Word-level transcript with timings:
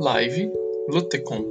Live 0.00 0.48
Lutecom. 0.88 1.44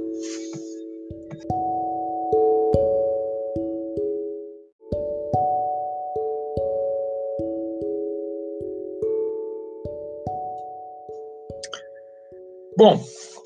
Bom, 12.74 13.04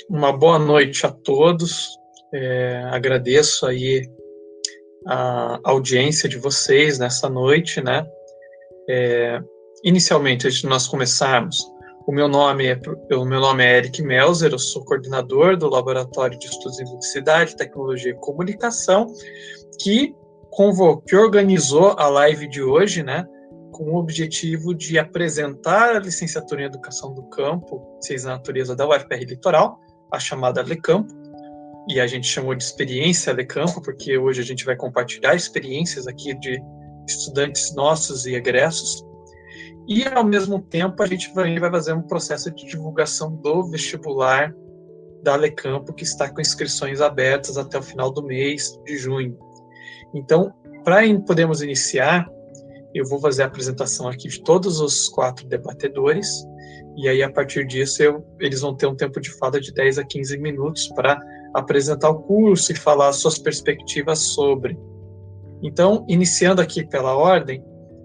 uma 0.08 0.32
boa 0.32 0.60
noite 0.60 1.04
a 1.04 1.10
todos. 1.10 1.98
É, 2.32 2.84
agradeço 2.92 3.66
aí 3.66 4.08
a 5.04 5.58
audiência 5.64 6.28
de 6.28 6.38
vocês 6.38 7.00
nessa 7.00 7.28
noite, 7.28 7.80
né? 7.82 8.06
É, 8.88 9.40
inicialmente, 9.82 10.46
antes 10.46 10.60
de 10.60 10.68
nós 10.68 10.86
começarmos, 10.86 11.71
o 12.06 12.12
meu 12.12 12.28
nome 12.28 12.66
é 12.66 12.78
o 13.14 13.24
meu 13.24 13.40
nome 13.40 13.64
é 13.64 13.78
Eric 13.78 14.02
Melzer, 14.02 14.52
eu 14.52 14.58
sou 14.58 14.84
coordenador 14.84 15.56
do 15.56 15.68
Laboratório 15.68 16.38
de 16.38 16.46
Estudos 16.46 16.80
em 16.80 16.84
Publicidade, 16.84 17.56
Tecnologia 17.56 18.10
e 18.10 18.14
Comunicação, 18.14 19.06
que 19.80 20.14
convocou, 20.50 21.02
que 21.02 21.16
organizou 21.16 21.94
a 21.98 22.08
live 22.08 22.48
de 22.48 22.62
hoje, 22.62 23.02
né? 23.02 23.26
Com 23.72 23.84
o 23.84 23.96
objetivo 23.96 24.74
de 24.74 24.98
apresentar 24.98 25.96
a 25.96 25.98
licenciatura 25.98 26.62
em 26.62 26.66
Educação 26.66 27.14
do 27.14 27.22
Campo, 27.24 27.98
Ciência 28.00 28.28
da 28.28 28.36
Natureza 28.36 28.76
da 28.76 28.86
UFR 28.86 29.24
Litoral, 29.26 29.78
a 30.12 30.18
chamada 30.18 30.62
LeCampo, 30.62 31.12
e 31.88 32.00
a 32.00 32.06
gente 32.06 32.26
chamou 32.26 32.54
de 32.54 32.62
experiência 32.62 33.32
LeCampo, 33.32 33.80
porque 33.80 34.18
hoje 34.18 34.40
a 34.40 34.44
gente 34.44 34.64
vai 34.64 34.76
compartilhar 34.76 35.34
experiências 35.34 36.06
aqui 36.06 36.34
de 36.38 36.62
estudantes 37.08 37.74
nossos 37.74 38.26
e 38.26 38.34
egressos. 38.34 39.04
E, 39.88 40.06
ao 40.06 40.24
mesmo 40.24 40.60
tempo, 40.60 41.02
a 41.02 41.06
gente 41.06 41.32
vai, 41.34 41.58
fazer 41.70 41.92
um 41.92 42.02
processo 42.02 42.50
de 42.50 42.66
divulgação 42.66 43.34
do 43.34 43.64
vestibular 43.64 44.54
da 45.22 45.34
Alecampo, 45.34 45.92
que 45.92 46.04
está 46.04 46.28
com 46.28 46.40
inscrições 46.40 47.00
abertas 47.00 47.56
até 47.56 47.78
o 47.78 47.82
final 47.82 48.10
do 48.10 48.22
mês 48.22 48.78
de 48.84 48.96
junho. 48.96 49.36
Então, 50.14 50.52
para 50.84 51.02
podermos 51.20 51.62
iniciar, 51.62 52.28
eu 52.94 53.06
vou 53.06 53.20
fazer 53.20 53.42
a 53.42 53.46
apresentação 53.46 54.08
aqui 54.08 54.28
de 54.28 54.42
todos 54.42 54.80
os 54.80 55.08
quatro 55.08 55.46
debatedores, 55.46 56.44
e 56.96 57.08
aí, 57.08 57.22
a 57.22 57.32
partir 57.32 57.66
disso, 57.66 58.02
eu, 58.02 58.24
eles 58.38 58.60
vão 58.60 58.74
ter 58.74 58.86
um 58.86 58.94
tempo 58.94 59.20
de 59.20 59.30
fala 59.38 59.58
de 59.60 59.72
10 59.72 59.98
a 59.98 60.04
15 60.04 60.36
minutos 60.38 60.88
para 60.88 61.18
apresentar 61.54 62.10
o 62.10 62.22
curso 62.22 62.72
e 62.72 62.74
falar 62.74 63.12
suas 63.12 63.38
perspectivas 63.38 64.18
sobre. 64.18 64.78
Então, 65.62 66.04
iniciando 66.08 66.60
aqui 66.60 66.86
pela 66.86 67.16
ordem, 67.16 67.64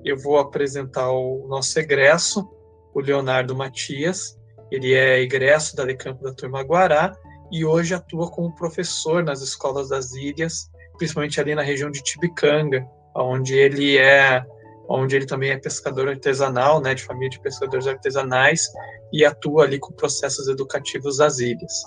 eu 0.10 0.18
vou 0.18 0.38
apresentar 0.38 1.12
o 1.12 1.46
nosso 1.48 1.80
egresso, 1.80 2.48
o 2.94 3.00
Leonardo 3.00 3.56
Matias. 3.56 4.38
Ele 4.72 4.94
é 4.94 5.22
egresso 5.22 5.76
da 5.76 5.84
Lecampo 5.84 6.24
da 6.24 6.34
Turma 6.34 6.62
Guará 6.62 7.16
e 7.52 7.64
hoje 7.66 7.94
atua 7.94 8.30
como 8.30 8.56
professor 8.56 9.24
nas 9.24 9.42
escolas 9.42 9.90
das 9.90 10.14
ilhas, 10.14 10.70
principalmente 10.98 11.40
ali 11.40 11.56
na 11.56 11.62
região 11.62 11.90
de 11.90 12.04
Tibicanga, 12.04 12.86
onde 13.16 13.56
ele 13.56 13.98
é 13.98 14.46
onde 14.90 15.18
ele 15.18 15.26
também 15.26 15.50
é 15.50 15.58
pescador 15.58 16.08
artesanal, 16.08 16.80
né, 16.80 16.94
de 16.94 17.04
família 17.04 17.30
de 17.30 17.42
pescadores 17.42 17.88
artesanais, 17.88 18.72
e 19.12 19.26
atua 19.26 19.66
ali 19.66 19.80
com 19.80 19.92
processos 19.92 20.48
educativos 20.48 21.18
das 21.18 21.40
ilhas. 21.40 21.84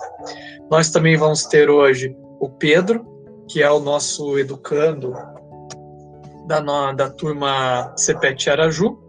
Nós 0.69 0.91
também 0.91 1.17
vamos 1.17 1.45
ter 1.45 1.69
hoje 1.69 2.15
o 2.39 2.47
Pedro, 2.47 3.03
que 3.49 3.61
é 3.63 3.71
o 3.71 3.79
nosso 3.79 4.37
educando 4.37 5.13
da, 6.59 6.91
da 6.91 7.09
turma 7.09 7.93
CPET 7.95 8.49
Araju, 8.49 8.99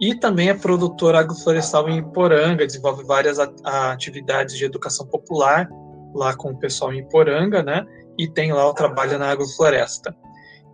e 0.00 0.14
também 0.14 0.48
é 0.48 0.54
produtor 0.54 1.14
agroflorestal 1.14 1.88
em 1.88 1.98
Iporanga, 1.98 2.66
desenvolve 2.66 3.04
várias 3.04 3.38
atividades 3.38 4.56
de 4.56 4.64
educação 4.64 5.06
popular 5.06 5.68
lá 6.14 6.34
com 6.36 6.50
o 6.50 6.58
pessoal 6.58 6.92
em 6.92 6.98
Iporanga, 6.98 7.62
né? 7.62 7.86
E 8.18 8.28
tem 8.28 8.52
lá 8.52 8.68
o 8.68 8.74
trabalho 8.74 9.18
na 9.18 9.30
agrofloresta. 9.30 10.14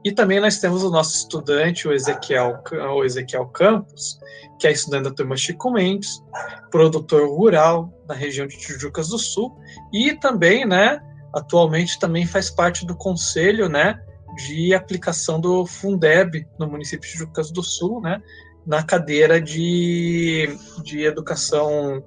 E 0.03 0.11
também 0.11 0.41
nós 0.41 0.59
temos 0.59 0.83
o 0.83 0.91
nosso 0.91 1.15
estudante, 1.15 1.87
o 1.87 1.93
Ezequiel, 1.93 2.63
o 2.97 3.05
Ezequiel 3.05 3.47
Campos, 3.49 4.19
que 4.59 4.67
é 4.67 4.73
estudante 4.73 5.05
da 5.05 5.11
turma 5.11 5.37
Chico 5.37 5.71
Mendes, 5.71 6.23
produtor 6.71 7.29
rural 7.29 7.93
na 8.09 8.15
região 8.15 8.47
de 8.47 8.59
Tijucas 8.59 9.09
do 9.09 9.19
Sul, 9.19 9.55
e 9.93 10.15
também, 10.15 10.67
né, 10.67 11.01
atualmente 11.35 11.99
também 11.99 12.27
faz 12.27 12.51
parte 12.51 12.87
do 12.87 12.97
conselho, 12.97 13.69
né, 13.69 13.99
de 14.37 14.75
aplicação 14.75 15.41
do 15.41 15.67
Fundeb 15.67 16.47
no 16.59 16.67
município 16.67 17.09
de 17.11 17.19
Jucas 17.19 17.51
do 17.51 17.63
Sul, 17.63 18.01
né, 18.01 18.23
na 18.67 18.83
cadeira 18.83 19.41
de, 19.41 20.49
de 20.83 21.05
educação, 21.05 22.05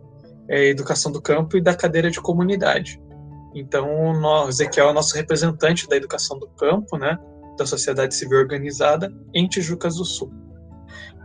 é, 0.50 0.68
educação 0.68 1.12
do 1.12 1.22
campo 1.22 1.58
e 1.58 1.62
da 1.62 1.76
cadeira 1.76 2.10
de 2.10 2.22
comunidade. 2.22 3.02
Então, 3.56 4.12
o 4.12 4.50
Ezequiel 4.50 4.90
é 4.90 4.94
nosso 4.94 5.16
representante 5.16 5.88
da 5.88 5.96
educação 5.96 6.40
do 6.40 6.48
campo, 6.50 6.98
né, 6.98 7.18
da 7.58 7.66
sociedade 7.66 8.16
civil 8.16 8.40
organizada 8.40 9.14
em 9.34 9.48
Tijucas 9.48 9.98
do 9.98 10.06
Sul. 10.06 10.32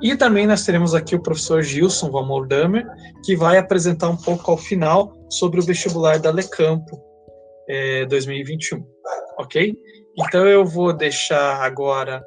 E 0.01 0.15
também 0.17 0.47
nós 0.47 0.65
teremos 0.65 0.95
aqui 0.95 1.17
o 1.17 1.23
professor 1.23 1.63
Gilson 1.63 2.11
Van 2.11 2.25
Moldamer, 2.25 2.87
que 3.25 3.35
vai 3.35 3.59
apresentar 3.59 4.09
um 4.09 4.17
pouco 4.17 4.51
ao 4.51 4.57
final 4.57 5.13
sobre 5.29 5.59
o 5.59 5.63
vestibular 5.63 6.19
da 6.19 6.31
Lecampo 6.31 7.01
é, 7.69 8.07
2021, 8.07 8.85
ok? 9.39 9.75
Então 10.19 10.47
eu 10.47 10.65
vou 10.65 10.93
deixar 10.93 11.63
agora 11.63 12.25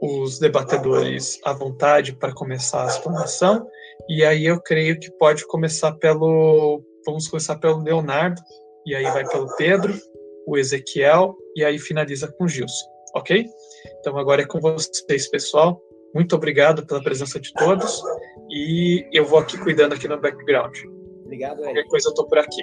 os 0.00 0.38
debatedores 0.38 1.38
à 1.44 1.52
vontade 1.52 2.14
para 2.14 2.34
começar 2.34 2.84
a 2.84 2.86
explanação, 2.86 3.66
e 4.08 4.24
aí 4.24 4.46
eu 4.46 4.60
creio 4.60 4.98
que 4.98 5.10
pode 5.12 5.46
começar 5.46 5.92
pelo. 5.92 6.82
Vamos 7.06 7.28
começar 7.28 7.56
pelo 7.56 7.82
Leonardo, 7.82 8.40
e 8.86 8.94
aí 8.94 9.04
vai 9.04 9.26
pelo 9.28 9.54
Pedro, 9.56 9.94
o 10.46 10.56
Ezequiel, 10.56 11.34
e 11.54 11.64
aí 11.64 11.78
finaliza 11.78 12.32
com 12.32 12.44
o 12.44 12.48
Gilson, 12.48 12.86
ok? 13.14 13.46
Então 14.00 14.16
agora 14.18 14.42
é 14.42 14.46
com 14.46 14.60
vocês, 14.60 15.28
pessoal. 15.30 15.80
Muito 16.14 16.34
obrigado 16.36 16.86
pela 16.86 17.02
presença 17.02 17.38
de 17.38 17.52
todos, 17.52 18.02
e 18.50 19.06
eu 19.12 19.26
vou 19.26 19.38
aqui 19.38 19.58
cuidando 19.58 19.94
aqui 19.94 20.08
no 20.08 20.20
background. 20.20 20.76
Obrigado, 21.24 21.60
Eric. 21.60 21.74
Qualquer 21.74 21.88
coisa 21.88 22.08
eu 22.08 22.10
estou 22.10 22.26
por 22.26 22.38
aqui. 22.38 22.62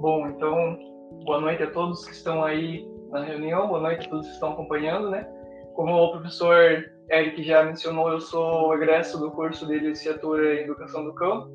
Bom, 0.00 0.28
então, 0.28 0.78
boa 1.24 1.40
noite 1.40 1.60
a 1.64 1.70
todos 1.72 2.04
que 2.04 2.12
estão 2.12 2.44
aí 2.44 2.88
na 3.10 3.24
reunião, 3.24 3.66
boa 3.66 3.80
noite 3.80 4.06
a 4.06 4.10
todos 4.10 4.28
que 4.28 4.32
estão 4.32 4.52
acompanhando, 4.52 5.10
né? 5.10 5.28
Como 5.74 5.92
o 5.92 6.12
professor 6.12 6.84
Eric 7.10 7.42
já 7.42 7.64
mencionou, 7.64 8.12
eu 8.12 8.20
sou 8.20 8.72
egresso 8.74 9.18
do 9.18 9.32
curso 9.32 9.66
de 9.66 9.76
licenciatura 9.80 10.54
em 10.54 10.64
Educação 10.64 11.04
do 11.04 11.12
Campo. 11.14 11.50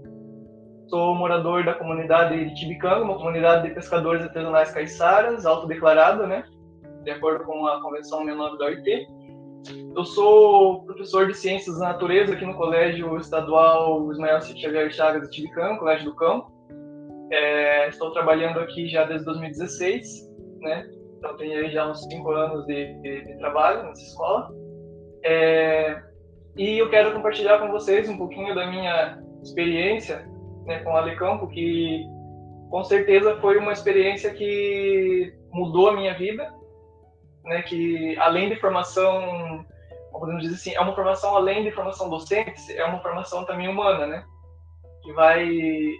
Sou 0.89 1.15
morador 1.15 1.63
da 1.63 1.73
comunidade 1.73 2.49
de 2.49 2.53
Tibicanga, 2.55 3.05
uma 3.05 3.15
comunidade 3.15 3.65
de 3.65 3.73
pescadores 3.73 4.21
artesanais 4.21 4.71
caiçaras, 4.71 5.45
autodeclarada, 5.45 6.27
né? 6.27 6.43
De 7.05 7.11
acordo 7.11 7.45
com 7.45 7.65
a 7.65 7.81
Convenção 7.81 8.25
69 8.25 8.57
da 8.57 8.65
OIT. 8.65 9.07
Eu 9.95 10.03
sou 10.03 10.83
professor 10.83 11.27
de 11.27 11.33
Ciências 11.33 11.79
da 11.79 11.93
Natureza 11.93 12.33
aqui 12.33 12.45
no 12.45 12.55
Colégio 12.55 13.17
Estadual 13.17 14.11
Ismael 14.11 14.41
Xavier 14.41 14.91
Chagas 14.91 15.29
de 15.29 15.37
Tibicanga, 15.37 15.79
Colégio 15.79 16.11
do 16.11 16.15
Campo. 16.17 16.52
É, 17.33 17.89
estou 17.89 18.11
trabalhando 18.11 18.59
aqui 18.59 18.87
já 18.87 19.05
desde 19.05 19.25
2016, 19.25 20.29
né? 20.61 20.87
Então 21.17 21.35
tenho 21.35 21.71
já 21.71 21.89
uns 21.89 22.03
cinco 22.03 22.29
anos 22.29 22.63
de, 22.67 22.93
de, 23.01 23.25
de 23.25 23.37
trabalho 23.39 23.81
nessa 23.83 24.03
escola. 24.03 24.51
É, 25.25 25.99
e 26.55 26.77
eu 26.77 26.91
quero 26.91 27.11
compartilhar 27.11 27.57
com 27.57 27.71
vocês 27.71 28.07
um 28.07 28.17
pouquinho 28.17 28.53
da 28.53 28.67
minha 28.67 29.19
experiência 29.41 30.29
né, 30.67 30.83
com 30.83 30.95
a 30.95 30.99
Alecampo, 30.99 31.47
que 31.47 32.05
com 32.69 32.83
certeza 32.83 33.35
foi 33.41 33.57
uma 33.57 33.73
experiência 33.73 34.31
que 34.31 35.33
mudou 35.51 35.89
a 35.89 35.95
minha 35.95 36.13
vida, 36.13 36.53
né? 37.45 37.63
Que 37.63 38.15
além 38.19 38.49
de 38.49 38.57
formação, 38.57 39.65
podemos 40.11 40.43
dizer 40.43 40.53
assim, 40.53 40.75
é 40.75 40.79
uma 40.79 40.93
formação 40.93 41.35
além 41.35 41.63
de 41.63 41.71
formação 41.71 42.11
docente, 42.11 42.71
é 42.77 42.85
uma 42.85 43.01
formação 43.01 43.43
também 43.43 43.67
humana, 43.67 44.05
né? 44.05 44.23
Que 45.03 45.11
vai 45.13 45.47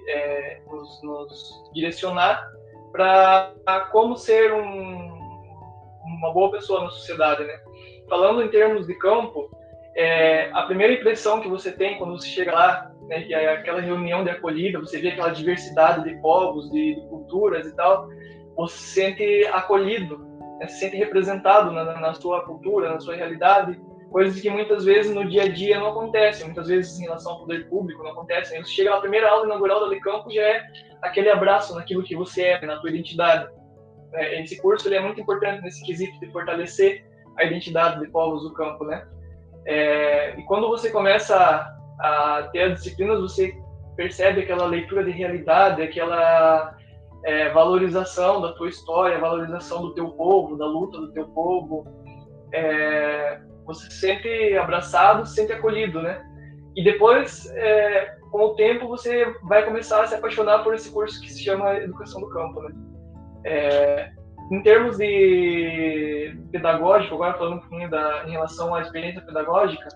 é, 0.08 0.62
nos, 0.68 1.04
nos, 1.04 1.72
direcionar 1.74 2.44
para 2.92 3.90
como 3.92 4.16
ser 4.16 4.54
um, 4.54 5.14
uma 6.06 6.32
boa 6.32 6.52
pessoa 6.52 6.84
na 6.84 6.90
sociedade, 6.90 7.44
né? 7.44 7.60
Falando 8.08 8.44
em 8.44 8.50
termos 8.50 8.88
de 8.88 8.94
campo, 8.96 9.50
é, 9.96 10.50
a 10.54 10.64
primeira 10.64 10.94
impressão 10.94 11.42
que 11.42 11.48
você 11.48 11.72
tem 11.72 11.98
quando 11.98 12.18
você 12.18 12.28
chega 12.28 12.54
lá, 12.54 12.92
né, 13.08 13.22
que 13.24 13.34
é 13.34 13.54
aquela 13.54 13.82
reunião 13.82 14.24
de 14.24 14.30
acolhida, 14.30 14.80
você 14.80 15.00
vê 15.00 15.10
aquela 15.10 15.30
diversidade 15.30 16.04
de 16.04 16.16
povos, 16.22 16.70
de, 16.72 16.96
de 16.96 17.02
culturas 17.08 17.68
e 17.68 17.76
tal, 17.76 18.08
você 18.56 18.78
se 18.78 18.94
sente 18.94 19.46
acolhido, 19.48 20.20
né, 20.60 20.68
se 20.68 20.80
sente 20.80 20.96
representado 20.96 21.72
na, 21.72 22.00
na 22.00 22.14
sua 22.14 22.44
cultura, 22.46 22.92
na 22.92 23.00
sua 23.00 23.16
realidade, 23.16 23.80
coisas 24.14 24.40
que 24.40 24.50
muitas 24.50 24.86
vezes 24.86 25.14
no 25.14 25.28
dia 25.28 25.44
a 25.44 25.48
dia 25.48 25.80
não 25.80 25.88
acontecem, 25.88 26.46
muitas 26.46 26.68
vezes 26.68 27.00
em 27.00 27.06
relação 27.06 27.34
ao 27.34 27.40
poder 27.40 27.68
público 27.68 28.04
não 28.04 28.12
acontecem. 28.12 28.64
Você 28.64 28.72
chega 28.72 28.92
na 28.92 29.02
primeira 29.02 29.28
aula 29.28 29.46
inaugural 29.46 29.80
da 29.80 29.88
Lecampo 29.88 30.30
já 30.30 30.42
é 30.44 30.64
aquele 31.02 31.32
abraço 31.32 31.74
naquilo 31.74 32.04
que 32.04 32.16
você 32.16 32.44
é, 32.44 32.66
na 32.66 32.78
tua 32.80 32.92
identidade. 32.92 33.52
É, 34.14 34.40
esse 34.40 34.62
curso 34.62 34.88
ele 34.88 34.98
é 34.98 35.02
muito 35.02 35.20
importante 35.20 35.64
nesse 35.64 35.84
quesito 35.84 36.18
de 36.20 36.32
fortalecer 36.32 37.04
a 37.40 37.44
identidade 37.44 38.00
de 38.00 38.08
povos 38.12 38.44
do 38.44 38.54
campo, 38.54 38.86
né? 38.86 39.04
É, 39.66 40.40
e 40.40 40.44
quando 40.44 40.68
você 40.68 40.92
começa 40.92 41.68
Até 42.00 42.66
as 42.66 42.74
disciplinas 42.76 43.20
você 43.20 43.52
percebe 43.96 44.42
aquela 44.42 44.68
leitura 44.68 45.04
de 45.04 45.12
realidade, 45.12 45.82
aquela 45.82 46.78
é, 47.26 47.50
valorização 47.50 48.42
da 48.42 48.52
tua 48.54 48.70
história, 48.70 49.18
valorização 49.18 49.82
do 49.82 49.94
teu 49.96 50.10
povo, 50.12 50.56
da 50.56 50.68
luta 50.68 51.00
do 51.00 51.12
teu 51.14 51.28
povo. 51.30 51.88
É, 52.54 53.40
você 53.66 53.90
se 53.90 54.00
sente 54.00 54.58
abraçado, 54.58 55.26
se 55.26 55.36
sente 55.36 55.54
acolhido, 55.54 56.02
né? 56.02 56.24
E 56.76 56.84
depois, 56.84 57.50
é, 57.56 58.18
com 58.32 58.40
o 58.40 58.56
tempo, 58.56 58.88
você 58.88 59.26
vai 59.44 59.64
começar 59.64 60.04
a 60.04 60.08
se 60.08 60.16
apaixonar 60.16 60.64
por 60.64 60.74
esse 60.74 60.92
curso 60.92 61.22
que 61.22 61.32
se 61.32 61.44
chama 61.44 61.76
Educação 61.76 62.22
do 62.22 62.30
Campo, 62.30 62.62
né? 62.62 62.72
É, 63.46 64.12
em 64.52 64.62
termos 64.62 64.98
de 64.98 66.36
pedagógico, 66.52 67.16
agora 67.16 67.38
falando 67.38 67.58
um 67.58 67.60
pouquinho 67.60 67.90
da, 67.90 68.26
em 68.28 68.32
relação 68.32 68.74
à 68.74 68.82
experiência 68.82 69.22
pedagógica, 69.22 69.88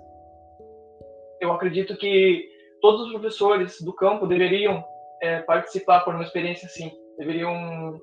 eu 1.41 1.51
acredito 1.51 1.95
que 1.97 2.47
todos 2.81 3.07
os 3.07 3.11
professores 3.11 3.81
do 3.81 3.93
campo 3.93 4.25
deveriam 4.27 4.83
é, 5.21 5.41
participar 5.41 6.01
por 6.01 6.13
uma 6.13 6.23
experiência 6.23 6.65
assim, 6.65 6.91
deveriam 7.17 7.99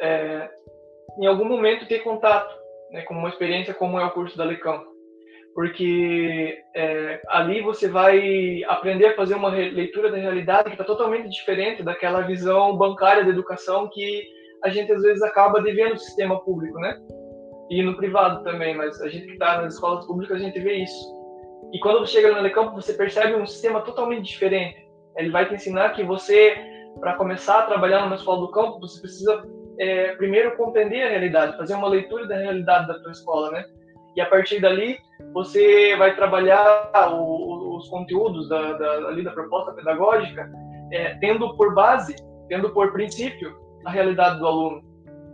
é, 0.00 0.50
em 1.18 1.26
algum 1.26 1.44
momento 1.44 1.86
ter 1.86 2.00
contato 2.00 2.54
né, 2.90 3.02
com 3.02 3.14
uma 3.14 3.28
experiência 3.28 3.74
como 3.74 3.98
é 3.98 4.04
o 4.04 4.10
curso 4.10 4.36
da 4.36 4.44
Lecampo, 4.44 4.91
porque 5.54 6.58
é, 6.74 7.20
ali 7.28 7.60
você 7.60 7.88
vai 7.88 8.62
aprender 8.64 9.06
a 9.06 9.16
fazer 9.16 9.34
uma 9.34 9.48
leitura 9.48 10.10
da 10.10 10.16
realidade 10.16 10.64
que 10.64 10.74
está 10.74 10.84
totalmente 10.84 11.28
diferente 11.28 11.82
daquela 11.82 12.22
visão 12.22 12.76
bancária 12.76 13.24
da 13.24 13.30
educação 13.30 13.88
que 13.92 14.24
a 14.64 14.70
gente 14.70 14.92
às 14.92 15.02
vezes 15.02 15.22
acaba 15.22 15.60
devendo 15.60 15.92
no 15.92 15.98
sistema 15.98 16.40
público, 16.40 16.78
né? 16.78 16.98
E 17.70 17.82
no 17.82 17.96
privado 17.96 18.42
também, 18.44 18.74
mas 18.76 19.00
a 19.00 19.08
gente 19.08 19.26
que 19.26 19.32
está 19.32 19.60
nas 19.60 19.74
escolas 19.74 20.06
públicas 20.06 20.36
a 20.36 20.44
gente 20.44 20.58
vê 20.60 20.74
isso. 20.84 21.22
E 21.72 21.78
quando 21.80 22.00
você 22.00 22.12
chega 22.12 22.34
no 22.34 22.42
Lecampo, 22.42 22.74
você 22.74 22.92
percebe 22.92 23.34
um 23.34 23.46
sistema 23.46 23.80
totalmente 23.80 24.26
diferente. 24.26 24.76
Ele 25.16 25.30
vai 25.30 25.48
te 25.48 25.54
ensinar 25.54 25.90
que 25.90 26.02
você, 26.02 26.54
para 27.00 27.16
começar 27.16 27.60
a 27.60 27.66
trabalhar 27.66 28.02
numa 28.02 28.16
escola 28.16 28.40
do 28.40 28.50
campo, 28.50 28.80
você 28.80 29.00
precisa 29.00 29.42
é, 29.78 30.14
primeiro 30.16 30.56
compreender 30.56 31.02
a 31.02 31.08
realidade, 31.08 31.56
fazer 31.56 31.74
uma 31.74 31.88
leitura 31.88 32.26
da 32.26 32.36
realidade 32.36 32.88
da 32.88 32.98
tua 33.00 33.12
escola, 33.12 33.50
né? 33.50 33.64
E 34.16 34.20
a 34.20 34.26
partir 34.26 34.60
dali, 34.60 34.98
você 35.32 35.96
vai 35.96 36.14
trabalhar 36.14 36.90
o, 37.12 37.76
os 37.76 37.88
conteúdos 37.88 38.48
da, 38.48 38.72
da, 38.74 38.92
ali 39.08 39.22
da 39.22 39.32
proposta 39.32 39.72
pedagógica, 39.72 40.50
é, 40.92 41.14
tendo 41.16 41.56
por 41.56 41.74
base, 41.74 42.14
tendo 42.48 42.70
por 42.70 42.92
princípio 42.92 43.56
a 43.84 43.90
realidade 43.90 44.38
do 44.38 44.46
aluno. 44.46 44.82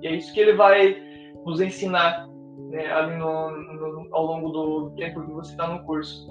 E 0.03 0.07
é 0.07 0.13
isso 0.13 0.33
que 0.33 0.41
ele 0.41 0.53
vai 0.53 0.97
nos 1.45 1.61
ensinar 1.61 2.29
né, 2.71 2.91
ali 2.93 3.17
no, 3.17 3.51
no, 3.51 4.09
ao 4.13 4.27
longo 4.27 4.51
do 4.51 4.91
tempo 4.97 5.23
que 5.23 5.33
você 5.33 5.51
está 5.51 5.67
no 5.67 5.85
curso. 5.85 6.29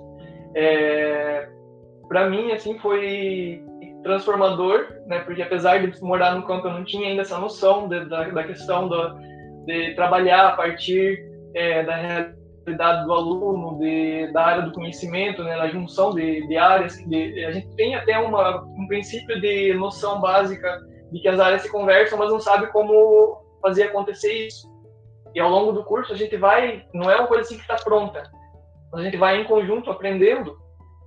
É, 0.55 1.49
para 2.07 2.29
mim, 2.29 2.51
assim, 2.51 2.77
foi 2.79 3.61
transformador, 4.03 4.87
né, 5.07 5.19
porque 5.19 5.41
apesar 5.41 5.85
de 5.85 6.01
morar 6.01 6.35
no 6.35 6.45
campo, 6.45 6.67
eu 6.67 6.73
não 6.73 6.83
tinha 6.85 7.09
ainda 7.09 7.23
essa 7.23 7.37
noção 7.37 7.89
de, 7.89 8.05
da, 8.05 8.29
da, 8.29 8.43
questão 8.43 8.87
do, 8.87 9.15
de 9.65 9.93
trabalhar 9.95 10.47
a 10.47 10.51
partir 10.55 11.25
é, 11.53 11.83
da 11.83 12.31
realidade 12.67 13.05
do 13.05 13.13
aluno, 13.13 13.79
de, 13.79 14.31
da 14.33 14.45
área 14.45 14.61
do 14.63 14.73
conhecimento, 14.73 15.43
né, 15.43 15.55
na 15.55 15.67
junção 15.69 16.13
de, 16.13 16.45
de 16.47 16.57
áreas. 16.57 16.97
De, 16.97 17.45
a 17.45 17.51
gente 17.51 17.73
tem 17.75 17.95
até 17.95 18.19
uma, 18.19 18.61
um 18.63 18.85
princípio 18.87 19.39
de 19.39 19.73
noção 19.73 20.19
básica 20.19 20.79
de 21.11 21.19
que 21.21 21.27
as 21.27 21.39
áreas 21.39 21.61
se 21.61 21.71
conversam, 21.71 22.19
mas 22.19 22.29
não 22.29 22.39
sabe 22.39 22.67
como 22.67 23.41
fazer 23.61 23.83
acontecer 23.83 24.47
isso. 24.47 24.67
E 25.33 25.39
ao 25.39 25.49
longo 25.49 25.71
do 25.71 25.83
curso 25.83 26.11
a 26.13 26.15
gente 26.15 26.35
vai, 26.35 26.85
não 26.93 27.09
é 27.09 27.15
uma 27.15 27.27
coisa 27.27 27.43
assim 27.43 27.55
que 27.55 27.61
está 27.61 27.75
pronta, 27.75 28.23
a 28.93 29.01
gente 29.01 29.17
vai 29.17 29.39
em 29.39 29.45
conjunto 29.45 29.91
aprendendo 29.91 30.57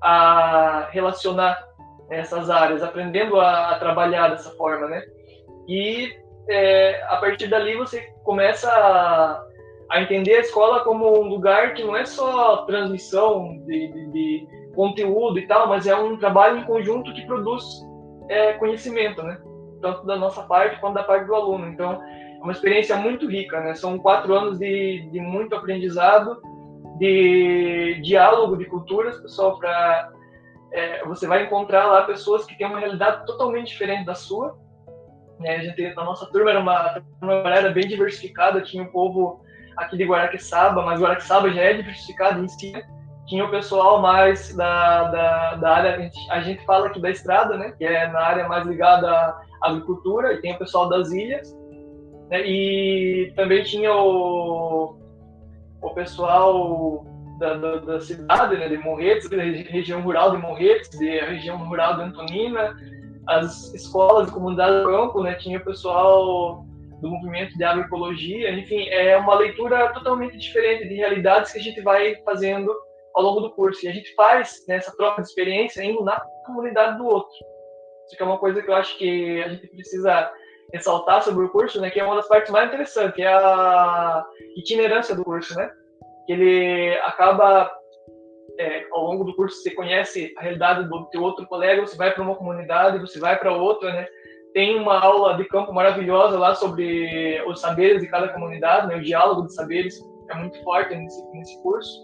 a 0.02 0.88
relacionar 0.90 1.62
essas 2.10 2.48
áreas, 2.48 2.82
aprendendo 2.82 3.40
a, 3.40 3.70
a 3.70 3.78
trabalhar 3.78 4.28
dessa 4.28 4.50
forma, 4.52 4.86
né? 4.88 5.02
E 5.68 6.12
é, 6.48 7.02
a 7.08 7.16
partir 7.16 7.48
dali 7.48 7.76
você 7.76 8.00
começa 8.24 8.70
a, 8.70 9.44
a, 9.90 10.00
entender 10.00 10.36
a 10.36 10.40
escola 10.40 10.84
como 10.84 11.20
um 11.20 11.28
lugar 11.28 11.74
que 11.74 11.82
não 11.82 11.96
é 11.96 12.04
só 12.04 12.58
transmissão 12.64 13.58
de, 13.66 13.88
de, 13.88 14.06
de 14.12 14.48
conteúdo 14.74 15.38
e 15.38 15.46
tal, 15.46 15.68
mas 15.68 15.86
é 15.86 15.94
um 15.94 16.16
trabalho 16.16 16.58
em 16.58 16.64
conjunto 16.64 17.12
que 17.12 17.26
produz 17.26 17.64
é, 18.28 18.52
conhecimento, 18.54 19.22
né? 19.22 19.40
tanto 19.80 20.06
da 20.06 20.16
nossa 20.16 20.42
parte 20.42 20.78
quanto 20.80 20.94
da 20.94 21.02
parte 21.02 21.26
do 21.26 21.34
aluno. 21.34 21.66
Então, 21.68 22.02
é 22.02 22.42
uma 22.42 22.52
experiência 22.52 22.96
muito 22.96 23.28
rica, 23.28 23.60
né? 23.60 23.74
São 23.74 23.98
quatro 23.98 24.34
anos 24.34 24.58
de, 24.58 25.08
de 25.10 25.20
muito 25.20 25.54
aprendizado, 25.54 26.40
de 26.98 28.00
diálogo 28.02 28.56
de 28.56 28.66
culturas, 28.66 29.18
pessoal, 29.20 29.58
para 29.58 30.12
é, 30.72 31.04
você 31.04 31.26
vai 31.26 31.44
encontrar 31.44 31.86
lá 31.86 32.02
pessoas 32.02 32.44
que 32.44 32.56
têm 32.56 32.66
uma 32.66 32.78
realidade 32.78 33.26
totalmente 33.26 33.68
diferente 33.68 34.04
da 34.04 34.14
sua. 34.14 34.56
Né? 35.38 35.56
A 35.56 35.62
gente, 35.62 35.84
a 35.84 36.04
nossa 36.04 36.26
turma 36.26 36.50
era 36.50 36.60
uma, 36.60 37.02
uma 37.20 37.34
era 37.50 37.70
bem 37.70 37.88
diversificada, 37.88 38.60
tinha 38.60 38.82
um 38.82 38.92
povo 38.92 39.42
aqui 39.80 39.96
de 39.96 40.04
Guaraqueçaba, 40.04 40.82
mas 40.82 41.00
Guaraqueçaba 41.00 41.50
já 41.50 41.62
é 41.62 41.74
diversificado 41.74 42.44
em 42.44 42.48
si. 42.48 42.72
Né? 42.72 42.82
tinha 43.30 43.44
o 43.44 43.50
pessoal 43.50 44.02
mais 44.02 44.52
da, 44.56 45.04
da, 45.04 45.54
da 45.54 45.70
área, 45.70 45.94
a 45.94 45.98
gente, 46.00 46.30
a 46.32 46.40
gente, 46.40 46.66
fala 46.66 46.88
aqui 46.88 47.00
da 47.00 47.10
estrada, 47.10 47.56
né, 47.56 47.72
que 47.78 47.84
é 47.84 48.08
na 48.08 48.18
área 48.18 48.48
mais 48.48 48.66
ligada 48.66 49.08
à 49.08 49.40
agricultura, 49.62 50.34
e 50.34 50.40
tem 50.40 50.52
o 50.52 50.58
pessoal 50.58 50.88
das 50.88 51.12
ilhas, 51.12 51.56
né, 52.28 52.44
e 52.44 53.32
também 53.36 53.62
tinha 53.62 53.94
o, 53.94 54.98
o 55.80 55.90
pessoal 55.90 57.06
da, 57.38 57.54
da, 57.54 57.76
da 57.76 58.00
cidade, 58.00 58.56
né, 58.56 58.68
de 58.68 58.78
Morretes, 58.78 59.30
da 59.30 59.36
região 59.36 60.00
rural 60.00 60.32
de 60.32 60.38
Morretes, 60.38 60.90
da 60.90 61.26
região 61.26 61.56
rural 61.56 61.98
de 61.98 62.02
Antonina, 62.02 62.76
as 63.28 63.72
escolas 63.72 64.26
de 64.26 64.32
comunidade 64.32 64.82
do 64.82 64.90
campo, 64.90 65.22
né, 65.22 65.34
tinha 65.34 65.58
o 65.58 65.64
pessoal 65.64 66.66
do 67.00 67.08
movimento 67.08 67.56
de 67.56 67.64
agroecologia, 67.64 68.50
enfim, 68.50 68.88
é 68.88 69.16
uma 69.16 69.34
leitura 69.34 69.92
totalmente 69.92 70.36
diferente 70.36 70.88
de 70.88 70.94
realidades 70.94 71.52
que 71.52 71.58
a 71.58 71.62
gente 71.62 71.80
vai 71.80 72.16
fazendo 72.24 72.74
ao 73.14 73.22
longo 73.22 73.40
do 73.40 73.50
curso. 73.50 73.84
E 73.84 73.88
a 73.88 73.92
gente 73.92 74.14
faz 74.14 74.64
né, 74.68 74.76
essa 74.76 74.94
troca 74.96 75.22
de 75.22 75.28
experiência 75.28 75.82
indo 75.82 76.04
na 76.04 76.20
comunidade 76.46 76.98
do 76.98 77.06
outro. 77.06 77.32
Isso 78.06 78.22
é 78.22 78.24
uma 78.24 78.38
coisa 78.38 78.62
que 78.62 78.68
eu 78.68 78.74
acho 78.74 78.98
que 78.98 79.42
a 79.42 79.48
gente 79.48 79.66
precisa 79.68 80.30
ressaltar 80.72 81.22
sobre 81.22 81.44
o 81.44 81.48
curso, 81.48 81.80
né, 81.80 81.90
que 81.90 81.98
é 81.98 82.04
uma 82.04 82.16
das 82.16 82.28
partes 82.28 82.50
mais 82.50 82.68
interessantes, 82.68 83.14
que 83.14 83.22
é 83.22 83.32
a 83.32 84.24
itinerância 84.56 85.14
do 85.14 85.24
curso, 85.24 85.54
né? 85.56 85.70
Que 86.26 86.32
ele 86.32 86.98
acaba 87.00 87.70
é, 88.58 88.86
ao 88.92 89.04
longo 89.04 89.24
do 89.24 89.34
curso 89.34 89.62
você 89.62 89.70
conhece 89.70 90.34
a 90.36 90.42
realidade 90.42 90.88
do 90.88 91.22
outro 91.22 91.46
colega, 91.46 91.80
você 91.80 91.96
vai 91.96 92.12
para 92.12 92.22
uma 92.22 92.34
comunidade, 92.34 92.98
você 92.98 93.18
vai 93.18 93.38
para 93.38 93.52
outra, 93.52 93.92
né? 93.92 94.06
Tem 94.52 94.76
uma 94.76 94.98
aula 94.98 95.36
de 95.36 95.44
campo 95.44 95.72
maravilhosa 95.72 96.38
lá 96.38 96.54
sobre 96.54 97.42
os 97.46 97.60
saberes 97.60 98.00
de 98.00 98.08
cada 98.08 98.28
comunidade, 98.28 98.88
né? 98.88 98.96
O 98.96 99.02
diálogo 99.02 99.46
de 99.46 99.54
saberes 99.54 100.00
é 100.30 100.34
muito 100.34 100.62
forte 100.62 100.94
nesse, 100.94 101.24
nesse 101.32 101.62
curso 101.62 102.02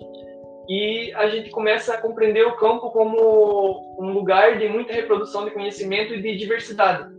e 0.68 1.12
a 1.14 1.28
gente 1.28 1.50
começa 1.50 1.94
a 1.94 2.00
compreender 2.00 2.44
o 2.44 2.56
campo 2.56 2.90
como 2.90 3.96
um 4.00 4.12
lugar 4.12 4.58
de 4.58 4.68
muita 4.68 4.92
reprodução 4.92 5.44
de 5.44 5.52
conhecimento 5.52 6.12
e 6.12 6.20
de 6.20 6.36
diversidade. 6.36 7.14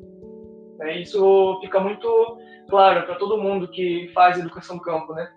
É, 0.81 1.00
isso 1.00 1.57
fica 1.62 1.79
muito 1.79 2.38
claro 2.69 3.05
para 3.05 3.15
todo 3.15 3.41
mundo 3.41 3.67
que 3.69 4.10
faz 4.13 4.38
educação 4.38 4.77
campo, 4.79 5.13
né? 5.13 5.29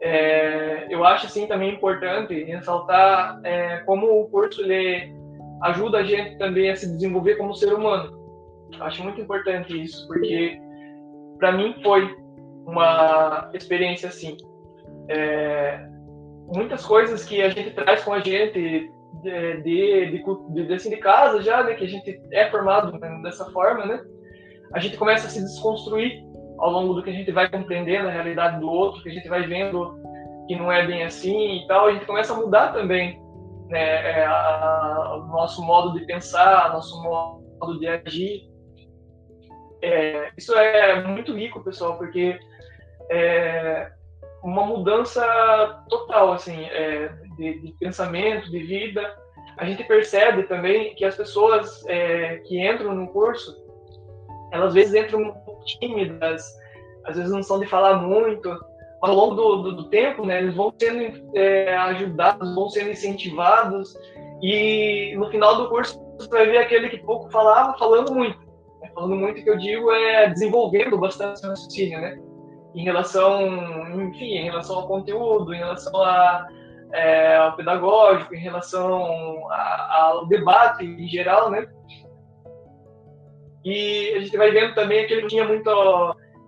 É, 0.00 0.86
eu 0.90 1.04
acho 1.04 1.26
assim 1.26 1.46
também 1.46 1.74
importante 1.74 2.34
ressaltar 2.44 3.40
é, 3.44 3.78
como 3.86 4.20
o 4.20 4.28
curso 4.28 4.60
ele 4.60 5.14
ajuda 5.62 5.98
a 5.98 6.02
gente 6.02 6.36
também 6.36 6.70
a 6.70 6.76
se 6.76 6.92
desenvolver 6.92 7.36
como 7.36 7.54
ser 7.54 7.72
humano. 7.72 8.23
Acho 8.80 9.02
muito 9.02 9.20
importante 9.20 9.80
isso, 9.80 10.06
porque 10.06 10.58
para 11.38 11.52
mim 11.52 11.74
foi 11.82 12.14
uma 12.66 13.50
experiência 13.52 14.08
assim. 14.08 14.36
É, 15.08 15.86
muitas 16.46 16.84
coisas 16.84 17.24
que 17.24 17.42
a 17.42 17.48
gente 17.50 17.70
traz 17.72 18.02
com 18.04 18.12
a 18.12 18.20
gente 18.20 18.90
de, 19.22 19.62
de, 19.62 20.10
de, 20.12 20.66
de, 20.66 20.74
assim, 20.74 20.90
de 20.90 20.96
casa 20.96 21.42
já, 21.42 21.62
né, 21.62 21.74
que 21.74 21.84
a 21.84 21.88
gente 21.88 22.20
é 22.32 22.50
formado 22.50 22.98
dessa 23.22 23.50
forma, 23.50 23.86
né, 23.86 24.02
a 24.72 24.78
gente 24.78 24.96
começa 24.96 25.26
a 25.26 25.30
se 25.30 25.40
desconstruir 25.40 26.22
ao 26.58 26.70
longo 26.70 26.94
do 26.94 27.02
que 27.02 27.10
a 27.10 27.14
gente 27.14 27.30
vai 27.32 27.50
compreendendo 27.50 28.08
a 28.08 28.10
realidade 28.10 28.60
do 28.60 28.70
outro, 28.70 29.02
que 29.02 29.10
a 29.10 29.12
gente 29.12 29.28
vai 29.28 29.46
vendo 29.46 29.98
que 30.46 30.56
não 30.56 30.70
é 30.70 30.86
bem 30.86 31.02
assim 31.04 31.62
e 31.62 31.66
tal, 31.66 31.86
a 31.86 31.92
gente 31.92 32.06
começa 32.06 32.32
a 32.32 32.36
mudar 32.36 32.72
também 32.72 33.20
né, 33.68 34.20
é, 34.20 34.26
a, 34.26 35.16
o 35.16 35.26
nosso 35.28 35.62
modo 35.64 35.98
de 35.98 36.04
pensar, 36.06 36.72
nosso 36.72 37.02
modo 37.02 37.78
de 37.78 37.86
agir. 37.86 38.53
É, 39.84 40.30
isso 40.36 40.54
é 40.54 41.02
muito 41.02 41.34
rico, 41.34 41.62
pessoal, 41.62 41.98
porque 41.98 42.38
é, 43.10 43.90
uma 44.42 44.64
mudança 44.64 45.22
total, 45.90 46.32
assim, 46.32 46.64
é, 46.64 47.08
de, 47.36 47.60
de, 47.60 47.72
pensamento, 47.78 48.50
de 48.50 48.60
vida. 48.60 49.14
A 49.58 49.64
gente 49.66 49.84
percebe 49.84 50.44
também 50.44 50.94
que 50.94 51.04
as 51.04 51.14
pessoas 51.14 51.84
é, 51.86 52.38
que 52.38 52.66
entram 52.66 52.94
no 52.94 53.08
curso, 53.08 53.54
elas 54.52 54.68
às 54.68 54.74
vezes 54.74 54.94
entram 54.94 55.20
um 55.20 55.32
pouco 55.32 55.64
tímidas, 55.64 56.42
às 57.04 57.16
vezes 57.16 57.30
não 57.30 57.42
são 57.42 57.60
de 57.60 57.66
falar 57.66 57.98
muito, 57.98 58.48
ao 59.02 59.14
longo 59.14 59.34
do, 59.34 59.56
do, 59.62 59.72
do 59.76 59.84
tempo, 59.90 60.24
né, 60.24 60.38
eles 60.38 60.54
vão 60.54 60.72
sendo 60.80 61.30
é, 61.36 61.76
ajudados, 61.76 62.54
vão 62.54 62.70
sendo 62.70 62.90
incentivados, 62.90 63.94
E 64.40 65.14
no 65.16 65.30
final 65.30 65.56
do 65.56 65.68
curso 65.68 66.02
você 66.18 66.28
vai 66.28 66.46
ver 66.46 66.58
aquele 66.58 66.88
que 66.88 66.98
pouco 66.98 67.30
falava, 67.30 67.76
falando 67.78 68.14
muito. 68.14 68.43
Né? 68.84 68.90
Falando 68.94 69.16
muito 69.16 69.42
que 69.42 69.48
eu 69.48 69.56
digo 69.56 69.90
é 69.90 70.28
desenvolvendo 70.28 70.98
bastante 70.98 71.40
seu 71.40 71.50
raciocínio, 71.50 72.00
né? 72.00 72.18
Em 72.74 72.84
relação, 72.84 73.40
enfim, 74.02 74.36
em 74.36 74.44
relação 74.44 74.76
ao 74.76 74.86
conteúdo, 74.86 75.54
em 75.54 75.58
relação 75.58 76.02
a, 76.02 76.46
é, 76.92 77.36
ao 77.36 77.56
pedagógico, 77.56 78.34
em 78.34 78.40
relação 78.40 79.48
a, 79.50 79.98
ao 80.02 80.26
debate 80.26 80.84
em 80.84 81.08
geral, 81.08 81.50
né? 81.50 81.66
E 83.64 84.14
a 84.16 84.20
gente 84.20 84.36
vai 84.36 84.50
vendo 84.50 84.74
também 84.74 85.06
que 85.06 85.14
ele 85.14 85.26
tinha 85.28 85.44
muito, 85.44 85.70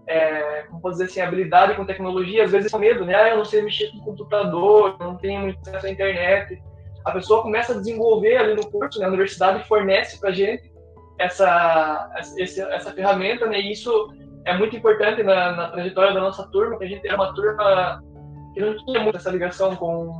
é, 0.06 0.64
como 0.64 0.82
posso 0.82 0.98
dizer 0.98 1.04
assim, 1.04 1.20
habilidade 1.20 1.74
com 1.74 1.86
tecnologia, 1.86 2.44
às 2.44 2.50
vezes 2.50 2.70
com 2.70 2.78
medo, 2.78 3.06
né? 3.06 3.14
Ah, 3.14 3.30
eu 3.30 3.38
não 3.38 3.44
sei 3.44 3.62
mexer 3.62 3.90
com 3.92 4.00
computador, 4.00 4.96
não 5.00 5.16
tenho 5.16 5.40
muito 5.42 5.58
acesso 5.60 5.86
à 5.86 5.90
internet. 5.90 6.62
A 7.04 7.12
pessoa 7.12 7.40
começa 7.40 7.72
a 7.72 7.78
desenvolver 7.78 8.36
ali 8.36 8.54
no 8.54 8.68
curso, 8.68 8.98
né? 8.98 9.06
A 9.06 9.08
universidade 9.08 9.66
fornece 9.66 10.20
para 10.20 10.32
gente 10.32 10.75
essa, 11.18 12.10
essa, 12.38 12.62
essa 12.74 12.92
ferramenta, 12.92 13.46
né? 13.46 13.60
E 13.60 13.72
isso 13.72 14.12
é 14.44 14.56
muito 14.56 14.76
importante 14.76 15.22
na, 15.22 15.52
na 15.52 15.68
trajetória 15.68 16.14
da 16.14 16.20
nossa 16.20 16.46
turma, 16.50 16.78
que 16.78 16.84
a 16.84 16.88
gente 16.88 17.06
era 17.06 17.16
uma 17.16 17.34
turma 17.34 18.02
que 18.54 18.60
não 18.60 18.76
tinha 18.84 19.00
muito 19.00 19.16
essa 19.16 19.30
ligação 19.30 19.74
com 19.76 20.10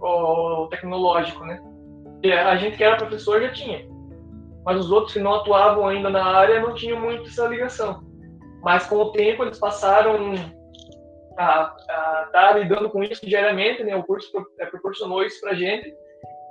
o 0.00 0.68
tecnológico, 0.68 1.44
né? 1.44 1.60
E 2.22 2.32
a 2.32 2.56
gente 2.56 2.76
que 2.76 2.84
era 2.84 2.96
professor 2.96 3.40
já 3.42 3.52
tinha 3.52 3.92
mas 4.64 4.78
os 4.78 4.90
outros 4.90 5.12
que 5.12 5.20
não 5.20 5.34
atuavam 5.34 5.88
ainda 5.88 6.08
na 6.08 6.24
área 6.24 6.60
não 6.60 6.74
tinham 6.74 7.00
muito 7.00 7.24
essa 7.24 7.46
ligação. 7.46 8.02
Mas 8.62 8.86
com 8.86 8.96
o 8.96 9.12
tempo 9.12 9.42
eles 9.42 9.58
passaram 9.58 10.34
a, 11.36 11.74
estar 11.78 12.30
tá 12.32 12.52
lidando 12.52 12.88
com 12.90 13.02
isso 13.02 13.26
diariamente, 13.26 13.82
né? 13.82 13.96
O 13.96 14.04
curso 14.04 14.30
é, 14.60 14.66
proporcionou 14.66 15.24
isso 15.24 15.40
para 15.40 15.54
gente. 15.54 15.92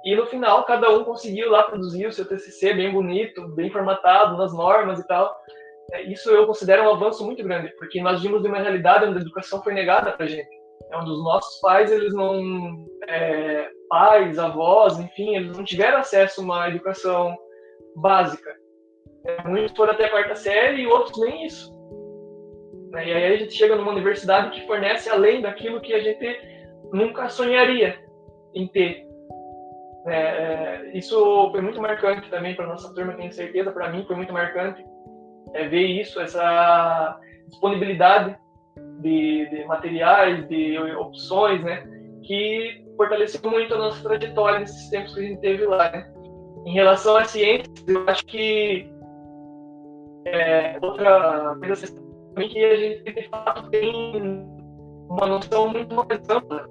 E 0.03 0.15
no 0.15 0.25
final 0.25 0.63
cada 0.65 0.89
um 0.89 1.03
conseguiu 1.03 1.49
lá 1.49 1.63
produzir 1.63 2.07
o 2.07 2.11
seu 2.11 2.25
TCC 2.25 2.73
bem 2.73 2.91
bonito, 2.91 3.47
bem 3.49 3.69
formatado 3.69 4.37
nas 4.37 4.53
normas 4.53 4.99
e 4.99 5.07
tal. 5.07 5.35
É, 5.91 6.03
isso 6.03 6.29
eu 6.29 6.47
considero 6.47 6.83
um 6.83 6.89
avanço 6.89 7.23
muito 7.25 7.43
grande, 7.43 7.69
porque 7.77 8.01
nós 8.01 8.21
vimos 8.21 8.41
de 8.41 8.47
uma 8.47 8.59
realidade 8.59 9.05
onde 9.05 9.17
a 9.17 9.21
educação 9.21 9.61
foi 9.61 9.73
negada 9.73 10.11
para 10.11 10.25
gente. 10.25 10.49
É 10.91 10.97
onde 10.97 11.11
os 11.11 11.23
nossos 11.23 11.59
pais, 11.61 11.91
eles 11.91 12.13
não, 12.13 12.85
é, 13.07 13.69
pais, 13.89 14.39
avós, 14.39 14.99
enfim, 14.99 15.35
eles 15.35 15.55
não 15.55 15.63
tiveram 15.63 15.99
acesso 15.99 16.41
a 16.41 16.43
uma 16.43 16.69
educação 16.69 17.37
básica. 17.95 18.55
É, 19.25 19.47
muitos 19.47 19.75
foram 19.75 19.93
até 19.93 20.05
a 20.05 20.09
quarta 20.09 20.35
série 20.35 20.81
e 20.81 20.87
outros 20.87 21.19
nem 21.19 21.45
isso. 21.45 21.71
E 22.93 22.97
aí 22.97 23.33
a 23.33 23.37
gente 23.37 23.53
chega 23.53 23.75
numa 23.75 23.91
universidade 23.91 24.51
que 24.51 24.67
fornece 24.67 25.09
além 25.09 25.41
daquilo 25.41 25.79
que 25.79 25.93
a 25.93 25.99
gente 25.99 26.39
nunca 26.91 27.29
sonharia 27.29 27.97
em 28.53 28.67
ter. 28.67 29.05
É, 30.07 30.15
é 30.15 30.97
isso 30.97 31.49
foi 31.51 31.61
muito 31.61 31.81
marcante 31.81 32.29
também 32.29 32.55
para 32.55 32.67
nossa 32.67 32.93
turma, 32.93 33.13
tenho 33.13 33.31
certeza, 33.31 33.71
para 33.71 33.89
mim 33.89 34.03
foi 34.05 34.15
muito 34.15 34.33
marcante 34.33 34.83
é, 35.53 35.67
ver 35.67 35.85
isso, 35.85 36.19
essa 36.19 37.19
disponibilidade 37.47 38.35
de, 39.01 39.47
de, 39.49 39.65
materiais, 39.65 40.47
de 40.47 40.77
opções, 40.95 41.63
né, 41.63 41.83
que 42.23 42.83
fortaleceu 42.97 43.49
muito 43.49 43.73
a 43.73 43.77
nossa 43.77 44.01
trajetória 44.01 44.59
nesses 44.59 44.89
tempos 44.89 45.13
que 45.13 45.19
a 45.19 45.23
gente 45.23 45.41
teve 45.41 45.65
lá, 45.65 45.91
né. 45.91 46.11
Em 46.65 46.73
relação 46.73 47.17
à 47.17 47.25
ciência, 47.25 47.71
eu 47.87 48.07
acho 48.07 48.25
que 48.25 48.87
é, 50.25 50.77
outra 50.81 51.55
coisa 51.59 51.87
que 52.37 52.65
a 52.65 52.75
gente 52.75 53.11
de 53.11 53.27
fato 53.29 53.69
tem 53.71 54.45
uma 55.09 55.25
noção 55.25 55.69
muito 55.69 55.93
mais 55.95 56.29
ampla 56.29 56.67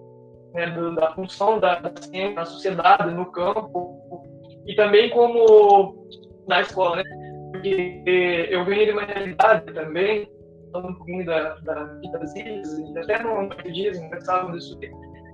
né, 0.54 0.66
da 0.96 1.14
função 1.14 1.58
da, 1.58 1.80
ciência 2.00 2.34
na 2.34 2.44
sociedade, 2.44 3.14
no 3.14 3.26
campo 3.26 4.24
e 4.66 4.74
também 4.74 5.10
como 5.10 6.06
na 6.46 6.60
escola, 6.60 6.96
né? 6.96 7.04
Porque 7.52 8.02
eu 8.50 8.64
venho 8.64 8.86
de 8.86 8.92
uma 8.92 9.02
realidade 9.02 9.72
também, 9.72 10.30
falando 10.72 10.90
um 10.90 10.94
pouquinho 10.94 11.26
da, 11.26 11.54
da, 11.56 11.84
das 11.84 12.34
ilhas, 12.36 12.78
e 12.78 12.98
até 12.98 13.22
no 13.22 13.48
dias 13.72 13.98
conversávamos 13.98 14.64
disso, 14.64 14.78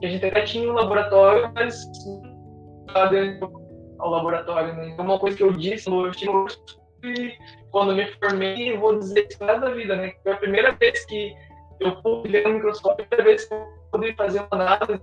que 0.01 0.07
a 0.07 0.09
gente 0.09 0.27
até 0.27 0.43
tinha 0.43 0.71
um 0.71 0.75
laboratório, 0.75 1.51
mas 1.55 1.85
dentro 3.11 3.67
ao 3.99 4.11
laboratório. 4.11 4.75
Né? 4.75 4.91
Então, 4.91 5.05
uma 5.05 5.19
coisa 5.19 5.37
que 5.37 5.43
eu 5.43 5.53
disse 5.53 5.89
no 5.89 6.07
último 6.07 6.47
e 7.05 7.33
quando 7.71 7.95
me 7.95 8.07
formei, 8.07 8.77
vou 8.77 8.99
dizer 8.99 9.27
isso 9.29 9.39
da 9.39 9.71
vida, 9.71 9.97
né? 9.97 10.13
Foi 10.23 10.33
a 10.33 10.37
primeira 10.37 10.73
vez 10.73 11.05
que 11.05 11.35
eu 11.81 11.97
pude 12.03 12.31
ver 12.31 12.47
no 12.49 12.55
microscópio, 12.55 13.05
a 13.05 13.09
primeira 13.09 13.31
vez 13.31 13.45
que 13.45 13.55
eu 13.55 13.67
pude 13.99 14.15
fazer 14.15 14.41
uma 14.41 14.62
análise 14.62 15.03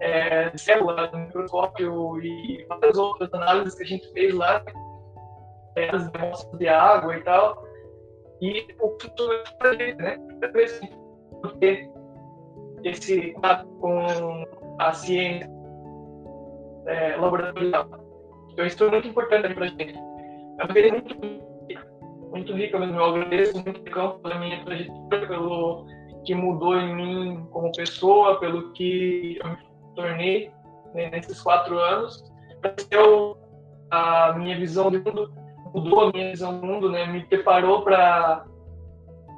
é, 0.00 0.50
de 0.50 0.60
célula 0.60 1.10
microscópio 1.12 2.20
e 2.22 2.64
várias 2.68 2.96
outras 2.98 3.32
análises 3.32 3.74
que 3.74 3.84
a 3.84 3.86
gente 3.86 4.12
fez 4.12 4.34
lá, 4.34 4.62
é, 5.76 5.94
as 5.94 6.14
amostras 6.14 6.58
de 6.58 6.68
água 6.68 7.16
e 7.16 7.22
tal. 7.22 7.66
E 8.40 8.66
o 8.80 8.96
eu 9.32 9.44
falei, 9.60 9.94
né? 9.94 10.18
Porque 11.40 11.88
esse 12.84 13.34
com 13.80 14.44
a 14.78 14.92
ciência 14.92 15.50
é, 16.86 17.16
laboratorial. 17.16 17.88
Então, 18.52 18.66
isso 18.66 18.84
é 18.84 18.90
muito 18.90 19.08
importante 19.08 19.54
para 19.54 19.64
a 19.64 19.68
gente. 19.68 19.94
É 19.94 20.64
uma 20.64 20.66
experiência 20.66 21.02
muito, 21.02 22.30
muito 22.30 22.52
rica 22.54 22.78
mesmo. 22.78 22.96
Eu 22.96 23.04
agradeço 23.04 23.62
muito 23.62 23.80
o 23.80 23.84
campo 23.90 24.18
pela 24.20 24.38
minha 24.38 24.64
trajetória, 24.64 25.28
pelo 25.28 25.86
que 26.26 26.34
mudou 26.34 26.78
em 26.78 26.94
mim 26.94 27.46
como 27.50 27.72
pessoa, 27.72 28.38
pelo 28.38 28.72
que 28.72 29.38
eu 29.40 29.48
me 29.48 29.56
tornei 29.94 30.50
né, 30.92 31.08
nesses 31.10 31.40
quatro 31.40 31.78
anos. 31.78 32.24
A 33.90 34.34
minha 34.36 34.58
visão 34.58 34.90
de 34.90 34.98
mundo 34.98 35.32
mudou 35.72 36.00
a 36.00 36.12
minha 36.12 36.30
visão 36.30 36.58
do 36.58 36.66
mundo, 36.66 36.90
né? 36.90 37.06
Me 37.06 37.24
preparou 37.24 37.82
para 37.82 38.44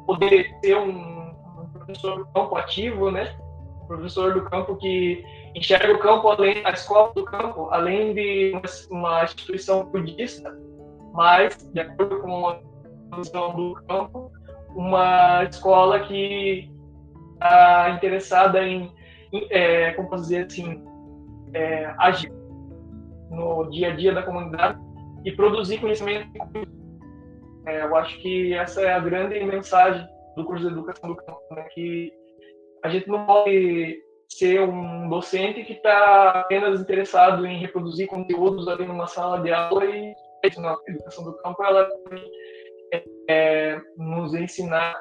poder 0.06 0.50
ser 0.64 0.78
um, 0.78 1.34
professor 1.72 2.26
campo 2.34 2.56
ativo, 2.56 3.10
né? 3.10 3.36
Professor 3.86 4.34
do 4.34 4.42
campo 4.48 4.76
que 4.76 5.24
enxerga 5.54 5.94
o 5.94 5.98
campo 5.98 6.28
além 6.28 6.64
a 6.64 6.70
escola 6.70 7.12
do 7.14 7.24
campo 7.24 7.68
além 7.70 8.12
de 8.14 8.52
uma 8.90 9.24
instituição 9.24 9.86
budista 9.86 10.54
mas 11.14 11.56
de 11.72 11.80
acordo 11.80 12.20
com 12.20 12.48
a 12.48 13.16
visão 13.16 13.56
do 13.56 13.74
campo 13.88 14.30
uma 14.76 15.44
escola 15.44 16.00
que 16.00 16.70
está 17.38 17.90
interessada 17.90 18.62
em, 18.62 18.92
em 19.32 19.46
é, 19.50 19.92
como 19.92 20.14
dizer 20.16 20.46
assim 20.46 20.84
é, 21.54 21.94
agir 21.98 22.32
no 23.30 23.68
dia 23.70 23.92
a 23.92 23.96
dia 23.96 24.12
da 24.12 24.22
comunidade 24.22 24.78
e 25.24 25.32
produzir 25.32 25.78
conhecimento 25.78 26.28
é, 27.66 27.82
eu 27.82 27.96
acho 27.96 28.18
que 28.20 28.54
essa 28.54 28.80
é 28.82 28.92
a 28.92 29.00
grande 29.00 29.38
mensagem 29.44 30.06
do 30.36 30.44
curso 30.44 30.66
de 30.66 30.72
educação 30.72 31.08
do 31.10 31.16
campo 31.16 31.40
né? 31.52 31.62
que 31.74 32.12
a 32.82 32.88
gente 32.88 33.08
não 33.08 33.26
pode 33.26 34.02
ser 34.28 34.60
um 34.60 35.08
docente 35.08 35.64
que 35.64 35.72
está 35.72 36.30
apenas 36.40 36.80
interessado 36.80 37.46
em 37.46 37.58
reproduzir 37.58 38.06
conteúdos 38.06 38.68
ali 38.68 38.86
numa 38.86 39.06
sala 39.06 39.40
de 39.40 39.52
aula 39.52 39.84
e 39.84 40.14
é 40.44 40.60
não. 40.60 40.70
A 40.74 40.90
educação 40.90 41.24
do 41.24 41.32
campo 41.38 41.62
ela 41.64 41.88
é, 43.28 43.80
nos 43.96 44.34
ensinar, 44.34 44.94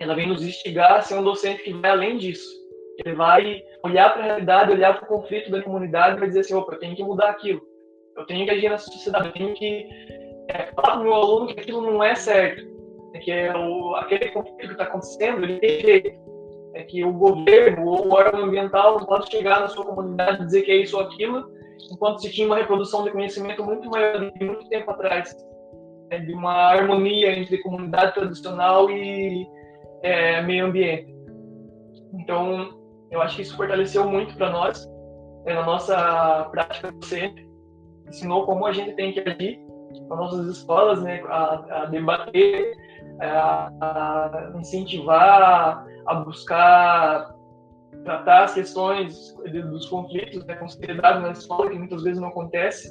ela 0.00 0.14
vem 0.14 0.26
nos 0.26 0.42
instigar 0.42 0.94
a 0.94 1.02
ser 1.02 1.14
um 1.14 1.22
docente 1.22 1.62
que 1.62 1.72
vai 1.72 1.90
além 1.90 2.16
disso. 2.16 2.48
Ele 2.98 3.14
vai 3.14 3.62
olhar 3.84 4.12
para 4.12 4.22
a 4.22 4.26
realidade, 4.26 4.72
olhar 4.72 4.98
para 4.98 5.04
o 5.04 5.20
conflito 5.20 5.50
da 5.50 5.62
comunidade 5.62 6.16
e 6.16 6.20
vai 6.20 6.28
dizer 6.28 6.40
assim, 6.40 6.54
opa, 6.54 6.74
eu 6.74 6.78
tenho 6.78 6.96
que 6.96 7.04
mudar 7.04 7.30
aquilo. 7.30 7.60
Eu 8.16 8.26
tenho 8.26 8.44
que 8.44 8.50
agir 8.50 8.68
na 8.68 8.78
sociedade, 8.78 9.26
eu 9.26 9.32
tenho 9.32 9.54
que 9.54 9.88
é, 10.48 10.66
falar 10.74 10.92
para 10.92 11.00
o 11.00 11.02
meu 11.04 11.14
aluno 11.14 11.46
que 11.46 11.60
aquilo 11.60 11.82
não 11.82 12.02
é 12.02 12.14
certo. 12.14 12.68
Que 13.22 13.30
é 13.30 13.56
o, 13.56 13.94
aquele 13.96 14.28
conflito 14.30 14.58
que 14.58 14.72
está 14.72 14.84
acontecendo, 14.84 15.44
ele 15.44 15.58
tem 15.58 15.80
jeito 15.80 16.30
é 16.74 16.84
que 16.84 17.04
o 17.04 17.12
governo 17.12 17.86
ou 17.86 18.06
o 18.06 18.12
órgão 18.12 18.44
ambiental 18.44 18.98
não 18.98 19.06
pode 19.06 19.30
chegar 19.30 19.60
na 19.60 19.68
sua 19.68 19.84
comunidade 19.84 20.42
e 20.42 20.46
dizer 20.46 20.62
que 20.62 20.70
é 20.70 20.76
isso 20.76 20.96
ou 20.96 21.02
aquilo, 21.02 21.50
enquanto 21.90 22.20
se 22.20 22.30
tinha 22.30 22.46
uma 22.46 22.56
reprodução 22.56 23.04
de 23.04 23.10
conhecimento 23.10 23.64
muito 23.64 23.88
maior 23.90 24.30
de 24.30 24.44
muito 24.44 24.68
tempo 24.68 24.90
atrás, 24.90 25.36
né, 26.10 26.20
de 26.20 26.32
uma 26.32 26.52
harmonia 26.52 27.32
entre 27.36 27.58
comunidade 27.58 28.14
tradicional 28.14 28.90
e 28.90 29.46
é, 30.02 30.42
meio 30.42 30.66
ambiente. 30.66 31.14
Então, 32.14 32.78
eu 33.10 33.20
acho 33.22 33.36
que 33.36 33.42
isso 33.42 33.56
fortaleceu 33.56 34.08
muito 34.08 34.36
para 34.36 34.50
nós, 34.50 34.86
né, 35.44 35.54
na 35.54 35.64
nossa 35.64 36.48
prática 36.50 36.92
docente, 36.92 37.48
ensinou 38.08 38.44
como 38.44 38.66
a 38.66 38.72
gente 38.72 38.94
tem 38.94 39.12
que 39.12 39.20
agir 39.20 39.60
nas 40.08 40.18
nossas 40.18 40.46
escolas, 40.46 41.02
né, 41.02 41.22
a, 41.26 41.82
a 41.82 41.86
debater, 41.86 42.72
a, 43.20 43.70
a 43.80 44.52
incentivar 44.58 45.84
a 46.06 46.14
buscar 46.14 47.34
tratar 48.04 48.44
as 48.44 48.54
questões 48.54 49.34
dos 49.44 49.86
conflitos, 49.88 50.44
né, 50.46 50.58
seriedade 50.68 51.20
na 51.20 51.30
escola, 51.32 51.70
que 51.70 51.78
muitas 51.78 52.02
vezes 52.02 52.20
não 52.20 52.28
acontece, 52.28 52.88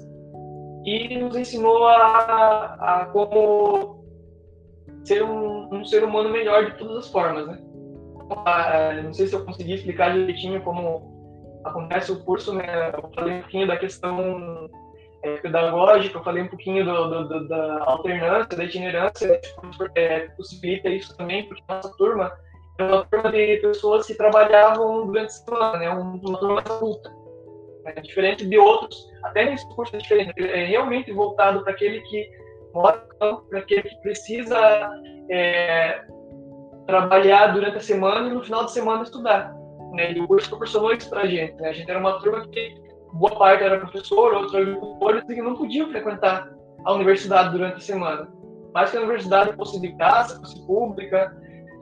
e 0.85 1.17
nos 1.17 1.35
ensinou 1.35 1.87
a, 1.87 2.75
a 2.79 3.05
como 3.07 3.98
ser 5.03 5.23
um, 5.23 5.73
um, 5.73 5.85
ser 5.85 6.03
humano 6.03 6.29
melhor 6.29 6.65
de 6.65 6.77
todas 6.77 6.97
as 6.97 7.11
formas, 7.11 7.47
né? 7.47 7.59
Não 9.03 9.13
sei 9.13 9.27
se 9.27 9.33
eu 9.33 9.43
consegui 9.43 9.73
explicar 9.73 10.13
direitinho 10.13 10.61
como 10.61 11.19
acontece 11.63 12.11
o 12.11 12.23
curso, 12.23 12.53
né, 12.53 12.91
eu 12.93 13.09
falei 13.13 13.37
um 13.37 13.41
pouquinho 13.41 13.67
da 13.67 13.77
questão 13.77 14.69
é, 15.23 15.37
pedagógica, 15.37 16.17
eu 16.17 16.23
falei 16.23 16.43
um 16.43 16.47
pouquinho 16.47 16.85
do, 16.85 17.09
do, 17.09 17.27
do, 17.27 17.47
da 17.47 17.83
alternância, 17.85 18.57
da 18.57 18.63
itinerância, 18.63 19.41
é, 19.95 20.19
possibilita 20.29 20.89
isso 20.89 21.15
também, 21.17 21.47
porque 21.47 21.63
nossa 21.67 21.91
turma 21.97 22.31
é 22.77 22.83
uma 22.83 23.05
turma 23.05 23.31
de 23.31 23.57
pessoas 23.57 24.07
que 24.07 24.15
trabalhavam 24.15 25.05
durante 25.07 25.27
a 25.27 25.29
semana, 25.29 25.77
né, 25.77 25.89
uma 25.89 26.37
turma 26.37 26.59
adulta. 26.61 27.11
É 27.85 28.01
diferente 28.01 28.45
de 28.45 28.57
outros, 28.57 29.09
até 29.23 29.45
nesse 29.45 29.67
curso 29.75 29.95
é 29.95 29.99
diferente, 29.99 30.33
é 30.37 30.65
realmente 30.65 31.11
voltado 31.11 31.63
para 31.63 31.73
aquele 31.73 32.01
que 32.01 32.29
campo, 33.19 33.43
para 33.49 33.59
aquele 33.59 33.83
que 33.83 34.01
precisa 34.01 34.57
é, 35.29 36.01
trabalhar 36.85 37.47
durante 37.47 37.77
a 37.77 37.81
semana 37.81 38.27
e 38.27 38.33
no 38.33 38.43
final 38.43 38.65
de 38.65 38.71
semana 38.71 39.03
estudar. 39.03 39.53
Né? 39.93 40.13
E 40.13 40.21
o 40.21 40.27
curso 40.27 40.49
proporcionou 40.49 40.93
isso 40.93 41.09
para 41.09 41.21
a 41.21 41.27
gente. 41.27 41.53
Né? 41.55 41.69
A 41.69 41.73
gente 41.73 41.89
era 41.89 41.99
uma 41.99 42.19
turma 42.19 42.47
que 42.47 42.75
boa 43.13 43.35
parte 43.37 43.63
era 43.63 43.79
professor, 43.79 44.33
outros 44.33 44.55
agricultores, 44.55 45.23
e 45.29 45.41
não 45.41 45.55
podiam 45.55 45.89
frequentar 45.89 46.51
a 46.85 46.93
universidade 46.93 47.51
durante 47.51 47.77
a 47.77 47.81
semana. 47.81 48.27
Mas 48.73 48.91
que 48.91 48.97
a 48.97 49.01
universidade 49.01 49.55
fosse 49.55 49.79
de 49.79 49.87
graça, 49.89 50.39
fosse 50.39 50.65
pública, 50.65 51.35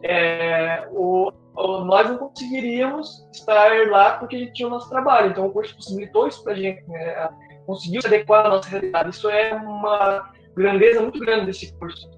é, 0.03 0.87
o, 0.91 1.31
o, 1.55 1.79
nós 1.83 2.09
não 2.09 2.17
conseguiríamos 2.17 3.27
estar 3.33 3.89
lá 3.89 4.11
porque 4.17 4.35
a 4.35 4.39
gente 4.39 4.53
tinha 4.53 4.67
o 4.67 4.71
nosso 4.71 4.89
trabalho. 4.89 5.31
Então 5.31 5.47
o 5.47 5.51
curso 5.51 5.75
possibilitou 5.75 6.27
isso 6.27 6.43
para 6.43 6.53
a 6.53 6.55
gente, 6.55 6.83
né? 6.87 7.29
conseguiu 7.65 8.01
se 8.01 8.07
adequar 8.07 8.45
à 8.45 8.49
nossa 8.49 8.69
realidade. 8.69 9.09
Isso 9.09 9.29
é 9.29 9.53
uma 9.53 10.31
grandeza 10.57 11.01
muito 11.01 11.19
grande 11.19 11.45
desse 11.45 11.73
curso. 11.77 12.09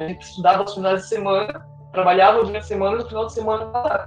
A 0.00 0.06
gente 0.06 0.22
estudava 0.22 0.60
aos 0.60 0.74
finais 0.74 1.02
de 1.02 1.08
semana, 1.08 1.66
trabalhava 1.92 2.44
durante 2.44 2.58
a 2.58 2.62
semana 2.62 2.96
e 2.96 2.98
no 2.98 3.08
final 3.08 3.26
de 3.26 3.32
semana. 3.32 4.06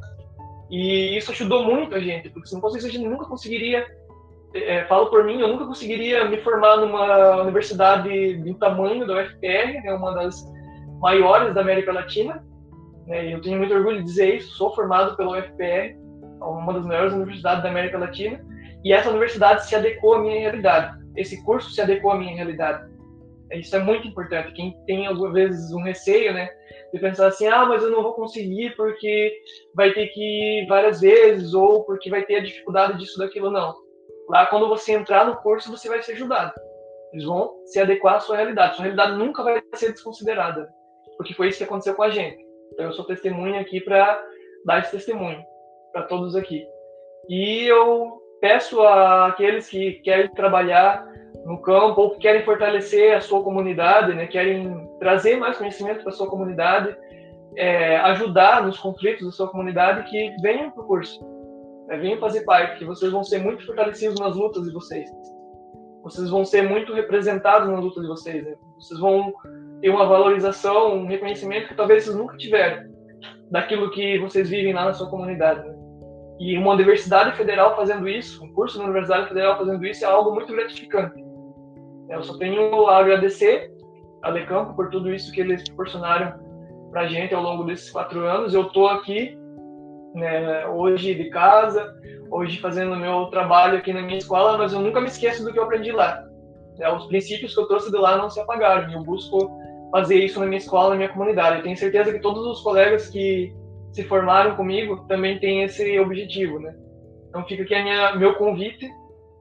E 0.70 1.18
isso 1.18 1.32
ajudou 1.32 1.66
muito 1.66 1.94
a 1.96 2.00
gente, 2.00 2.30
porque 2.30 2.48
se 2.48 2.54
não 2.54 2.62
fosse 2.62 2.78
isso, 2.78 2.88
a 2.88 2.92
gente 2.92 3.08
nunca 3.08 3.26
conseguiria 3.26 3.86
é, 4.54 4.84
falo 4.86 5.08
por 5.08 5.24
mim, 5.24 5.40
eu 5.40 5.48
nunca 5.48 5.66
conseguiria 5.66 6.26
me 6.26 6.38
formar 6.38 6.78
numa 6.78 7.42
universidade 7.42 8.38
do 8.38 8.54
tamanho 8.56 9.08
da 9.08 9.22
UFPR, 9.22 9.82
né, 9.84 9.94
uma 9.94 10.14
das 10.14 10.44
maiores 11.00 11.54
da 11.54 11.62
América 11.62 11.92
Latina. 11.92 12.44
Né, 13.08 13.34
eu 13.34 13.42
tenho 13.42 13.58
muito 13.58 13.74
orgulho 13.74 14.00
de 14.00 14.04
dizer 14.04 14.36
isso. 14.36 14.56
Sou 14.58 14.76
formado 14.76 15.16
pela 15.16 15.38
UFPR, 15.38 15.96
uma 16.42 16.74
das 16.74 16.86
maiores 16.86 17.14
universidades 17.14 17.64
da 17.64 17.70
América 17.70 17.98
Latina, 17.98 18.44
e 18.84 18.92
essa 18.92 19.10
universidade 19.10 19.66
se 19.66 19.76
adequou 19.76 20.16
à 20.16 20.20
minha 20.20 20.40
realidade. 20.40 21.00
Esse 21.16 21.44
curso 21.44 21.70
se 21.72 21.82
adequou 21.82 22.12
à 22.12 22.18
minha 22.18 22.36
realidade. 22.36 22.90
Isso 23.60 23.75
é 23.75 23.79
muito 23.79 24.08
importante. 24.08 24.53
Quem 24.53 24.77
tem 24.86 25.08
algumas 25.08 25.34
vezes 25.34 25.74
um 25.74 25.84
receio, 25.84 26.34
né, 26.34 26.50
de 26.93 27.00
pensar 27.00 27.27
assim, 27.27 27.48
ah, 27.48 27.65
mas 27.65 27.84
eu 27.84 27.89
não 27.89 28.03
vou 28.03 28.13
conseguir 28.13 28.75
porque 28.75 29.34
vai 29.75 29.91
ter 29.91 30.08
que 30.08 30.22
ir 30.22 30.67
várias 30.67 31.01
vezes 31.01 31.53
ou 31.53 31.84
porque 31.84 32.10
vai 32.10 32.24
ter 32.24 32.36
a 32.36 32.43
dificuldade 32.43 32.98
disso, 32.98 33.17
daquilo, 33.17 33.51
não 33.51 33.74
Lá, 34.29 34.46
quando 34.46 34.70
você 34.70 34.93
entrar 34.93 35.25
no 35.25 35.36
curso, 35.38 35.70
você 35.70 35.89
vai 35.89 36.01
ser 36.01 36.13
ajudado. 36.13 36.53
Eles 37.12 37.25
vão 37.25 37.53
se 37.65 37.79
adequar 37.79 38.15
à 38.15 38.20
sua 38.22 38.38
realidade. 38.38 38.75
Sua 38.75 38.84
realidade 38.84 39.17
nunca 39.17 39.43
vai 39.43 39.62
ser 39.74 39.91
desconsiderada, 39.91 40.70
porque 41.17 41.34
foi 41.34 41.50
isso 41.50 41.58
que 41.58 41.65
aconteceu 41.65 41.96
com 41.96 42.03
a 42.03 42.10
gente. 42.10 42.41
Então, 42.72 42.86
eu 42.86 42.93
sou 42.93 43.03
testemunha 43.03 43.60
aqui 43.60 43.81
para 43.81 44.24
dar 44.65 44.79
esse 44.79 44.91
testemunho 44.91 45.43
para 45.91 46.03
todos 46.03 46.36
aqui. 46.36 46.65
E 47.27 47.65
eu 47.65 48.22
peço 48.39 48.81
àqueles 48.81 49.70
que 49.70 49.96
querem 50.03 50.31
trabalhar 50.34 51.05
no 51.46 51.62
campo 51.62 52.02
ou 52.02 52.10
que 52.12 52.20
querem 52.20 52.44
fortalecer 52.44 53.16
a 53.16 53.22
sua 53.22 53.44
comunidade, 53.44 54.14
né, 54.14 54.28
querem 54.28 54.90
trazer 55.00 55.38
mais 55.38 55.58
conhecimento 55.58 56.02
para 56.02 56.12
a 56.12 56.16
sua 56.16 56.28
comunidade, 56.28 56.96
é, 57.56 57.98
ajudar 57.98 58.64
nos 58.64 58.78
conflitos 58.80 59.26
da 59.26 59.32
sua 59.32 59.48
comunidade, 59.50 60.10
que 60.10 60.36
venham 60.42 60.72
para 60.72 60.84
o 60.84 60.88
curso 60.88 61.20
é, 61.92 61.98
venham 61.98 62.18
fazer 62.20 62.42
parte, 62.46 62.80
que 62.80 62.86
vocês 62.86 63.12
vão 63.12 63.22
ser 63.22 63.40
muito 63.40 63.66
fortalecidos 63.66 64.18
nas 64.18 64.34
lutas 64.34 64.64
de 64.64 64.72
vocês. 64.72 65.10
Vocês 66.01 66.30
vão 66.30 66.46
ser 66.46 66.62
muito 66.62 66.94
representados 66.94 67.70
nas 67.70 67.82
lutas 67.82 68.01
de 68.01 68.08
vocês. 68.08 68.46
Né? 68.46 68.56
Vocês 68.80 68.98
vão 68.98 69.34
ter 69.82 69.90
uma 69.90 70.06
valorização, 70.06 70.96
um 70.96 71.06
reconhecimento 71.06 71.68
que 71.68 71.75
talvez 71.75 72.06
vocês 72.06 72.16
nunca 72.16 72.38
tiveram 72.38 72.90
daquilo 73.51 73.92
que 73.92 74.18
vocês 74.20 74.50
vivem 74.50 74.74
lá 74.74 74.86
na 74.86 74.94
sua 74.94 75.10
comunidade. 75.10 75.68
Né? 75.68 75.75
E 76.40 76.58
uma 76.58 76.72
universidade 76.72 77.36
federal 77.36 77.75
fazendo 77.75 78.08
isso, 78.08 78.42
um 78.42 78.54
curso 78.54 78.77
na 78.77 78.86
Universidade 78.86 79.27
Federal 79.27 79.58
fazendo 79.58 79.86
isso, 79.86 80.06
é 80.06 80.08
algo 80.08 80.34
muito 80.34 80.51
gratificante. 80.54 81.22
Eu 82.12 82.24
só 82.24 82.38
tenho 82.38 82.88
a 82.88 82.98
agradecer 82.98 83.72
a 84.22 84.32
Decampo 84.32 84.76
por 84.76 84.90
tudo 84.90 85.14
isso 85.14 85.32
que 85.32 85.40
eles 85.40 85.64
proporcionaram 85.64 86.34
para 86.92 87.02
a 87.02 87.08
gente 87.08 87.34
ao 87.34 87.42
longo 87.42 87.64
desses 87.64 87.90
quatro 87.90 88.26
anos. 88.28 88.54
Eu 88.54 88.64
estou 88.64 88.88
aqui 88.90 89.38
né, 90.14 90.68
hoje 90.68 91.16
de 91.16 91.30
casa, 91.30 91.96
hoje 92.30 92.60
fazendo 92.60 92.98
meu 92.98 93.28
trabalho 93.28 93.78
aqui 93.78 93.94
na 93.94 94.02
minha 94.02 94.18
escola, 94.18 94.58
mas 94.58 94.74
eu 94.74 94.82
nunca 94.82 95.00
me 95.00 95.08
esqueço 95.08 95.44
do 95.44 95.54
que 95.54 95.58
eu 95.58 95.64
aprendi 95.64 95.94
lá. 95.94 96.22
É, 96.80 96.92
os 96.92 97.06
princípios 97.06 97.54
que 97.54 97.62
eu 97.62 97.68
trouxe 97.68 97.90
de 97.90 97.98
lá 97.98 98.18
não 98.18 98.30
se 98.30 98.40
apagaram. 98.42 98.92
Eu 98.92 99.04
busco 99.04 99.50
fazer 99.92 100.16
isso 100.16 100.40
na 100.40 100.46
minha 100.46 100.58
escola, 100.58 100.90
na 100.90 100.96
minha 100.98 101.10
comunidade. 101.10 101.58
Eu 101.58 101.64
tenho 101.64 101.78
certeza 101.78 102.12
que 102.12 102.20
todos 102.20 102.46
os 102.46 102.62
colegas 102.62 103.08
que 103.08 103.54
se 103.94 104.04
formaram 104.04 104.56
comigo 104.58 105.06
também 105.08 105.40
têm 105.40 105.64
esse 105.64 105.98
objetivo, 106.00 106.60
né? 106.60 106.76
Então 107.30 107.46
fica 107.46 107.64
aqui 107.64 107.74
a 107.74 107.84
minha, 107.84 108.16
meu 108.16 108.36
convite 108.36 108.90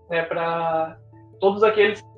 né, 0.08 0.22
para 0.22 0.96
todos 1.40 1.62
aqueles 1.62 2.00
que 2.00 2.09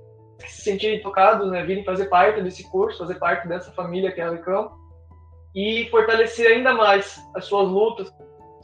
se 0.50 0.62
sentirem 0.62 1.00
tocados, 1.00 1.50
né, 1.50 1.64
virem 1.64 1.84
fazer 1.84 2.06
parte 2.06 2.40
desse 2.42 2.68
curso, 2.70 2.98
fazer 2.98 3.16
parte 3.16 3.48
dessa 3.48 3.70
família 3.72 4.12
que 4.12 4.20
é 4.20 4.24
a 4.24 4.28
Alecampo 4.28 4.76
e 5.54 5.88
fortalecer 5.90 6.50
ainda 6.50 6.74
mais 6.74 7.20
as 7.34 7.44
suas 7.44 7.68
lutas, 7.68 8.12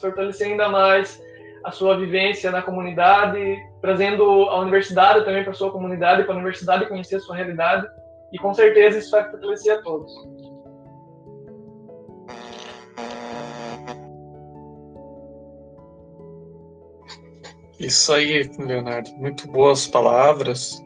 fortalecer 0.00 0.48
ainda 0.48 0.68
mais 0.68 1.20
a 1.64 1.70
sua 1.70 1.96
vivência 1.98 2.50
na 2.50 2.62
comunidade, 2.62 3.58
trazendo 3.80 4.24
a 4.24 4.58
universidade 4.60 5.24
também 5.24 5.44
para 5.44 5.52
sua 5.52 5.70
comunidade, 5.70 6.24
para 6.24 6.32
a 6.32 6.36
universidade 6.36 6.86
conhecer 6.86 7.16
a 7.16 7.20
sua 7.20 7.36
realidade, 7.36 7.86
e 8.32 8.38
com 8.38 8.54
certeza 8.54 8.98
isso 8.98 9.10
vai 9.10 9.28
fortalecer 9.30 9.78
a 9.78 9.82
todos. 9.82 10.12
Isso 17.78 18.12
aí, 18.12 18.50
Leonardo. 18.58 19.10
Muito 19.16 19.46
boas 19.48 19.86
palavras. 19.86 20.82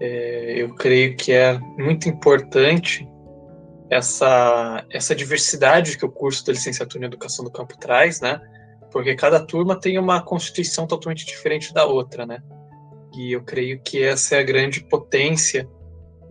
É, 0.00 0.54
eu 0.56 0.74
creio 0.74 1.16
que 1.16 1.32
é 1.32 1.58
muito 1.78 2.08
importante 2.08 3.06
essa, 3.90 4.84
essa 4.90 5.14
diversidade 5.14 5.98
que 5.98 6.04
o 6.04 6.10
curso 6.10 6.44
da 6.46 6.52
licenciatura 6.52 7.04
em 7.04 7.06
educação 7.06 7.44
do 7.44 7.50
campo 7.50 7.76
traz, 7.78 8.20
né? 8.20 8.40
Porque 8.90 9.14
cada 9.14 9.44
turma 9.44 9.78
tem 9.78 9.98
uma 9.98 10.22
constituição 10.22 10.86
totalmente 10.86 11.26
diferente 11.26 11.72
da 11.72 11.84
outra, 11.84 12.26
né? 12.26 12.42
E 13.14 13.32
eu 13.32 13.42
creio 13.42 13.80
que 13.80 14.02
essa 14.02 14.36
é 14.36 14.38
a 14.40 14.42
grande 14.42 14.82
potência 14.82 15.68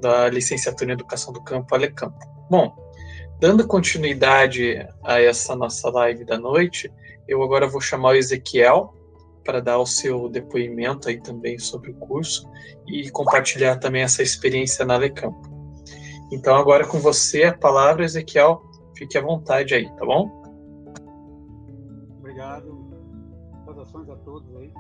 da 0.02 0.28
licenciatura 0.28 0.92
em 0.92 0.94
educação 0.94 1.32
do 1.32 1.44
campo 1.44 1.74
Alecampo. 1.76 2.18
Bom, 2.50 2.76
dando 3.40 3.68
continuidade 3.68 4.86
a 5.04 5.22
essa 5.22 5.56
nossa 5.56 5.90
live 5.92 6.26
da 6.26 6.40
noite, 6.40 6.92
eu 7.28 7.44
agora 7.44 7.68
vou 7.68 7.80
chamar 7.80 8.10
o 8.10 8.16
Ezequiel 8.16 8.94
para 9.44 9.60
dar 9.60 9.80
o 9.80 9.86
seu 9.86 10.30
depoimento 10.30 11.10
aí 11.10 11.22
também 11.22 11.58
sobre 11.58 11.92
o 11.92 11.96
curso 11.96 12.50
e 12.88 13.10
compartilhar 13.12 13.78
também 13.78 14.04
essa 14.04 14.22
experiência 14.22 14.86
na 14.86 14.96
Alecampo. 14.96 15.50
Então, 16.32 16.56
agora 16.56 16.88
com 16.88 16.98
você, 17.00 17.44
a 17.44 17.58
palavra, 17.58 18.06
Ezequiel, 18.06 18.62
fique 18.96 19.18
à 19.18 19.22
vontade 19.22 19.74
aí, 19.74 19.90
tá 19.96 20.06
bom? 20.06 20.30
Obrigado. 22.20 22.80
Saudações 23.66 24.10
a 24.10 24.16
todos 24.18 24.56
aí. 24.56 24.72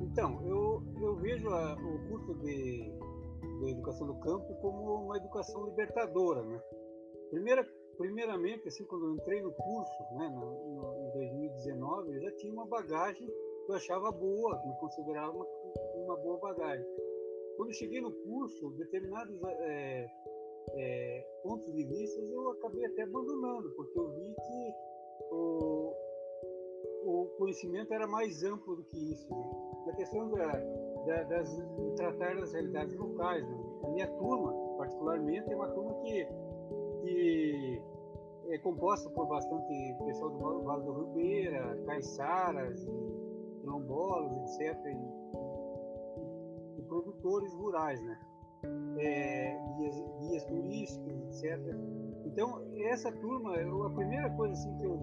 Então, 0.00 0.40
eu, 0.46 0.82
eu 1.00 1.16
vejo 1.16 1.48
a, 1.48 1.74
o 1.74 1.98
curso 2.08 2.34
de, 2.34 2.92
de 3.64 3.70
Educação 3.70 4.06
do 4.06 4.14
Campo 4.20 4.54
como 4.60 5.06
uma 5.06 5.16
educação 5.16 5.64
libertadora, 5.66 6.42
né? 6.42 6.60
Primeira, 7.30 7.66
primeiramente, 7.98 8.68
assim, 8.68 8.84
quando 8.84 9.06
eu 9.06 9.14
entrei 9.14 9.42
no 9.42 9.52
curso, 9.52 10.14
né, 10.14 10.28
no, 10.28 10.76
no, 10.76 11.08
em 11.08 11.12
2019, 11.12 12.14
eu 12.14 12.22
já 12.22 12.36
tinha 12.36 12.52
uma 12.52 12.66
bagagem 12.66 13.28
eu 13.68 13.76
achava 13.76 14.10
boa, 14.10 14.62
eu 14.64 14.72
considerava 14.74 15.32
uma, 15.32 15.46
uma 15.94 16.16
boa 16.16 16.38
bagagem. 16.38 16.86
Quando 17.56 17.72
cheguei 17.74 18.00
no 18.00 18.12
curso, 18.12 18.70
determinados 18.72 19.34
é, 19.60 20.06
é, 20.74 21.26
pontos 21.42 21.72
de 21.72 21.84
vista 21.84 22.20
eu 22.20 22.50
acabei 22.50 22.84
até 22.84 23.02
abandonando, 23.02 23.70
porque 23.70 23.98
eu 23.98 24.08
vi 24.10 24.34
que 24.34 24.74
o, 25.30 25.94
o 27.04 27.26
conhecimento 27.38 27.92
era 27.94 28.06
mais 28.06 28.42
amplo 28.44 28.76
do 28.76 28.84
que 28.84 29.12
isso. 29.12 29.28
Né? 29.30 29.50
A 29.88 29.92
questão 29.96 30.30
da, 30.30 30.52
da, 31.06 31.22
das, 31.24 31.56
de 31.56 31.94
tratar 31.96 32.36
das 32.36 32.52
realidades 32.52 32.96
locais. 32.96 33.48
Né? 33.48 33.56
A 33.84 33.88
minha 33.88 34.08
turma, 34.18 34.52
particularmente, 34.76 35.50
é 35.50 35.56
uma 35.56 35.68
turma 35.68 35.94
que, 36.02 36.26
que 37.02 37.82
é 38.48 38.58
composta 38.58 39.08
por 39.10 39.26
bastante 39.26 39.96
pessoal 40.04 40.30
do 40.30 40.62
Vale 40.62 40.84
do 40.84 40.92
Ribeira, 41.04 41.82
caiçaras, 41.86 42.86
quilombolas, 43.66 44.60
etc., 44.60 44.78
e, 44.86 46.78
e, 46.78 46.82
produtores 46.82 47.52
rurais, 47.54 48.00
né? 48.00 48.18
é, 48.98 49.58
guias, 49.76 50.04
guias, 50.20 50.44
turísticos, 50.44 51.42
etc. 51.42 51.58
Então, 52.24 52.62
essa 52.76 53.10
turma, 53.10 53.56
a 53.56 53.90
primeira 53.90 54.30
coisa 54.30 54.54
assim, 54.54 54.72
que, 54.76 54.84
eu, 54.84 55.00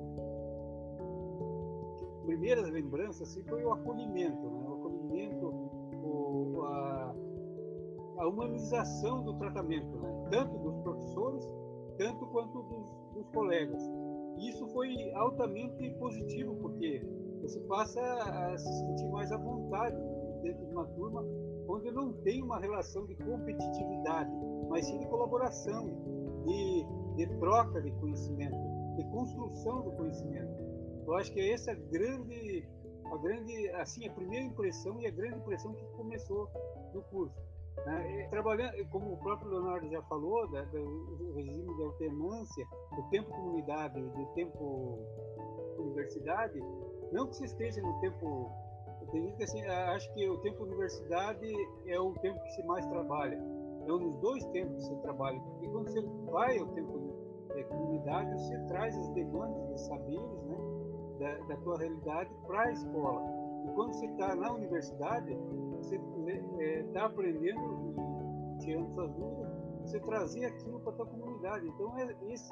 primeiras 2.26 2.70
lembranças 2.70 3.30
assim, 3.30 3.44
foi 3.44 3.64
o 3.66 3.74
acolhimento, 3.74 4.50
né? 4.50 4.66
o 4.66 4.74
acolhimento, 4.74 5.48
o, 6.02 6.62
a, 6.64 7.16
a 8.20 8.28
humanização 8.28 9.24
do 9.24 9.34
tratamento, 9.36 9.98
né? 9.98 10.30
tanto 10.32 10.58
dos 10.60 10.78
professores, 10.78 11.44
tanto 11.98 12.26
quanto 12.28 12.64
dos, 12.64 13.14
dos 13.14 13.30
colegas. 13.32 13.84
Isso 14.40 14.66
foi 14.70 15.12
altamente 15.14 15.92
positivo, 16.00 16.56
porque 16.56 17.06
você 17.44 17.60
passa 17.62 18.02
a 18.02 18.58
se 18.58 18.80
sentir 18.80 19.06
mais 19.10 19.30
à 19.32 19.38
vontade 19.38 19.98
dentro 20.42 20.66
de 20.66 20.72
uma 20.72 20.86
turma 20.88 21.24
onde 21.68 21.92
não 21.92 22.14
tem 22.24 22.42
uma 22.42 22.58
relação 22.58 23.06
de 23.06 23.16
competitividade, 23.16 24.32
mas 24.70 24.86
sim 24.86 24.98
de 25.00 25.08
colaboração, 25.08 25.90
de, 26.46 26.86
de 27.18 27.40
troca 27.40 27.82
de 27.82 27.92
conhecimento, 27.92 28.56
de 28.96 29.04
construção 29.12 29.82
do 29.82 29.92
conhecimento. 29.92 30.52
Eu 31.06 31.16
acho 31.16 31.34
que 31.34 31.52
essa 31.52 31.72
é 31.72 31.74
a 31.74 31.78
grande, 31.78 32.68
a 33.06 33.18
grande, 33.18 33.70
assim, 33.72 34.08
a 34.08 34.12
primeira 34.12 34.46
impressão 34.46 35.02
e 35.02 35.08
a 35.08 35.12
grande 35.12 35.38
impressão 35.38 35.74
que 35.74 35.86
começou 35.98 36.50
no 36.94 37.02
curso. 37.04 37.36
Né? 37.86 38.28
Trabalhando, 38.30 38.74
como 38.90 39.14
o 39.14 39.18
próprio 39.18 39.50
Leonardo 39.50 39.90
já 39.90 40.02
falou, 40.04 40.50
da, 40.50 40.62
do 40.64 41.34
regime 41.36 41.76
de 41.76 41.84
alternância, 41.84 42.66
do 42.96 43.04
tempo 43.10 43.30
comunidade 43.32 44.00
e 44.00 44.04
do 44.04 44.26
tempo 44.34 45.00
universidade, 45.78 46.62
não 47.14 47.28
que 47.28 47.38
você 47.38 47.46
esteja 47.46 47.82
no 47.82 48.00
tempo 48.02 48.52
assim, 49.42 49.64
acha 49.66 50.12
que 50.14 50.28
o 50.28 50.38
tempo 50.40 50.64
universidade 50.64 51.48
é 51.88 52.00
o 52.00 52.14
tempo 52.16 52.42
que 52.42 52.52
se 52.54 52.64
mais 52.64 52.86
trabalha. 52.88 53.40
É 53.86 53.94
um 53.94 54.00
dos 54.00 54.18
dois 54.18 54.44
tempos 54.48 54.76
que 54.76 54.82
você 54.90 54.96
trabalha. 55.02 55.40
Porque 55.40 55.68
quando 55.68 55.90
você 55.90 56.02
vai 56.32 56.58
ao 56.58 56.68
tempo 56.68 57.00
de 57.54 57.64
comunidade, 57.66 58.34
você 58.34 58.58
traz 58.68 58.98
as 58.98 59.10
demandas 59.10 59.68
de 59.70 59.82
saberes 59.82 60.44
né, 60.46 60.58
da, 61.20 61.38
da 61.48 61.58
tua 61.58 61.78
realidade 61.78 62.34
para 62.48 62.62
a 62.62 62.72
escola. 62.72 63.22
E 63.66 63.72
quando 63.74 63.94
você 63.94 64.06
está 64.08 64.36
na 64.36 64.52
universidade, 64.52 65.38
você 65.78 65.96
está 65.96 66.64
é, 66.64 66.84
tá 66.94 67.06
aprendendo 67.06 67.94
e 68.56 68.60
tirando 68.60 68.94
suas 68.94 69.12
dúvidas, 69.12 69.54
você 69.82 70.00
trazer 70.00 70.46
aquilo 70.46 70.80
para 70.80 70.94
a 70.94 70.96
tua 70.96 71.06
comunidade. 71.06 71.68
Então, 71.68 71.98
é, 71.98 72.16
esse, 72.32 72.52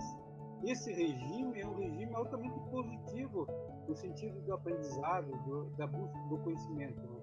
esse 0.66 0.92
regime 0.94 1.60
é 1.60 1.68
um 1.68 1.76
regime 1.76 2.14
altamente 2.14 2.60
positivo 2.70 3.48
no 3.88 3.96
sentido 3.96 4.40
do 4.42 4.54
aprendizado, 4.54 5.32
do, 5.46 5.66
da 5.78 5.88
busca 5.88 6.18
do 6.30 6.38
conhecimento. 6.38 7.02
Né? 7.02 7.22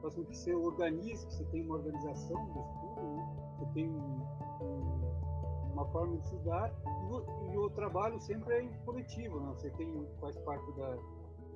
Faz 0.00 0.14
com 0.14 0.24
que 0.24 0.36
você 0.36 0.54
organize, 0.54 1.26
que 1.26 1.34
você 1.34 1.44
tenha 1.46 1.64
uma 1.64 1.76
organização 1.76 2.44
do 2.46 2.60
estudo, 2.60 3.16
né? 3.16 3.54
você 3.58 3.66
tem 3.74 3.90
um, 3.90 4.22
um, 4.62 5.72
uma 5.72 5.84
forma 5.86 6.16
de 6.16 6.24
estudar, 6.24 6.72
e 6.86 7.12
o, 7.12 7.52
e 7.52 7.58
o, 7.58 7.70
trabalho 7.70 8.18
sempre 8.20 8.54
é 8.54 8.68
coletivo, 8.84 9.40
né? 9.40 9.52
você 9.54 9.70
tem, 9.70 10.06
faz 10.20 10.38
parte 10.38 10.72
da, 10.72 10.96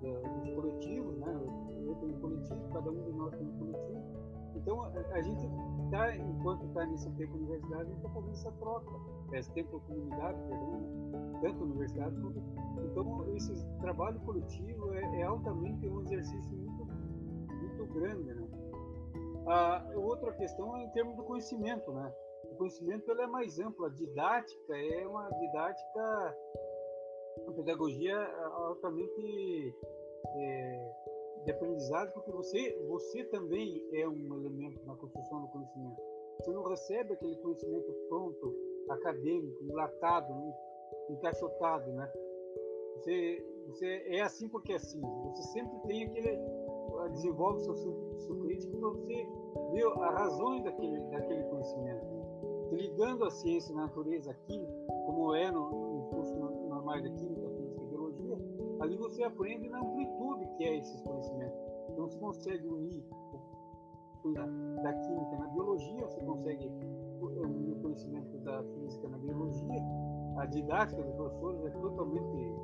da, 0.03 0.29
dos 0.29 0.51
coletivos, 0.55 1.17
né? 1.19 1.41
eu 1.87 1.95
tenho 1.95 2.17
um 2.17 2.21
coletivo, 2.21 2.69
cada 2.73 2.91
um 2.91 3.03
de 3.03 3.13
nós 3.13 3.35
tem 3.37 3.47
um 3.47 3.59
coletivo. 3.59 4.24
Então, 4.65 4.83
a, 4.83 5.21
gente 5.21 5.47
está, 5.85 6.17
enquanto 6.17 6.65
está 6.65 6.87
nesse 6.87 7.11
tempo 7.11 7.37
universidade, 7.37 7.83
a 7.83 7.85
gente 7.85 7.97
está 7.99 8.09
fazendo 8.09 8.33
essa 8.33 8.53
troca, 8.53 8.91
esse 9.35 9.53
tempo 9.53 9.79
comunidade, 9.81 10.39
perdão, 10.49 10.81
né? 10.81 11.39
tanto 11.43 11.65
universidade 11.65 12.17
quanto 12.19 12.39
então, 12.83 13.37
esse 13.37 13.53
trabalho 13.81 14.19
coletivo 14.21 14.95
é, 14.95 15.21
é 15.21 15.23
altamente 15.25 15.87
um 15.87 16.01
exercício 16.01 16.57
muito, 16.57 16.87
muito 16.87 17.93
grande. 17.93 18.35
Né? 18.35 18.49
A 19.47 19.85
outra 19.97 20.33
questão 20.33 20.75
é 20.79 20.85
em 20.85 20.91
termos 20.93 21.15
do 21.17 21.25
conhecimento. 21.25 21.93
Né? 21.93 22.13
O 22.45 22.57
conhecimento 22.57 23.11
ele 23.11 23.21
é 23.21 23.27
mais 23.27 23.59
amplo, 23.59 23.85
a 23.85 23.91
didática 23.91 24.79
é 24.79 25.07
uma 25.07 25.29
didática, 25.29 26.37
uma 27.43 27.53
pedagogia 27.53 28.17
altamente 28.55 29.77
é, 30.37 30.93
de 31.45 31.51
aprendizado, 31.51 32.13
porque 32.13 32.31
você, 32.31 32.85
você 32.89 33.25
também 33.25 33.87
é 33.93 34.09
um 34.09 34.35
elemento 34.35 34.85
na 34.87 34.95
construção 34.97 35.43
do 35.43 35.49
conhecimento. 35.49 36.01
Você 36.39 36.53
não 36.53 36.65
recebe 36.65 37.13
aquele 37.13 37.37
conhecimento 37.37 37.93
pronto, 38.09 38.55
acadêmico, 38.89 39.65
enlatado, 39.65 40.35
encaixotado, 41.11 41.93
né? 41.93 42.11
Você, 42.97 43.45
você 43.69 43.87
é 44.07 44.23
assim 44.23 44.49
porque 44.49 44.73
é 44.73 44.77
assim. 44.77 45.01
Você 45.01 45.43
sempre 45.53 45.79
tem 45.87 46.05
aquele 46.05 46.39
desenvolve 47.11 47.61
seu 47.61 47.75
seu 48.19 48.37
crítico 48.41 48.77
para 48.79 48.89
você 48.89 49.29
ver 49.73 49.87
as 49.87 50.15
razões 50.15 50.65
daquele 50.65 51.01
daquele 51.11 51.43
conhecimento. 51.45 52.07
Ligando 52.73 53.25
a 53.25 53.31
ciência 53.31 53.75
a 53.75 53.79
natureza 53.79 54.31
aqui, 54.31 54.67
como 55.07 55.35
é 55.35 55.51
no, 55.51 55.71
no 55.71 56.09
curso 56.11 56.35
normal 56.35 57.03
da 57.03 57.11
química, 57.11 57.49
física 57.51 57.83
e 57.83 57.87
biologia, 57.87 58.39
ali 58.81 58.97
você 58.97 59.23
aprende 59.23 59.69
na 59.69 59.81
amplitude 59.81 60.44
que 60.57 60.65
é 60.65 60.79
esses 60.79 61.01
conhecimentos. 61.03 61.59
Então 61.91 62.09
você 62.09 62.19
consegue 62.19 62.67
unir 62.67 63.05
da, 64.33 64.47
da 64.83 64.93
química 64.93 65.37
na 65.39 65.47
biologia, 65.49 66.07
você 66.07 66.21
consegue 66.21 66.71
unir 67.21 67.73
o 67.73 67.83
conhecimento 67.83 68.39
da 68.39 68.63
física 68.63 69.09
na 69.09 69.19
biologia. 69.19 69.83
A 70.39 70.47
didática 70.47 71.03
dos 71.03 71.15
professores 71.15 71.65
é 71.65 71.71
totalmente 71.71 72.55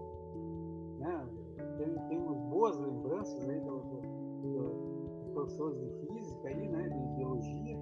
né? 1.00 1.26
Tem, 1.78 1.94
temos 2.08 2.36
boas 2.50 2.76
lembranças 2.78 3.48
aí 3.48 3.60
do, 3.60 3.80
do, 3.80 4.00
do, 4.42 5.18
dos 5.18 5.28
professores 5.32 5.80
de 5.80 6.06
física 6.06 6.48
aí, 6.48 6.68
né? 6.68 6.88
De 6.88 7.16
biologia, 7.16 7.78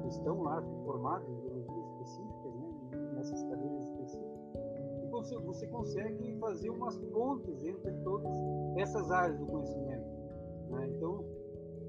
que 0.00 0.08
estão 0.08 0.42
lá 0.42 0.62
formados 0.84 1.28
em 1.28 1.34
biologia 1.34 1.84
específicas, 1.84 2.54
né? 2.54 2.70
Nessas 3.14 3.42
cadeiras 3.44 3.86
você, 5.22 5.66
consegue 5.66 6.38
fazer 6.38 6.70
umas 6.70 6.96
pontes 6.98 7.64
entre 7.64 7.92
todas 8.04 8.32
essas 8.76 9.10
áreas 9.10 9.38
do 9.38 9.46
conhecimento. 9.46 10.06
Né? 10.70 10.88
Então, 10.88 11.24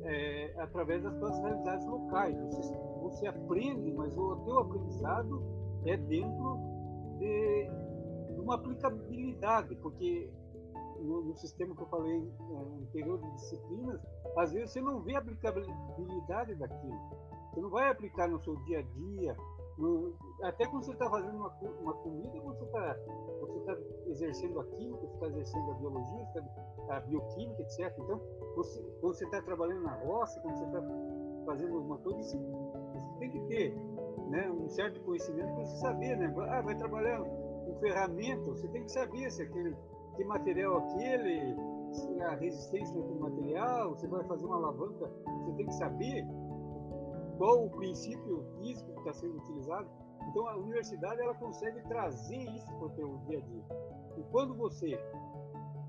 é, 0.03 0.53
através 0.57 1.03
das 1.03 1.15
suas 1.17 1.37
realidades 1.39 1.85
locais. 1.87 2.35
Você, 2.41 2.73
você 3.01 3.27
aprende, 3.27 3.91
mas 3.93 4.17
o 4.17 4.35
teu 4.37 4.59
aprendizado 4.59 5.43
é 5.85 5.97
dentro 5.97 6.59
de, 7.17 7.69
de 8.33 8.39
uma 8.39 8.55
aplicabilidade, 8.55 9.75
porque 9.77 10.31
no, 10.99 11.21
no, 11.21 11.35
sistema 11.35 11.75
que 11.75 11.81
eu 11.81 11.87
falei 11.87 12.17
é, 12.17 12.83
anterior 12.83 13.19
de 13.19 13.31
disciplinas, 13.35 14.01
às 14.37 14.51
vezes 14.51 14.71
você 14.71 14.81
não 14.81 15.01
vê 15.01 15.15
a 15.15 15.19
aplicabilidade 15.19 16.55
daquilo. 16.55 16.99
Você 17.53 17.61
não 17.61 17.69
vai 17.69 17.89
aplicar 17.89 18.27
no 18.27 18.39
seu 18.43 18.55
dia 18.65 18.79
a 18.79 18.81
dia. 18.81 19.35
No, 19.79 20.13
até 20.43 20.67
quando 20.67 20.83
você 20.83 20.91
está 20.91 21.09
fazendo 21.09 21.37
uma, 21.37 21.57
uma 21.81 21.93
comida, 21.93 22.37
você 22.41 22.65
está 22.65 22.95
tá 23.65 23.77
exercendo 24.07 24.59
a 24.59 24.65
química, 24.65 25.07
você 25.07 25.13
está 25.13 25.27
exercendo 25.27 25.71
a 25.71 25.73
biologia, 25.75 26.25
tá, 26.33 26.97
a 26.97 26.99
bioquímica, 26.99 27.61
etc. 27.61 27.93
Então, 27.97 28.21
você, 28.57 28.81
quando 28.99 29.13
você 29.15 29.23
está 29.23 29.41
trabalhando 29.41 29.83
na 29.83 29.95
roça, 30.03 30.39
quando 30.41 30.57
você 30.57 30.65
está 30.65 30.81
fazendo 31.45 31.75
alguma 31.77 31.97
coisa, 31.99 32.21
você, 32.21 32.37
você 32.37 33.19
tem 33.19 33.31
que 33.31 33.39
ter 33.47 33.73
né, 34.29 34.51
um 34.51 34.67
certo 34.67 34.99
conhecimento 35.01 35.53
para 35.53 35.65
você 35.65 35.77
saber, 35.77 36.17
né? 36.17 36.33
Ah, 36.49 36.61
vai 36.61 36.75
trabalhar 36.75 37.23
com 37.23 37.77
ferramenta, 37.79 38.51
você 38.51 38.67
tem 38.67 38.83
que 38.83 38.91
saber 38.91 39.31
se 39.31 39.43
aquele 39.43 39.75
que 40.17 40.25
material 40.25 40.77
aquele, 40.77 41.55
a 42.25 42.35
resistência 42.35 42.93
daquele 42.93 43.19
material, 43.19 43.95
você 43.95 44.07
vai 44.07 44.23
fazer 44.25 44.45
uma 44.45 44.57
alavanca, 44.57 45.09
você 45.45 45.53
tem 45.53 45.65
que 45.65 45.73
saber 45.75 46.27
qual 47.39 47.65
o 47.65 47.69
princípio 47.69 48.45
físico 48.57 48.91
que 48.91 48.99
está 48.99 49.13
sendo 49.13 49.37
utilizado. 49.37 49.87
Então 50.29 50.45
a 50.45 50.57
universidade 50.57 51.21
ela 51.21 51.33
consegue 51.35 51.81
trazer 51.87 52.43
isso 52.53 52.67
para 52.73 52.85
o 52.85 52.89
seu 52.91 53.17
dia 53.27 53.37
a 53.37 53.41
dia. 53.41 53.63
E 54.17 54.23
quando 54.29 54.53
você 54.53 54.99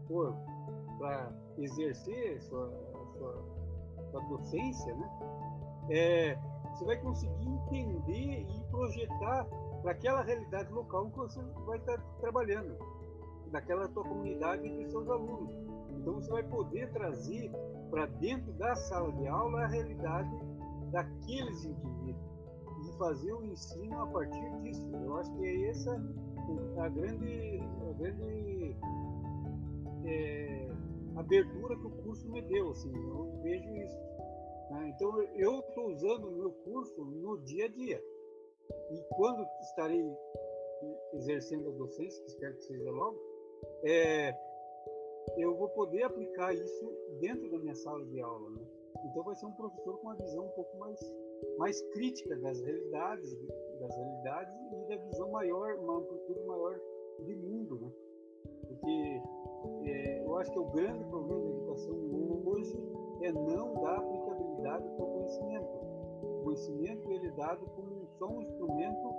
for 0.06 0.34
para 0.96 1.32
exercer 1.58 2.40
sua, 2.42 2.70
sua, 3.18 3.44
sua 4.12 4.20
docência, 4.28 4.94
né, 4.94 5.10
é, 5.90 6.38
você 6.72 6.84
vai 6.84 6.96
conseguir 6.98 7.48
entender 7.48 8.46
e 8.48 8.64
projetar 8.70 9.44
para 9.82 9.90
aquela 9.90 10.22
realidade 10.22 10.72
local 10.72 11.10
que 11.10 11.18
você 11.18 11.40
vai 11.66 11.78
estar 11.78 11.98
trabalhando 12.20 12.78
daquela 13.50 13.88
tua 13.88 14.04
comunidade 14.04 14.64
e 14.64 14.84
dos 14.84 14.92
seus 14.92 15.08
alunos. 15.08 15.50
Então 15.90 16.14
você 16.14 16.30
vai 16.30 16.44
poder 16.44 16.92
trazer 16.92 17.50
para 17.90 18.06
dentro 18.06 18.52
da 18.52 18.76
sala 18.76 19.10
de 19.12 19.26
aula 19.26 19.64
a 19.64 19.66
realidade 19.66 20.30
daqueles 20.90 21.64
indivíduos 21.64 22.30
e 22.88 22.98
fazer 22.98 23.32
o 23.32 23.44
ensino 23.44 24.02
a 24.02 24.06
partir 24.06 24.50
disso. 24.62 24.88
Eu 24.94 25.16
acho 25.16 25.32
que 25.36 25.46
é 25.46 25.68
essa 25.68 25.92
a 26.78 26.88
grande, 26.88 27.60
a 27.88 27.92
grande 27.92 28.76
é, 30.04 30.68
abertura 31.16 31.76
que 31.76 31.86
o 31.86 31.90
curso 32.02 32.28
me 32.30 32.42
deu. 32.42 32.70
Assim, 32.70 32.92
eu 32.94 33.40
vejo 33.42 33.76
isso. 33.76 33.98
Né? 34.70 34.92
Então 34.94 35.22
eu 35.34 35.60
estou 35.60 35.90
usando 35.90 36.28
o 36.28 36.32
meu 36.32 36.52
curso 36.52 37.04
no 37.04 37.38
dia 37.38 37.66
a 37.66 37.68
dia. 37.68 38.02
E 38.92 39.02
quando 39.14 39.46
estarei 39.62 40.04
exercendo 41.14 41.68
a 41.68 41.72
docência, 41.72 42.22
que 42.22 42.30
espero 42.30 42.54
que 42.54 42.62
seja 42.62 42.90
logo, 42.90 43.18
é, 43.84 44.32
eu 45.36 45.54
vou 45.56 45.68
poder 45.70 46.04
aplicar 46.04 46.54
isso 46.54 46.92
dentro 47.20 47.50
da 47.50 47.58
minha 47.58 47.74
sala 47.74 48.04
de 48.06 48.20
aula. 48.20 48.50
Né? 48.50 48.79
Então 49.04 49.22
vai 49.22 49.34
ser 49.34 49.46
um 49.46 49.52
professor 49.52 49.98
com 49.98 50.08
uma 50.08 50.16
visão 50.16 50.46
um 50.46 50.50
pouco 50.50 50.78
mais, 50.78 51.00
mais 51.58 51.80
crítica 51.92 52.36
das 52.36 52.60
realidades, 52.60 53.36
das 53.80 53.96
realidades 53.96 54.54
e 54.72 54.88
da 54.88 54.96
visão 54.96 55.30
maior, 55.30 55.74
uma 55.76 55.98
amplitude 55.98 56.40
maior 56.46 56.80
de 57.24 57.34
mundo, 57.36 57.78
né? 57.80 57.92
Porque 58.66 59.22
é, 59.84 60.24
eu 60.24 60.36
acho 60.38 60.50
que 60.52 60.58
o 60.58 60.64
grande 60.70 61.04
problema 61.04 61.42
da 61.42 61.50
educação 61.50 61.96
hoje 62.46 62.78
é 63.22 63.32
não 63.32 63.74
dar 63.74 63.98
aplicabilidade 63.98 64.88
para 64.90 65.04
o 65.04 65.12
conhecimento. 65.12 65.66
O 66.22 66.44
conhecimento 66.44 67.12
ele 67.12 67.26
é 67.26 67.30
dado 67.32 67.66
como 67.76 68.08
só 68.18 68.28
um 68.28 68.42
instrumento 68.42 69.14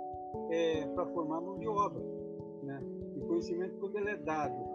é, 0.50 0.86
para 0.94 1.06
formar 1.06 1.40
mão 1.40 1.58
de 1.58 1.68
obra. 1.68 2.02
Né? 2.62 2.80
E 3.16 3.20
o 3.20 3.26
conhecimento, 3.26 3.78
quando 3.78 3.96
ele 3.96 4.10
é 4.10 4.16
dado 4.16 4.72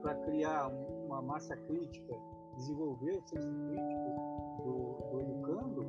para 0.00 0.14
criar 0.26 0.68
uma 1.06 1.20
massa 1.20 1.56
crítica, 1.56 2.14
desenvolver 2.60 3.12
o 3.12 3.22
senso 3.28 3.52
crítico 3.66 4.62
do, 4.62 5.10
do 5.10 5.20
educando, 5.20 5.86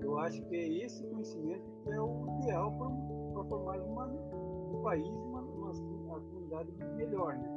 eu 0.00 0.18
acho 0.18 0.42
que 0.46 0.56
é 0.56 0.84
esse 0.84 1.02
conhecimento 1.06 1.64
que 1.82 1.90
é 1.90 2.00
o 2.00 2.26
ideal 2.40 2.72
para 2.72 3.44
formar 3.44 3.80
uma, 3.80 4.06
um 4.06 4.82
país, 4.82 5.06
uma, 5.06 5.40
uma, 5.40 5.70
uma 5.70 6.20
comunidade 6.20 6.72
melhor. 6.96 7.36
Né? 7.36 7.48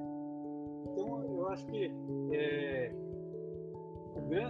Então, 0.91 1.23
eu 1.23 1.47
acho 1.49 1.65
que 1.67 1.91
é, 2.33 2.93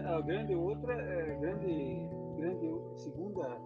a 0.06 0.22
grande 0.22 0.56
outra, 0.56 0.94
é, 0.94 1.38
grande, 1.40 2.10
grande 2.38 2.82
segunda, 2.96 3.60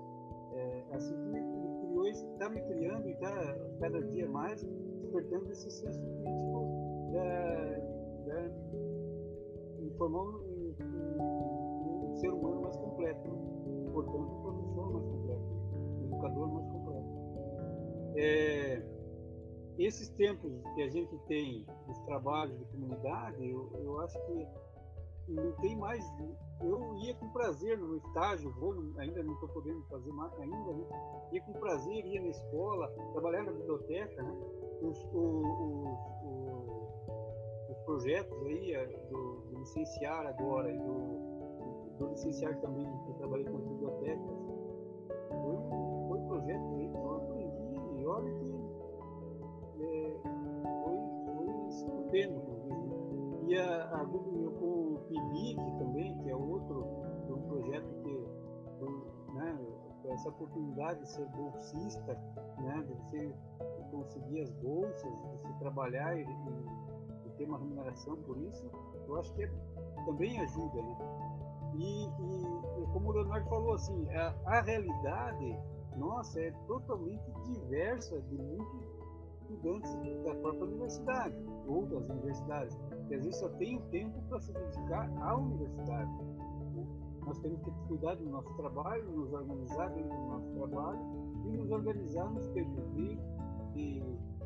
é, 0.54 0.84
assim 0.92 1.16
que 1.16 1.28
me 1.28 1.42
criou, 1.42 2.08
está 2.08 2.50
me 2.50 2.62
criando 2.62 3.08
e 3.08 3.12
está 3.12 3.58
cada 3.80 4.02
dia 4.02 4.28
mais 4.28 4.64
despertando 5.02 5.52
esse 5.52 5.70
senso 5.70 6.02
crítico 6.02 7.12
da, 7.12 8.34
da, 8.34 8.50
de 9.96 9.98
formar 9.98 10.22
um, 10.22 10.76
um, 11.20 12.16
ser 12.18 12.30
humano 12.30 12.62
mais 12.62 12.76
completo, 12.76 13.28
né? 13.28 13.92
portanto, 13.94 14.20
um 14.20 14.42
professor 14.42 14.94
mais 14.94 15.06
completo, 15.06 15.42
um 15.42 16.06
educador 16.06 16.48
mais 16.54 16.68
completo. 16.68 17.06
É, 18.18 18.84
esses 19.80 20.10
tempos 20.10 20.52
que 20.76 20.84
a 20.84 20.90
gente 20.90 21.18
tem 21.28 21.66
dos 21.88 22.00
trabalhos 22.00 22.58
de 22.58 22.66
comunidade, 22.66 23.50
eu, 23.50 23.70
eu 23.84 24.00
acho 24.02 24.20
que 24.26 24.48
não 25.28 25.52
tem 25.54 25.76
mais. 25.78 26.06
Eu 26.62 26.96
ia 26.98 27.14
com 27.16 27.28
prazer 27.30 27.78
no 27.78 27.98
estágio, 27.98 28.50
vou, 28.60 28.76
ainda 28.98 29.24
não 29.24 29.34
estou 29.34 29.50
podendo 29.50 29.82
fazer 29.88 30.12
mais 30.12 30.32
ainda, 30.40 30.74
né? 30.74 30.86
ia 31.32 31.42
com 31.42 31.54
prazer, 31.54 32.06
ia 32.06 32.22
na 32.22 32.30
escola, 32.30 32.88
trabalhar 33.12 33.44
na 33.44 33.52
biblioteca, 33.52 34.24
né? 34.24 34.38
os, 34.82 34.98
os 34.98 36.25
projetos 37.86 38.46
aí 38.46 38.74
eh, 38.74 38.86
do, 39.10 39.42
do, 39.50 39.60
licenciar 39.60 40.26
agora 40.26 40.72
e 40.72 40.78
do, 40.78 41.98
do 42.00 42.08
licenciar 42.10 42.60
também, 42.62 42.86
que 42.86 43.10
eu 43.10 43.16
trabalhei 43.16 43.46
com 43.46 43.58
as 43.58 43.64
bibliotecas, 43.66 44.38
foi, 45.30 45.58
foi 46.08 46.20
um 46.20 46.28
projeto 46.28 46.76
aí 46.76 46.90
que 46.90 46.96
eu 46.96 47.16
aprendi, 47.16 48.02
e 48.02 48.06
olha 48.06 48.32
que 48.34 49.84
é, 49.84 50.18
foi, 50.84 51.48
foi 51.48 51.68
estupendo. 51.68 52.56
E 53.48 53.58
a, 53.58 54.00
a, 54.00 54.04
o 54.04 55.00
PIBIC 55.08 55.78
também, 55.78 56.18
que 56.18 56.30
é 56.30 56.36
outro 56.36 57.06
um 57.30 57.42
projeto 57.48 57.88
que 58.04 58.36
né, 59.34 59.58
essa 60.10 60.30
oportunidade 60.30 61.00
de 61.02 61.10
ser 61.10 61.26
bolsista, 61.28 62.14
né, 62.60 62.84
de 62.88 62.94
você 62.94 63.36
conseguir 63.92 64.42
as 64.42 64.52
bolsas, 64.52 65.12
de 65.22 65.48
se 65.48 65.60
trabalhar 65.60 66.18
e, 66.18 66.22
e, 66.22 66.26
ter 67.38 67.46
uma 67.46 67.58
remuneração 67.58 68.16
por 68.18 68.38
isso, 68.38 68.70
eu 69.08 69.20
acho 69.20 69.34
que 69.34 69.44
é, 69.44 69.52
também 70.06 70.40
ajuda, 70.40 70.82
né? 70.82 70.98
E, 71.78 72.06
e, 72.06 72.88
como 72.94 73.10
o 73.10 73.12
Leonardo 73.12 73.50
falou 73.50 73.74
assim, 73.74 74.10
a, 74.14 74.34
a 74.46 74.62
realidade 74.62 75.58
nossa 75.98 76.40
é 76.40 76.52
totalmente 76.68 77.24
diversa 77.46 78.20
de 78.22 78.38
muitos 78.38 78.96
estudantes 79.42 79.92
da 80.24 80.36
própria 80.36 80.66
universidade, 80.66 81.36
ou 81.68 81.86
das 81.86 82.08
universidades, 82.10 82.78
que 83.08 83.16
às 83.16 83.24
vezes 83.24 83.38
só 83.38 83.50
tem 83.50 83.78
o 83.78 83.82
tempo 83.90 84.22
para 84.30 84.40
se 84.40 84.52
dedicar 84.52 85.10
à 85.22 85.36
universidade. 85.36 86.12
Né? 86.74 86.88
Nós 87.26 87.40
temos 87.40 87.60
que 87.62 87.72
cuidar 87.88 88.16
do 88.16 88.26
nosso 88.30 88.54
trabalho, 88.56 89.04
nos 89.12 89.34
organizar 89.34 89.90
dentro 89.90 90.16
do 90.16 90.26
nosso 90.26 90.50
trabalho 90.52 91.00
e 91.46 91.50
nos 91.50 91.72
organizar 91.72 92.30
nos 92.32 92.48
tempos 92.50 92.84
de, 92.94 93.20
de 93.74 94.04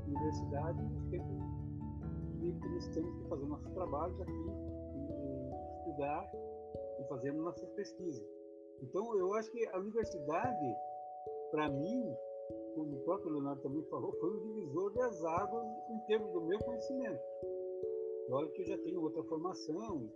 universidade, 0.08 0.82
nos 0.82 1.06
tempos 1.06 1.49
que 2.40 2.70
nós 2.70 2.88
temos 2.90 3.14
que 3.16 3.30
fazer 3.30 3.46
nossos 3.46 3.72
trabalhos 3.74 4.22
aqui, 4.22 4.32
e, 4.32 5.12
e 5.12 5.78
estudar 5.78 6.32
e 7.00 7.04
fazer 7.06 7.32
nossas 7.34 7.70
pesquisas. 7.72 8.26
Então, 8.82 9.18
eu 9.18 9.34
acho 9.34 9.52
que 9.52 9.68
a 9.68 9.78
universidade, 9.78 10.76
para 11.52 11.70
mim, 11.70 12.16
como 12.76 12.96
o 12.96 13.04
próprio 13.04 13.32
Leonardo 13.34 13.62
também 13.62 13.84
falou, 13.84 14.14
foi 14.20 14.30
um 14.30 14.40
divisor 14.40 14.94
das 14.94 15.24
águas 15.24 15.68
em 15.90 16.00
termos 16.08 16.32
do 16.32 16.42
meu 16.42 16.60
conhecimento. 16.60 17.22
Olha 18.32 18.50
que 18.52 18.62
eu 18.62 18.68
já 18.68 18.78
tenho 18.80 19.02
outra 19.02 19.24
formação, 19.24 20.10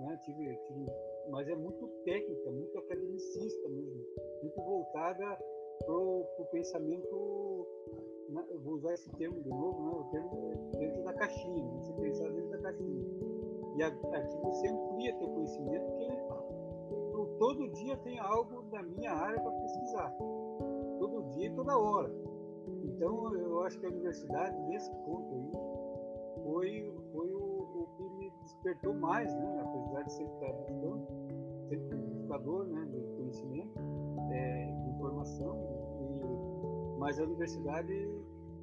né? 0.00 0.18
tive, 0.24 0.56
tive, 0.66 0.86
mas 1.30 1.48
é 1.48 1.54
muito 1.54 1.86
técnica, 2.04 2.50
muito 2.50 2.78
academicista 2.78 3.68
mesmo, 3.68 4.04
muito 4.42 4.60
voltada 4.62 5.38
para 5.84 5.94
o 5.94 6.48
pensamento, 6.52 7.16
né? 8.34 8.44
eu 8.50 8.60
vou 8.60 8.74
usar 8.74 8.94
esse 8.94 9.10
termo 9.12 9.40
de 9.40 9.48
novo, 9.48 9.82
né? 9.82 9.90
o 9.96 10.04
termo 10.10 10.70
dentro 10.78 11.04
da 11.04 11.12
caixinha, 11.14 11.64
você 11.78 11.92
pensar 11.94 12.30
dentro 12.30 12.50
da 12.50 12.58
caixinha. 12.58 13.04
E 13.76 13.82
aqui 13.82 14.36
você 14.42 14.68
amplia 14.68 15.16
teu 15.16 15.28
conhecimento, 15.28 15.84
porque 15.86 16.24
todo 17.38 17.68
dia 17.70 17.96
tem 17.98 18.18
algo 18.18 18.62
da 18.70 18.82
minha 18.82 19.12
área 19.12 19.40
para 19.40 19.52
pesquisar 19.52 20.14
todo 20.98 21.22
dia 21.30 21.48
e 21.48 21.54
toda 21.54 21.76
hora. 21.76 22.12
Então, 22.84 23.34
eu 23.34 23.62
acho 23.62 23.78
que 23.78 23.86
a 23.86 23.88
universidade, 23.88 24.56
nesse 24.68 24.90
ponto 25.04 25.34
aí, 25.34 25.52
foi, 26.42 26.94
foi 27.12 27.32
o, 27.32 27.38
o 27.38 27.88
que 27.96 28.08
me 28.16 28.30
despertou 28.42 28.94
mais, 28.94 29.34
né? 29.34 29.60
apesar 29.60 30.02
de 30.02 30.12
sempre 30.12 30.34
estar 30.34 30.52
buscando, 30.52 31.06
sempre 31.68 31.96
buscador 31.96 32.66
né? 32.66 32.86
de 32.90 33.00
conhecimento, 33.16 33.78
é, 34.30 34.72
de 34.82 34.90
informação, 34.90 35.58
e, 36.00 36.98
mas 36.98 37.18
a 37.18 37.24
universidade 37.24 38.13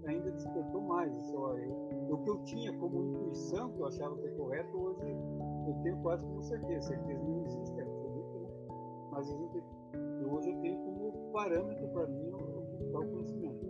ainda 0.06 0.32
despertou 0.32 0.82
mais. 0.82 1.14
Só 1.24 1.58
eu, 1.58 1.72
o 2.10 2.18
que 2.24 2.30
eu 2.30 2.38
tinha 2.44 2.74
como 2.78 3.04
intuição, 3.04 3.72
que 3.72 3.80
eu 3.80 3.86
achava 3.88 4.16
que 4.18 4.28
é 4.28 4.32
correto, 4.32 4.78
hoje 4.78 5.16
eu 5.68 5.74
tenho 5.84 5.98
quase 6.02 6.24
como 6.26 6.42
certeza. 6.42 6.88
Certeza 6.88 7.24
não 7.24 7.46
existe, 7.46 7.80
é 7.80 7.84
absoluta, 7.84 8.40
né? 8.40 8.50
mas 9.12 9.30
hoje 9.30 10.50
eu 10.50 10.60
tenho 10.62 10.78
como 10.80 11.32
parâmetro 11.32 11.88
para 11.90 12.08
mim 12.08 12.32
o, 12.32 12.98
o 12.98 13.08
conhecimento. 13.12 13.66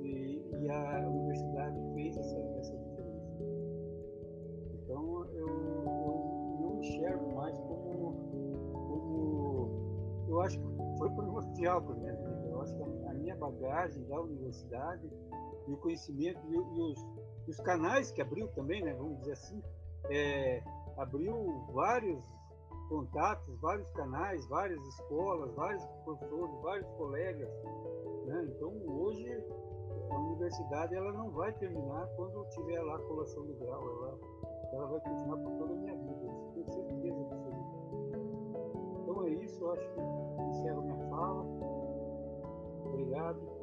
E, 0.00 0.42
e, 0.62 0.70
a 0.70 1.08
universidade 1.08 1.78
fez 1.94 2.16
essa, 2.16 2.38
essa 2.38 2.76
diferença. 2.76 3.32
Então 4.74 5.24
eu, 5.34 5.48
eu 5.48 6.58
não 6.60 6.78
enxergo 6.80 7.34
mais 7.34 7.58
como, 7.60 8.14
como. 8.72 9.70
Eu 10.28 10.40
acho 10.42 10.58
que 10.58 10.66
foi 10.98 11.10
primordial 11.10 11.82
para 11.82 11.94
vida. 11.94 12.48
Eu 12.50 12.62
acho 12.62 12.74
que 12.74 12.82
a 12.82 13.14
minha 13.14 13.36
bagagem 13.36 14.04
da 14.04 14.20
universidade 14.20 15.10
e 15.68 15.72
o 15.72 15.76
conhecimento 15.76 16.40
e, 16.48 16.54
e 16.54 16.80
os, 16.80 17.06
os 17.46 17.60
canais 17.60 18.10
que 18.10 18.22
abriu 18.22 18.48
também, 18.48 18.82
né, 18.82 18.94
vamos 18.94 19.18
dizer 19.18 19.32
assim, 19.32 19.62
é, 20.10 20.62
abriu 20.96 21.34
vários 21.72 22.24
contatos, 22.88 23.60
vários 23.60 23.90
canais, 23.92 24.46
várias 24.48 24.80
escolas, 24.88 25.54
vários 25.54 25.84
professores, 26.04 26.60
vários 26.62 26.90
colegas. 26.92 27.48
Né? 28.26 28.48
Então, 28.48 28.72
hoje, 28.86 29.44
a 30.10 30.18
universidade 30.18 30.94
ela 30.94 31.12
não 31.12 31.30
vai 31.30 31.52
terminar 31.54 32.06
quando 32.16 32.44
tiver 32.50 32.80
lá 32.80 32.96
a 32.96 33.00
colação 33.00 33.44
do 33.44 33.54
grau. 33.54 33.82
Ela, 33.82 34.18
ela 34.72 34.86
vai 34.86 35.00
continuar 35.00 35.36
por 35.36 35.52
toda 35.58 35.72
a 35.72 35.76
minha 35.76 35.94
vida. 35.94 36.26
Isso 36.26 36.50
tenho 36.54 36.72
certeza 36.72 37.20
absoluta. 37.20 38.18
Então, 39.02 39.24
é 39.24 39.30
isso. 39.30 39.62
Eu 39.62 39.72
acho 39.72 39.94
que 39.94 40.00
encerro 40.50 40.82
minha 40.82 41.08
fala. 41.10 41.44
Obrigado. 42.86 43.57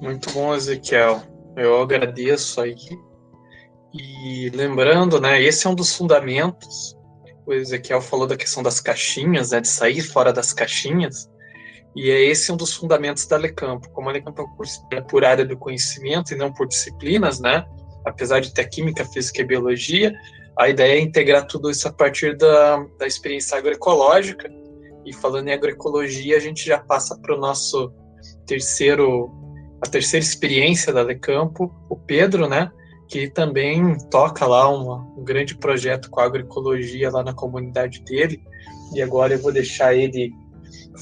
Muito 0.00 0.30
bom, 0.32 0.54
Ezequiel. 0.54 1.22
Eu 1.56 1.80
agradeço 1.80 2.60
aí. 2.60 2.76
E 3.92 4.50
lembrando, 4.50 5.20
né, 5.20 5.42
esse 5.42 5.66
é 5.66 5.70
um 5.70 5.74
dos 5.74 5.96
fundamentos. 5.96 6.96
O 7.46 7.52
Ezequiel 7.52 8.00
falou 8.00 8.26
da 8.26 8.36
questão 8.36 8.62
das 8.62 8.80
caixinhas, 8.80 9.52
né, 9.52 9.60
de 9.60 9.68
sair 9.68 10.02
fora 10.02 10.32
das 10.32 10.52
caixinhas. 10.52 11.30
E 11.94 12.10
é 12.10 12.20
esse 12.24 12.52
um 12.52 12.56
dos 12.56 12.74
fundamentos 12.74 13.26
da 13.26 13.38
Lecampo. 13.38 13.88
Como 13.90 14.10
a 14.10 14.12
Lecampo 14.12 14.46
é 14.92 15.00
por 15.00 15.24
área 15.24 15.46
do 15.46 15.56
conhecimento 15.56 16.34
e 16.34 16.36
não 16.36 16.52
por 16.52 16.68
disciplinas, 16.68 17.40
né? 17.40 17.64
Apesar 18.04 18.40
de 18.40 18.52
ter 18.52 18.68
química, 18.68 19.02
física 19.06 19.40
e 19.40 19.44
biologia, 19.46 20.14
a 20.58 20.68
ideia 20.68 20.98
é 20.98 21.00
integrar 21.00 21.46
tudo 21.46 21.70
isso 21.70 21.88
a 21.88 21.92
partir 21.92 22.36
da, 22.36 22.84
da 22.98 23.06
experiência 23.06 23.56
agroecológica. 23.56 24.46
E 25.06 25.12
falando 25.14 25.48
em 25.48 25.54
agroecologia, 25.54 26.36
a 26.36 26.40
gente 26.40 26.66
já 26.66 26.78
passa 26.78 27.18
para 27.18 27.34
o 27.34 27.40
nosso 27.40 27.90
terceiro 28.46 29.30
a 29.80 29.86
terceira 29.86 30.24
experiência 30.24 30.92
da 30.92 31.02
Lecampo, 31.02 31.74
o 31.88 31.96
Pedro, 31.96 32.48
né, 32.48 32.70
que 33.08 33.28
também 33.30 33.96
toca 34.10 34.46
lá 34.46 34.68
um 34.68 35.22
grande 35.22 35.56
projeto 35.56 36.10
com 36.10 36.20
agroecologia 36.20 37.10
lá 37.10 37.22
na 37.22 37.34
comunidade 37.34 38.02
dele. 38.02 38.40
E 38.94 39.02
agora 39.02 39.34
eu 39.34 39.38
vou 39.38 39.52
deixar 39.52 39.94
ele 39.94 40.32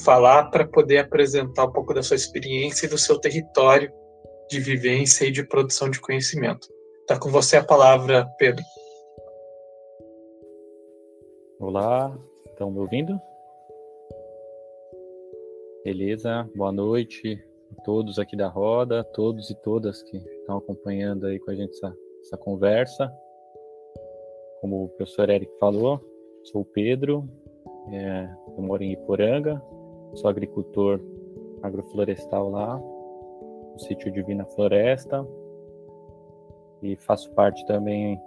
falar 0.03 0.45
para 0.45 0.67
poder 0.67 0.99
apresentar 0.99 1.65
um 1.65 1.71
pouco 1.71 1.93
da 1.93 2.03
sua 2.03 2.15
experiência 2.15 2.85
e 2.85 2.89
do 2.89 2.97
seu 2.97 3.19
território 3.19 3.91
de 4.49 4.59
vivência 4.59 5.25
e 5.25 5.31
de 5.31 5.43
produção 5.43 5.89
de 5.89 5.99
conhecimento. 5.99 6.67
Está 7.01 7.17
com 7.17 7.29
você 7.29 7.57
a 7.57 7.63
palavra, 7.63 8.27
Pedro. 8.37 8.63
Olá, 11.59 12.15
estão 12.47 12.69
me 12.69 12.79
ouvindo? 12.79 13.17
Beleza, 15.83 16.47
boa 16.55 16.71
noite 16.71 17.54
todos 17.83 18.19
aqui 18.19 18.35
da 18.35 18.47
roda, 18.47 19.03
todos 19.03 19.49
e 19.49 19.55
todas 19.55 20.01
que 20.03 20.17
estão 20.17 20.57
acompanhando 20.57 21.25
aí 21.25 21.39
com 21.39 21.51
a 21.51 21.55
gente 21.55 21.71
essa, 21.71 21.95
essa 22.21 22.37
conversa. 22.37 23.11
Como 24.61 24.85
o 24.85 24.89
professor 24.89 25.29
Eric 25.29 25.51
falou, 25.59 26.01
sou 26.43 26.61
o 26.61 26.65
Pedro, 26.65 27.27
é, 27.91 28.29
eu 28.57 28.63
moro 28.63 28.83
em 28.83 28.93
Iporanga, 28.93 29.61
sou 30.13 30.29
agricultor 30.29 30.99
agroflorestal 31.61 32.49
lá, 32.49 32.77
no 32.77 33.79
sítio 33.79 34.11
Divina 34.11 34.45
Floresta, 34.45 35.25
e 36.81 36.95
faço 36.95 37.31
parte 37.31 37.65
também 37.65 38.19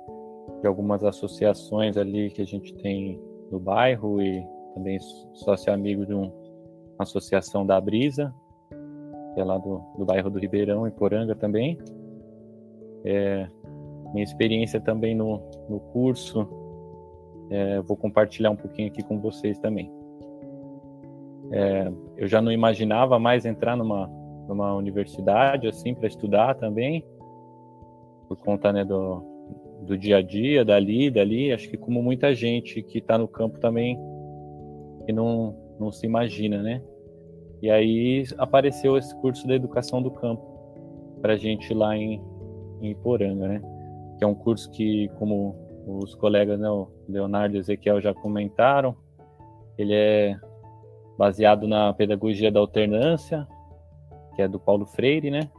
de 0.61 0.67
algumas 0.67 1.05
associações 1.05 1.97
ali 1.97 2.31
que 2.31 2.43
a 2.43 2.47
gente 2.47 2.75
tem 2.75 3.21
no 3.51 3.59
bairro 3.59 4.21
e 4.21 4.45
também 4.75 4.99
sócio 5.35 5.73
amigo 5.73 6.05
de 6.05 6.15
uma 6.15 6.33
associação 6.99 7.65
da 7.65 7.81
Brisa, 7.81 8.35
que 9.39 9.43
é 9.43 9.45
lá 9.45 9.57
do, 9.57 9.81
do 9.97 10.05
bairro 10.05 10.29
do 10.29 10.39
Ribeirão, 10.41 10.85
em 10.85 10.91
Poranga 10.91 11.33
também. 11.33 11.79
É, 13.05 13.47
minha 14.13 14.25
experiência 14.25 14.81
também 14.81 15.15
no, 15.15 15.41
no 15.69 15.79
curso, 15.79 16.49
é, 17.49 17.81
vou 17.83 17.97
compartilhar 17.97 18.51
um 18.51 18.57
pouquinho 18.57 18.89
aqui 18.89 19.01
com 19.01 19.21
vocês 19.21 19.57
também. 19.61 19.93
É, 21.53 21.93
eu 22.17 22.27
já 22.27 22.43
não 22.43 22.51
imaginava 22.51 23.17
mais 23.21 23.47
entrar 23.47 23.77
numa, 23.77 24.11
numa 24.49 24.75
universidade 24.75 25.69
assim 25.69 25.95
para 25.95 26.09
estudar 26.09 26.57
também, 26.57 27.05
por 28.27 28.37
conta 28.39 28.73
né, 28.73 28.85
do, 28.85 29.23
do 29.83 29.97
dia 29.97 30.17
a 30.17 30.23
dia, 30.23 30.65
dali, 30.65 31.13
dali. 31.13 31.53
Acho 31.53 31.71
que 31.71 31.77
como 31.77 32.03
muita 32.03 32.35
gente 32.35 32.83
que 32.83 32.99
está 32.99 33.17
no 33.17 33.29
campo 33.29 33.61
também 33.61 33.97
que 35.07 35.13
não, 35.13 35.55
não 35.79 35.93
se 35.93 36.05
imagina, 36.07 36.61
né? 36.61 36.83
E 37.61 37.71
aí 37.71 38.25
apareceu 38.39 38.97
esse 38.97 39.15
curso 39.21 39.47
da 39.47 39.55
educação 39.55 40.01
do 40.01 40.11
campo 40.11 40.43
para 41.21 41.37
gente 41.37 41.75
lá 41.75 41.97
em, 41.97 42.23
em 42.81 42.91
Iporanga, 42.91 43.49
né? 43.49 43.63
Que 44.17 44.25
é 44.25 44.27
um 44.27 44.35
curso 44.35 44.71
que, 44.71 45.09
como 45.19 45.57
os 45.87 46.15
colegas, 46.15 46.59
né, 46.61 46.69
o 46.69 46.89
Leonardo 47.09 47.57
e 47.57 47.59
Ezequiel 47.59 48.01
já 48.01 48.13
comentaram, 48.15 48.95
ele 49.77 49.95
é 49.95 50.39
baseado 51.17 51.67
na 51.67 51.93
pedagogia 51.93 52.53
da 52.53 52.61
alternância, 52.61 53.47
que 54.37 54.43
é 54.43 54.49
do 54.49 54.61
Paulo 54.61 54.87
Freire, 54.87 55.31
né? 55.31 55.51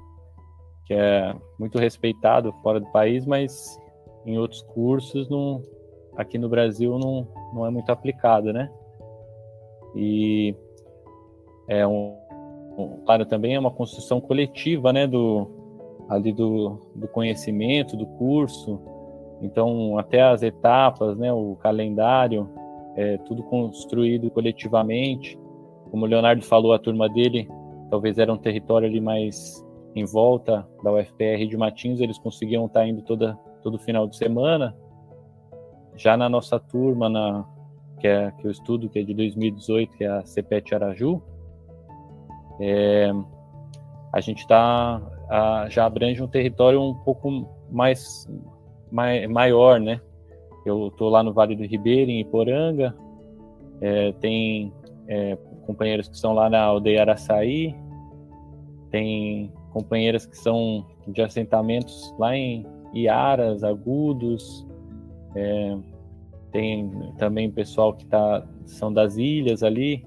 Que 0.85 0.93
é 0.93 1.35
muito 1.59 1.77
respeitado 1.77 2.53
fora 2.63 2.79
do 2.79 2.89
país, 2.91 3.25
mas 3.25 3.77
em 4.25 4.37
outros 4.37 4.61
cursos 4.61 5.29
não, 5.29 5.61
aqui 6.15 6.37
no 6.37 6.47
Brasil 6.47 6.97
não, 6.97 7.27
não 7.53 7.65
é 7.65 7.69
muito 7.69 7.91
aplicado, 7.91 8.53
né? 8.53 8.71
E 9.95 10.55
é 11.69 11.85
um, 11.87 12.17
claro, 13.05 13.25
também 13.25 13.53
é 13.53 13.59
uma 13.59 13.71
construção 13.71 14.19
coletiva, 14.19 14.91
né, 14.91 15.05
do, 15.05 15.47
ali 16.09 16.33
do, 16.33 16.81
do 16.95 17.07
conhecimento, 17.07 17.95
do 17.95 18.05
curso, 18.05 18.81
então 19.41 19.97
até 19.97 20.21
as 20.21 20.41
etapas, 20.41 21.17
né, 21.17 21.31
o 21.31 21.55
calendário, 21.55 22.49
é 22.95 23.17
tudo 23.19 23.43
construído 23.43 24.29
coletivamente, 24.31 25.39
como 25.91 26.05
o 26.05 26.07
Leonardo 26.07 26.43
falou, 26.43 26.73
a 26.73 26.79
turma 26.79 27.07
dele 27.07 27.47
talvez 27.89 28.17
era 28.17 28.33
um 28.33 28.37
território 28.37 28.87
ali 28.87 28.99
mais 28.99 29.65
em 29.95 30.05
volta 30.05 30.67
da 30.83 30.91
UFPR 30.91 31.47
de 31.47 31.57
Matinhos, 31.57 32.01
eles 32.01 32.17
conseguiam 32.17 32.65
estar 32.65 32.87
indo 32.87 33.01
toda, 33.03 33.35
todo 33.61 33.77
final 33.79 34.07
de 34.07 34.17
semana, 34.17 34.75
já 35.95 36.15
na 36.15 36.29
nossa 36.29 36.59
turma, 36.59 37.09
na, 37.09 37.45
que, 37.99 38.07
é, 38.07 38.31
que 38.31 38.45
eu 38.45 38.51
estudo, 38.51 38.89
que 38.89 38.99
é 38.99 39.03
de 39.03 39.13
2018, 39.13 39.97
que 39.97 40.03
é 40.03 40.07
a 40.07 40.25
CPET 40.25 40.73
Araju, 40.73 41.21
é, 42.59 43.11
a 44.11 44.19
gente 44.21 44.47
tá, 44.47 45.01
a, 45.29 45.67
já 45.69 45.85
abrange 45.85 46.21
um 46.21 46.27
território 46.27 46.81
um 46.81 46.93
pouco 46.93 47.47
mais, 47.71 48.27
mai, 48.91 49.27
maior, 49.27 49.79
né? 49.79 50.01
Eu 50.65 50.87
estou 50.87 51.09
lá 51.09 51.23
no 51.23 51.33
Vale 51.33 51.55
do 51.55 51.63
Ribeiro, 51.63 52.11
em 52.11 52.19
Iporanga, 52.19 52.95
é, 53.81 54.11
tem 54.13 54.73
é, 55.07 55.37
companheiros 55.65 56.07
que 56.07 56.15
estão 56.15 56.33
lá 56.33 56.49
na 56.49 56.61
aldeia 56.61 57.01
Araçaí, 57.01 57.75
tem 58.91 59.51
companheiras 59.71 60.25
que 60.25 60.37
são 60.37 60.85
de 61.07 61.21
assentamentos 61.21 62.13
lá 62.17 62.35
em 62.35 62.65
Iaras, 62.93 63.63
Agudos, 63.63 64.65
é, 65.35 65.77
tem 66.51 66.89
também 67.17 67.49
pessoal 67.51 67.93
que 67.93 68.05
tá, 68.05 68.45
são 68.65 68.91
das 68.91 69.17
ilhas 69.17 69.63
ali, 69.63 70.05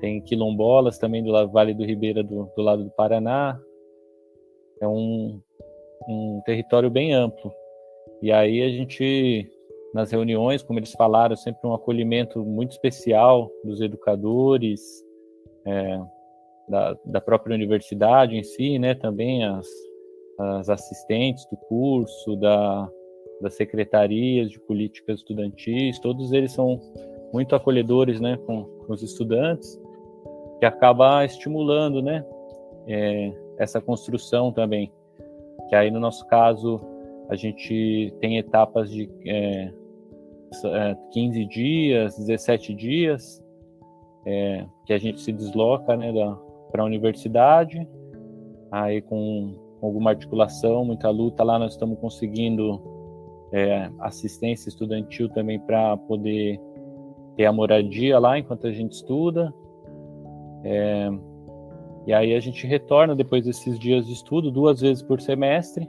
tem 0.00 0.20
quilombolas 0.20 0.98
também 0.98 1.22
do 1.22 1.32
Vale 1.48 1.74
do 1.74 1.84
Ribeira, 1.84 2.22
do, 2.22 2.50
do 2.56 2.62
lado 2.62 2.84
do 2.84 2.90
Paraná. 2.90 3.58
É 4.80 4.86
um, 4.86 5.40
um 6.08 6.40
território 6.44 6.90
bem 6.90 7.12
amplo. 7.12 7.52
E 8.22 8.32
aí 8.32 8.62
a 8.62 8.68
gente, 8.68 9.48
nas 9.94 10.10
reuniões, 10.10 10.62
como 10.62 10.78
eles 10.78 10.92
falaram, 10.92 11.36
sempre 11.36 11.68
um 11.68 11.74
acolhimento 11.74 12.44
muito 12.44 12.72
especial 12.72 13.50
dos 13.64 13.80
educadores, 13.80 14.80
é, 15.66 16.00
da, 16.68 16.96
da 17.04 17.20
própria 17.20 17.54
universidade 17.54 18.36
em 18.36 18.42
si, 18.42 18.78
né? 18.78 18.94
Também 18.94 19.44
as, 19.44 19.66
as 20.38 20.68
assistentes 20.68 21.46
do 21.46 21.56
curso, 21.56 22.36
da, 22.36 22.88
das 23.40 23.54
secretarias 23.54 24.50
de 24.50 24.60
políticas 24.60 25.20
estudantis, 25.20 25.98
todos 25.98 26.32
eles 26.32 26.52
são 26.52 26.80
muito 27.32 27.54
acolhedores, 27.54 28.20
né, 28.20 28.38
com, 28.46 28.64
com 28.64 28.92
os 28.92 29.02
estudantes 29.02 29.78
que 30.58 30.66
acaba 30.66 31.24
estimulando, 31.24 32.02
né, 32.02 32.24
é, 32.86 33.32
essa 33.58 33.80
construção 33.80 34.52
também. 34.52 34.92
Que 35.68 35.74
aí 35.74 35.90
no 35.90 36.00
nosso 36.00 36.26
caso 36.26 36.80
a 37.28 37.36
gente 37.36 38.14
tem 38.20 38.38
etapas 38.38 38.90
de 38.90 39.10
é, 39.26 39.70
15 41.10 41.42
é, 41.42 41.44
dias, 41.44 42.16
17 42.16 42.74
dias, 42.74 43.42
é, 44.26 44.64
que 44.86 44.92
a 44.92 44.98
gente 44.98 45.20
se 45.20 45.32
desloca, 45.32 45.96
né, 45.96 46.12
para 46.70 46.82
a 46.82 46.86
universidade, 46.86 47.86
aí 48.70 49.00
com 49.02 49.54
alguma 49.82 50.10
articulação, 50.10 50.84
muita 50.84 51.08
luta 51.10 51.44
lá, 51.44 51.58
nós 51.58 51.72
estamos 51.72 51.98
conseguindo 51.98 52.80
é, 53.52 53.90
assistência 54.00 54.68
estudantil 54.68 55.28
também 55.28 55.58
para 55.58 55.96
poder 55.96 56.60
ter 57.36 57.46
a 57.46 57.52
moradia 57.52 58.18
lá 58.18 58.38
enquanto 58.38 58.66
a 58.66 58.72
gente 58.72 58.92
estuda. 58.92 59.54
É, 60.64 61.08
e 62.06 62.12
aí 62.12 62.34
a 62.34 62.40
gente 62.40 62.66
retorna 62.66 63.14
depois 63.14 63.44
desses 63.44 63.78
dias 63.78 64.06
de 64.06 64.12
estudo 64.12 64.50
duas 64.50 64.80
vezes 64.80 65.02
por 65.02 65.20
semestre. 65.20 65.88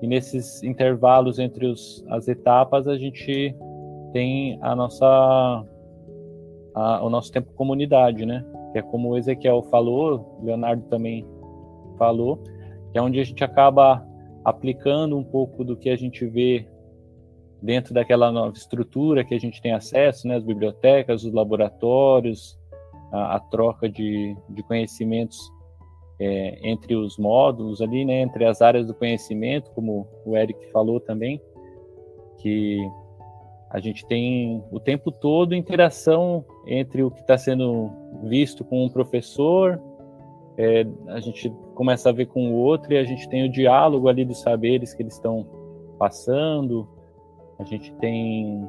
E 0.00 0.06
nesses 0.06 0.62
intervalos 0.62 1.38
entre 1.38 1.66
os, 1.66 2.04
as 2.08 2.28
etapas 2.28 2.86
a 2.86 2.96
gente 2.96 3.54
tem 4.12 4.58
a 4.62 4.74
nossa 4.74 5.64
a, 6.74 7.04
o 7.04 7.10
nosso 7.10 7.32
tempo 7.32 7.52
comunidade, 7.54 8.24
né? 8.24 8.44
Que 8.72 8.78
é 8.78 8.82
como 8.82 9.10
o 9.10 9.18
Ezequiel 9.18 9.62
falou, 9.64 10.38
Leonardo 10.42 10.82
também 10.84 11.26
falou, 11.98 12.36
que 12.92 12.98
é 12.98 13.02
onde 13.02 13.18
a 13.18 13.24
gente 13.24 13.42
acaba 13.42 14.06
aplicando 14.44 15.16
um 15.16 15.24
pouco 15.24 15.64
do 15.64 15.76
que 15.76 15.90
a 15.90 15.96
gente 15.96 16.24
vê 16.26 16.68
dentro 17.60 17.92
daquela 17.92 18.30
nova 18.30 18.56
estrutura 18.56 19.24
que 19.24 19.34
a 19.34 19.40
gente 19.40 19.60
tem 19.60 19.72
acesso, 19.72 20.28
né? 20.28 20.36
As 20.36 20.44
bibliotecas, 20.44 21.24
os 21.24 21.32
laboratórios, 21.32 22.57
a, 23.12 23.36
a 23.36 23.40
troca 23.40 23.88
de, 23.88 24.36
de 24.48 24.62
conhecimentos 24.62 25.52
é, 26.20 26.58
entre 26.68 26.96
os 26.96 27.16
módulos 27.16 27.80
ali, 27.80 28.04
né, 28.04 28.22
entre 28.22 28.44
as 28.44 28.60
áreas 28.60 28.86
do 28.86 28.94
conhecimento, 28.94 29.70
como 29.72 30.06
o 30.24 30.36
Eric 30.36 30.70
falou 30.72 30.98
também, 30.98 31.40
que 32.38 32.78
a 33.70 33.80
gente 33.80 34.06
tem 34.06 34.62
o 34.70 34.80
tempo 34.80 35.12
todo 35.12 35.54
interação 35.54 36.44
entre 36.66 37.02
o 37.02 37.10
que 37.10 37.20
está 37.20 37.36
sendo 37.36 37.90
visto 38.24 38.64
com 38.64 38.84
um 38.84 38.88
professor, 38.88 39.80
é, 40.56 40.84
a 41.08 41.20
gente 41.20 41.50
começa 41.74 42.08
a 42.08 42.12
ver 42.12 42.26
com 42.26 42.50
o 42.50 42.54
outro 42.54 42.92
e 42.92 42.98
a 42.98 43.04
gente 43.04 43.28
tem 43.28 43.44
o 43.44 43.52
diálogo 43.52 44.08
ali 44.08 44.24
dos 44.24 44.40
saberes 44.40 44.92
que 44.92 45.02
eles 45.02 45.14
estão 45.14 45.46
passando, 45.98 46.88
a 47.58 47.64
gente 47.64 47.92
tem 47.94 48.66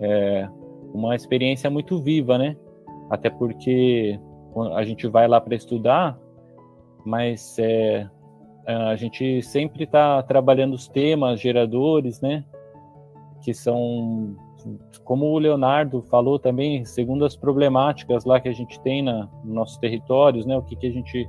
é, 0.00 0.48
uma 0.92 1.16
experiência 1.16 1.68
muito 1.68 2.00
viva, 2.00 2.38
né? 2.38 2.56
Até 3.14 3.30
porque 3.30 4.18
a 4.74 4.84
gente 4.84 5.06
vai 5.06 5.26
lá 5.26 5.40
para 5.40 5.54
estudar, 5.54 6.18
mas 7.04 7.56
é, 7.58 8.08
a 8.66 8.96
gente 8.96 9.42
sempre 9.42 9.84
está 9.84 10.22
trabalhando 10.22 10.74
os 10.74 10.88
temas 10.88 11.40
geradores, 11.40 12.20
né? 12.20 12.44
Que 13.42 13.52
são 13.52 14.36
como 15.04 15.26
o 15.26 15.38
Leonardo 15.38 16.02
falou 16.02 16.38
também, 16.38 16.84
segundo 16.86 17.24
as 17.24 17.36
problemáticas 17.36 18.24
lá 18.24 18.40
que 18.40 18.48
a 18.48 18.52
gente 18.52 18.80
tem 18.80 19.02
na, 19.02 19.28
nos 19.44 19.54
nossos 19.54 19.76
territórios, 19.76 20.46
né, 20.46 20.56
o 20.56 20.62
que, 20.62 20.74
que 20.74 20.86
a 20.86 20.90
gente 20.90 21.28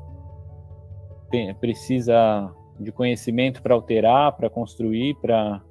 tem, 1.30 1.54
precisa 1.56 2.50
de 2.80 2.94
conhecimento 2.94 3.62
para 3.62 3.74
alterar, 3.74 4.32
para 4.38 4.50
construir, 4.50 5.16
para 5.16 5.62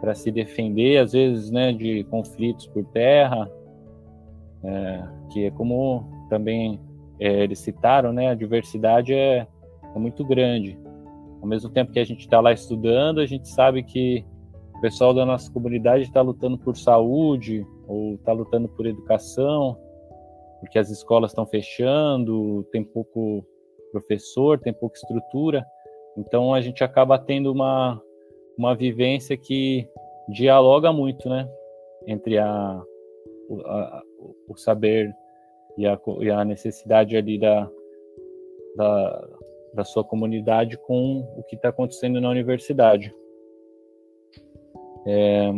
para 0.00 0.14
se 0.14 0.30
defender, 0.30 0.98
às 0.98 1.12
vezes, 1.12 1.50
né, 1.50 1.72
de 1.72 2.04
conflitos 2.04 2.66
por 2.66 2.84
terra, 2.84 3.50
é, 4.64 5.02
que 5.30 5.44
é 5.44 5.50
como 5.50 6.04
também 6.28 6.80
é, 7.20 7.44
eles 7.44 7.58
citaram, 7.58 8.12
né, 8.12 8.28
a 8.28 8.34
diversidade 8.34 9.14
é, 9.14 9.46
é 9.94 9.98
muito 9.98 10.24
grande. 10.24 10.78
Ao 11.40 11.46
mesmo 11.46 11.70
tempo 11.70 11.92
que 11.92 11.98
a 11.98 12.04
gente 12.04 12.20
está 12.20 12.40
lá 12.40 12.52
estudando, 12.52 13.20
a 13.20 13.26
gente 13.26 13.48
sabe 13.48 13.82
que 13.82 14.24
o 14.76 14.80
pessoal 14.80 15.14
da 15.14 15.24
nossa 15.24 15.50
comunidade 15.50 16.04
está 16.04 16.20
lutando 16.20 16.58
por 16.58 16.76
saúde 16.76 17.66
ou 17.86 18.14
está 18.14 18.32
lutando 18.32 18.68
por 18.68 18.86
educação, 18.86 19.78
porque 20.60 20.78
as 20.78 20.90
escolas 20.90 21.30
estão 21.30 21.46
fechando, 21.46 22.64
tem 22.72 22.82
pouco 22.82 23.44
professor, 23.92 24.58
tem 24.58 24.72
pouca 24.72 24.96
estrutura. 24.96 25.64
Então 26.16 26.52
a 26.52 26.60
gente 26.60 26.82
acaba 26.82 27.18
tendo 27.18 27.52
uma, 27.52 28.00
uma 28.58 28.74
vivência 28.74 29.36
que 29.36 29.88
dialoga 30.28 30.92
muito, 30.92 31.28
né? 31.28 31.48
Entre 32.06 32.38
a, 32.38 32.82
o, 33.48 33.60
a, 33.60 34.02
o 34.48 34.56
saber 34.56 35.14
e 35.76 35.86
a, 35.86 35.98
e 36.20 36.30
a 36.30 36.44
necessidade 36.44 37.16
ali 37.16 37.38
da, 37.38 37.68
da, 38.76 39.28
da 39.74 39.84
sua 39.84 40.04
comunidade 40.04 40.78
com 40.78 41.20
o 41.36 41.42
que 41.44 41.56
está 41.56 41.68
acontecendo 41.68 42.20
na 42.20 42.30
universidade. 42.30 43.14
É, 45.06 45.52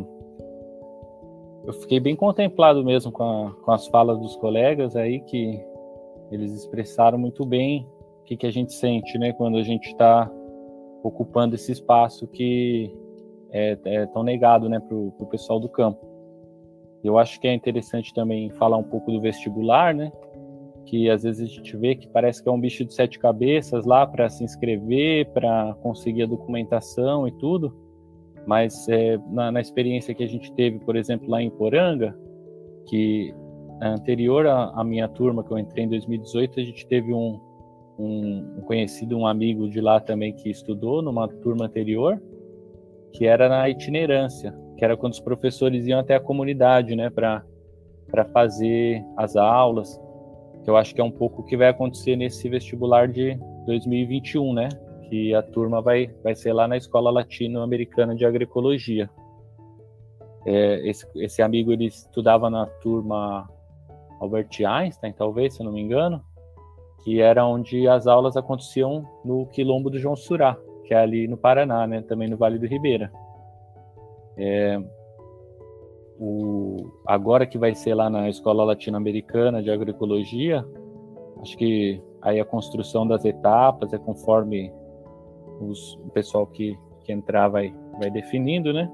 eu 1.64 1.72
fiquei 1.74 2.00
bem 2.00 2.16
contemplado 2.16 2.84
mesmo 2.84 3.12
com, 3.12 3.22
a, 3.22 3.52
com, 3.62 3.70
as 3.70 3.86
falas 3.88 4.18
dos 4.18 4.36
colegas 4.36 4.96
aí, 4.96 5.20
que 5.20 5.62
eles 6.30 6.52
expressaram 6.52 7.18
muito 7.18 7.44
bem 7.44 7.86
o 8.20 8.24
que, 8.24 8.36
que 8.36 8.46
a 8.46 8.50
gente 8.50 8.72
sente, 8.72 9.18
né, 9.18 9.32
quando 9.32 9.56
a 9.56 9.62
gente 9.62 9.88
está 9.88 10.30
ocupando 11.02 11.54
esse 11.54 11.72
espaço 11.72 12.26
que 12.26 12.94
é, 13.50 13.78
é 13.84 14.06
tão 14.06 14.22
negado, 14.22 14.68
né, 14.68 14.80
para 14.80 14.96
o 14.96 15.26
pessoal 15.30 15.60
do 15.60 15.68
campo. 15.68 16.07
Eu 17.02 17.18
acho 17.18 17.40
que 17.40 17.46
é 17.46 17.54
interessante 17.54 18.12
também 18.12 18.50
falar 18.50 18.76
um 18.76 18.82
pouco 18.82 19.12
do 19.12 19.20
vestibular, 19.20 19.94
né, 19.94 20.10
que 20.84 21.10
às 21.10 21.22
vezes 21.22 21.42
a 21.42 21.52
gente 21.52 21.76
vê 21.76 21.94
que 21.94 22.08
parece 22.08 22.42
que 22.42 22.48
é 22.48 22.52
um 22.52 22.60
bicho 22.60 22.84
de 22.84 22.94
sete 22.94 23.18
cabeças 23.18 23.84
lá 23.84 24.06
para 24.06 24.28
se 24.30 24.42
inscrever, 24.42 25.30
para 25.32 25.74
conseguir 25.82 26.22
a 26.22 26.26
documentação 26.26 27.28
e 27.28 27.32
tudo, 27.32 27.76
mas 28.46 28.88
é, 28.88 29.18
na, 29.30 29.52
na, 29.52 29.60
experiência 29.60 30.14
que 30.14 30.24
a 30.24 30.26
gente 30.26 30.50
teve, 30.52 30.78
por 30.78 30.96
exemplo, 30.96 31.28
lá 31.28 31.42
em 31.42 31.50
Poranga, 31.50 32.18
que 32.88 33.34
anterior 33.82 34.46
à, 34.46 34.70
à, 34.74 34.82
minha 34.82 35.06
turma, 35.06 35.44
que 35.44 35.52
eu 35.52 35.58
entrei 35.58 35.84
em 35.84 35.88
2018, 35.88 36.58
a 36.58 36.62
gente 36.62 36.86
teve 36.86 37.12
um, 37.12 37.38
um, 37.98 38.62
conhecido, 38.66 39.18
um 39.18 39.26
amigo 39.26 39.68
de 39.68 39.82
lá 39.82 40.00
também 40.00 40.32
que 40.32 40.48
estudou 40.48 41.02
numa 41.02 41.28
turma 41.28 41.66
anterior, 41.66 42.20
que 43.12 43.26
era 43.26 43.48
na 43.48 43.68
itinerância, 43.68 44.54
que 44.78 44.84
era 44.84 44.96
quando 44.96 45.12
os 45.12 45.20
professores 45.20 45.86
iam 45.86 45.98
até 45.98 46.14
a 46.14 46.20
comunidade, 46.20 46.94
né, 46.94 47.10
para 47.10 47.44
fazer 48.32 49.04
as 49.16 49.36
aulas 49.36 50.00
que 50.68 50.70
eu 50.70 50.76
acho 50.76 50.94
que 50.94 51.00
é 51.00 51.04
um 51.04 51.10
pouco 51.10 51.40
o 51.40 51.44
que 51.44 51.56
vai 51.56 51.68
acontecer 51.68 52.14
nesse 52.14 52.46
vestibular 52.46 53.08
de 53.08 53.38
2021, 53.64 54.52
né? 54.52 54.68
Que 55.08 55.34
a 55.34 55.42
turma 55.42 55.80
vai, 55.80 56.14
vai 56.22 56.34
ser 56.34 56.52
lá 56.52 56.68
na 56.68 56.76
Escola 56.76 57.10
Latino-Americana 57.10 58.14
de 58.14 58.26
Agroecologia. 58.26 59.08
É, 60.44 60.86
esse, 60.86 61.06
esse 61.16 61.40
amigo 61.40 61.72
ele 61.72 61.86
estudava 61.86 62.50
na 62.50 62.66
turma 62.66 63.48
Albert 64.20 64.50
Einstein, 64.66 65.14
talvez, 65.14 65.54
se 65.54 65.60
eu 65.62 65.64
não 65.64 65.72
me 65.72 65.80
engano, 65.80 66.22
que 67.02 67.18
era 67.18 67.46
onde 67.46 67.88
as 67.88 68.06
aulas 68.06 68.36
aconteciam 68.36 69.08
no 69.24 69.46
quilombo 69.46 69.88
do 69.88 69.98
João 69.98 70.16
Surá, 70.16 70.54
que 70.84 70.92
é 70.92 70.98
ali 70.98 71.26
no 71.26 71.38
Paraná, 71.38 71.86
né? 71.86 72.02
Também 72.02 72.28
no 72.28 72.36
Vale 72.36 72.58
do 72.58 72.66
Ribeira. 72.66 73.10
É, 74.38 74.80
o, 76.18 76.90
agora 77.06 77.46
que 77.46 77.58
vai 77.58 77.74
ser 77.74 77.94
lá 77.94 78.08
na 78.08 78.28
Escola 78.28 78.64
Latino-Americana 78.64 79.62
de 79.62 79.70
Agroecologia, 79.70 80.64
acho 81.40 81.56
que 81.56 82.02
aí 82.22 82.40
a 82.40 82.44
construção 82.44 83.06
das 83.06 83.24
etapas 83.24 83.92
é 83.92 83.98
conforme 83.98 84.72
os, 85.60 85.94
o 85.96 86.10
pessoal 86.10 86.46
que, 86.46 86.76
que 87.04 87.12
entrar 87.12 87.48
vai, 87.48 87.74
vai 87.98 88.10
definindo, 88.10 88.72
né? 88.72 88.90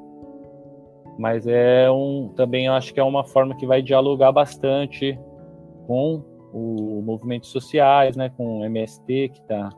Mas 1.19 1.47
é 1.47 1.91
um 1.91 2.33
também 2.35 2.69
acho 2.69 2.93
que 2.93 2.99
é 2.99 3.05
uma 3.05 3.25
forma 3.25 3.55
que 3.55 3.67
vai 3.67 3.81
dialogar 3.81 4.33
bastante 4.33 5.19
com 5.87 6.23
o 6.53 7.03
movimentos 7.03 7.51
sociais, 7.51 8.17
né? 8.17 8.31
Com 8.37 8.61
o 8.61 8.65
MST 8.65 9.29
que 9.29 9.43
tá 9.43 9.71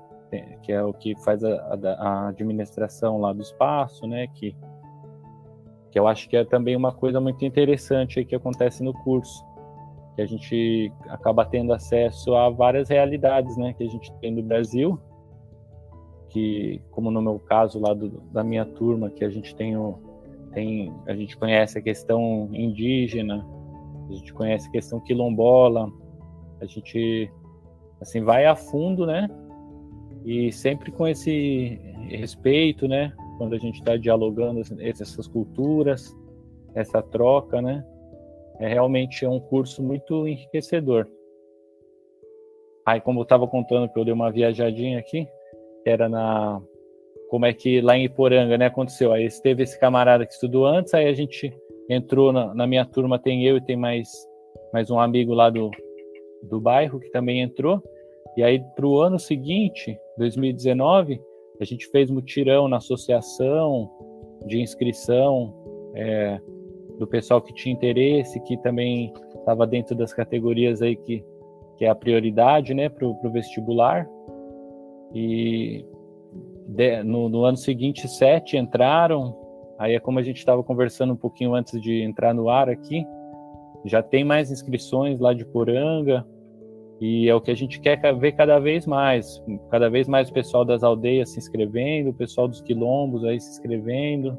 que 0.62 0.73
é 0.73 0.83
o 0.83 0.93
que 0.93 1.14
faz 1.23 1.43
a, 1.45 1.49
a, 1.51 2.09
a 2.09 2.29
administração 2.29 3.19
lá 3.19 3.33
do 3.33 3.41
espaço, 3.41 4.07
né? 4.07 4.27
Que 4.35 4.57
que 5.97 6.01
eu 6.01 6.07
acho 6.07 6.28
que 6.28 6.36
é 6.36 6.44
também 6.44 6.76
uma 6.76 6.92
coisa 6.92 7.18
muito 7.22 7.42
interessante 7.42 8.22
que 8.22 8.34
acontece 8.34 8.82
no 8.82 8.92
curso, 8.92 9.42
que 10.14 10.20
a 10.20 10.26
gente 10.26 10.92
acaba 11.09 11.42
tendo 11.42 11.72
acesso 11.72 12.34
a 12.34 12.51
várias 12.51 12.90
realidades, 12.90 13.57
né, 13.57 13.72
que 13.72 13.82
a 13.82 13.88
gente 13.88 14.12
tem 14.20 14.30
no 14.30 14.42
Brasil, 14.42 15.01
que 16.28 16.82
como 16.90 17.11
no 17.11 17.22
meu 17.22 17.38
caso 17.38 17.80
lá 17.80 17.94
do, 17.94 18.11
da 18.30 18.44
minha 18.44 18.66
turma, 18.66 19.09
que 19.09 19.24
a 19.24 19.30
gente 19.30 19.57
tem, 19.57 19.74
o, 19.74 19.99
tem 20.53 20.92
a 21.07 21.14
gente 21.14 21.34
conhece 21.34 21.78
a 21.78 21.82
questão 21.82 22.51
indígena, 22.53 23.42
a 24.11 24.12
gente 24.12 24.34
conhece 24.34 24.68
a 24.68 24.72
questão 24.72 25.01
quilombola, 25.01 25.90
a 26.61 26.66
gente 26.66 27.32
assim 28.03 28.22
vai 28.22 28.44
a 28.44 28.55
fundo, 28.55 29.07
né? 29.07 29.30
E 30.26 30.53
sempre 30.53 30.92
com 30.92 31.09
esse 31.09 31.80
respeito, 32.11 32.86
né? 32.86 33.14
Quando 33.37 33.55
a 33.55 33.59
gente 33.59 33.78
está 33.78 33.97
dialogando 33.97 34.61
essas 34.80 35.26
culturas, 35.26 36.14
essa 36.74 37.03
troca, 37.03 37.61
né? 37.61 37.84
É 38.59 38.68
realmente 38.68 39.26
um 39.26 39.39
curso 39.39 39.82
muito 39.82 40.26
enriquecedor. 40.26 41.07
Aí, 42.84 43.01
como 43.01 43.20
eu 43.20 43.24
estava 43.24 43.47
contando 43.47 43.89
que 43.89 43.99
eu 43.99 44.05
dei 44.05 44.14
uma 44.14 44.30
viajadinha 44.30 44.99
aqui, 44.99 45.26
era 45.84 46.09
na 46.09 46.62
como 47.28 47.45
é 47.45 47.53
que 47.53 47.80
lá 47.80 47.97
em 47.97 48.05
Iporanga, 48.05 48.57
né, 48.57 48.66
aconteceu. 48.66 49.12
Aí 49.12 49.28
teve 49.43 49.64
esse 49.64 49.78
camarada 49.78 50.24
que 50.24 50.32
estudou 50.32 50.64
antes, 50.64 50.95
aí 50.95 51.09
a 51.09 51.12
gente 51.12 51.53
entrou 51.89 52.32
na, 52.32 52.55
na 52.55 52.66
minha 52.66 52.84
turma, 52.84 53.18
tem 53.18 53.45
eu 53.45 53.57
e 53.57 53.61
tem 53.61 53.76
mais 53.76 54.09
mais 54.72 54.91
um 54.91 55.01
amigo 55.01 55.34
lá 55.34 55.51
do 55.51 55.70
do 56.43 56.61
bairro 56.61 57.01
que 57.01 57.11
também 57.11 57.41
entrou. 57.41 57.82
E 58.37 58.43
aí 58.43 58.62
para 58.76 58.87
o 58.87 59.01
ano 59.01 59.18
seguinte, 59.18 59.99
2019, 60.18 61.20
a 61.62 61.64
gente 61.64 61.86
fez 61.88 62.11
mutirão 62.11 62.68
na 62.68 62.76
associação 62.78 63.90
de 64.46 64.61
inscrição 64.61 65.54
é, 65.94 66.40
do 66.98 67.07
pessoal 67.07 67.40
que 67.40 67.52
tinha 67.52 67.74
interesse, 67.74 68.40
que 68.40 68.57
também 68.59 69.12
estava 69.38 69.66
dentro 69.66 69.94
das 69.94 70.12
categorias 70.12 70.82
aí 70.82 70.96
que, 70.96 71.24
que 71.76 71.84
é 71.84 71.88
a 71.88 71.94
prioridade 71.94 72.74
né, 72.74 72.88
para 72.88 73.07
o 73.07 73.30
vestibular. 73.32 74.09
E 75.14 75.84
de, 76.68 77.02
no, 77.02 77.28
no, 77.28 77.44
ano 77.44 77.57
seguinte, 77.57 78.09
sete 78.09 78.57
entraram. 78.57 79.36
Aí 79.78 79.94
é 79.94 80.00
como 80.00 80.18
a 80.18 80.22
gente 80.22 80.38
estava 80.38 80.62
conversando 80.62 81.12
um 81.12 81.16
pouquinho 81.16 81.54
antes 81.54 81.80
de 81.80 82.02
entrar 82.02 82.34
no 82.34 82.48
ar 82.48 82.68
aqui. 82.68 83.07
Já 83.84 84.02
tem 84.02 84.24
mais 84.24 84.50
inscrições 84.50 85.20
lá 85.20 85.32
de 85.32 85.44
Poranga. 85.44 86.26
E 87.01 87.28
é 87.28 87.34
o 87.34 87.40
que 87.40 87.51
a 87.51 87.55
gente 87.55 87.78
quer 87.78 87.99
ver 88.14 88.32
cada 88.32 88.59
vez 88.59 88.86
mais, 88.86 89.42
cada 89.70 89.90
vez 89.90 90.09
mais 90.09 90.30
o 90.30 90.32
pessoal 90.32 90.64
das 90.64 90.82
aldeias 90.82 91.30
se 91.30 91.38
inscrevendo, 91.38 92.11
o 92.11 92.14
pessoal 92.14 92.49
dos 92.49 92.62
quilombos 92.62 93.22
aí 93.24 93.38
se 93.38 93.51
inscrevendo, 93.51 94.38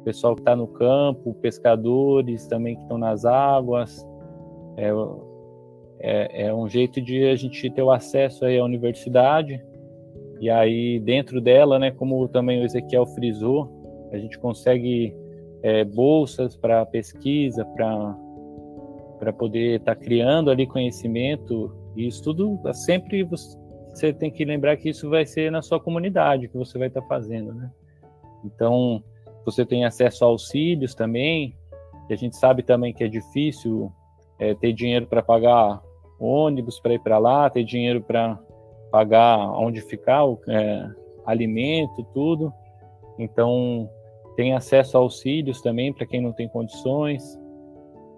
o 0.00 0.02
pessoal 0.04 0.34
que 0.34 0.40
está 0.40 0.56
no 0.56 0.66
campo, 0.66 1.34
pescadores 1.34 2.46
também 2.46 2.74
que 2.74 2.82
estão 2.82 2.96
nas 2.96 3.24
águas. 3.26 4.06
É, 4.78 4.90
é, 6.02 6.46
é, 6.46 6.54
um 6.54 6.66
jeito 6.66 7.02
de 7.02 7.24
a 7.26 7.36
gente 7.36 7.68
ter 7.70 7.82
o 7.82 7.90
acesso 7.90 8.46
aí 8.46 8.58
à 8.58 8.64
universidade 8.64 9.62
e 10.40 10.48
aí 10.48 10.98
dentro 10.98 11.38
dela, 11.38 11.78
né, 11.78 11.90
como 11.90 12.26
também 12.28 12.62
o 12.62 12.64
Ezequiel 12.64 13.04
frisou, 13.04 13.70
a 14.10 14.16
gente 14.16 14.38
consegue 14.38 15.14
é, 15.62 15.84
bolsas 15.84 16.56
para 16.56 16.86
pesquisa, 16.86 17.64
para 17.64 18.16
para 19.18 19.34
poder 19.34 19.80
estar 19.80 19.94
tá 19.94 20.00
criando 20.00 20.50
ali 20.50 20.66
conhecimento 20.66 21.70
isso 22.06 22.22
tudo 22.22 22.60
sempre 22.72 23.24
você 23.24 24.12
tem 24.12 24.30
que 24.30 24.44
lembrar 24.44 24.76
que 24.76 24.88
isso 24.88 25.10
vai 25.10 25.26
ser 25.26 25.50
na 25.50 25.62
sua 25.62 25.80
comunidade 25.80 26.48
que 26.48 26.56
você 26.56 26.78
vai 26.78 26.88
estar 26.88 27.00
tá 27.00 27.06
fazendo, 27.06 27.52
né? 27.52 27.70
Então, 28.44 29.02
você 29.44 29.64
tem 29.64 29.84
acesso 29.84 30.24
a 30.24 30.28
auxílios 30.28 30.94
também, 30.94 31.56
e 32.08 32.12
a 32.12 32.16
gente 32.16 32.36
sabe 32.36 32.62
também 32.62 32.92
que 32.92 33.04
é 33.04 33.08
difícil 33.08 33.92
é, 34.38 34.54
ter 34.54 34.72
dinheiro 34.72 35.06
para 35.06 35.22
pagar 35.22 35.82
ônibus 36.18 36.78
para 36.80 36.94
ir 36.94 36.98
para 37.00 37.18
lá, 37.18 37.48
ter 37.48 37.64
dinheiro 37.64 38.02
para 38.02 38.38
pagar 38.90 39.38
onde 39.52 39.80
ficar, 39.80 40.22
é, 40.48 40.88
alimento, 41.24 42.04
tudo. 42.12 42.52
Então, 43.18 43.88
tem 44.36 44.54
acesso 44.54 44.96
a 44.96 45.00
auxílios 45.00 45.60
também 45.60 45.92
para 45.92 46.06
quem 46.06 46.20
não 46.20 46.32
tem 46.32 46.48
condições. 46.48 47.38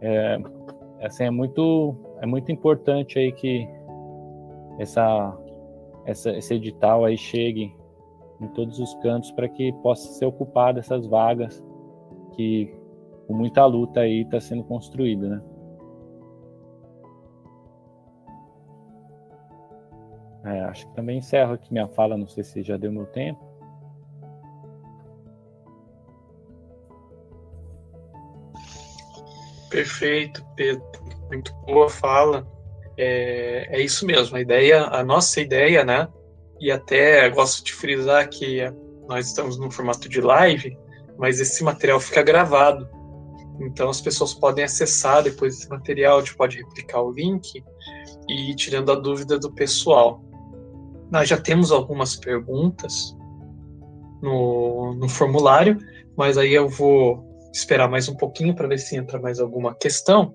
é, 0.01 0.39
assim, 1.03 1.24
é 1.24 1.30
muito, 1.30 1.97
é 2.23 2.27
muito 2.27 2.53
importante 2.53 3.18
aí 3.18 3.33
que 3.33 3.68
essa, 4.79 5.37
essa, 6.07 6.31
esse 6.31 6.55
edital 6.55 7.05
aí 7.05 7.18
chegue 7.18 7.77
em 8.41 8.47
todos 8.49 8.79
os 8.79 8.95
cantos 9.03 9.33
para 9.33 9.49
que 9.49 9.73
possa 9.83 10.09
ser 10.12 10.27
ocupada 10.27 10.79
essas 10.79 11.05
vagas 11.05 11.62
que 12.35 12.73
com 13.27 13.35
muita 13.35 13.66
luta 13.66 14.01
aí 14.01 14.23
está 14.23 14.41
sendo 14.41 14.62
construída, 14.62 15.29
né? 15.29 15.43
É, 20.45 20.61
acho 20.62 20.87
que 20.89 20.95
também 20.95 21.18
encerro 21.18 21.55
aqui 21.55 21.73
minha 21.73 21.89
fala, 21.89 22.16
não 22.16 22.29
sei 22.29 22.45
se 22.45 22.62
já 22.62 22.77
deu 22.77 22.93
meu 22.93 23.07
tempo. 23.07 23.45
Perfeito, 29.70 30.45
Pedro. 30.55 31.22
Muito 31.33 31.55
boa 31.66 31.89
fala. 31.89 32.47
É, 32.97 33.78
é 33.78 33.80
isso 33.80 34.07
mesmo. 34.07 34.37
A 34.37 34.41
ideia, 34.41 34.85
a 34.85 35.03
nossa 35.03 35.41
ideia, 35.41 35.83
né? 35.85 36.09
E 36.61 36.70
até 36.70 37.28
gosto 37.30 37.64
de 37.64 37.72
frisar 37.72 38.28
que 38.28 38.61
nós 39.09 39.28
estamos 39.28 39.59
no 39.59 39.70
formato 39.70 40.09
de 40.09 40.20
live, 40.20 40.78
mas 41.18 41.41
esse 41.41 41.64
material 41.64 41.99
fica 41.99 42.22
gravado. 42.22 42.87
Então 43.61 43.89
as 43.89 44.01
pessoas 44.01 44.35
podem 44.35 44.64
acessar 44.64 45.22
depois 45.22 45.59
esse 45.59 45.68
material, 45.68 46.18
a 46.18 46.20
gente 46.20 46.37
pode 46.37 46.59
replicar 46.59 47.01
o 47.01 47.11
link 47.11 47.64
e 48.28 48.51
ir 48.51 48.55
tirando 48.55 48.93
a 48.93 48.95
dúvida 48.95 49.39
do 49.39 49.53
pessoal. 49.53 50.22
Nós 51.11 51.28
já 51.28 51.39
temos 51.39 51.72
algumas 51.72 52.16
perguntas 52.16 53.16
no, 54.22 54.95
no 54.95 55.09
formulário, 55.09 55.78
mas 56.16 56.39
aí 56.39 56.55
eu 56.55 56.68
vou 56.68 57.24
esperar 57.53 57.89
mais 57.89 58.09
um 58.09 58.16
pouquinho 58.16 58.55
para 58.55 58.68
ver 58.68 58.78
se 58.78 58.97
entra 58.97 59.20
mais 59.20 59.41
alguma 59.41 59.74
questão. 59.74 60.35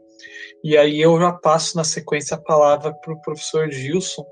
E 0.64 0.78
aí 0.78 1.02
eu 1.02 1.20
já 1.20 1.32
passo 1.32 1.78
na 1.78 1.84
sequência 1.84 2.36
a 2.36 2.42
palavra 2.42 2.94
para 2.94 3.14
o 3.14 3.22
professor 3.22 3.70
Gilson, 3.70 4.26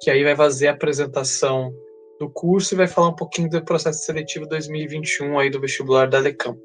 que 0.00 0.10
aí 0.10 0.22
vai 0.22 0.36
fazer 0.36 0.68
a 0.68 0.72
apresentação 0.72 1.72
do 2.18 2.30
curso 2.30 2.74
e 2.74 2.76
vai 2.76 2.86
falar 2.86 3.08
um 3.08 3.16
pouquinho 3.16 3.50
do 3.50 3.64
processo 3.64 4.04
seletivo 4.04 4.46
2021 4.46 5.38
aí 5.38 5.50
do 5.50 5.60
vestibular 5.60 6.08
da 6.08 6.18
Lecampo. 6.18 6.62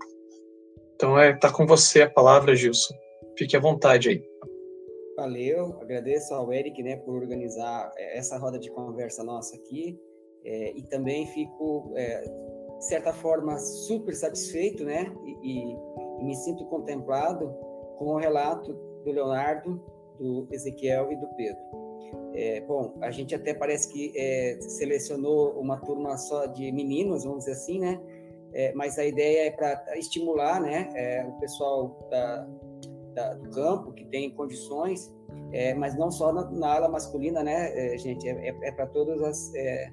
Então 0.96 1.18
é 1.18 1.34
tá 1.36 1.52
com 1.52 1.66
você 1.66 2.02
a 2.02 2.10
palavra, 2.10 2.56
Gilson. 2.56 2.94
Fique 3.38 3.56
à 3.56 3.60
vontade 3.60 4.10
aí. 4.10 4.24
Valeu, 5.18 5.80
agradeço 5.82 6.32
ao 6.32 6.54
Eric, 6.54 6.82
né, 6.84 6.98
por 6.98 7.16
organizar 7.16 7.92
é, 7.98 8.20
essa 8.20 8.38
roda 8.38 8.60
de 8.60 8.70
conversa 8.70 9.24
nossa 9.24 9.56
aqui, 9.56 10.00
é, 10.46 10.78
e 10.78 10.84
também 10.84 11.26
fico, 11.26 11.92
é, 11.96 12.22
de 12.22 12.86
certa 12.86 13.12
forma, 13.12 13.58
super 13.58 14.14
satisfeito, 14.14 14.86
né, 14.86 15.12
e, 15.42 15.74
e, 16.22 16.24
me 16.24 16.36
sinto 16.36 16.66
contemplado 16.66 17.52
com 17.98 18.06
o 18.06 18.18
relato 18.18 18.74
do 19.04 19.12
Leonardo, 19.12 19.82
do 20.18 20.48
Ezequiel 20.52 21.12
e 21.12 21.16
do 21.16 21.28
Pedro. 21.36 21.62
É, 22.34 22.62
bom, 22.62 22.94
a 23.02 23.12
gente 23.12 23.36
até 23.36 23.54
parece 23.54 23.92
que 23.92 24.14
é, 24.16 24.58
selecionou 24.62 25.60
uma 25.60 25.78
turma 25.78 26.18
só 26.18 26.46
de 26.46 26.72
meninos, 26.72 27.24
vamos 27.24 27.40
dizer 27.40 27.52
assim, 27.54 27.80
né, 27.80 28.00
é, 28.54 28.74
mas 28.74 28.98
a 28.98 29.06
ideia 29.06 29.48
é 29.48 29.52
para 29.52 29.98
estimular, 29.98 30.62
né, 30.62 31.26
o 31.28 31.40
pessoal 31.40 32.08
da 32.10 32.48
da, 33.18 33.34
do 33.34 33.50
campo, 33.50 33.92
que 33.94 34.06
tem 34.06 34.30
condições, 34.30 35.12
é, 35.52 35.74
mas 35.74 35.98
não 35.98 36.12
só 36.12 36.32
na, 36.32 36.50
na, 36.52 36.76
ala 36.76 36.88
masculina, 36.88 37.42
né, 37.42 37.96
é, 37.96 37.98
gente? 37.98 38.30
É, 38.30 38.50
é, 38.50 38.56
é 38.62 38.72
para 38.72 38.86
todos 38.86 39.20
as, 39.24 39.54
é, 39.56 39.92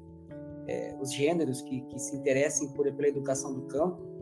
é, 0.68 0.94
os 1.00 1.10
gêneros 1.10 1.62
que, 1.62 1.80
que, 1.80 1.98
se 1.98 2.14
interessem 2.14 2.68
por, 2.74 2.92
pela 2.92 3.08
educação 3.08 3.54
do 3.54 3.62
campo. 3.62 4.13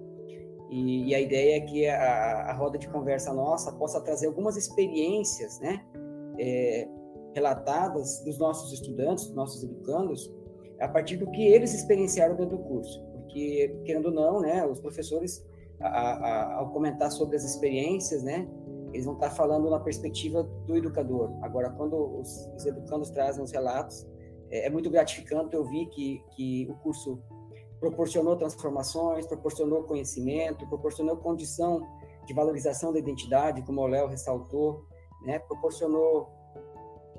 E, 0.72 1.10
e 1.10 1.14
a 1.14 1.20
ideia 1.20 1.58
é 1.58 1.60
que 1.60 1.86
a, 1.86 2.50
a, 2.50 2.52
roda 2.54 2.78
de 2.78 2.88
conversa 2.88 3.30
nossa 3.34 3.70
possa 3.72 4.00
trazer 4.00 4.26
algumas 4.26 4.56
experiências, 4.56 5.60
né, 5.60 5.84
relatadas 7.34 8.24
dos 8.24 8.38
nossos 8.38 8.72
estudantes, 8.72 9.26
dos 9.26 9.34
nossos 9.34 9.62
educandos, 9.62 10.32
a 10.80 10.88
partir 10.88 11.18
do 11.18 11.30
que 11.30 11.46
eles 11.46 11.74
experienciaram 11.74 12.36
dentro 12.36 12.56
do 12.56 12.62
curso. 12.64 13.04
Porque, 13.12 13.76
querendo 13.84 14.06
ou 14.06 14.12
não, 14.12 14.40
né, 14.40 14.66
os 14.66 14.80
professores, 14.80 15.46
a, 15.78 15.88
a, 15.88 16.54
ao 16.54 16.70
comentar 16.72 17.12
sobre 17.12 17.36
as 17.36 17.44
experiências, 17.44 18.22
né, 18.22 18.48
eles 18.94 19.04
vão 19.04 19.14
estar 19.14 19.28
falando 19.28 19.68
na 19.68 19.78
perspectiva 19.78 20.42
do 20.66 20.74
educador. 20.74 21.30
Agora, 21.42 21.68
quando 21.68 21.96
os, 22.18 22.50
os 22.56 22.64
educandos 22.64 23.10
trazem 23.10 23.44
os 23.44 23.52
relatos, 23.52 24.06
é, 24.50 24.66
é, 24.66 24.70
muito 24.70 24.88
gratificante 24.88 25.54
eu 25.54 25.64
vi 25.64 25.84
que, 25.86 26.22
que 26.34 26.66
o 26.70 26.74
curso 26.76 27.22
proporcionou 27.82 28.36
transformações, 28.36 29.26
proporcionou 29.26 29.82
conhecimento, 29.82 30.64
proporcionou 30.68 31.16
condição 31.16 31.84
de 32.24 32.32
valorização 32.32 32.92
da 32.92 33.00
identidade, 33.00 33.60
como 33.62 33.80
o 33.80 33.86
Léo 33.88 34.06
ressaltou, 34.06 34.84
né? 35.22 35.40
proporcionou 35.40 36.30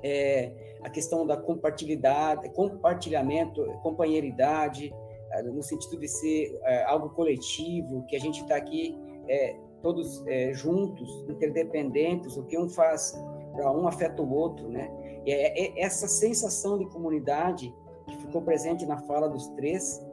é, 0.02 0.78
a 0.82 0.88
questão 0.88 1.26
da 1.26 1.36
compartilhabilidade, 1.36 2.48
compartilhamento, 2.54 3.62
companheiridade, 3.82 4.90
é, 5.32 5.42
no 5.42 5.62
sentido 5.62 6.00
de 6.00 6.08
ser 6.08 6.58
é, 6.62 6.84
algo 6.84 7.10
coletivo, 7.10 8.06
que 8.06 8.16
a 8.16 8.20
gente 8.20 8.40
está 8.40 8.56
aqui 8.56 8.98
é, 9.28 9.58
todos 9.82 10.26
é, 10.26 10.54
juntos, 10.54 11.10
interdependentes, 11.28 12.38
o 12.38 12.42
que 12.44 12.58
um 12.58 12.70
faz 12.70 13.12
para 13.52 13.70
um 13.70 13.86
afeta 13.86 14.22
o 14.22 14.32
outro, 14.32 14.66
né? 14.70 14.90
E 15.26 15.30
é, 15.30 15.62
é, 15.62 15.84
essa 15.84 16.08
sensação 16.08 16.78
de 16.78 16.86
comunidade 16.86 17.74
que 18.06 18.16
ficou 18.16 18.40
presente 18.40 18.86
na 18.86 18.96
fala 18.96 19.28
dos 19.28 19.46
três, 19.48 20.03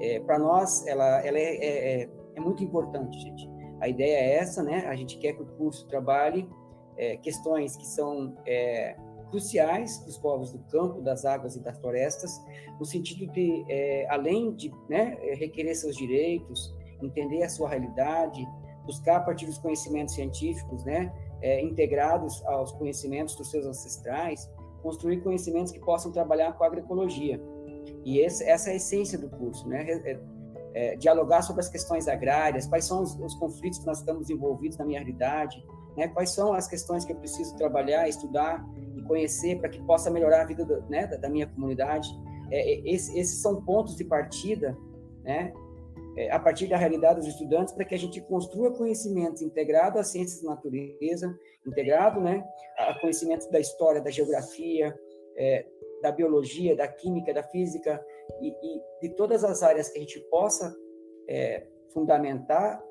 é, 0.00 0.20
para 0.20 0.38
nós, 0.38 0.86
ela, 0.86 1.20
ela 1.24 1.38
é, 1.38 1.56
é, 1.56 2.02
é, 2.02 2.08
é, 2.36 2.40
muito 2.40 2.62
importante, 2.62 3.18
gente. 3.18 3.48
A 3.80 3.88
ideia 3.88 4.16
é 4.16 4.36
essa, 4.36 4.62
né? 4.62 4.86
A 4.86 4.94
gente 4.94 5.18
quer 5.18 5.34
que 5.34 5.42
o 5.42 5.46
curso 5.46 5.86
trabalhe 5.88 6.48
é, 6.96 7.16
questões 7.16 7.76
que 7.76 7.86
são 7.86 8.36
cruciais 9.30 9.98
para 9.98 10.08
os 10.08 10.18
povos 10.18 10.52
do 10.52 10.58
campo, 10.70 11.02
das 11.02 11.24
águas 11.24 11.56
e 11.56 11.60
das 11.60 11.76
florestas, 11.78 12.40
no 12.78 12.84
sentido 12.84 13.26
de, 13.32 13.64
além 14.08 14.54
de 14.54 14.72
né, 14.88 15.18
requerer 15.34 15.74
seus 15.74 15.96
direitos, 15.96 16.72
entender 17.02 17.42
a 17.42 17.48
sua 17.48 17.68
realidade, 17.68 18.46
buscar 18.86 19.16
a 19.16 19.20
partir 19.20 19.46
dos 19.46 19.58
conhecimentos 19.58 20.14
científicos, 20.14 20.84
né, 20.84 21.12
é, 21.42 21.60
integrados 21.60 22.44
aos 22.46 22.72
conhecimentos 22.72 23.34
dos 23.34 23.50
seus 23.50 23.66
ancestrais, 23.66 24.50
construir 24.82 25.22
conhecimentos 25.22 25.72
que 25.72 25.80
possam 25.80 26.12
trabalhar 26.12 26.52
com 26.52 26.64
a 26.64 26.66
agroecologia. 26.66 27.40
E 28.04 28.20
esse, 28.20 28.44
essa 28.44 28.70
é 28.70 28.72
a 28.74 28.76
essência 28.76 29.18
do 29.18 29.28
curso, 29.28 29.68
né? 29.68 29.84
É, 29.90 30.20
é, 30.76 30.96
dialogar 30.96 31.42
sobre 31.42 31.60
as 31.60 31.68
questões 31.68 32.08
agrárias, 32.08 32.66
quais 32.66 32.84
são 32.84 33.02
os, 33.02 33.14
os, 33.20 33.34
conflitos 33.36 33.78
que 33.78 33.86
nós 33.86 33.98
estamos 33.98 34.28
envolvidos 34.28 34.76
na 34.76 34.84
minha 34.84 34.98
realidade, 34.98 35.64
né? 35.96 36.08
Quais 36.08 36.30
são 36.30 36.52
as 36.52 36.66
questões 36.66 37.04
que 37.04 37.12
eu 37.12 37.16
preciso 37.16 37.56
trabalhar, 37.56 38.08
estudar 38.08 38.64
e 38.96 39.02
conhecer 39.02 39.60
para 39.60 39.68
que 39.68 39.80
possa 39.82 40.10
melhorar 40.10 40.42
a 40.42 40.44
vida 40.44 40.64
do, 40.64 40.82
né, 40.88 41.06
da, 41.06 41.16
da, 41.16 41.28
minha 41.28 41.46
comunidade. 41.46 42.08
É, 42.50 42.72
é 42.72 42.92
esse, 42.92 43.16
esses 43.18 43.40
são 43.40 43.62
pontos 43.62 43.96
de 43.96 44.04
partida, 44.04 44.76
né? 45.22 45.52
é, 46.16 46.30
a 46.30 46.38
partir 46.38 46.66
da 46.66 46.76
realidade 46.76 47.20
dos 47.20 47.28
estudantes, 47.28 47.74
para 47.74 47.84
que 47.84 47.94
a 47.94 47.98
gente 47.98 48.20
construa 48.20 48.72
conhecimentos 48.72 49.42
integrados 49.42 50.00
às 50.00 50.08
ciências 50.08 50.42
da 50.42 50.50
natureza, 50.50 51.36
integrado 51.66 52.20
né, 52.20 52.44
a 52.78 52.98
conhecimentos 53.00 53.46
da 53.48 53.58
história, 53.58 54.00
da 54.00 54.10
geografia, 54.10 54.94
é, 55.36 55.66
da 56.04 56.12
biologia, 56.12 56.76
da 56.76 56.86
química, 56.86 57.32
da 57.32 57.42
física, 57.42 58.04
e, 58.38 58.48
e, 58.48 58.82
de 59.00 59.14
todas 59.14 59.42
as 59.42 59.62
áreas 59.62 59.88
que 59.88 59.96
a 59.96 60.00
gente 60.02 60.20
possa 60.28 60.76
é, 61.26 61.66
fundamentar 61.94 62.84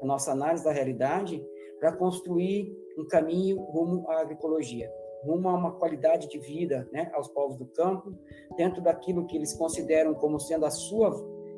a 0.00 0.06
nossa 0.06 0.30
análise 0.30 0.62
da 0.62 0.70
realidade 0.70 1.44
para 1.80 1.96
construir 1.96 2.72
um 2.96 3.08
caminho 3.08 3.60
rumo 3.60 4.08
à 4.08 4.20
agroecologia, 4.20 4.88
rumo 5.24 5.48
a 5.48 5.54
uma 5.54 5.72
qualidade 5.72 6.28
de 6.28 6.38
vida 6.38 6.88
né, 6.92 7.10
aos 7.12 7.26
povos 7.26 7.56
do 7.56 7.66
campo, 7.66 8.14
dentro 8.56 8.80
daquilo 8.80 9.26
que 9.26 9.36
eles 9.36 9.52
consideram 9.52 10.14
como 10.14 10.38
sendo 10.38 10.64
a 10.64 10.70
sua 10.70 11.10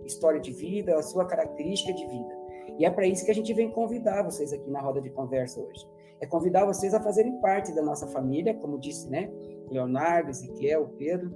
história 0.06 0.40
de 0.40 0.50
vida, 0.50 0.96
a 0.96 1.02
sua 1.02 1.26
característica 1.26 1.92
de 1.92 2.06
vida. 2.06 2.42
E 2.78 2.86
é 2.86 2.90
para 2.90 3.06
isso 3.06 3.22
que 3.22 3.30
a 3.30 3.34
gente 3.34 3.52
vem 3.52 3.70
convidar 3.70 4.22
vocês 4.22 4.50
aqui 4.50 4.70
na 4.70 4.80
roda 4.80 5.02
de 5.02 5.10
conversa 5.10 5.60
hoje. 5.60 5.86
É 6.22 6.26
convidar 6.26 6.64
vocês 6.64 6.94
a 6.94 7.02
fazerem 7.02 7.38
parte 7.40 7.74
da 7.74 7.82
nossa 7.82 8.06
família, 8.06 8.54
como 8.54 8.78
disse, 8.78 9.10
né? 9.10 9.30
Leonardo, 9.72 10.30
Ezequiel, 10.30 10.94
Pedro, 10.98 11.34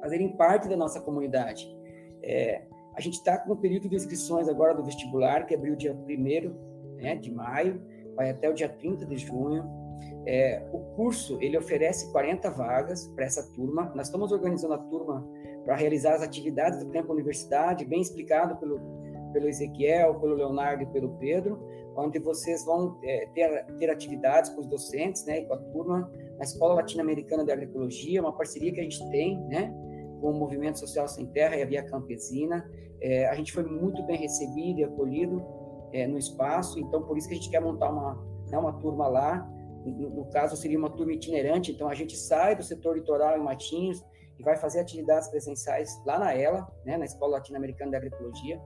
fazerem 0.00 0.36
parte 0.36 0.68
da 0.68 0.76
nossa 0.76 1.00
comunidade. 1.00 1.66
É, 2.22 2.62
a 2.94 3.00
gente 3.00 3.14
está 3.14 3.38
com 3.38 3.52
o 3.52 3.56
período 3.56 3.88
de 3.88 3.96
inscrições 3.96 4.48
agora 4.48 4.74
do 4.74 4.84
vestibular, 4.84 5.46
que 5.46 5.54
abriu 5.54 5.74
dia 5.74 5.92
1 5.92 6.96
né, 6.96 7.16
de 7.16 7.32
maio, 7.32 7.80
vai 8.14 8.30
até 8.30 8.48
o 8.48 8.54
dia 8.54 8.68
30 8.68 9.06
de 9.06 9.16
junho. 9.16 9.64
É, 10.26 10.62
o 10.72 10.78
curso 10.94 11.38
ele 11.40 11.56
oferece 11.56 12.10
40 12.12 12.50
vagas 12.50 13.08
para 13.08 13.24
essa 13.24 13.42
turma. 13.52 13.92
Nós 13.94 14.06
estamos 14.06 14.30
organizando 14.30 14.74
a 14.74 14.78
turma 14.78 15.26
para 15.64 15.76
realizar 15.76 16.14
as 16.14 16.22
atividades 16.22 16.84
do 16.84 16.90
Tempo 16.90 17.12
Universidade, 17.12 17.84
bem 17.84 18.00
explicado 18.00 18.56
pelo, 18.56 18.80
pelo 19.32 19.48
Ezequiel, 19.48 20.16
pelo 20.20 20.34
Leonardo 20.34 20.82
e 20.82 20.86
pelo 20.86 21.16
Pedro, 21.16 21.58
onde 21.96 22.18
vocês 22.18 22.64
vão 22.64 22.98
é, 23.02 23.26
ter, 23.34 23.64
ter 23.78 23.90
atividades 23.90 24.50
com 24.50 24.60
os 24.60 24.66
docentes 24.66 25.24
né, 25.24 25.40
e 25.40 25.44
com 25.46 25.54
a 25.54 25.58
turma 25.58 26.10
na 26.42 26.44
Escola 26.44 26.74
Latino-Americana 26.74 27.44
de 27.44 27.52
Agroecologia, 27.52 28.20
uma 28.20 28.32
parceria 28.32 28.72
que 28.72 28.80
a 28.80 28.82
gente 28.82 28.98
tem 29.10 29.38
né, 29.44 29.72
com 30.20 30.32
o 30.32 30.34
Movimento 30.34 30.76
Social 30.76 31.06
Sem 31.06 31.26
Terra 31.26 31.54
e 31.54 31.62
a 31.62 31.66
Via 31.66 31.84
Campesina. 31.84 32.68
É, 33.00 33.28
a 33.28 33.34
gente 33.36 33.52
foi 33.52 33.62
muito 33.62 34.02
bem 34.02 34.18
recebido 34.18 34.80
e 34.80 34.84
acolhido 34.84 35.40
é, 35.92 36.04
no 36.04 36.18
espaço, 36.18 36.80
então 36.80 37.04
por 37.04 37.16
isso 37.16 37.28
que 37.28 37.34
a 37.34 37.36
gente 37.36 37.48
quer 37.48 37.60
montar 37.60 37.90
uma, 37.90 38.14
né, 38.50 38.58
uma 38.58 38.72
turma 38.72 39.06
lá, 39.06 39.48
no, 39.84 40.10
no, 40.10 40.24
caso 40.30 40.56
seria 40.56 40.76
uma 40.76 40.90
turma 40.90 41.12
itinerante, 41.12 41.70
então 41.70 41.88
a 41.88 41.94
gente 41.94 42.16
sai 42.16 42.56
do 42.56 42.64
setor 42.64 42.96
litoral 42.96 43.38
em 43.38 43.40
Matinhos 43.40 44.04
e 44.36 44.42
vai 44.42 44.56
fazer 44.56 44.80
atividades 44.80 45.28
presenciais 45.28 45.96
lá 46.04 46.18
na 46.18 46.36
ELA, 46.36 46.66
né, 46.84 46.96
na 46.96 47.04
Escola 47.04 47.34
Latino-Americana 47.34 47.92
de 47.92 47.96
Agroecologia. 47.98 48.60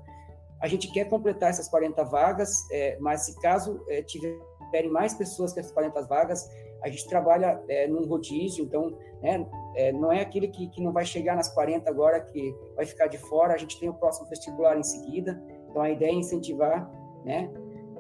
A 0.63 0.67
gente 0.67 0.91
quer 0.91 1.11
completar 1.11 1.51
essas 1.51 1.69
40 1.69 2.03
vagas, 2.05 2.51
é, 2.73 2.97
mas 3.01 3.27
se 3.27 3.39
caso 3.39 3.85
é, 3.91 4.03
tiverem 4.03 4.91
mais 4.91 5.13
pessoas 5.13 5.53
que 5.53 5.61
essas 5.61 5.73
40 5.73 6.01
vagas, 6.07 6.49
a 6.83 6.89
gente 6.89 7.09
trabalha 7.09 7.63
é, 7.69 7.87
num 7.87 8.07
rodízio, 8.07 8.65
então 8.65 8.97
né, 9.23 9.47
é, 9.75 9.93
não 9.93 10.13
é 10.13 10.21
aquele 10.21 10.49
que, 10.49 10.69
que 10.69 10.83
não 10.83 10.93
vai 10.93 11.05
chegar 11.05 11.35
nas 11.35 11.49
40 11.53 11.89
agora 11.91 12.21
que 12.21 12.55
vai 12.75 12.87
ficar 12.87 13.07
de 13.07 13.19
fora, 13.19 13.55
a 13.55 13.57
gente 13.57 13.79
tem 13.79 13.89
o 13.89 13.95
próximo 13.95 14.29
vestibular 14.29 14.79
em 14.79 14.83
seguida, 14.83 15.43
então 15.69 15.83
a 15.83 15.91
ideia 15.91 16.11
é 16.11 16.15
incentivar 16.15 16.91
né, 17.25 17.51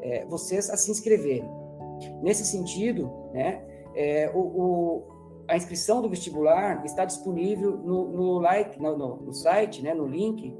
é, 0.03 0.25
vocês 0.27 0.71
a 0.71 0.77
se 0.77 0.91
inscreverem. 0.91 1.49
Nesse 2.23 2.45
sentido, 2.45 3.11
né, 3.33 3.63
é, 3.95 4.31
o, 4.35 4.39
o, 4.39 5.05
a 5.49 5.57
inscrição 5.57 6.01
do 6.01 6.09
vestibular 6.09 6.85
está 6.85 7.05
disponível 7.05 7.77
no, 7.79 8.09
no, 8.13 8.39
like, 8.39 8.81
no, 8.81 8.97
no, 8.97 9.17
no 9.17 9.33
site, 9.33 9.83
né, 9.83 9.95
no 9.95 10.07
link 10.07 10.55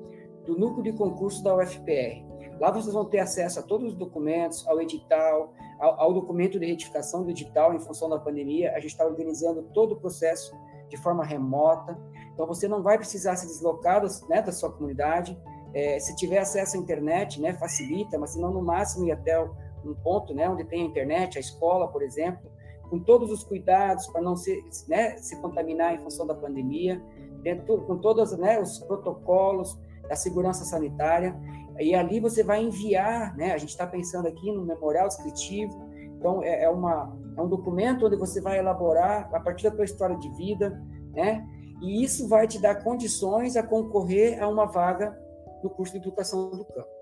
do 0.45 0.59
núcleo 0.59 0.83
de 0.83 0.93
concurso 0.93 1.43
da 1.43 1.55
UFPR. 1.57 2.26
Lá 2.61 2.71
vocês 2.71 2.93
vão 2.93 3.05
ter 3.05 3.19
acesso 3.19 3.61
a 3.61 3.63
todos 3.63 3.89
os 3.89 3.95
documentos, 3.95 4.67
ao 4.67 4.81
edital, 4.81 5.53
ao, 5.79 6.01
ao 6.01 6.15
documento 6.15 6.59
de 6.59 6.67
retificação 6.67 7.23
do 7.23 7.31
edital 7.31 7.75
em 7.75 7.79
função 7.79 8.09
da 8.09 8.19
pandemia. 8.19 8.73
A 8.73 8.81
gente 8.81 8.93
está 8.93 9.05
organizando 9.05 9.63
todo 9.75 9.93
o 9.93 9.97
processo 9.97 10.57
de 10.89 10.97
forma 10.97 11.25
remota. 11.25 11.99
Então 12.33 12.47
você 12.47 12.67
não 12.69 12.83
vai 12.83 12.97
precisar 12.97 13.37
se 13.37 13.47
deslocar 13.47 14.03
né, 14.29 14.43
da 14.43 14.53
sua 14.53 14.71
comunidade. 14.73 15.39
É, 15.75 15.99
se 15.99 16.17
tiver 16.17 16.39
acesso 16.39 16.77
à 16.77 16.81
internet, 16.81 17.41
né, 17.41 17.53
facilita, 17.53 18.19
mas 18.19 18.31
se 18.31 18.41
não 18.41 18.51
no 18.51 18.63
máximo 18.63 19.07
ir 19.07 19.13
até 19.13 19.39
um 19.41 19.95
ponto, 20.03 20.35
né, 20.35 20.49
onde 20.49 20.65
tem 20.65 20.83
a 20.83 20.85
internet, 20.85 21.37
a 21.37 21.41
escola, 21.41 21.89
por 21.89 22.03
exemplo, 22.03 22.51
com 22.89 22.99
todos 22.99 23.31
os 23.31 23.45
cuidados 23.45 24.07
para 24.07 24.23
não 24.23 24.37
se, 24.37 24.65
né, 24.89 25.17
se 25.19 25.41
contaminar 25.41 25.95
em 25.95 25.99
função 25.99 26.27
da 26.27 26.35
pandemia, 26.35 27.03
dentro, 27.43 27.83
com 27.83 27.99
todos 27.99 28.37
né, 28.39 28.61
os 28.61 28.79
protocolos 28.79 29.79
da 30.09 30.15
segurança 30.15 30.65
sanitária. 30.65 31.37
E 31.79 31.95
ali 31.95 32.21
você 32.21 32.43
vai 32.43 32.63
enviar, 32.63 33.37
né? 33.37 33.53
A 33.53 33.59
gente 33.59 33.71
está 33.71 33.87
pensando 33.87 34.27
aqui 34.27 34.51
no 34.53 34.65
memorial 34.65 35.09
descritivo. 35.09 35.73
Então 36.19 36.43
é, 36.43 36.65
é, 36.65 36.71
uma 36.71 37.17
é 37.37 37.41
um 37.41 37.49
documento 37.49 38.07
onde 38.07 38.17
você 38.17 38.41
vai 38.41 38.59
elaborar 38.59 39.29
a 39.35 39.41
partir 39.41 39.65
da 39.65 39.71
tua 39.71 39.85
história 39.85 40.17
de 40.17 40.29
vida, 40.37 40.83
né? 41.13 41.47
E 41.83 42.03
isso 42.03 42.27
vai 42.29 42.47
te 42.47 42.61
dar 42.61 42.83
condições 42.83 43.57
a 43.57 43.63
concorrer 43.63 44.43
a 44.43 44.49
uma 44.49 44.65
vaga 44.67 45.17
no 45.63 45.71
curso 45.71 45.93
de 45.93 45.99
educação 45.99 46.51
do 46.51 46.65
campo. 46.65 46.97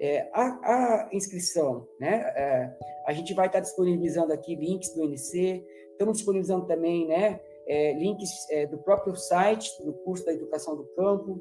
É, 0.00 0.28
a, 0.32 0.42
a, 0.42 1.08
inscrição, 1.12 1.86
né? 2.00 2.32
É, 2.36 2.76
a 3.06 3.12
gente 3.12 3.34
vai 3.34 3.46
estar 3.46 3.60
disponibilizando 3.60 4.32
aqui 4.32 4.54
links 4.54 4.94
do 4.94 5.02
NC, 5.04 5.64
estamos 5.92 6.18
disponibilizando 6.18 6.66
também, 6.66 7.06
né? 7.06 7.40
É, 7.66 7.92
links 7.92 8.30
é, 8.50 8.66
do 8.66 8.78
próprio 8.78 9.14
site 9.14 9.70
do 9.84 9.92
curso 9.92 10.24
da 10.24 10.32
educação 10.32 10.76
do 10.76 10.84
campo, 10.94 11.40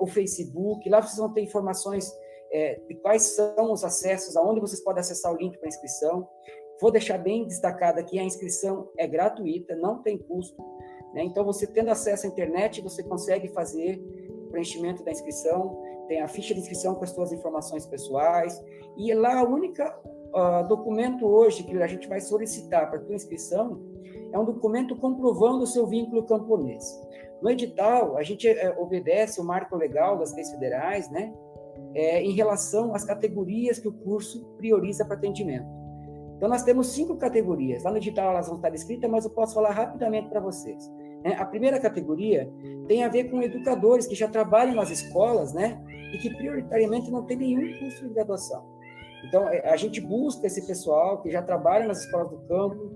o 0.00 0.06
Facebook, 0.06 0.88
lá 0.88 1.00
vocês 1.00 1.18
vão 1.18 1.32
ter 1.32 1.42
informações 1.42 2.10
é, 2.50 2.80
de 2.88 2.94
quais 2.94 3.22
são 3.22 3.72
os 3.72 3.84
acessos, 3.84 4.36
aonde 4.36 4.60
vocês 4.60 4.80
podem 4.82 5.00
acessar 5.00 5.32
o 5.32 5.36
link 5.36 5.58
para 5.58 5.68
inscrição. 5.68 6.28
Vou 6.80 6.90
deixar 6.90 7.18
bem 7.18 7.46
destacado 7.46 7.98
aqui, 7.98 8.18
a 8.18 8.24
inscrição 8.24 8.88
é 8.96 9.06
gratuita, 9.06 9.76
não 9.76 10.02
tem 10.02 10.18
custo. 10.18 10.62
Né? 11.12 11.24
Então, 11.24 11.44
você 11.44 11.66
tendo 11.66 11.90
acesso 11.90 12.26
à 12.26 12.28
internet, 12.28 12.80
você 12.80 13.02
consegue 13.02 13.48
fazer 13.48 14.00
o 14.30 14.48
preenchimento 14.48 15.04
da 15.04 15.10
inscrição, 15.10 15.82
tem 16.08 16.20
a 16.20 16.28
ficha 16.28 16.54
de 16.54 16.60
inscrição 16.60 16.94
com 16.94 17.04
as 17.04 17.10
suas 17.10 17.32
informações 17.32 17.86
pessoais, 17.86 18.62
e 18.96 19.12
lá 19.14 19.40
a 19.40 19.44
única 19.44 19.96
uh, 20.34 20.66
documento 20.68 21.26
hoje 21.26 21.62
que 21.62 21.76
a 21.80 21.86
gente 21.86 22.08
vai 22.08 22.20
solicitar 22.20 22.88
para 22.88 22.98
a 22.98 23.02
tua 23.02 23.14
inscrição 23.14 23.80
é 24.32 24.38
um 24.38 24.44
documento 24.44 24.96
comprovando 24.96 25.62
o 25.62 25.66
seu 25.66 25.86
vínculo 25.86 26.24
camponês. 26.24 26.84
No 27.42 27.50
edital, 27.50 28.16
a 28.16 28.22
gente 28.22 28.48
é, 28.48 28.74
obedece 28.78 29.40
o 29.40 29.44
marco 29.44 29.76
legal 29.76 30.18
das 30.18 30.34
leis 30.34 30.50
federais, 30.50 31.10
né? 31.10 31.32
É, 31.94 32.22
em 32.22 32.32
relação 32.32 32.94
às 32.94 33.04
categorias 33.04 33.78
que 33.78 33.88
o 33.88 33.92
curso 33.92 34.44
prioriza 34.56 35.04
para 35.04 35.16
atendimento. 35.16 35.66
Então, 36.36 36.48
nós 36.48 36.62
temos 36.62 36.88
cinco 36.88 37.16
categorias. 37.16 37.84
Lá 37.84 37.90
no 37.90 37.96
edital 37.96 38.30
elas 38.30 38.48
vão 38.48 38.56
estar 38.56 38.74
escritas, 38.74 39.10
mas 39.10 39.24
eu 39.24 39.30
posso 39.30 39.54
falar 39.54 39.70
rapidamente 39.70 40.28
para 40.28 40.40
vocês. 40.40 40.90
Né? 41.24 41.34
A 41.38 41.44
primeira 41.44 41.80
categoria 41.80 42.50
tem 42.86 43.02
a 43.02 43.08
ver 43.08 43.30
com 43.30 43.42
educadores 43.42 44.06
que 44.06 44.14
já 44.14 44.28
trabalham 44.28 44.74
nas 44.74 44.90
escolas, 44.90 45.54
né? 45.54 45.82
E 46.12 46.18
que 46.18 46.30
prioritariamente 46.30 47.10
não 47.10 47.24
tem 47.24 47.36
nenhum 47.36 47.78
curso 47.78 48.06
de 48.06 48.14
graduação. 48.14 48.73
Então, 49.28 49.48
é, 49.48 49.68
a 49.68 49.76
gente 49.76 50.00
busca 50.00 50.46
esse 50.46 50.66
pessoal 50.66 51.20
que 51.22 51.30
já 51.30 51.42
trabalha 51.42 51.86
nas 51.86 52.04
escolas 52.04 52.30
do 52.30 52.38
campo, 52.46 52.92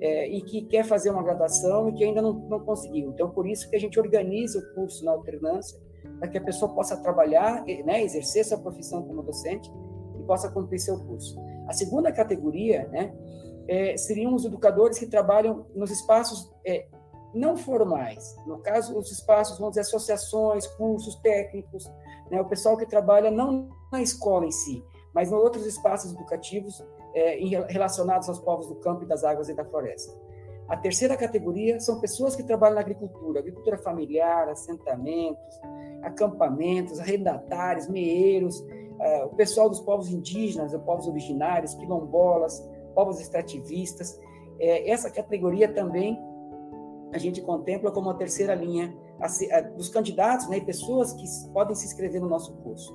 é, 0.00 0.28
e 0.28 0.40
que 0.42 0.62
quer 0.62 0.84
fazer 0.84 1.10
uma 1.10 1.22
graduação 1.22 1.88
e 1.88 1.92
que 1.92 2.04
ainda 2.04 2.22
não, 2.22 2.32
não 2.32 2.60
conseguiu. 2.60 3.10
Então, 3.10 3.30
por 3.30 3.46
isso 3.46 3.68
que 3.68 3.76
a 3.76 3.80
gente 3.80 3.98
organiza 3.98 4.58
o 4.58 4.74
curso 4.74 5.04
na 5.04 5.12
alternância, 5.12 5.78
para 6.18 6.28
que 6.28 6.38
a 6.38 6.40
pessoa 6.40 6.72
possa 6.72 6.96
trabalhar, 6.96 7.64
né, 7.84 8.02
exercer 8.02 8.44
sua 8.44 8.58
profissão 8.58 9.02
como 9.02 9.22
docente 9.22 9.70
e 10.18 10.22
possa 10.24 10.50
cumprir 10.50 10.78
seu 10.78 10.98
curso. 10.98 11.38
A 11.66 11.72
segunda 11.72 12.10
categoria 12.12 12.88
né, 12.88 13.12
é, 13.68 13.96
seriam 13.96 14.34
os 14.34 14.44
educadores 14.44 14.98
que 14.98 15.06
trabalham 15.06 15.66
nos 15.74 15.90
espaços 15.90 16.50
é, 16.64 16.86
não 17.34 17.56
formais. 17.56 18.36
No 18.46 18.58
caso, 18.58 18.96
os 18.96 19.10
espaços, 19.10 19.58
vamos 19.58 19.72
dizer, 19.72 19.82
associações, 19.82 20.66
cursos 20.66 21.16
técnicos, 21.16 21.90
né, 22.30 22.40
o 22.40 22.46
pessoal 22.46 22.76
que 22.76 22.86
trabalha 22.86 23.30
não 23.30 23.68
na 23.92 24.00
escola 24.00 24.46
em 24.46 24.52
si, 24.52 24.82
mas 25.14 25.30
em 25.30 25.34
outros 25.34 25.66
espaços 25.66 26.12
educativos 26.12 26.84
é, 27.14 27.38
relacionados 27.68 28.28
aos 28.28 28.38
povos 28.38 28.66
do 28.66 28.76
campo 28.76 29.04
e 29.04 29.06
das 29.06 29.24
águas 29.24 29.48
e 29.48 29.54
da 29.54 29.64
floresta. 29.64 30.12
A 30.68 30.76
terceira 30.76 31.16
categoria 31.16 31.80
são 31.80 31.98
pessoas 31.98 32.36
que 32.36 32.42
trabalham 32.42 32.74
na 32.74 32.82
agricultura, 32.82 33.40
agricultura 33.40 33.78
familiar, 33.78 34.48
assentamentos, 34.48 35.60
acampamentos, 36.02 37.00
arrendatários, 37.00 37.88
meeiros, 37.88 38.62
é, 39.00 39.24
o 39.24 39.30
pessoal 39.30 39.70
dos 39.70 39.80
povos 39.80 40.10
indígenas, 40.10 40.74
os 40.74 40.82
povos 40.82 41.06
originários, 41.06 41.74
quilombolas, 41.74 42.62
povos 42.94 43.18
extrativistas. 43.18 44.20
É, 44.60 44.90
essa 44.90 45.10
categoria 45.10 45.72
também 45.72 46.20
a 47.12 47.18
gente 47.18 47.40
contempla 47.40 47.90
como 47.90 48.10
a 48.10 48.14
terceira 48.14 48.54
linha 48.54 48.94
a, 49.18 49.56
a, 49.56 49.60
dos 49.62 49.88
candidatos 49.88 50.48
né, 50.48 50.60
pessoas 50.60 51.12
que 51.14 51.24
podem 51.52 51.74
se 51.74 51.86
inscrever 51.86 52.20
no 52.20 52.28
nosso 52.28 52.52
curso. 52.56 52.94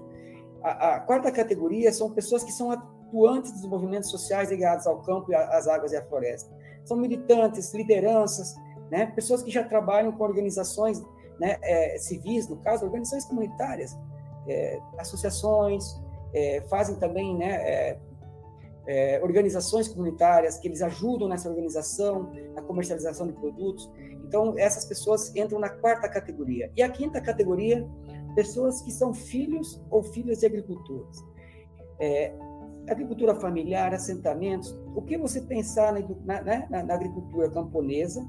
A, 0.63 0.95
a 0.95 0.99
quarta 1.01 1.31
categoria 1.31 1.91
são 1.91 2.09
pessoas 2.11 2.43
que 2.43 2.51
são 2.51 2.71
atuantes 2.71 3.51
dos 3.51 3.65
movimentos 3.65 4.09
sociais 4.09 4.49
ligados 4.49 4.87
ao 4.87 5.01
campo, 5.01 5.35
às 5.35 5.67
águas 5.67 5.91
e 5.91 5.97
à 5.97 6.03
floresta. 6.05 6.51
São 6.85 6.97
militantes, 6.97 7.73
lideranças, 7.73 8.55
né, 8.89 9.07
pessoas 9.07 9.41
que 9.41 9.51
já 9.51 9.63
trabalham 9.63 10.11
com 10.11 10.23
organizações 10.23 11.01
né, 11.39 11.57
é, 11.61 11.97
civis, 11.97 12.47
no 12.47 12.57
caso, 12.57 12.85
organizações 12.85 13.25
comunitárias, 13.25 13.97
é, 14.47 14.79
associações, 14.97 15.83
é, 16.33 16.61
fazem 16.69 16.95
também 16.95 17.37
né, 17.37 17.55
é, 17.55 17.99
é, 18.85 19.19
organizações 19.23 19.87
comunitárias 19.87 20.57
que 20.57 20.67
eles 20.67 20.81
ajudam 20.81 21.27
nessa 21.27 21.49
organização, 21.49 22.31
na 22.53 22.61
comercialização 22.61 23.27
de 23.27 23.33
produtos. 23.33 23.89
Então, 24.25 24.55
essas 24.57 24.85
pessoas 24.85 25.33
entram 25.35 25.59
na 25.59 25.69
quarta 25.69 26.09
categoria. 26.09 26.71
E 26.75 26.81
a 26.81 26.89
quinta 26.89 27.21
categoria, 27.21 27.87
pessoas 28.35 28.81
que 28.81 28.91
são 28.91 29.13
filhos 29.13 29.81
ou 29.89 30.03
filhas 30.03 30.39
de 30.39 30.45
agricultores. 30.45 31.23
É, 31.99 32.33
agricultura 32.87 33.35
familiar, 33.35 33.93
assentamentos, 33.93 34.77
o 34.95 35.01
que 35.01 35.17
você 35.17 35.41
pensar 35.41 35.93
na, 35.93 36.41
na, 36.41 36.69
na, 36.69 36.83
na 36.83 36.93
agricultura 36.93 37.49
camponesa, 37.49 38.25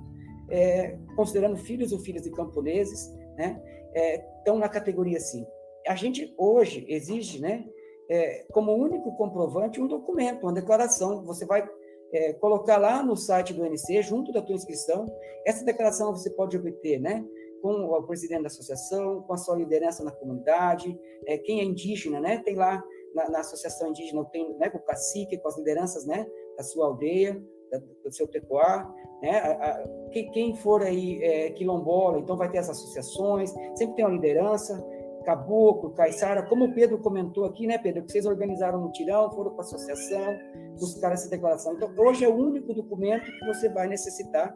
é, 0.48 0.96
considerando 1.16 1.56
filhos 1.56 1.92
ou 1.92 1.98
filhas 1.98 2.22
de 2.22 2.30
camponeses, 2.30 3.12
né, 3.36 3.60
é, 3.94 4.24
estão 4.38 4.58
na 4.58 4.68
categoria 4.68 5.18
5. 5.18 5.50
A 5.86 5.94
gente 5.94 6.32
hoje 6.38 6.84
exige, 6.88 7.40
né, 7.40 7.64
é, 8.08 8.44
como 8.52 8.72
único 8.72 9.16
comprovante, 9.16 9.80
um 9.80 9.88
documento, 9.88 10.42
uma 10.42 10.52
declaração. 10.52 11.24
Você 11.24 11.44
vai 11.46 11.68
é, 12.12 12.32
colocar 12.34 12.76
lá 12.76 13.02
no 13.02 13.16
site 13.16 13.52
do 13.52 13.64
NC, 13.64 14.02
junto 14.02 14.32
da 14.32 14.42
tua 14.42 14.54
inscrição. 14.54 15.06
Essa 15.44 15.64
declaração 15.64 16.14
você 16.14 16.30
pode 16.30 16.56
obter, 16.56 17.00
né, 17.00 17.24
com 17.64 17.86
o 17.86 18.02
presidente 18.02 18.42
da 18.42 18.48
associação, 18.48 19.22
com 19.22 19.32
a 19.32 19.38
sua 19.38 19.56
liderança 19.56 20.04
na 20.04 20.10
comunidade, 20.10 21.00
é, 21.26 21.38
quem 21.38 21.60
é 21.60 21.64
indígena, 21.64 22.20
né, 22.20 22.42
tem 22.44 22.54
lá 22.54 22.84
na, 23.14 23.30
na 23.30 23.40
associação 23.40 23.88
indígena 23.88 24.22
tem 24.26 24.54
né, 24.58 24.68
com 24.68 24.76
o 24.76 24.82
cacique, 24.82 25.38
com 25.38 25.48
as 25.48 25.56
lideranças 25.56 26.04
né, 26.04 26.26
da 26.58 26.62
sua 26.62 26.88
aldeia, 26.88 27.42
da, 27.70 27.78
do 27.78 28.12
seu 28.12 28.28
tecoar, 28.28 28.94
né, 29.22 29.38
a, 29.38 29.70
a, 29.70 29.84
quem, 30.10 30.54
for 30.56 30.82
aí 30.82 31.22
é, 31.22 31.50
quilombola, 31.52 32.18
então 32.18 32.36
vai 32.36 32.50
ter 32.50 32.58
as 32.58 32.68
associações, 32.68 33.50
sempre 33.76 33.96
tem 33.96 34.04
uma 34.04 34.12
liderança, 34.12 34.86
caboclo, 35.24 35.94
caiçara, 35.94 36.42
como 36.42 36.66
o 36.66 36.74
Pedro 36.74 36.98
comentou 36.98 37.46
aqui, 37.46 37.66
né, 37.66 37.78
Pedro, 37.78 38.02
que 38.02 38.12
vocês 38.12 38.26
organizaram 38.26 38.78
um 38.78 38.82
mutirão, 38.82 39.32
foram 39.32 39.52
para 39.52 39.64
a 39.64 39.66
associação, 39.66 40.36
buscaram 40.78 41.14
essa 41.14 41.30
declaração. 41.30 41.72
Então, 41.72 41.90
hoje 41.96 42.26
é 42.26 42.28
o 42.28 42.36
único 42.36 42.74
documento 42.74 43.24
que 43.24 43.46
você 43.46 43.70
vai 43.70 43.88
necessitar 43.88 44.54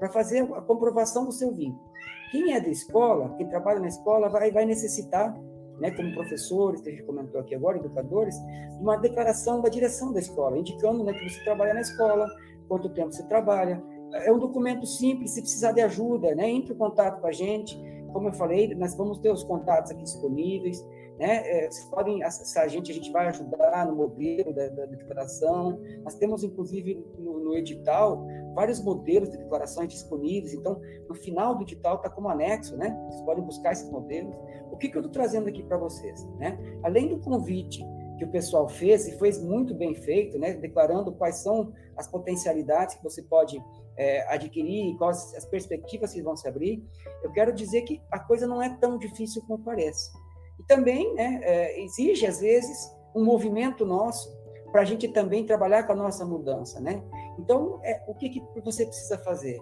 para 0.00 0.08
fazer 0.10 0.42
a 0.54 0.60
comprovação 0.60 1.24
do 1.24 1.30
seu 1.30 1.54
vínculo. 1.54 1.88
Quem 2.30 2.52
é 2.52 2.60
da 2.60 2.68
escola, 2.68 3.34
quem 3.36 3.48
trabalha 3.48 3.80
na 3.80 3.88
escola, 3.88 4.28
vai, 4.28 4.50
vai 4.50 4.64
necessitar 4.64 5.34
né, 5.80 5.90
como 5.92 6.12
professores, 6.12 6.80
que 6.80 6.88
a 6.88 6.92
gente 6.92 7.04
comentou 7.04 7.40
aqui 7.40 7.54
agora, 7.54 7.78
educadores, 7.78 8.36
uma 8.80 8.96
declaração 8.96 9.60
da 9.60 9.68
direção 9.68 10.12
da 10.12 10.20
escola, 10.20 10.58
indicando 10.58 11.04
né, 11.04 11.12
que 11.12 11.28
você 11.28 11.42
trabalha 11.44 11.74
na 11.74 11.80
escola, 11.80 12.28
quanto 12.68 12.88
tempo 12.90 13.12
você 13.12 13.22
trabalha. 13.24 13.82
É 14.12 14.32
um 14.32 14.38
documento 14.38 14.86
simples, 14.86 15.32
se 15.32 15.40
precisar 15.40 15.72
de 15.72 15.80
ajuda, 15.80 16.34
né, 16.34 16.48
entre 16.48 16.74
em 16.74 16.76
contato 16.76 17.20
com 17.20 17.26
a 17.26 17.32
gente. 17.32 17.78
Como 18.12 18.28
eu 18.28 18.32
falei, 18.32 18.74
nós 18.74 18.94
vamos 18.94 19.18
ter 19.18 19.30
os 19.30 19.44
contatos 19.44 19.90
aqui 19.90 20.02
disponíveis. 20.02 20.84
Né? 21.18 21.42
É, 21.44 21.70
vocês 21.70 21.84
podem 21.86 22.22
acessar 22.22 22.64
a 22.64 22.68
gente, 22.68 22.92
a 22.92 22.94
gente 22.94 23.10
vai 23.10 23.26
ajudar 23.26 23.86
no 23.86 23.96
modelo 23.96 24.52
da, 24.54 24.68
da 24.68 24.86
declaração. 24.86 25.80
Nós 26.04 26.14
temos, 26.14 26.44
inclusive, 26.44 27.04
no, 27.18 27.40
no, 27.40 27.56
edital, 27.56 28.24
vários 28.58 28.82
modelos 28.82 29.30
de 29.30 29.38
declarações 29.38 29.88
disponíveis. 29.88 30.52
Então, 30.52 30.80
no 31.08 31.14
final 31.14 31.54
do 31.54 31.62
edital 31.62 31.94
está 31.94 32.10
como 32.10 32.28
anexo, 32.28 32.76
né? 32.76 32.90
Vocês 33.08 33.22
podem 33.22 33.44
buscar 33.44 33.70
esses 33.70 33.88
modelos. 33.88 34.34
O 34.72 34.76
que, 34.76 34.88
que 34.88 34.96
eu 34.96 35.00
estou 35.00 35.12
trazendo 35.12 35.48
aqui 35.48 35.62
para 35.62 35.78
vocês? 35.78 36.24
Né? 36.40 36.58
Além 36.82 37.06
do 37.06 37.20
convite 37.20 37.84
que 38.18 38.24
o 38.24 38.30
pessoal 38.32 38.68
fez, 38.68 39.06
e 39.06 39.16
foi 39.16 39.30
muito 39.42 39.76
bem 39.76 39.94
feito, 39.94 40.40
né? 40.40 40.54
declarando 40.54 41.12
quais 41.12 41.36
são 41.36 41.72
as 41.96 42.08
potencialidades 42.08 42.96
que 42.96 43.04
você 43.04 43.22
pode 43.22 43.62
é, 43.96 44.26
adquirir, 44.34 44.96
quais 44.98 45.32
as 45.36 45.44
perspectivas 45.44 46.12
que 46.12 46.20
vão 46.20 46.34
se 46.34 46.48
abrir, 46.48 46.84
eu 47.22 47.30
quero 47.30 47.52
dizer 47.52 47.82
que 47.82 48.02
a 48.10 48.18
coisa 48.18 48.44
não 48.44 48.60
é 48.60 48.76
tão 48.80 48.98
difícil 48.98 49.40
como 49.46 49.62
parece. 49.62 50.10
E 50.58 50.64
também 50.64 51.14
né, 51.14 51.40
é, 51.44 51.80
exige, 51.80 52.26
às 52.26 52.40
vezes, 52.40 52.92
um 53.14 53.24
movimento 53.24 53.86
nosso 53.86 54.36
para 54.70 54.82
a 54.82 54.84
gente 54.84 55.08
também 55.08 55.44
trabalhar 55.44 55.84
com 55.84 55.92
a 55.92 55.96
nossa 55.96 56.24
mudança. 56.24 56.80
Né? 56.80 57.02
Então, 57.38 57.80
é, 57.82 58.02
o 58.06 58.14
que, 58.14 58.28
que 58.28 58.42
você 58.62 58.84
precisa 58.84 59.18
fazer, 59.18 59.58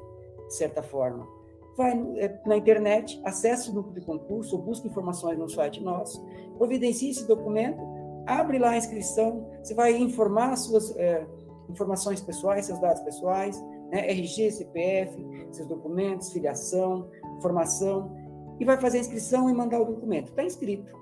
de 0.47 0.55
certa 0.55 0.83
forma? 0.83 1.27
Vai 1.77 1.93
é, 2.17 2.41
na 2.47 2.57
internet, 2.57 3.21
acesse 3.25 3.71
o 3.71 3.75
núcleo 3.75 3.95
de 3.95 4.01
concurso, 4.01 4.59
busque 4.59 4.89
informações 4.89 5.39
no 5.39 5.49
site 5.49 5.83
nosso, 5.83 6.25
providencie 6.57 7.11
esse 7.11 7.27
documento, 7.27 7.79
abre 8.27 8.59
lá 8.59 8.71
a 8.71 8.77
inscrição, 8.77 9.47
você 9.63 9.75
vai 9.75 9.97
informar 9.97 10.57
suas 10.57 10.97
é, 10.97 11.27
informações 11.69 12.21
pessoais, 12.21 12.67
seus 12.67 12.81
dados 12.81 13.03
pessoais, 13.03 13.61
né, 13.91 14.11
RG, 14.11 14.51
CPF, 14.51 15.47
seus 15.53 15.69
documentos, 15.69 16.33
filiação, 16.33 17.09
formação, 17.41 18.17
e 18.59 18.65
vai 18.65 18.81
fazer 18.81 18.99
a 18.99 19.01
inscrição 19.01 19.51
e 19.51 19.55
mandar 19.55 19.81
o 19.81 19.85
documento. 19.85 20.31
Está 20.31 20.43
inscrito. 20.43 20.97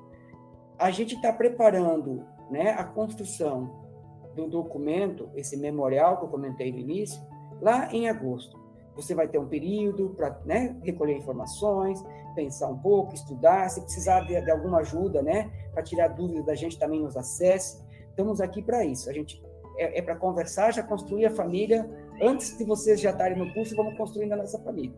A 0.78 0.90
gente 0.90 1.14
está 1.14 1.32
preparando 1.32 2.24
né, 2.50 2.70
a 2.70 2.84
construção 2.84 3.83
do 4.34 4.48
documento, 4.48 5.30
esse 5.34 5.56
memorial 5.56 6.18
que 6.18 6.24
eu 6.24 6.28
comentei 6.28 6.72
no 6.72 6.78
início, 6.78 7.20
lá 7.60 7.92
em 7.92 8.08
agosto. 8.08 8.62
Você 8.96 9.14
vai 9.14 9.26
ter 9.26 9.38
um 9.38 9.46
período 9.46 10.10
para 10.10 10.38
né, 10.44 10.76
recolher 10.82 11.16
informações, 11.16 12.02
pensar 12.34 12.68
um 12.68 12.78
pouco, 12.78 13.14
estudar. 13.14 13.68
Se 13.68 13.80
precisar 13.80 14.20
de, 14.20 14.40
de 14.40 14.50
alguma 14.50 14.78
ajuda, 14.78 15.20
né, 15.22 15.50
para 15.72 15.82
tirar 15.82 16.08
dúvidas 16.08 16.44
da 16.44 16.54
gente, 16.54 16.78
também 16.78 17.00
nos 17.00 17.16
acesse. 17.16 17.82
Estamos 18.10 18.40
aqui 18.40 18.62
para 18.62 18.84
isso. 18.84 19.10
A 19.10 19.12
gente 19.12 19.42
é, 19.76 19.98
é 19.98 20.02
para 20.02 20.14
conversar, 20.14 20.72
já 20.72 20.82
construir 20.82 21.26
a 21.26 21.30
família. 21.30 21.88
Antes 22.22 22.56
de 22.56 22.64
vocês 22.64 23.00
já 23.00 23.10
estarem 23.10 23.36
no 23.36 23.52
curso, 23.52 23.74
vamos 23.74 23.96
construindo 23.96 24.32
a 24.32 24.36
nossa 24.36 24.58
família. 24.60 24.96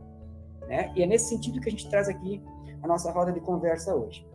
Né? 0.69 0.93
E 0.95 1.03
é 1.03 1.07
nesse 1.07 1.31
sentido 1.31 1.61
que 1.61 1.69
a 1.69 1.73
gente 1.73 1.89
traz 1.89 2.09
aqui 2.09 2.43
a 2.83 2.87
nossa 2.87 3.11
roda 3.11 3.33
de 3.33 3.41
conversa 3.41 3.95
hoje. 3.95 4.27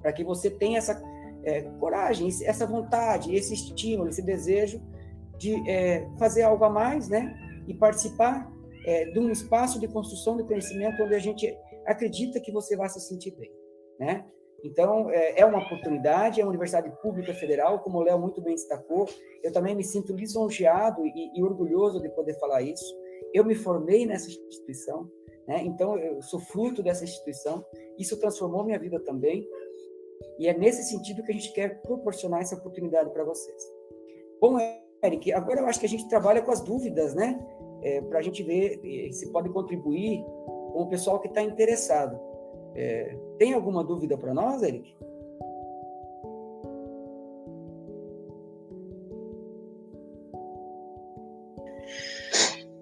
Para 0.00 0.12
que 0.12 0.24
você 0.24 0.50
tenha 0.50 0.78
essa 0.78 1.00
é, 1.44 1.62
coragem, 1.78 2.28
essa 2.44 2.66
vontade, 2.66 3.34
esse 3.34 3.54
estímulo, 3.54 4.08
esse 4.08 4.22
desejo 4.22 4.80
de 5.38 5.54
é, 5.68 6.08
fazer 6.18 6.42
algo 6.42 6.64
a 6.64 6.70
mais, 6.70 7.08
né? 7.08 7.34
E 7.66 7.74
participar 7.74 8.50
é, 8.86 9.06
de 9.06 9.18
um 9.18 9.30
espaço 9.30 9.80
de 9.80 9.88
construção 9.88 10.36
de 10.36 10.44
conhecimento 10.44 11.02
onde 11.02 11.14
a 11.14 11.18
gente 11.18 11.56
acredita 11.86 12.40
que 12.40 12.52
você 12.52 12.76
vai 12.76 12.88
se 12.88 13.00
sentir 13.00 13.36
bem, 13.36 13.50
né? 13.98 14.24
Então, 14.64 15.10
é, 15.10 15.40
é 15.40 15.44
uma 15.44 15.58
oportunidade, 15.58 16.40
é 16.40 16.44
uma 16.44 16.50
universidade 16.50 16.90
pública 17.02 17.34
federal, 17.34 17.80
como 17.80 17.98
o 17.98 18.02
Léo 18.02 18.18
muito 18.18 18.40
bem 18.40 18.54
destacou. 18.54 19.08
Eu 19.42 19.52
também 19.52 19.74
me 19.74 19.82
sinto 19.82 20.14
lisonjeado 20.14 21.04
e, 21.04 21.38
e 21.38 21.42
orgulhoso 21.42 22.00
de 22.00 22.08
poder 22.10 22.38
falar 22.38 22.62
isso. 22.62 22.84
Eu 23.34 23.44
me 23.44 23.54
formei 23.54 24.06
nessa 24.06 24.28
instituição, 24.28 25.10
né? 25.48 25.62
então 25.64 25.98
eu 25.98 26.22
sou 26.22 26.38
fruto 26.38 26.82
dessa 26.82 27.02
instituição. 27.02 27.64
Isso 27.98 28.18
transformou 28.20 28.64
minha 28.64 28.78
vida 28.78 29.00
também. 29.00 29.44
E 30.38 30.48
é 30.48 30.56
nesse 30.56 30.82
sentido 30.84 31.22
que 31.22 31.30
a 31.30 31.34
gente 31.34 31.52
quer 31.52 31.80
proporcionar 31.82 32.40
essa 32.40 32.56
oportunidade 32.56 33.10
para 33.10 33.24
vocês. 33.24 33.62
Bom, 34.40 34.58
Eric, 35.02 35.32
agora 35.32 35.60
eu 35.60 35.66
acho 35.66 35.80
que 35.80 35.86
a 35.86 35.88
gente 35.88 36.08
trabalha 36.08 36.42
com 36.42 36.50
as 36.50 36.60
dúvidas, 36.60 37.14
né? 37.14 37.38
É, 37.82 38.00
para 38.02 38.20
a 38.20 38.22
gente 38.22 38.42
ver 38.42 38.80
se 39.12 39.30
pode 39.32 39.48
contribuir 39.50 40.24
com 40.72 40.82
o 40.82 40.88
pessoal 40.88 41.18
que 41.20 41.28
está 41.28 41.42
interessado. 41.42 42.18
É, 42.74 43.16
tem 43.38 43.52
alguma 43.52 43.84
dúvida 43.84 44.16
para 44.16 44.32
nós, 44.32 44.62
Eric? 44.62 44.94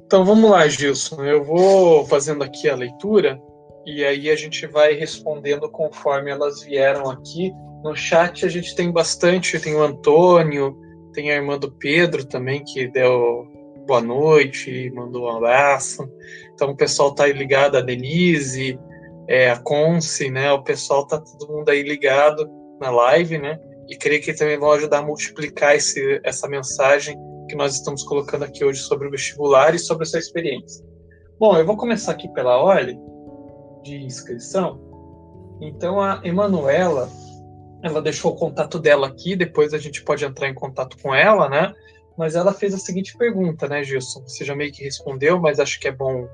Então 0.05 0.25
vamos 0.25 0.51
lá, 0.51 0.67
Gilson. 0.67 1.25
Eu 1.25 1.45
vou 1.45 2.05
fazendo 2.05 2.43
aqui 2.43 2.69
a 2.69 2.75
leitura 2.75 3.41
e 3.87 4.05
aí 4.05 4.31
a 4.31 4.37
gente 4.37 4.67
vai 4.67 4.93
respondendo 4.95 5.71
conforme 5.71 6.31
elas 6.31 6.63
vieram 6.63 7.11
aqui. 7.11 7.53
No 7.83 7.95
chat 7.95 8.45
a 8.45 8.49
gente 8.49 8.75
tem 8.75 8.93
bastante, 8.93 9.59
tem 9.59 9.75
o 9.75 9.83
Antônio, 9.83 10.77
tem 11.13 11.31
a 11.31 11.37
irmã 11.37 11.59
do 11.59 11.73
Pedro 11.73 12.25
também, 12.25 12.63
que 12.63 12.89
deu 12.89 13.47
boa 13.87 14.01
noite, 14.01 14.91
mandou 14.95 15.25
um 15.25 15.37
abraço. 15.37 16.09
Então 16.55 16.71
o 16.71 16.77
pessoal 16.77 17.15
tá 17.15 17.25
aí 17.25 17.33
ligado, 17.33 17.77
a 17.77 17.81
Denise, 17.81 18.79
é, 19.27 19.51
a 19.51 19.59
Conce, 19.59 20.31
né? 20.31 20.53
O 20.53 20.63
pessoal 20.63 21.07
tá 21.07 21.19
todo 21.19 21.53
mundo 21.53 21.69
aí 21.71 21.83
ligado 21.83 22.49
na 22.81 22.91
live, 22.91 23.39
né? 23.39 23.59
E 23.89 23.97
creio 23.97 24.23
que 24.23 24.35
também 24.35 24.59
vão 24.59 24.71
ajudar 24.73 24.99
a 24.99 25.03
multiplicar 25.03 25.75
esse, 25.75 26.21
essa 26.23 26.49
mensagem 26.49 27.17
que 27.49 27.57
nós 27.57 27.75
estamos 27.75 28.05
colocando 28.05 28.45
aqui 28.45 28.65
hoje 28.65 28.81
sobre 28.81 29.09
o 29.09 29.11
vestibular 29.11 29.75
e 29.75 29.79
sobre 29.79 30.05
a 30.05 30.07
sua 30.07 30.21
experiência. 30.21 30.85
Bom, 31.39 31.57
eu 31.57 31.65
vou 31.65 31.77
começar 31.77 32.13
aqui 32.13 32.29
pela 32.33 32.59
ordem 32.59 33.01
de 33.83 33.97
inscrição. 34.03 34.81
Então 35.61 36.01
a 36.01 36.21
Emanuela, 36.25 37.09
ela 37.83 38.01
deixou 38.01 38.33
o 38.33 38.37
contato 38.37 38.79
dela 38.79 39.07
aqui, 39.07 39.37
depois 39.37 39.75
a 39.75 39.79
gente 39.79 40.03
pode 40.03 40.25
entrar 40.25 40.49
em 40.49 40.55
contato 40.55 40.97
com 41.03 41.15
ela, 41.15 41.49
né? 41.49 41.73
Mas 42.17 42.35
ela 42.35 42.53
fez 42.53 42.75
a 42.75 42.79
seguinte 42.79 43.17
pergunta, 43.17 43.69
né, 43.69 43.83
Gilson? 43.83 44.23
Você 44.27 44.45
já 44.45 44.55
meio 44.55 44.73
que 44.73 44.85
respondeu, 44.85 45.41
mas 45.41 45.61
acho 45.61 45.79
que 45.81 45.89
é 45.89 45.93
bom 45.93 46.29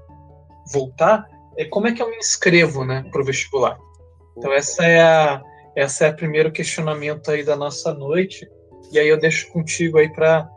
voltar. 0.73 1.27
É 1.57 1.65
como 1.65 1.87
é 1.87 1.93
que 1.93 2.03
eu 2.03 2.11
me 2.11 2.17
inscrevo, 2.17 2.85
né, 2.85 3.05
para 3.11 3.21
o 3.21 3.25
vestibular? 3.25 3.79
Então 4.37 4.53
essa 4.53 4.85
é 4.85 5.01
a 5.01 5.43
essa 5.77 6.07
é 6.07 6.11
o 6.11 6.17
primeiro 6.17 6.51
questionamento 6.51 7.31
aí 7.31 7.45
da 7.45 7.55
nossa 7.55 7.93
noite. 7.93 8.49
E 8.91 8.99
aí 8.99 9.09
eu 9.09 9.19
deixo 9.19 9.53
contigo 9.53 9.99
aí 9.99 10.09
para 10.09 10.49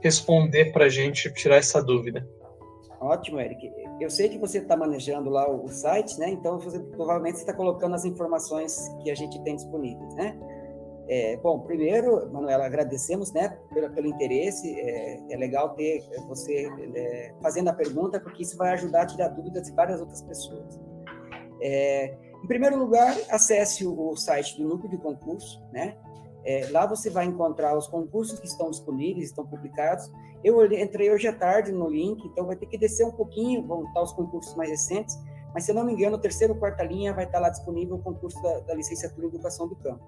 responder 0.00 0.72
para 0.72 0.86
a 0.86 0.88
gente, 0.88 1.32
tirar 1.34 1.56
essa 1.56 1.82
dúvida. 1.82 2.26
Ótimo, 2.98 3.38
Eric 3.38 3.81
eu 4.00 4.10
sei 4.10 4.28
que 4.28 4.38
você 4.38 4.58
está 4.58 4.76
manejando 4.76 5.30
lá 5.30 5.48
o, 5.48 5.68
site, 5.68 6.18
né? 6.18 6.30
Então, 6.30 6.58
você, 6.58 6.78
provavelmente 6.78 7.36
está 7.36 7.52
colocando 7.52 7.94
as 7.94 8.04
informações 8.04 8.76
que 9.02 9.10
a 9.10 9.14
gente 9.14 9.40
tem 9.42 9.56
disponíveis, 9.56 10.14
né? 10.14 10.38
É, 11.08 11.36
bom, 11.36 11.60
primeiro, 11.60 12.30
Manuela, 12.32 12.64
agradecemos, 12.64 13.32
né, 13.32 13.58
pelo, 13.72 13.90
pelo 13.90 14.06
interesse. 14.06 14.72
É, 14.80 15.20
é, 15.30 15.36
legal 15.36 15.70
ter 15.74 16.02
você 16.28 16.68
é, 16.94 17.34
fazendo 17.42 17.68
a 17.68 17.72
pergunta, 17.72 18.20
porque 18.20 18.42
isso 18.42 18.56
vai 18.56 18.72
ajudar 18.72 19.02
a 19.02 19.06
tirar 19.06 19.28
dúvidas 19.28 19.64
de 19.64 19.72
várias 19.72 20.00
outras 20.00 20.22
pessoas. 20.22 20.80
É, 21.60 22.16
em 22.42 22.46
primeiro 22.46 22.78
lugar, 22.78 23.16
acesse 23.28 23.86
o, 23.86 24.10
o 24.10 24.16
site 24.16 24.56
do 24.56 24.68
Núcleo 24.68 24.90
de 24.90 24.98
Concurso, 24.98 25.62
né? 25.72 25.96
É, 26.44 26.68
lá 26.70 26.86
você 26.86 27.08
vai 27.08 27.26
encontrar 27.26 27.76
os 27.76 27.86
concursos 27.86 28.38
que 28.38 28.46
estão 28.46 28.70
disponíveis, 28.70 29.26
estão 29.26 29.46
publicados. 29.46 30.10
Eu 30.42 30.64
entrei 30.72 31.10
hoje 31.10 31.28
à 31.28 31.32
tarde 31.32 31.70
no 31.70 31.88
link, 31.88 32.24
então 32.26 32.46
vai 32.46 32.56
ter 32.56 32.66
que 32.66 32.76
descer 32.76 33.06
um 33.06 33.12
pouquinho, 33.12 33.66
vão 33.66 33.84
estar 33.84 34.02
os 34.02 34.12
concursos 34.12 34.54
mais 34.56 34.70
recentes, 34.70 35.16
mas 35.54 35.64
se 35.64 35.70
eu 35.70 35.74
não 35.74 35.84
me 35.84 35.92
engano, 35.92 36.16
o 36.16 36.20
terceiro 36.20 36.54
quarta 36.54 36.82
linha 36.82 37.12
vai 37.12 37.24
estar 37.24 37.38
lá 37.38 37.48
disponível 37.48 37.96
o 37.96 38.02
concurso 38.02 38.40
da, 38.42 38.60
da 38.60 38.74
licenciatura 38.74 39.26
em 39.26 39.28
Educação 39.28 39.68
do 39.68 39.76
Campo. 39.76 40.02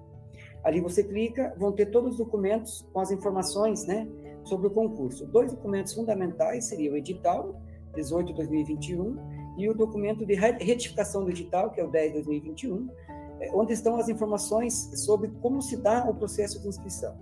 Ali 0.65 0.81
você 0.81 1.05
clica, 1.05 1.55
vão 1.59 1.73
ter 1.73 1.87
todos 1.87 2.13
os 2.13 2.19
documentos 2.19 2.89
com 2.93 2.99
as 2.99 3.11
informações 3.11 3.87
né, 3.87 4.09
sobre 4.45 4.67
o 4.67 4.71
concurso. 4.71 5.27
Dois 5.27 5.53
documentos 5.53 5.93
fundamentais 5.93 6.65
seriam 6.65 6.95
o 6.95 6.97
edital, 6.97 7.61
18 7.95 8.29
de 8.29 8.35
2021, 8.35 9.17
e 9.59 9.69
o 9.69 9.75
documento 9.75 10.27
de 10.27 10.35
retificação 10.35 11.23
do 11.23 11.31
edital, 11.31 11.71
que 11.71 11.81
é 11.81 11.85
o 11.85 11.91
10 11.91 12.07
de 12.09 12.23
2021, 12.23 12.89
é, 12.89 13.04
onde 13.53 13.73
estão 13.73 13.97
as 13.97 14.09
informações 14.09 14.91
sobre 15.05 15.31
como 15.43 15.61
se 15.61 15.77
dá 15.77 16.09
o 16.09 16.15
processo 16.15 16.61
de 16.61 16.69
inscrição. 16.69 17.17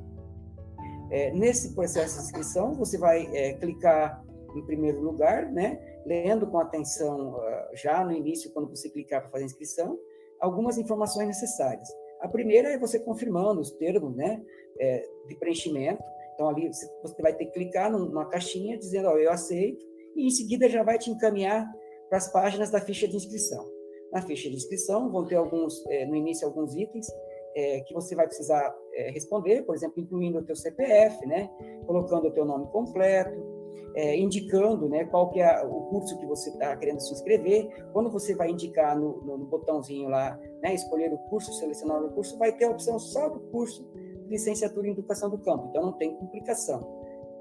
É, 1.10 1.30
nesse 1.32 1.74
processo 1.74 2.18
de 2.18 2.24
inscrição, 2.24 2.72
você 2.74 2.96
vai 2.96 3.26
é, 3.36 3.54
clicar 3.54 4.24
em 4.54 4.64
primeiro 4.64 5.00
lugar, 5.00 5.50
né, 5.50 5.80
lendo 6.04 6.46
com 6.46 6.58
atenção 6.58 7.34
uh, 7.34 7.76
já 7.76 8.04
no 8.04 8.12
início, 8.12 8.50
quando 8.52 8.68
você 8.68 8.88
clicar 8.88 9.22
para 9.22 9.30
fazer 9.30 9.44
a 9.44 9.46
inscrição, 9.46 9.98
algumas 10.40 10.78
informações 10.78 11.26
necessárias. 11.26 11.88
A 12.20 12.28
primeira 12.28 12.70
é 12.70 12.78
você 12.78 12.98
confirmando 12.98 13.60
os 13.60 13.70
termos 13.72 14.14
né, 14.14 14.42
é, 14.78 15.08
de 15.28 15.36
preenchimento. 15.36 16.02
Então, 16.34 16.48
ali 16.48 16.68
você 17.02 17.22
vai 17.22 17.34
ter 17.34 17.46
que 17.46 17.52
clicar 17.52 17.90
numa 17.90 18.26
caixinha 18.26 18.78
dizendo, 18.78 19.08
eu 19.10 19.30
aceito, 19.30 19.84
e 20.16 20.26
em 20.26 20.30
seguida 20.30 20.68
já 20.68 20.82
vai 20.82 20.98
te 20.98 21.10
encaminhar 21.10 21.70
para 22.08 22.18
as 22.18 22.30
páginas 22.30 22.70
da 22.70 22.80
ficha 22.80 23.08
de 23.08 23.16
inscrição. 23.16 23.68
Na 24.12 24.20
ficha 24.20 24.50
de 24.50 24.56
inscrição 24.56 25.10
vão 25.10 25.24
ter 25.24 25.36
alguns, 25.36 25.84
é, 25.86 26.04
no 26.04 26.14
início, 26.14 26.46
alguns 26.46 26.76
itens 26.76 27.06
é, 27.54 27.80
que 27.80 27.94
você 27.94 28.14
vai 28.14 28.26
precisar 28.26 28.74
é, 28.94 29.10
responder, 29.10 29.62
por 29.62 29.74
exemplo, 29.74 30.00
incluindo 30.00 30.38
o 30.38 30.44
teu 30.44 30.56
CPF, 30.56 31.26
né, 31.26 31.50
colocando 31.86 32.28
o 32.28 32.30
teu 32.30 32.44
nome 32.44 32.66
completo, 32.66 33.62
é, 33.94 34.16
indicando 34.16 34.88
né, 34.88 35.04
qual 35.04 35.30
que 35.30 35.40
é 35.40 35.62
o 35.64 35.82
curso 35.86 36.18
que 36.18 36.26
você 36.26 36.50
está 36.50 36.76
querendo 36.76 37.00
se 37.00 37.12
inscrever. 37.12 37.68
Quando 37.92 38.10
você 38.10 38.34
vai 38.34 38.50
indicar 38.50 38.98
no, 38.98 39.20
no, 39.22 39.38
no 39.38 39.46
botãozinho 39.46 40.08
lá, 40.08 40.38
né, 40.62 40.74
escolher 40.74 41.12
o 41.12 41.18
curso, 41.28 41.52
selecionar 41.54 42.02
o 42.02 42.10
curso, 42.10 42.38
vai 42.38 42.52
ter 42.52 42.64
a 42.64 42.70
opção 42.70 42.98
só 42.98 43.28
do 43.28 43.40
curso 43.50 43.84
de 43.94 44.28
licenciatura 44.28 44.88
em 44.88 44.92
educação 44.92 45.28
do 45.28 45.38
campo. 45.38 45.68
Então 45.68 45.82
não 45.82 45.92
tem 45.92 46.14
complicação. 46.16 46.80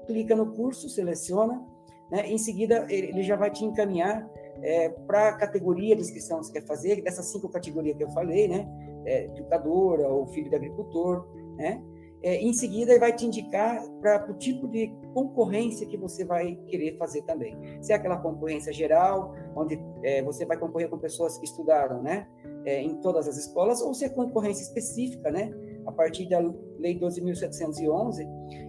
Clica 0.06 0.34
no 0.36 0.52
curso, 0.52 0.88
seleciona, 0.88 1.64
né, 2.10 2.26
em 2.26 2.38
seguida 2.38 2.86
ele 2.90 3.22
já 3.22 3.36
vai 3.36 3.50
te 3.50 3.64
encaminhar 3.64 4.28
é, 4.62 4.88
para 4.88 5.28
a 5.28 5.36
categoria 5.36 5.94
de 5.96 6.02
inscrição 6.02 6.38
que 6.40 6.46
você 6.46 6.52
quer 6.52 6.66
fazer, 6.66 7.02
dessas 7.02 7.26
cinco 7.26 7.48
categorias 7.48 7.96
que 7.96 8.04
eu 8.04 8.10
falei, 8.10 8.48
né, 8.48 8.68
é, 9.04 9.24
educadora 9.24 10.08
ou 10.08 10.26
filho 10.28 10.48
de 10.48 10.56
agricultor, 10.56 11.26
né, 11.56 11.82
é, 12.22 12.36
em 12.36 12.52
seguida, 12.52 12.92
ele 12.92 13.00
vai 13.00 13.12
te 13.12 13.26
indicar 13.26 13.84
para 14.00 14.30
o 14.30 14.34
tipo 14.34 14.68
de 14.68 14.94
concorrência 15.12 15.86
que 15.86 15.96
você 15.96 16.24
vai 16.24 16.54
querer 16.68 16.96
fazer 16.96 17.22
também. 17.22 17.56
Se 17.82 17.92
é 17.92 17.96
aquela 17.96 18.16
concorrência 18.16 18.72
geral, 18.72 19.34
onde 19.56 19.78
é, 20.04 20.22
você 20.22 20.46
vai 20.46 20.56
concorrer 20.56 20.88
com 20.88 20.98
pessoas 20.98 21.36
que 21.36 21.44
estudaram 21.44 22.00
né, 22.00 22.28
é, 22.64 22.80
em 22.80 23.00
todas 23.00 23.26
as 23.26 23.36
escolas, 23.36 23.82
ou 23.82 23.92
se 23.92 24.04
é 24.04 24.08
concorrência 24.08 24.62
específica, 24.62 25.32
né, 25.32 25.52
a 25.84 25.90
partir 25.90 26.28
da 26.28 26.38
Lei 26.78 26.96
12.711, 26.96 28.24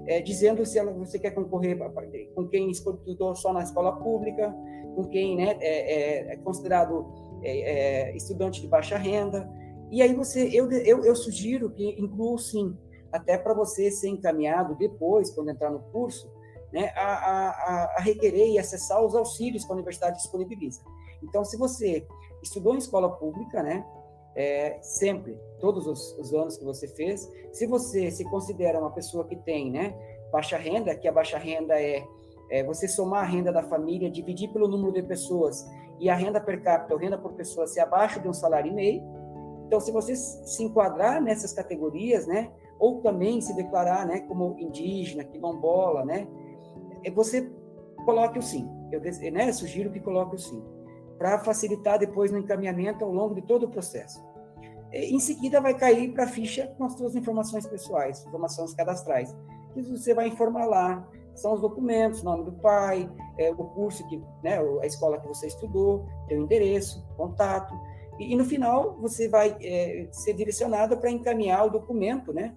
é, 0.07 0.19
dizendo 0.19 0.65
se 0.65 0.79
ela, 0.79 0.91
você 0.91 1.19
quer 1.19 1.31
concorrer 1.31 1.77
com 2.33 2.47
quem 2.47 2.71
estudou 2.71 3.35
só 3.35 3.53
na 3.53 3.61
escola 3.61 3.95
pública, 3.97 4.51
com 4.95 5.05
quem 5.05 5.35
né, 5.35 5.57
é, 5.59 6.29
é, 6.29 6.33
é 6.33 6.37
considerado 6.37 7.11
é, 7.43 8.15
estudante 8.15 8.61
de 8.61 8.67
baixa 8.67 8.97
renda. 8.97 9.49
E 9.91 10.01
aí 10.01 10.13
você, 10.13 10.49
eu, 10.51 10.71
eu, 10.71 11.03
eu 11.05 11.15
sugiro 11.15 11.69
que 11.69 11.89
inclua 12.01 12.37
sim 12.37 12.75
até 13.11 13.37
para 13.37 13.53
você 13.53 13.91
ser 13.91 14.09
encaminhado 14.09 14.75
depois, 14.75 15.29
quando 15.29 15.49
entrar 15.49 15.69
no 15.69 15.79
curso, 15.91 16.31
né, 16.71 16.91
a, 16.95 17.05
a, 17.05 17.83
a, 17.97 18.01
requerer 18.01 18.49
e 18.49 18.57
acessar 18.57 19.05
os 19.05 19.13
auxílios 19.13 19.63
que 19.63 19.71
a 19.71 19.75
universidade 19.75 20.17
disponibiliza. 20.17 20.81
Então, 21.21 21.45
se 21.45 21.55
você 21.55 22.07
estudou 22.41 22.73
em 22.73 22.79
escola 22.79 23.11
pública, 23.11 23.61
né, 23.61 23.85
é, 24.35 24.79
sempre, 24.81 25.37
todos 25.59 25.85
os, 25.85 26.17
os, 26.17 26.33
anos 26.33 26.57
que 26.57 26.65
você 26.65 26.87
fez, 26.87 27.29
se 27.51 27.67
você 27.67 28.09
se 28.09 28.23
considera 28.25 28.79
uma 28.79 28.89
pessoa 28.89 29.25
que 29.27 29.35
tem 29.35 29.71
né, 29.71 29.95
baixa 30.31 30.57
renda, 30.57 30.95
que 30.95 31.07
a 31.07 31.11
baixa 31.11 31.37
renda 31.37 31.79
é, 31.79 32.03
é 32.53 32.63
você 32.63 32.87
somar 32.87 33.23
a 33.23 33.25
renda 33.25 33.51
da 33.51 33.63
família, 33.63 34.11
dividir 34.11 34.53
pelo 34.53 34.67
número 34.67 34.93
de 34.93 35.01
pessoas 35.01 35.67
e 35.99 36.07
a 36.07 36.13
renda 36.13 36.39
per 36.39 36.61
capita, 36.61 36.93
ou 36.93 36.99
renda 36.99 37.17
por 37.17 37.33
pessoa, 37.33 37.65
ser 37.65 37.79
abaixo 37.79 38.19
de 38.19 38.29
um 38.29 38.33
salário 38.33 38.71
e 38.71 38.75
meio. 38.75 39.01
Então, 39.65 39.79
se 39.79 39.91
você 39.91 40.15
se 40.15 40.63
enquadrar 40.63 41.19
nessas 41.19 41.51
categorias, 41.51 42.27
né, 42.27 42.51
ou 42.77 43.01
também 43.01 43.41
se 43.41 43.55
declarar 43.55 44.05
né, 44.05 44.19
como 44.19 44.55
indígena, 44.59 45.23
quilombola, 45.23 46.05
né, 46.05 46.27
é, 47.03 47.09
você 47.09 47.51
coloque 48.05 48.37
o 48.37 48.41
sim. 48.43 48.69
Eu 48.91 49.01
né, 49.31 49.51
sugiro 49.51 49.91
que 49.91 49.99
coloque 49.99 50.35
o 50.35 50.39
sim, 50.39 50.63
para 51.17 51.39
facilitar 51.39 51.97
depois 51.97 52.31
no 52.31 52.37
encaminhamento 52.37 53.03
ao 53.03 53.11
longo 53.11 53.33
de 53.33 53.41
todo 53.41 53.63
o 53.63 53.69
processo. 53.69 54.23
Em 54.91 55.19
seguida, 55.19 55.59
vai 55.59 55.73
cair 55.73 56.13
para 56.13 56.25
a 56.25 56.27
ficha 56.27 56.67
com 56.77 56.83
as 56.83 56.93
suas 56.93 57.15
informações 57.15 57.65
pessoais, 57.65 58.23
informações 58.27 58.75
cadastrais, 58.75 59.35
que 59.73 59.81
você 59.81 60.13
vai 60.13 60.27
informar 60.27 60.65
lá. 60.65 61.09
São 61.35 61.53
os 61.53 61.61
documentos, 61.61 62.23
nome 62.23 62.43
do 62.43 62.51
pai, 62.53 63.09
é, 63.37 63.51
o 63.51 63.55
curso, 63.55 64.07
que, 64.07 64.21
né, 64.43 64.59
a 64.81 64.85
escola 64.85 65.19
que 65.19 65.27
você 65.27 65.47
estudou, 65.47 66.05
teu 66.27 66.41
endereço, 66.41 67.05
contato. 67.17 67.73
E, 68.19 68.33
e 68.33 68.35
no 68.35 68.45
final, 68.45 68.97
você 68.99 69.27
vai 69.27 69.57
é, 69.61 70.07
ser 70.11 70.33
direcionado 70.33 70.97
para 70.97 71.09
encaminhar 71.09 71.65
o 71.65 71.69
documento, 71.69 72.31
né, 72.31 72.53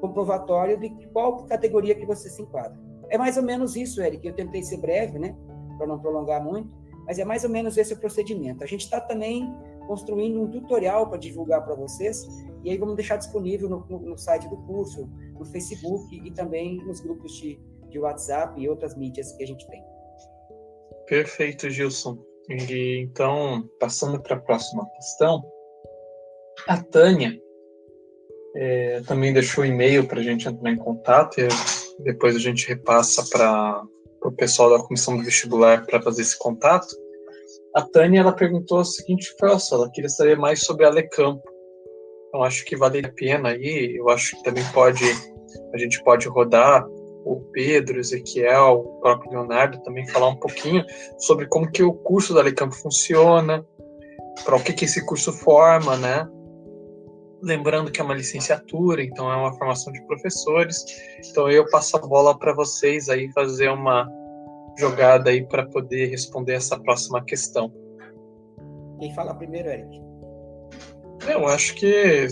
comprovatório 0.00 0.78
de 0.78 0.90
qual 1.12 1.44
categoria 1.44 1.94
que 1.94 2.04
você 2.04 2.28
se 2.28 2.42
enquadra. 2.42 2.78
É 3.08 3.16
mais 3.16 3.36
ou 3.36 3.42
menos 3.42 3.76
isso, 3.76 4.02
Eric. 4.02 4.26
Eu 4.26 4.34
tentei 4.34 4.62
ser 4.62 4.78
breve, 4.78 5.18
né, 5.18 5.36
para 5.76 5.86
não 5.86 5.98
prolongar 5.98 6.42
muito, 6.42 6.70
mas 7.06 7.18
é 7.18 7.24
mais 7.24 7.44
ou 7.44 7.50
menos 7.50 7.76
esse 7.76 7.92
o 7.92 7.98
procedimento. 7.98 8.62
A 8.64 8.66
gente 8.66 8.82
está 8.82 9.00
também 9.00 9.52
construindo 9.86 10.40
um 10.40 10.48
tutorial 10.48 11.08
para 11.08 11.18
divulgar 11.18 11.64
para 11.64 11.74
vocês, 11.74 12.26
e 12.64 12.70
aí 12.70 12.78
vamos 12.78 12.94
deixar 12.96 13.16
disponível 13.16 13.68
no, 13.68 13.84
no, 13.88 13.98
no, 14.00 14.18
site 14.18 14.48
do 14.48 14.56
curso, 14.58 15.08
no 15.38 15.44
Facebook 15.44 16.14
e 16.24 16.30
também 16.30 16.76
nos 16.84 17.00
grupos 17.00 17.32
de, 17.32 17.60
de 17.92 17.98
WhatsApp 17.98 18.60
e 18.60 18.68
outras 18.68 18.96
mídias 18.96 19.32
que 19.32 19.44
a 19.44 19.46
gente 19.46 19.66
tem. 19.68 19.82
Perfeito, 21.06 21.70
Gilson. 21.70 22.18
E, 22.48 22.98
então, 23.00 23.68
passando 23.78 24.20
para 24.20 24.36
a 24.36 24.40
próxima 24.40 24.88
questão, 24.96 25.42
a 26.66 26.82
Tânia 26.82 27.38
é, 28.56 29.00
também 29.06 29.32
deixou 29.32 29.64
e-mail 29.64 30.06
para 30.06 30.20
a 30.20 30.22
gente 30.22 30.48
entrar 30.48 30.70
em 30.70 30.76
contato 30.76 31.40
e 31.40 31.48
depois 32.02 32.36
a 32.36 32.38
gente 32.38 32.66
repassa 32.68 33.24
para 33.30 33.82
o 34.24 34.32
pessoal 34.32 34.70
da 34.70 34.82
comissão 34.82 35.16
do 35.16 35.22
vestibular 35.22 35.86
para 35.86 36.02
fazer 36.02 36.22
esse 36.22 36.38
contato. 36.38 36.88
A 37.74 37.82
Tânia 37.82 38.20
ela 38.20 38.32
perguntou 38.32 38.80
o 38.80 38.84
seguinte, 38.84 39.34
nossa, 39.40 39.74
ela 39.74 39.90
queria 39.90 40.10
saber 40.10 40.36
mais 40.36 40.60
sobre 40.60 40.84
a 40.84 40.90
Lecampo. 40.90 41.42
Então 42.28 42.42
acho 42.42 42.64
que 42.64 42.76
vale 42.76 43.04
a 43.04 43.12
pena 43.12 43.50
aí, 43.50 43.96
eu 43.96 44.08
acho 44.08 44.36
que 44.36 44.42
também 44.42 44.64
pode, 44.72 45.04
a 45.74 45.78
gente 45.78 46.02
pode 46.02 46.28
rodar 46.28 46.86
o 47.24 47.40
Pedro, 47.52 47.96
o 47.96 48.00
Ezequiel, 48.00 48.80
o 48.84 49.00
próprio 49.00 49.30
Leonardo 49.32 49.82
também 49.82 50.06
falar 50.08 50.28
um 50.28 50.36
pouquinho 50.36 50.84
sobre 51.18 51.46
como 51.46 51.70
que 51.70 51.82
o 51.82 51.92
curso 51.92 52.34
da 52.34 52.42
Lecampo 52.42 52.74
funciona, 52.74 53.64
para 54.44 54.56
o 54.56 54.62
que 54.62 54.72
que 54.72 54.84
esse 54.84 55.04
curso 55.04 55.32
forma, 55.32 55.96
né? 55.96 56.28
Lembrando 57.42 57.90
que 57.90 58.00
é 58.00 58.04
uma 58.04 58.14
licenciatura, 58.14 59.02
então 59.02 59.30
é 59.30 59.36
uma 59.36 59.52
formação 59.58 59.92
de 59.92 60.00
professores. 60.06 60.84
Então 61.28 61.50
eu 61.50 61.68
passo 61.70 61.96
a 61.96 62.00
bola 62.00 62.38
para 62.38 62.54
vocês 62.54 63.08
aí 63.08 63.30
fazer 63.32 63.68
uma 63.68 64.08
jogada 64.78 65.30
aí 65.30 65.46
para 65.46 65.66
poder 65.66 66.06
responder 66.06 66.54
essa 66.54 66.78
próxima 66.78 67.22
questão. 67.24 67.72
Quem 68.98 69.14
fala 69.14 69.34
primeiro, 69.34 69.68
Eric? 69.68 70.00
Eu 71.28 71.46
acho 71.46 71.74
que 71.74 72.26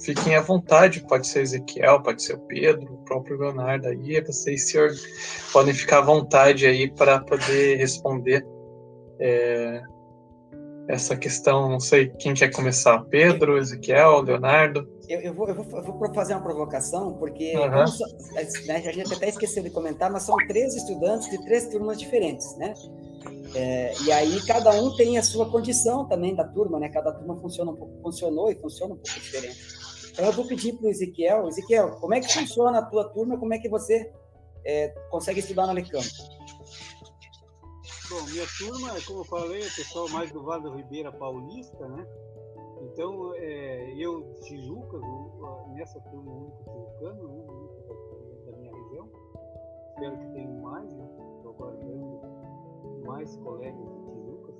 fiquem 0.00 0.36
à 0.36 0.40
vontade, 0.40 1.04
pode 1.06 1.26
ser 1.26 1.40
Ezequiel, 1.42 2.02
pode 2.02 2.22
ser 2.22 2.34
o 2.34 2.40
Pedro, 2.40 2.94
o 2.94 3.04
próprio 3.04 3.38
Leonardo 3.38 3.88
aí, 3.88 4.20
vocês 4.20 4.70
senhor, 4.70 4.90
podem 5.52 5.74
ficar 5.74 5.98
à 5.98 6.02
vontade 6.02 6.66
aí 6.66 6.90
para 6.90 7.20
poder 7.20 7.76
responder 7.76 8.46
é, 9.20 9.82
essa 10.88 11.16
questão, 11.16 11.68
não 11.68 11.80
sei 11.80 12.08
quem 12.08 12.34
quer 12.34 12.52
começar, 12.52 12.98
Pedro, 13.04 13.58
Ezequiel, 13.58 14.20
Leonardo? 14.20 14.88
Eu, 15.08 15.20
eu, 15.20 15.34
vou, 15.34 15.48
eu, 15.48 15.54
vou, 15.54 15.64
eu 15.78 15.82
vou, 15.82 16.14
fazer 16.14 16.34
uma 16.34 16.42
provocação, 16.42 17.14
porque 17.14 17.56
uhum. 17.56 17.70
né, 18.66 18.82
a 18.84 18.92
gente 18.92 19.14
até 19.14 19.28
esqueceu 19.28 19.62
de 19.62 19.70
comentar, 19.70 20.10
mas 20.10 20.24
são 20.24 20.36
três 20.48 20.74
estudantes 20.74 21.30
de 21.30 21.42
três 21.44 21.68
turmas 21.68 21.98
diferentes, 21.98 22.56
né? 22.56 22.74
É, 23.54 23.92
e 24.04 24.12
aí 24.12 24.40
cada 24.46 24.70
um 24.70 24.94
tem 24.96 25.18
a 25.18 25.22
sua 25.22 25.50
condição 25.50 26.06
também 26.06 26.34
da 26.34 26.44
turma, 26.44 26.78
né? 26.78 26.88
Cada 26.88 27.12
turma 27.12 27.36
funciona 27.36 27.70
um 27.70 27.76
pouco, 27.76 28.00
funcionou 28.02 28.50
e 28.50 28.54
funciona 28.56 28.94
um 28.94 28.96
pouco 28.96 29.20
diferente. 29.20 29.56
Então 30.16 30.24
eu 30.24 30.32
vou 30.32 30.46
pedir 30.46 30.72
para 30.72 30.86
o 30.86 30.88
Ezequiel, 30.88 31.46
Ezequiel, 31.46 31.90
como 32.00 32.14
é 32.14 32.20
que 32.20 32.32
funciona 32.32 32.78
a 32.78 32.82
tua 32.82 33.06
turma? 33.10 33.36
Como 33.36 33.52
é 33.52 33.58
que 33.58 33.68
você 33.68 34.10
é, 34.64 34.88
consegue 35.10 35.40
estudar 35.40 35.66
na 35.66 35.74
Lecampo? 35.74 36.08
Bom, 38.08 38.22
minha 38.30 38.46
turma, 38.56 38.94
como 39.06 39.20
eu 39.20 39.24
falei, 39.24 39.62
é 39.62 39.66
o 39.66 39.74
pessoal 39.76 40.08
mais 40.08 40.32
do 40.32 40.42
Vale 40.42 40.62
do 40.62 40.74
Ribeira 40.74 41.12
Paulista, 41.12 41.86
né? 41.86 42.06
Então, 42.80 43.34
é, 43.34 43.92
eu, 43.94 44.32
Tijuca, 44.40 44.98
nessa 45.74 46.00
turma 46.00 46.32
única 46.32 46.64
tijucano, 46.64 47.28
né? 47.28 47.44
Única 47.46 48.50
da 48.50 48.56
minha 48.56 48.72
região, 48.72 49.10
espero 49.90 50.18
que 50.18 50.26
tenham 50.32 50.54
mais, 50.62 50.90
né? 50.94 51.08
Estou 51.36 51.52
aguardando 51.52 52.20
mais 53.04 53.36
colegas 53.36 53.86
de 53.86 53.98
Tijucas. 54.06 54.54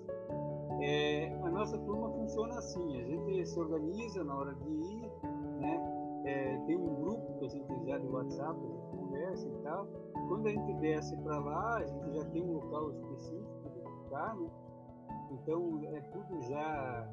É, 0.83 1.33
a 1.43 1.51
nossa 1.51 1.79
turma 1.79 2.11
funciona 2.11 2.59
assim, 2.59 3.01
a 3.01 3.05
gente 3.05 3.47
se 3.47 3.59
organiza 3.59 4.23
na 4.23 4.39
hora 4.39 4.55
de 4.55 4.69
ir, 4.69 5.11
né? 5.57 6.23
É, 6.25 6.59
tem 6.67 6.77
um 6.77 6.95
grupo 6.97 7.39
que 7.39 7.47
a 7.47 7.49
gente 7.49 7.87
já 7.87 7.99
de 7.99 8.07
WhatsApp, 8.09 8.59
a 8.59 8.67
gente 8.67 8.87
conversa 8.97 9.49
e 9.49 9.63
tal. 9.63 9.87
Quando 10.29 10.47
a 10.49 10.51
gente 10.51 10.75
desce 10.75 11.17
para 11.19 11.39
lá, 11.39 11.77
a 11.77 11.85
gente 11.85 12.15
já 12.15 12.25
tem 12.31 12.43
um 12.43 12.55
local 12.55 12.91
específico 12.91 13.71
de 13.71 14.05
ficar, 14.05 14.35
né? 14.37 14.51
Então 15.31 15.81
é 15.85 16.01
tudo 16.01 16.43
já 16.43 17.09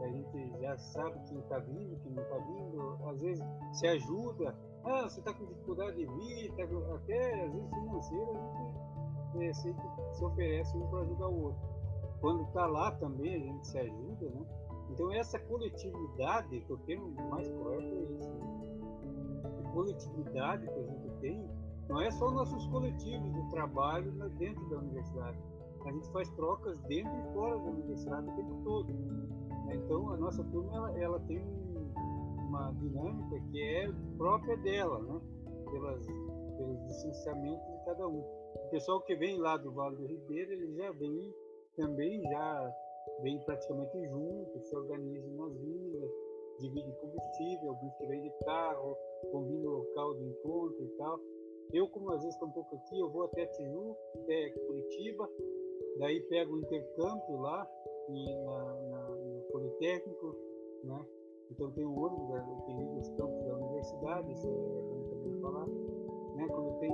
a 0.00 0.08
gente 0.08 0.60
já 0.60 0.76
sabe 0.78 1.20
quem 1.28 1.38
está 1.38 1.58
vindo, 1.58 1.96
quem 2.02 2.12
não 2.12 2.22
está 2.22 2.36
vindo, 2.38 2.98
às 3.08 3.18
vezes 3.20 3.44
se 3.72 3.86
ajuda. 3.86 4.56
Ah, 4.84 5.02
você 5.02 5.20
está 5.20 5.32
com 5.32 5.44
dificuldade 5.44 5.96
de 5.96 6.06
vir, 6.06 6.52
tá 6.56 6.66
com... 6.66 6.94
até 6.94 7.44
às 7.44 7.52
vezes 7.52 7.70
financeira, 7.70 8.32
a 9.34 9.38
gente 9.38 9.48
é, 9.48 9.52
se 10.12 10.24
oferece 10.24 10.76
um 10.76 10.86
para 10.88 11.00
ajudar 11.00 11.28
o 11.28 11.42
outro. 11.44 11.60
Quando 12.20 12.42
está 12.44 12.66
lá 12.66 12.90
também 12.92 13.34
a 13.34 13.38
gente 13.38 13.66
se 13.66 13.78
ajuda, 13.78 14.30
né? 14.30 14.46
Então 14.92 15.10
essa 15.10 15.38
coletividade, 15.38 16.60
que 16.60 16.72
o 16.72 16.76
termo 16.78 17.14
mais 17.30 17.48
correto 17.48 17.94
é 17.94 18.18
isso, 18.18 18.30
né? 18.30 18.62
a 19.64 19.70
coletividade 19.72 20.66
que 20.66 20.78
a 20.78 20.82
gente 20.82 21.10
tem, 21.20 21.50
não 21.88 22.00
é 22.00 22.10
só 22.10 22.30
nossos 22.30 22.66
coletivos 22.66 23.32
de 23.32 23.50
trabalho 23.50 24.12
dentro 24.38 24.68
da 24.68 24.78
universidade. 24.78 25.38
A 25.84 25.90
gente 25.90 26.08
faz 26.12 26.28
trocas 26.30 26.78
dentro 26.82 27.12
e 27.12 27.32
fora 27.32 27.56
da 27.56 27.70
universidade 27.70 28.28
o 28.28 28.36
tempo 28.36 28.60
todo. 28.64 28.92
Então 29.72 30.10
a 30.10 30.16
nossa 30.16 30.44
turma 30.44 30.76
ela, 30.76 30.98
ela 30.98 31.20
tem 31.20 31.42
uma 32.48 32.70
dinâmica 32.72 33.40
que 33.50 33.62
é 33.62 33.90
própria 34.18 34.56
dela, 34.58 34.98
né? 35.00 35.20
Pelas, 35.70 36.06
pelos 36.06 36.86
distanciamentos 36.86 37.66
de 37.66 37.84
cada 37.86 38.06
um. 38.06 38.20
O 38.20 38.68
pessoal 38.70 39.00
que 39.00 39.16
vem 39.16 39.38
lá 39.38 39.56
do 39.56 39.72
Vale 39.72 39.96
do 39.96 40.06
Ribeiro, 40.06 40.52
ele 40.52 40.76
já 40.76 40.92
vem 40.92 41.34
também 41.76 42.22
já 42.22 42.74
vem 43.22 43.38
praticamente 43.40 44.08
juntos, 44.08 44.68
se 44.68 44.76
organizam 44.76 45.30
nas 45.32 45.56
vilas, 45.58 46.10
dividem 46.58 46.92
combustível, 46.94 47.70
alguns 47.70 47.94
que 47.96 48.06
vêm 48.06 48.22
de 48.22 48.30
carro, 48.44 48.96
combinam 49.30 49.70
o 49.70 49.76
local 49.78 50.14
de 50.14 50.24
encontro 50.24 50.84
e 50.84 50.88
tal. 50.96 51.18
Eu, 51.72 51.88
como 51.88 52.10
às 52.10 52.20
vezes 52.20 52.34
estou 52.34 52.48
um 52.48 52.52
pouco 52.52 52.74
aqui, 52.76 52.98
eu 52.98 53.10
vou 53.10 53.24
até 53.24 53.46
Tijuca, 53.46 53.98
até 54.22 54.50
Curitiba, 54.50 55.28
daí 55.98 56.20
pego 56.28 56.54
o 56.54 56.58
intercâmbio 56.58 57.40
lá, 57.40 57.66
e 58.08 58.36
na, 58.44 58.74
na, 58.90 59.08
no 59.10 59.42
Politécnico, 59.52 60.36
né? 60.84 61.06
Então 61.50 61.70
tem 61.72 61.84
um 61.84 61.98
ônibus 61.98 62.28
né, 62.30 62.44
liga 62.68 63.00
os 63.00 63.08
campos 63.10 63.44
da 63.44 63.56
universidade, 63.56 64.32
isso 64.32 64.48
é 64.48 65.10
também 65.10 65.40
falar. 65.40 65.66
Né? 65.66 66.46
Quando 66.48 66.78
tem 66.80 66.90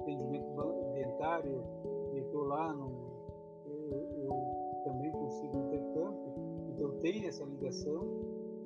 atendimento 0.00 0.50
dentário, 0.94 1.62
eu 2.12 2.24
estou 2.24 2.44
lá, 2.44 2.72
no, 2.72 2.90
eu, 3.66 3.98
eu, 4.24 4.59
consigo 5.30 5.56
intercâmbio, 5.58 6.34
então 6.74 6.90
tem 6.98 7.26
essa 7.26 7.44
ligação. 7.44 8.04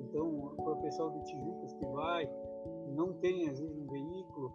Então, 0.01 0.53
para 0.55 0.73
o 0.73 0.81
pessoal 0.81 1.11
de 1.11 1.23
Tijucas 1.25 1.73
que 1.73 1.85
vai, 1.87 2.29
não 2.95 3.13
tem 3.13 3.49
às 3.49 3.59
vezes 3.59 3.77
um 3.77 3.87
veículo, 3.87 4.53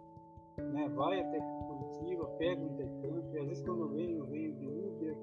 né? 0.57 0.89
vai 0.89 1.21
até 1.21 1.39
Curitiba, 1.39 2.25
pega 2.37 2.61
o 2.61 2.65
intercâmbio, 2.65 3.41
às 3.41 3.47
vezes 3.47 3.63
quando 3.63 3.81
eu 3.81 3.89
venho, 3.89 4.19
eu 4.19 4.25
venho 4.25 4.53
de 4.55 4.67
Uber. 4.67 5.17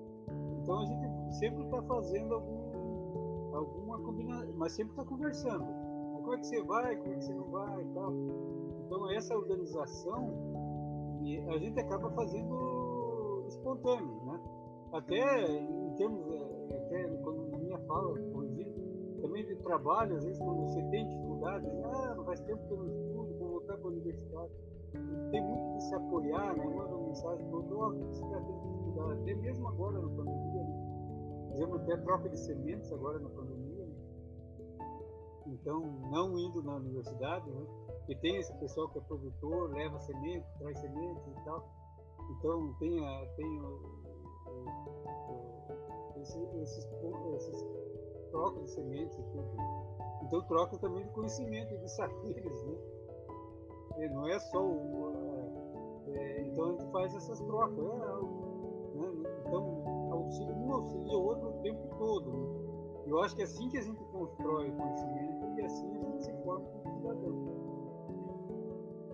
Então 0.63 0.79
a 0.81 0.85
gente 0.87 1.35
sempre 1.39 1.65
está 1.65 1.83
fazendo 1.83 2.35
algum, 2.35 3.57
alguma 3.57 3.99
combinação, 4.01 4.53
mas 4.57 4.73
sempre 4.73 4.93
está 4.93 5.05
conversando. 5.05 5.67
Como 6.15 6.35
é 6.35 6.39
que 6.39 6.47
você 6.47 6.63
vai, 6.63 6.97
como 6.97 7.13
é 7.13 7.17
que 7.17 7.25
você 7.25 7.35
não 7.35 7.51
vai 7.51 7.83
e 7.83 7.89
tal. 7.95 8.13
Então 8.87 9.11
essa 9.11 9.37
organização 9.37 10.31
a 11.49 11.59
gente 11.59 11.79
acaba 11.79 12.11
fazendo 12.11 13.45
espontâneo, 13.49 14.21
né? 14.25 14.41
Até 14.93 15.51
em 15.51 15.95
termos, 15.97 16.27
fala, 17.89 18.19
corrigindo, 18.33 18.71
também 19.21 19.45
de 19.45 19.57
trabalho, 19.57 20.17
às 20.17 20.25
vezes 20.25 20.39
quando 20.39 20.63
você 20.63 20.83
tem 20.91 21.09
dificuldade, 21.09 21.67
ah, 21.85 22.23
faz 22.25 22.41
tempo 22.43 22.65
que 22.69 22.73
eu 22.73 22.77
não 22.77 22.87
estudo, 22.87 23.39
vou 23.39 23.49
voltar 23.49 23.77
para 23.77 23.87
a 23.87 23.91
universidade. 23.91 24.53
Tem 25.31 25.43
muito 25.43 25.79
de 25.79 25.85
se 25.85 25.95
apoiar, 25.95 26.57
né? 26.57 26.65
Manda 26.65 26.95
uma 26.95 27.09
mensagem 27.09 27.47
para 27.47 27.57
o 27.57 27.79
outro, 27.79 28.07
você 28.07 28.25
está 28.25 28.41
tendo 28.41 28.61
dificuldade, 28.61 29.21
até 29.21 29.35
mesmo 29.35 29.69
agora 29.69 29.99
na 29.99 30.09
pandemia, 30.09 30.63
né? 30.65 31.53
Exemplo, 31.53 31.77
até 31.77 31.97
troca 31.97 32.29
de 32.29 32.39
sementes 32.39 32.93
agora 32.93 33.19
na 33.19 33.29
pandemia, 33.29 33.85
né? 33.85 33.97
Então, 35.47 35.81
não 36.11 36.39
indo 36.39 36.63
na 36.63 36.77
universidade, 36.77 37.51
né? 37.51 37.67
E 38.09 38.15
tem 38.17 38.37
esse 38.37 38.53
pessoal 38.55 38.89
que 38.89 38.99
é 38.99 39.03
produtor, 39.03 39.71
leva 39.71 39.99
semente, 40.01 40.47
traz 40.59 40.79
sementes 40.79 41.27
e 41.27 41.45
tal. 41.45 41.69
Então, 42.31 42.75
tem, 42.79 43.05
a, 43.05 43.27
tem 43.37 43.61
o, 43.61 43.67
o, 44.47 44.69
o, 45.33 45.58
esse, 46.23 46.39
esses, 46.63 46.87
esses 47.37 47.67
trocas 48.31 48.63
de 48.63 48.71
sementes. 48.71 49.19
Então, 50.23 50.43
troca 50.43 50.77
também 50.79 51.05
de 51.05 51.11
conhecimento, 51.11 51.77
de 51.79 51.91
saberes, 51.91 52.65
né? 52.65 52.75
E 53.99 54.09
não 54.11 54.29
é 54.29 54.39
só 54.39 54.63
o. 54.63 56.05
É, 56.09 56.43
então, 56.43 56.65
a 56.67 56.71
gente 56.73 56.91
faz 56.93 57.15
essas 57.15 57.41
trocas. 57.41 57.79
É, 57.79 58.49
né? 58.99 59.31
Então, 59.47 60.13
auxilia, 60.13 60.55
um 60.55 60.73
auxilia 60.73 61.17
o 61.17 61.25
outro 61.25 61.49
o 61.49 61.63
tempo 61.63 61.97
todo. 61.99 62.31
Né? 62.31 62.59
Eu 63.07 63.23
acho 63.23 63.35
que 63.35 63.43
é 63.43 63.45
assim 63.45 63.69
que 63.69 63.79
a 63.79 63.83
gente 63.83 64.05
constrói 64.05 64.71
conhecimento 64.73 65.59
e 65.59 65.65
assim 65.65 65.97
a 65.97 66.05
gente 66.05 66.25
se 66.25 66.33
forma 66.45 66.67
como 66.67 66.97
cidadão. 66.97 67.59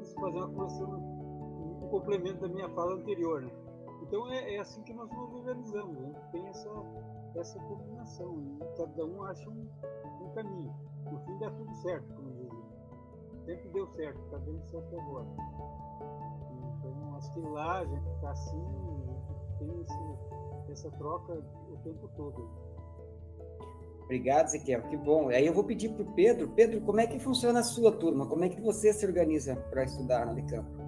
Isso 0.00 0.14
fazer 0.14 0.38
uma 0.38 0.50
coisa 0.50 0.86
um 0.86 1.88
complemento 1.88 2.40
da 2.40 2.48
minha 2.48 2.68
fala 2.70 2.94
anterior, 2.94 3.42
né? 3.42 3.50
Então 4.14 4.30
é, 4.30 4.54
é 4.54 4.60
assim 4.60 4.80
que 4.82 4.92
nós 4.94 5.10
nos 5.10 5.34
organizamos, 5.34 5.98
né? 5.98 6.14
tem 6.30 6.46
essa, 6.46 6.70
essa 7.34 7.58
combinação 7.58 8.38
e 8.38 8.78
cada 8.78 9.04
um 9.04 9.24
acha 9.24 9.50
um, 9.50 9.66
um 10.22 10.30
caminho. 10.36 10.72
No 11.10 11.18
fim 11.24 11.36
dá 11.40 11.50
tudo 11.50 11.74
certo, 11.82 12.14
como 12.14 12.30
dizem. 12.30 12.64
Sempre 13.44 13.68
deu 13.70 13.88
certo, 13.88 14.20
está 14.22 14.38
dando 14.38 14.62
certo 14.70 15.00
agora. 15.00 15.26
Então 16.78 17.16
acho 17.16 17.32
que 17.32 17.40
lá 17.40 17.80
a 17.80 17.84
gente 17.86 18.08
está 18.08 18.30
assim, 18.30 18.62
tem 19.58 19.80
esse, 19.80 20.70
essa 20.70 20.90
troca 20.92 21.32
o 21.72 21.76
tempo 21.82 22.08
todo. 22.16 22.48
Obrigado, 24.04 24.46
Ezequiel, 24.46 24.82
que 24.82 24.96
bom. 24.96 25.30
Aí 25.30 25.44
eu 25.44 25.52
vou 25.52 25.64
pedir 25.64 25.88
para 25.88 26.04
o 26.04 26.14
Pedro. 26.14 26.48
Pedro, 26.50 26.80
como 26.82 27.00
é 27.00 27.06
que 27.08 27.18
funciona 27.18 27.58
a 27.58 27.64
sua 27.64 27.90
turma? 27.90 28.28
Como 28.28 28.44
é 28.44 28.48
que 28.48 28.60
você 28.60 28.92
se 28.92 29.04
organiza 29.04 29.56
para 29.56 29.82
estudar 29.82 30.24
na 30.24 30.30
Unicamp? 30.30 30.83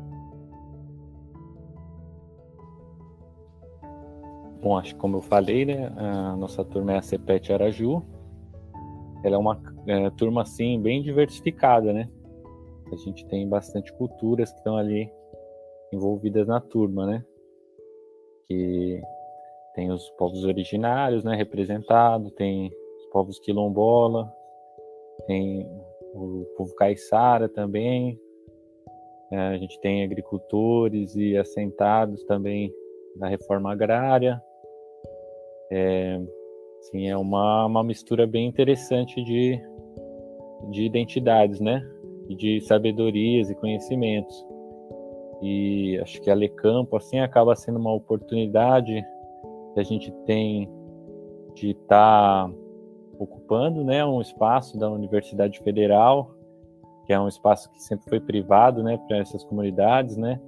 Bom, 4.61 4.77
acho 4.77 4.95
que 4.95 5.01
como 5.01 5.19
eu 5.19 5.23
falei, 5.23 5.65
né, 5.65 5.93
a 5.97 6.37
nossa 6.37 6.65
turma 6.65 6.95
é 6.95 6.99
a 6.99 7.03
CEPET 7.03 7.53
Araju. 7.53 8.03
Ela 9.25 9.37
é 9.37 9.39
uma 9.39 9.61
é, 9.87 10.11
turma, 10.11 10.43
assim, 10.43 10.81
bem 10.81 11.03
diversificada, 11.03 11.93
né? 11.93 12.09
A 12.93 12.97
gente 12.97 13.27
tem 13.27 13.49
bastante 13.49 13.93
culturas 13.95 14.51
que 14.53 14.59
estão 14.59 14.77
ali 14.77 15.11
envolvidas 15.93 16.47
na 16.47 16.61
turma, 16.61 17.07
né? 17.07 17.25
Que 18.49 19.01
tem 19.75 19.91
os 19.91 20.09
povos 20.11 20.45
originários, 20.45 21.25
né, 21.25 21.35
representados, 21.37 22.33
tem 22.33 22.73
povos 23.13 23.39
quilombola, 23.39 24.33
tem 25.27 25.67
o 26.15 26.47
povo 26.57 26.75
caiçara 26.75 27.49
também, 27.49 28.19
é, 29.31 29.39
a 29.39 29.59
gente 29.59 29.79
tem 29.81 30.05
agricultores 30.05 31.17
e 31.17 31.37
assentados 31.37 32.23
também 32.25 32.73
da 33.17 33.29
reforma 33.29 33.73
agrária. 33.73 34.41
É, 35.71 36.21
assim, 36.81 37.09
é 37.09 37.17
uma, 37.17 37.67
uma 37.67 37.85
mistura 37.85 38.27
bem 38.27 38.47
interessante 38.47 39.23
de, 39.23 39.61
de 40.71 40.85
identidades, 40.85 41.61
né? 41.61 41.83
De 42.29 42.61
sabedorias 42.63 43.51
e 43.51 43.55
conhecimentos. 43.55 44.45
E 45.43 45.99
acho 46.03 46.21
que 46.23 46.31
a 46.31 46.35
Lecampo, 46.35 46.97
assim, 46.97 47.19
acaba 47.19 47.55
sendo 47.55 47.79
uma 47.79 47.93
oportunidade 47.93 49.05
que 49.75 49.81
a 49.81 49.83
gente 49.83 50.11
tem 50.25 50.71
de 51.55 51.71
estar 51.71 52.49
tá 52.49 52.55
ocupando 53.19 53.85
né, 53.85 54.05
um 54.05 54.21
espaço 54.21 54.79
da 54.79 54.91
Universidade 54.91 55.59
Federal, 55.61 56.31
que 57.05 57.13
é 57.13 57.21
um 57.21 57.29
espaço 57.29 57.71
que 57.71 57.83
sempre 57.83 58.09
foi 58.09 58.21
privado 58.21 58.83
né, 58.83 58.99
para 59.07 59.19
essas 59.19 59.45
comunidades, 59.45 60.17
né? 60.17 60.41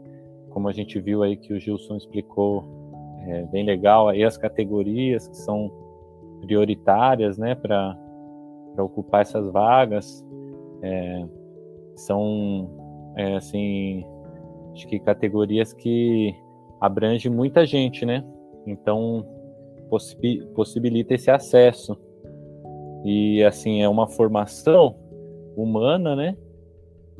Como 0.50 0.68
a 0.68 0.72
gente 0.72 0.98
viu 0.98 1.22
aí 1.22 1.36
que 1.36 1.52
o 1.52 1.60
Gilson 1.60 1.96
explicou, 1.96 2.64
é 3.28 3.42
bem 3.46 3.64
legal 3.64 4.08
aí 4.08 4.24
as 4.24 4.36
categorias 4.36 5.28
que 5.28 5.36
são 5.36 5.70
prioritárias 6.40 7.36
né, 7.36 7.54
para 7.54 7.96
ocupar 8.78 9.22
essas 9.22 9.50
vagas. 9.52 10.24
É, 10.82 11.26
são, 11.94 12.70
é, 13.16 13.36
assim, 13.36 14.04
acho 14.72 14.86
que 14.86 14.98
categorias 14.98 15.72
que 15.72 16.34
abrangem 16.80 17.30
muita 17.30 17.66
gente, 17.66 18.06
né? 18.06 18.24
Então, 18.66 19.26
possibilita 20.54 21.14
esse 21.14 21.30
acesso. 21.30 21.98
E 23.04 23.42
assim, 23.44 23.82
é 23.82 23.88
uma 23.88 24.06
formação 24.06 24.94
humana, 25.56 26.14
né? 26.14 26.36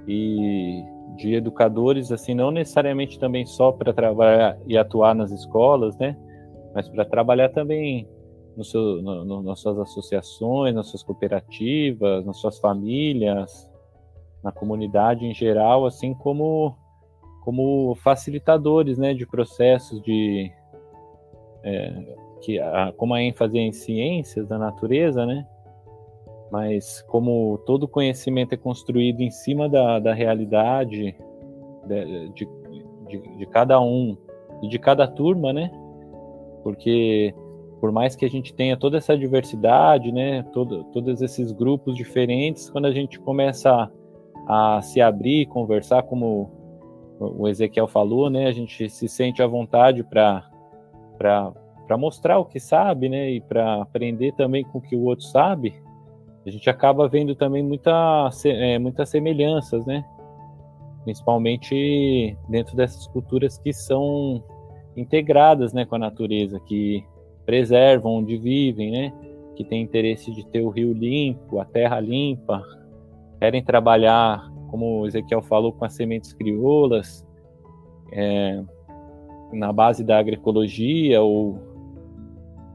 E 0.07 0.83
de 1.19 1.35
educadores, 1.35 2.13
assim, 2.13 2.33
não 2.33 2.51
necessariamente 2.51 3.19
também 3.19 3.45
só 3.45 3.73
para 3.73 3.93
trabalhar 3.93 4.57
e 4.67 4.79
atuar 4.79 5.15
nas 5.15 5.31
escolas, 5.33 5.97
né? 5.99 6.17
Mas 6.75 6.89
para 6.89 7.05
trabalhar 7.05 7.49
também 7.49 8.09
no 8.57 8.65
seu, 8.65 9.03
no, 9.03 9.25
no, 9.25 9.43
nas 9.43 9.61
suas 9.61 9.79
associações, 9.79 10.75
nas 10.75 10.87
suas 10.87 11.03
cooperativas, 11.03 12.25
nas 12.25 12.39
suas 12.39 12.59
famílias, 12.59 13.69
na 14.43 14.53
comunidade 14.53 15.27
em 15.27 15.35
geral, 15.35 15.87
assim 15.87 16.15
como 16.15 16.77
como 17.41 17.95
facilitadores, 17.97 18.99
né, 18.99 19.15
de 19.15 19.27
processos 19.27 20.03
de 20.03 20.53
é, 21.65 22.17
que 22.43 22.59
a, 22.59 22.93
como 22.95 23.15
a 23.15 23.23
ênfase 23.23 23.59
é 23.59 23.63
em 23.63 23.73
ciências 23.73 24.47
da 24.47 24.59
natureza, 24.59 25.25
né, 25.25 25.47
mas 26.51 27.03
como 27.03 27.59
todo 27.67 27.89
conhecimento 27.89 28.55
é 28.55 28.57
construído 28.57 29.21
em 29.21 29.31
cima 29.31 29.69
da, 29.69 29.99
da 29.99 30.15
realidade 30.15 31.17
de, 31.87 32.29
de, 32.35 32.49
de, 33.09 33.37
de 33.37 33.47
cada 33.47 33.81
um 33.81 34.17
e 34.63 34.69
de 34.69 34.79
cada 34.79 35.07
turma, 35.07 35.53
né? 35.53 35.71
Porque 36.63 37.35
por 37.81 37.93
mais 37.93 38.17
que 38.17 38.25
a 38.25 38.29
gente 38.29 38.53
tenha 38.53 38.77
toda 38.77 38.99
essa 38.99 39.17
diversidade, 39.17 40.11
né, 40.11 40.43
todo, 40.53 40.85
todos 40.85 41.23
esses 41.23 41.53
grupos 41.53 41.97
diferentes, 41.97 42.69
quando 42.69 42.87
a 42.87 42.93
gente 42.93 43.21
começa 43.21 43.91
a, 44.47 44.77
a 44.77 44.83
se 44.83 45.01
abrir, 45.01 45.47
conversar, 45.47 46.03
como 46.03 46.51
o 47.21 47.49
Ezequiel 47.49 47.87
falou, 47.87 48.29
né, 48.29 48.47
a 48.47 48.53
gente 48.53 48.89
se 48.89 49.09
sente 49.09 49.43
à 49.43 49.47
vontade 49.47 50.03
para 50.03 50.43
mostrar 51.97 52.39
o 52.39 52.45
que 52.45 52.59
sabe, 52.59 53.09
né, 53.09 53.31
e 53.31 53.41
para 53.41 53.83
aprender 53.83 54.33
também 54.33 54.65
com 54.65 54.79
o 54.79 54.83
que 54.83 54.97
o 54.97 55.05
outro 55.05 55.25
sabe, 55.27 55.75
a 56.49 56.51
gente 56.51 56.69
acaba 56.71 57.07
vendo 57.07 57.35
também 57.35 57.63
muita, 57.63 58.31
é, 58.45 58.79
muitas 58.79 59.11
semelhanças, 59.11 59.85
né? 59.85 60.05
Principalmente 61.05 62.37
dentro 62.49 62.75
dessas 62.75 63.07
culturas 63.07 63.59
que 63.59 63.73
são 63.73 64.43
integradas 64.97 65.73
né, 65.73 65.85
com 65.85 65.97
a 65.97 65.99
natureza, 65.99 66.59
que 66.61 67.05
preservam 67.45 68.15
onde 68.15 68.39
vivem, 68.39 68.91
né? 68.91 69.13
Que 69.57 69.63
têm 69.63 69.83
interesse 69.83 70.33
de 70.33 70.45
ter 70.47 70.63
o 70.63 70.71
rio 70.71 70.95
limpo, 70.95 71.61
a 71.61 71.67
terra 71.67 72.01
limpa, 72.01 72.63
querem 73.39 73.63
trabalhar, 73.63 74.51
como 74.71 75.01
o 75.01 75.07
Ezequiel 75.07 75.43
falou, 75.43 75.73
com 75.73 75.85
as 75.85 75.93
sementes 75.93 76.33
crioulas, 76.33 77.27
é, 78.11 78.63
na 79.53 79.71
base 79.71 80.03
da 80.03 80.19
agroecologia, 80.19 81.21
ou 81.21 81.59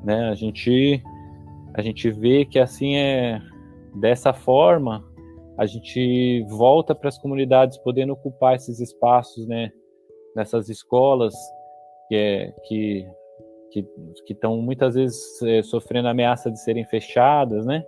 né, 0.03 0.29
a 0.29 0.35
gente 0.35 1.01
a 1.73 1.81
gente 1.81 2.11
vê 2.11 2.45
que 2.45 2.59
assim 2.59 2.95
é 2.95 3.41
dessa 3.95 4.33
forma 4.33 5.03
a 5.57 5.65
gente 5.65 6.43
volta 6.49 6.95
para 6.95 7.09
as 7.09 7.17
comunidades 7.17 7.77
podendo 7.77 8.13
ocupar 8.13 8.55
esses 8.55 8.79
espaços, 8.79 9.47
né, 9.47 9.71
nessas 10.35 10.67
escolas 10.67 11.33
que 12.07 12.15
é, 12.15 12.53
que 12.67 13.07
que 13.71 14.33
estão 14.33 14.57
muitas 14.57 14.93
vezes 14.93 15.41
é, 15.41 15.63
sofrendo 15.63 16.07
ameaça 16.07 16.51
de 16.51 16.59
serem 16.59 16.85
fechadas, 16.85 17.65
né? 17.65 17.83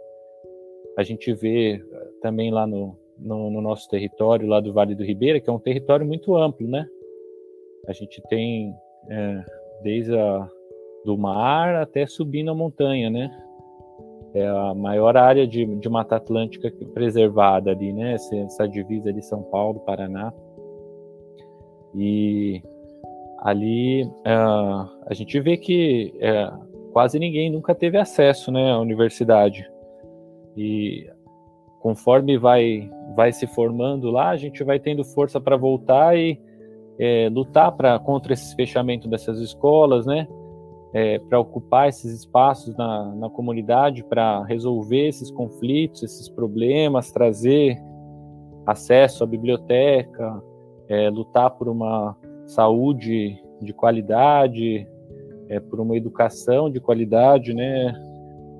A 0.98 1.04
gente 1.04 1.32
vê 1.32 1.80
também 2.24 2.50
lá 2.50 2.66
no, 2.66 2.98
no, 3.20 3.52
no, 3.52 3.62
nosso 3.62 3.88
território, 3.88 4.48
lá 4.48 4.60
do 4.60 4.74
Vale 4.74 4.96
do 4.96 5.04
Ribeira, 5.04 5.40
que 5.40 5.48
é 5.48 5.54
um 5.54 5.60
território 5.60 6.04
muito 6.04 6.36
amplo, 6.36 6.68
né? 6.68 6.88
A 7.88 7.94
gente 7.94 8.20
tem 8.30 8.74
é, 9.12 9.44
desde 9.84 10.18
a, 10.18 10.50
do 11.06 11.16
mar 11.16 11.76
até 11.76 12.08
subindo 12.08 12.50
a 12.50 12.56
montanha, 12.56 13.10
né? 13.12 13.30
É 14.36 14.48
a 14.48 14.74
maior 14.76 15.16
área 15.16 15.48
de, 15.48 15.66
de 15.66 15.90
Mata 15.90 16.18
Atlântica 16.18 16.70
preservada 16.94 17.72
ali, 17.72 17.94
né? 17.94 18.16
Essa, 18.16 18.36
essa 18.36 18.68
divisa 18.68 19.14
de 19.14 19.22
São 19.22 19.42
Paulo, 19.44 19.80
Paraná. 19.80 20.34
E 21.96 22.62
ali 23.40 24.04
uh, 24.04 24.90
a 25.08 25.14
gente 25.14 25.40
vê 25.40 25.56
que 25.56 26.14
uh, 26.18 26.92
quase 26.92 27.18
ninguém 27.18 27.50
nunca 27.50 27.74
teve 27.74 27.98
acesso 27.98 28.52
né, 28.52 28.74
à 28.74 28.80
universidade. 28.80 29.66
E 30.58 31.10
conforme 31.80 32.38
vai, 32.38 32.92
vai 33.16 33.32
se 33.32 33.48
formando 33.48 34.12
lá, 34.12 34.32
a 34.32 34.38
gente 34.38 34.64
vai 34.66 34.80
tendo 34.80 35.06
força 35.06 35.40
para 35.40 35.56
voltar 35.56 36.18
e 36.18 36.38
é, 37.00 37.30
lutar 37.30 37.72
pra, 37.72 38.00
contra 38.00 38.34
esse 38.34 38.56
fechamento 38.56 39.08
dessas 39.08 39.40
escolas, 39.40 40.06
né? 40.06 40.28
É, 40.98 41.20
para 41.20 41.38
ocupar 41.38 41.90
esses 41.90 42.20
espaços 42.20 42.74
na, 42.78 43.14
na 43.16 43.30
comunidade, 43.30 44.02
para 44.02 44.46
resolver 44.46 45.10
esses 45.10 45.30
conflitos, 45.30 46.02
esses 46.04 46.30
problemas, 46.30 47.12
trazer 47.12 47.78
acesso 48.66 49.26
à 49.26 49.28
biblioteca, 49.28 50.42
é, 50.88 51.10
lutar 51.10 51.52
por 51.52 51.68
uma 51.68 52.16
saúde 52.46 53.38
de 53.62 53.74
qualidade, 53.74 54.88
é, 55.50 55.60
por 55.60 55.80
uma 55.80 55.98
educação 55.98 56.70
de 56.70 56.80
qualidade, 56.80 57.54
né? 57.54 57.94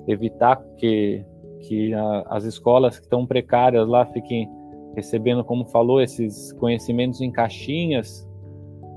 Evitar 0.06 0.62
que, 0.76 1.24
que 1.60 1.94
a, 1.94 2.24
as 2.28 2.44
escolas 2.44 2.98
que 2.98 3.04
estão 3.04 3.26
precárias 3.26 3.88
lá 3.88 4.04
fiquem 4.06 4.48
recebendo, 4.94 5.44
como 5.44 5.66
falou, 5.66 6.00
esses 6.00 6.52
conhecimentos 6.54 7.20
em 7.20 7.30
caixinhas, 7.30 8.26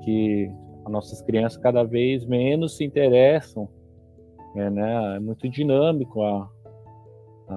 que 0.04 0.50
nossas 0.90 1.22
crianças 1.22 1.62
cada 1.62 1.84
vez 1.84 2.26
menos 2.26 2.78
se 2.78 2.84
interessam. 2.84 3.70
É, 4.56 4.70
né? 4.70 5.16
é 5.18 5.20
muito 5.20 5.48
dinâmico 5.48 6.24
a, 6.24 6.50
a, 7.48 7.56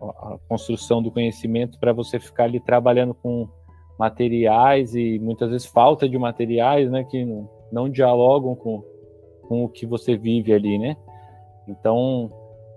a 0.00 0.38
construção 0.48 1.02
do 1.02 1.10
conhecimento 1.10 1.78
para 1.78 1.92
você 1.92 2.20
ficar 2.20 2.44
ali 2.44 2.60
trabalhando 2.60 3.12
com 3.14 3.48
materiais 3.98 4.94
e 4.94 5.18
muitas 5.18 5.50
vezes 5.50 5.66
falta 5.66 6.08
de 6.08 6.16
materiais, 6.16 6.88
né, 6.88 7.02
que 7.02 7.24
não, 7.24 7.50
não 7.72 7.88
dialogam 7.88 8.54
com, 8.54 8.84
com 9.48 9.64
o 9.64 9.68
que 9.68 9.84
você 9.84 10.16
vive 10.16 10.52
ali, 10.52 10.78
né? 10.78 10.96
Então, 11.66 12.30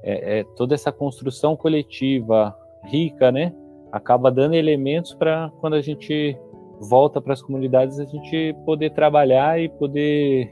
é, 0.03 0.39
é 0.39 0.43
toda 0.55 0.74
essa 0.74 0.91
construção 0.91 1.55
coletiva 1.55 2.57
rica, 2.86 3.32
né, 3.32 3.53
acaba 3.91 4.32
dando 4.32 4.55
elementos 4.55 5.14
para 5.14 5.51
quando 5.59 5.76
a 5.76 5.82
gente 5.82 6.36
volta 6.82 7.21
para 7.21 7.34
as 7.34 7.41
comunidades 7.41 7.99
a 7.99 8.05
gente 8.05 8.55
poder 8.65 8.91
trabalhar 8.91 9.61
e 9.61 9.69
poder 9.69 10.51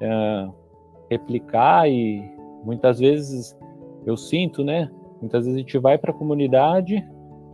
é, 0.00 0.48
replicar 1.10 1.88
e 1.88 2.22
muitas 2.64 3.00
vezes 3.00 3.56
eu 4.06 4.16
sinto, 4.16 4.62
né? 4.62 4.88
Muitas 5.20 5.44
vezes 5.44 5.56
a 5.56 5.60
gente 5.60 5.78
vai 5.78 5.98
para 5.98 6.12
a 6.12 6.14
comunidade 6.14 7.04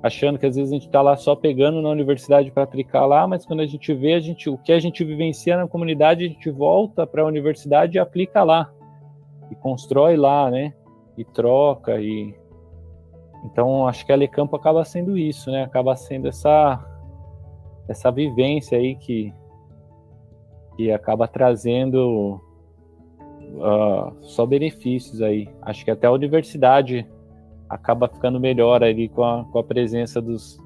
achando 0.02 0.38
que 0.38 0.44
às 0.44 0.56
vezes 0.56 0.70
a 0.70 0.74
gente 0.74 0.86
está 0.86 1.00
lá 1.00 1.16
só 1.16 1.34
pegando 1.34 1.80
na 1.80 1.88
universidade 1.88 2.50
para 2.50 2.64
aplicar 2.64 3.06
lá, 3.06 3.26
mas 3.26 3.46
quando 3.46 3.60
a 3.60 3.66
gente 3.66 3.94
vê 3.94 4.14
a 4.14 4.20
gente, 4.20 4.50
o 4.50 4.58
que 4.58 4.72
a 4.72 4.80
gente 4.80 5.04
vivencia 5.04 5.56
na 5.56 5.68
comunidade, 5.68 6.24
a 6.24 6.28
gente 6.28 6.50
volta 6.50 7.06
para 7.06 7.22
a 7.22 7.26
universidade 7.26 7.96
e 7.96 8.00
aplica 8.00 8.42
lá 8.42 8.70
e 9.50 9.54
constrói 9.54 10.16
lá, 10.16 10.50
né? 10.50 10.74
E 11.16 11.24
troca 11.24 11.98
e 12.00 12.34
então 13.44 13.88
acho 13.88 14.04
que 14.04 14.12
a 14.12 14.16
Lecampo 14.16 14.56
acaba 14.56 14.84
sendo 14.84 15.16
isso, 15.16 15.50
né? 15.50 15.62
Acaba 15.62 15.96
sendo 15.96 16.28
essa 16.28 16.91
essa 17.92 18.10
vivência 18.10 18.76
aí 18.76 18.96
que 18.96 19.32
que 20.76 20.90
acaba 20.90 21.28
trazendo 21.28 22.40
uh, 23.20 24.16
só 24.22 24.46
benefícios 24.46 25.20
aí. 25.20 25.48
Acho 25.60 25.84
que 25.84 25.90
até 25.90 26.06
a 26.06 26.12
universidade 26.12 27.06
acaba 27.68 28.08
ficando 28.08 28.40
melhor 28.40 28.82
ali 28.82 29.08
com 29.08 29.22
a, 29.22 29.44
com 29.44 29.58
a 29.58 29.64
presença 29.64 30.20
dos 30.20 30.58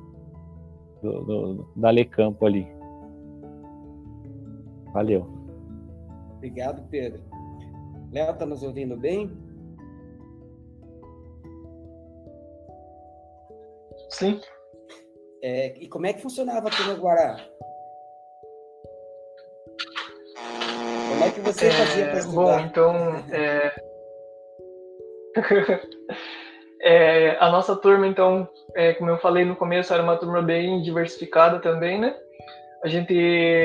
do, 1.03 1.25
do, 1.25 1.69
da 1.77 1.91
Lecampo 1.91 2.47
ali. 2.47 2.67
Valeu. 4.93 5.27
Obrigado, 6.37 6.83
Pedro. 6.89 7.21
Léo, 8.13 8.31
está 8.31 8.47
nos 8.47 8.63
ouvindo 8.63 8.97
bem? 8.97 9.31
Sim. 14.09 14.41
É, 15.43 15.75
e 15.79 15.89
como 15.89 16.07
é 16.07 16.13
que 16.13 16.23
funcionava 16.23 16.69
a 16.69 16.71
turma 16.71 16.95
Guará? 16.95 17.37
Como 21.09 21.25
é 21.25 21.31
que 21.31 21.41
você 21.41 21.71
fazia 21.71 22.09
para 22.09 22.19
estudar? 22.19 22.35
Bom, 22.35 22.61
então, 22.61 22.95
é... 23.31 23.75
É, 26.89 27.37
a 27.41 27.51
nossa 27.51 27.75
turma, 27.75 28.07
então, 28.07 28.49
é, 28.75 28.93
como 28.95 29.11
eu 29.11 29.19
falei 29.19 29.45
no 29.45 29.57
começo, 29.57 29.93
era 29.93 30.03
uma 30.03 30.17
turma 30.17 30.43
bem 30.43 30.83
diversificada 30.83 31.59
também, 31.59 31.99
né? 31.99 32.15
A 32.85 32.89
gente 32.89 33.13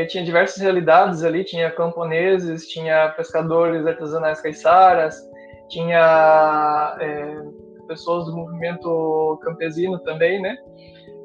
tinha 0.10 0.24
diversas 0.24 0.62
realidades 0.62 1.24
ali, 1.24 1.44
tinha 1.44 1.70
camponeses, 1.70 2.68
tinha 2.68 3.10
pescadores 3.10 3.86
artesanais 3.86 4.42
caiçaras, 4.42 5.22
tinha 5.70 6.98
é, 7.00 7.36
pessoas 7.88 8.26
do 8.26 8.36
movimento 8.36 9.40
campesino 9.44 10.00
também, 10.00 10.42
né? 10.42 10.58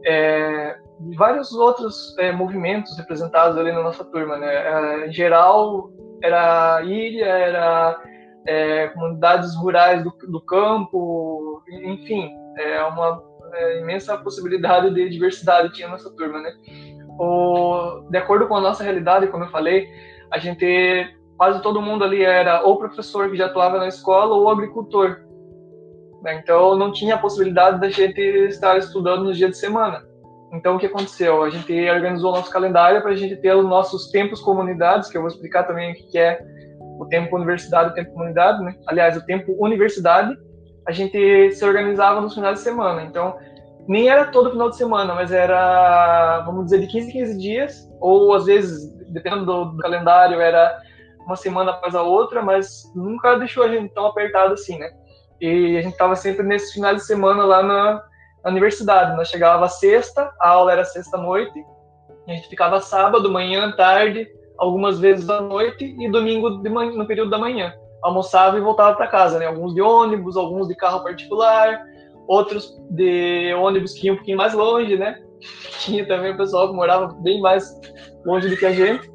É, 0.07 0.79
vários 1.17 1.53
outros 1.53 2.17
é, 2.19 2.33
movimentos 2.33 2.97
representados 2.97 3.59
ali 3.59 3.73
na 3.73 3.83
nossa 3.83 4.05
turma, 4.05 4.37
né? 4.37 4.55
É, 4.55 5.09
em 5.09 5.13
geral, 5.13 5.91
era 6.23 6.81
ilha, 6.83 7.27
era 7.27 8.01
é, 8.47 8.89
comunidades 8.89 9.55
rurais 9.57 10.03
do, 10.05 10.13
do, 10.29 10.41
campo, 10.41 11.63
enfim, 11.69 12.31
é 12.59 12.83
uma 12.85 13.23
é, 13.53 13.81
imensa 13.81 14.17
possibilidade 14.17 14.95
de 14.95 15.09
diversidade 15.09 15.73
tinha 15.73 15.89
nessa 15.89 16.11
turma, 16.15 16.41
né? 16.41 16.53
O, 17.19 18.07
de 18.11 18.19
acordo 18.19 18.47
com 18.47 18.57
a 18.57 18.61
nossa 18.61 18.85
realidade, 18.85 19.27
como 19.27 19.45
eu 19.45 19.51
falei, 19.51 19.89
a 20.31 20.39
gente 20.39 21.13
quase 21.37 21.61
todo 21.63 21.83
mundo 21.83 22.05
ali 22.05 22.23
era 22.23 22.63
ou 22.63 22.79
professor 22.79 23.31
que 23.31 23.37
já 23.37 23.47
atuava 23.47 23.79
na 23.79 23.89
escola 23.89 24.35
ou 24.35 24.49
agricultor. 24.49 25.26
Né? 26.27 26.41
Então 26.43 26.77
não 26.77 26.91
tinha 26.91 27.15
a 27.15 27.19
possibilidade 27.19 27.81
da 27.81 27.89
gente 27.89 28.21
estar 28.21 28.77
estudando 28.77 29.23
nos 29.23 29.37
dias 29.37 29.53
de 29.53 29.59
semana. 29.59 30.03
Então 30.53 30.75
o 30.75 30.79
que 30.79 30.87
aconteceu? 30.87 31.45
A 31.45 31.51
gente 31.51 31.73
organizou 31.89 32.33
o 32.33 32.37
nosso 32.37 32.51
calendário 32.51 33.01
para 33.01 33.13
a 33.13 33.17
gente 33.17 33.37
ter 33.37 33.55
os 33.55 33.65
nossos 33.65 34.11
tempos 34.11 34.41
comunidades, 34.41 35.09
que 35.09 35.17
eu 35.17 35.23
vou 35.23 35.31
explicar 35.31 35.63
também 35.63 35.93
o 35.93 35.95
que 35.95 36.19
é 36.19 36.41
o 36.99 37.07
tempo 37.07 37.37
universidade 37.37 37.91
o 37.91 37.95
tempo 37.95 38.13
comunidade, 38.13 38.61
né? 38.65 38.75
Aliás, 38.89 39.17
o 39.17 39.25
tempo 39.25 39.55
universidade, 39.59 40.37
a 40.87 40.91
gente 40.91 41.53
se 41.53 41.65
organizava 41.65 42.21
nos 42.21 42.35
finais 42.35 42.59
de 42.59 42.65
semana. 42.65 43.05
Então, 43.05 43.37
nem 43.87 44.09
era 44.09 44.25
todo 44.27 44.51
final 44.51 44.71
de 44.71 44.77
semana, 44.77 45.15
mas 45.15 45.31
era, 45.31 46.43
vamos 46.45 46.65
dizer, 46.65 46.81
de 46.81 46.87
15 46.87 47.09
em 47.09 47.13
15 47.13 47.39
dias, 47.39 47.91
ou 48.01 48.35
às 48.35 48.47
vezes, 48.47 48.91
dependendo 49.13 49.45
do, 49.45 49.65
do 49.67 49.77
calendário, 49.77 50.41
era 50.41 50.77
uma 51.27 51.37
semana 51.37 51.73
após 51.73 51.95
a 51.95 52.03
outra, 52.03 52.43
mas 52.43 52.91
nunca 52.97 53.37
deixou 53.37 53.63
a 53.63 53.69
gente 53.69 53.93
tão 53.93 54.07
apertado 54.07 54.55
assim, 54.55 54.79
né? 54.79 54.91
E 55.41 55.77
a 55.77 55.83
gente 55.83 55.93
estava 55.93 56.17
sempre 56.17 56.45
nesses 56.45 56.73
finais 56.73 56.97
de 56.97 57.07
semana 57.07 57.45
lá 57.45 57.63
na, 57.63 58.03
na 58.45 58.51
universidade. 58.51 59.17
Nós 59.17 59.29
chegava 59.29 59.69
sexta, 59.69 60.33
a 60.41 60.49
aula 60.49 60.73
era 60.73 60.85
sexta-noite, 60.85 61.65
a 62.27 62.33
gente 62.33 62.49
ficava 62.49 62.81
sábado, 62.81 63.31
manhã, 63.31 63.71
tarde, 63.73 64.27
algumas 64.59 64.99
vezes 64.99 65.29
à 65.31 65.41
noite 65.41 65.95
e 65.99 66.11
domingo 66.11 66.63
manhã, 66.71 66.93
no 66.93 67.07
período 67.07 67.31
da 67.31 67.39
manhã. 67.39 67.73
Almoçava 68.03 68.59
e 68.59 68.61
voltava 68.61 68.97
para 68.97 69.07
casa, 69.07 69.39
né? 69.39 69.47
Alguns 69.47 69.75
de 69.75 69.81
ônibus, 69.81 70.37
alguns 70.37 70.69
de 70.69 70.75
carro 70.75 71.03
particular, 71.03 71.85
outros 72.27 72.77
de 72.91 73.55
ônibus 73.55 73.93
que 73.93 74.07
iam 74.07 74.15
um 74.15 74.17
pouquinho 74.17 74.39
mais 74.39 74.55
longe, 74.55 74.97
né? 74.97 75.21
Tinha 75.79 76.07
também 76.07 76.33
o 76.33 76.37
pessoal 76.37 76.69
que 76.69 76.75
morava 76.75 77.15
bem 77.21 77.41
mais 77.41 77.79
longe 78.25 78.49
do 78.49 78.57
que 78.57 78.67
a 78.67 78.73
gente. 78.73 79.11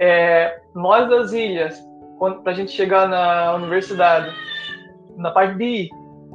É, 0.00 0.60
nós 0.74 1.08
das 1.08 1.32
ilhas, 1.32 1.80
para 2.42 2.52
a 2.52 2.54
gente 2.54 2.70
chegar 2.70 3.08
na 3.08 3.54
universidade, 3.54 4.32
na 5.16 5.30
parte 5.30 5.54
de 5.56 5.88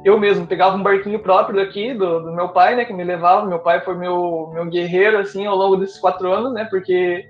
eu 0.04 0.18
mesmo 0.18 0.46
pegava 0.46 0.76
um 0.76 0.82
barquinho 0.82 1.20
próprio 1.20 1.56
daqui 1.56 1.94
do, 1.94 2.20
do, 2.20 2.32
meu 2.32 2.48
pai, 2.48 2.74
né, 2.74 2.84
que 2.84 2.92
me 2.92 3.04
levava. 3.04 3.46
Meu 3.46 3.60
pai 3.60 3.80
foi 3.80 3.94
meu 3.94 4.50
meu 4.52 4.66
guerreiro 4.66 5.18
assim 5.18 5.46
ao 5.46 5.56
longo 5.56 5.76
desses 5.76 5.98
quatro 5.98 6.32
anos, 6.32 6.52
né, 6.52 6.64
porque 6.64 7.24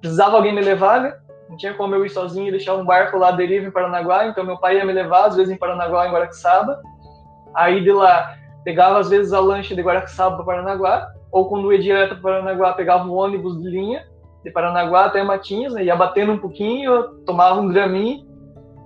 precisava 0.00 0.36
alguém 0.36 0.54
me 0.54 0.62
levar, 0.62 1.00
né. 1.02 1.14
Não 1.48 1.56
tinha 1.56 1.74
como 1.74 1.94
eu 1.94 2.04
ir 2.04 2.10
sozinho 2.10 2.48
e 2.48 2.50
deixar 2.50 2.74
um 2.74 2.84
barco 2.84 3.16
lá 3.16 3.30
deriva 3.30 3.66
em 3.66 3.70
Paranaguá, 3.70 4.26
então 4.26 4.44
meu 4.44 4.58
pai 4.58 4.76
ia 4.76 4.84
me 4.84 4.92
levar 4.92 5.26
às 5.26 5.36
vezes 5.36 5.52
em 5.52 5.56
Paranaguá, 5.56 6.06
em 6.06 6.12
Guaraqueçaba. 6.12 6.80
Aí 7.54 7.82
de 7.82 7.92
lá 7.92 8.34
pegava 8.64 8.98
às 8.98 9.08
vezes 9.08 9.32
a 9.32 9.40
lancha 9.40 9.74
de 9.74 9.82
Guaraqueçaba 9.82 10.36
para 10.36 10.44
Paranaguá, 10.44 11.08
ou 11.32 11.48
quando 11.48 11.72
ia 11.72 11.78
direto 11.78 12.20
para 12.20 12.32
Paranaguá 12.32 12.72
pegava 12.72 13.04
um 13.04 13.14
ônibus 13.14 13.60
de 13.62 13.68
linha 13.68 14.04
de 14.44 14.50
Paranaguá 14.50 15.06
até 15.06 15.22
Matinhos, 15.22 15.74
né, 15.74 15.84
ia 15.84 15.96
batendo 15.96 16.32
um 16.32 16.38
pouquinho, 16.38 17.02
tomava 17.24 17.60
um 17.60 17.68
graminho, 17.68 18.27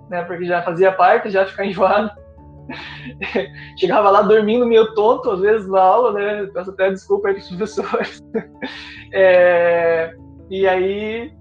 né, 0.09 0.23
porque 0.23 0.45
já 0.45 0.61
fazia 0.61 0.91
parte, 0.91 1.29
já 1.29 1.45
ficava 1.45 1.67
enjoado. 1.69 2.11
Chegava 3.77 4.09
lá 4.09 4.21
dormindo 4.21 4.65
meio 4.65 4.93
tonto, 4.93 5.31
às 5.31 5.41
vezes, 5.41 5.67
na 5.67 5.81
aula, 5.81 6.13
né? 6.13 6.49
Peço 6.53 6.71
até 6.71 6.89
desculpa 6.89 7.27
aí 7.27 7.33
para 7.33 7.41
os 7.41 7.49
professores. 7.57 8.23
É, 9.11 10.15
e 10.49 10.67
aí 10.67 11.33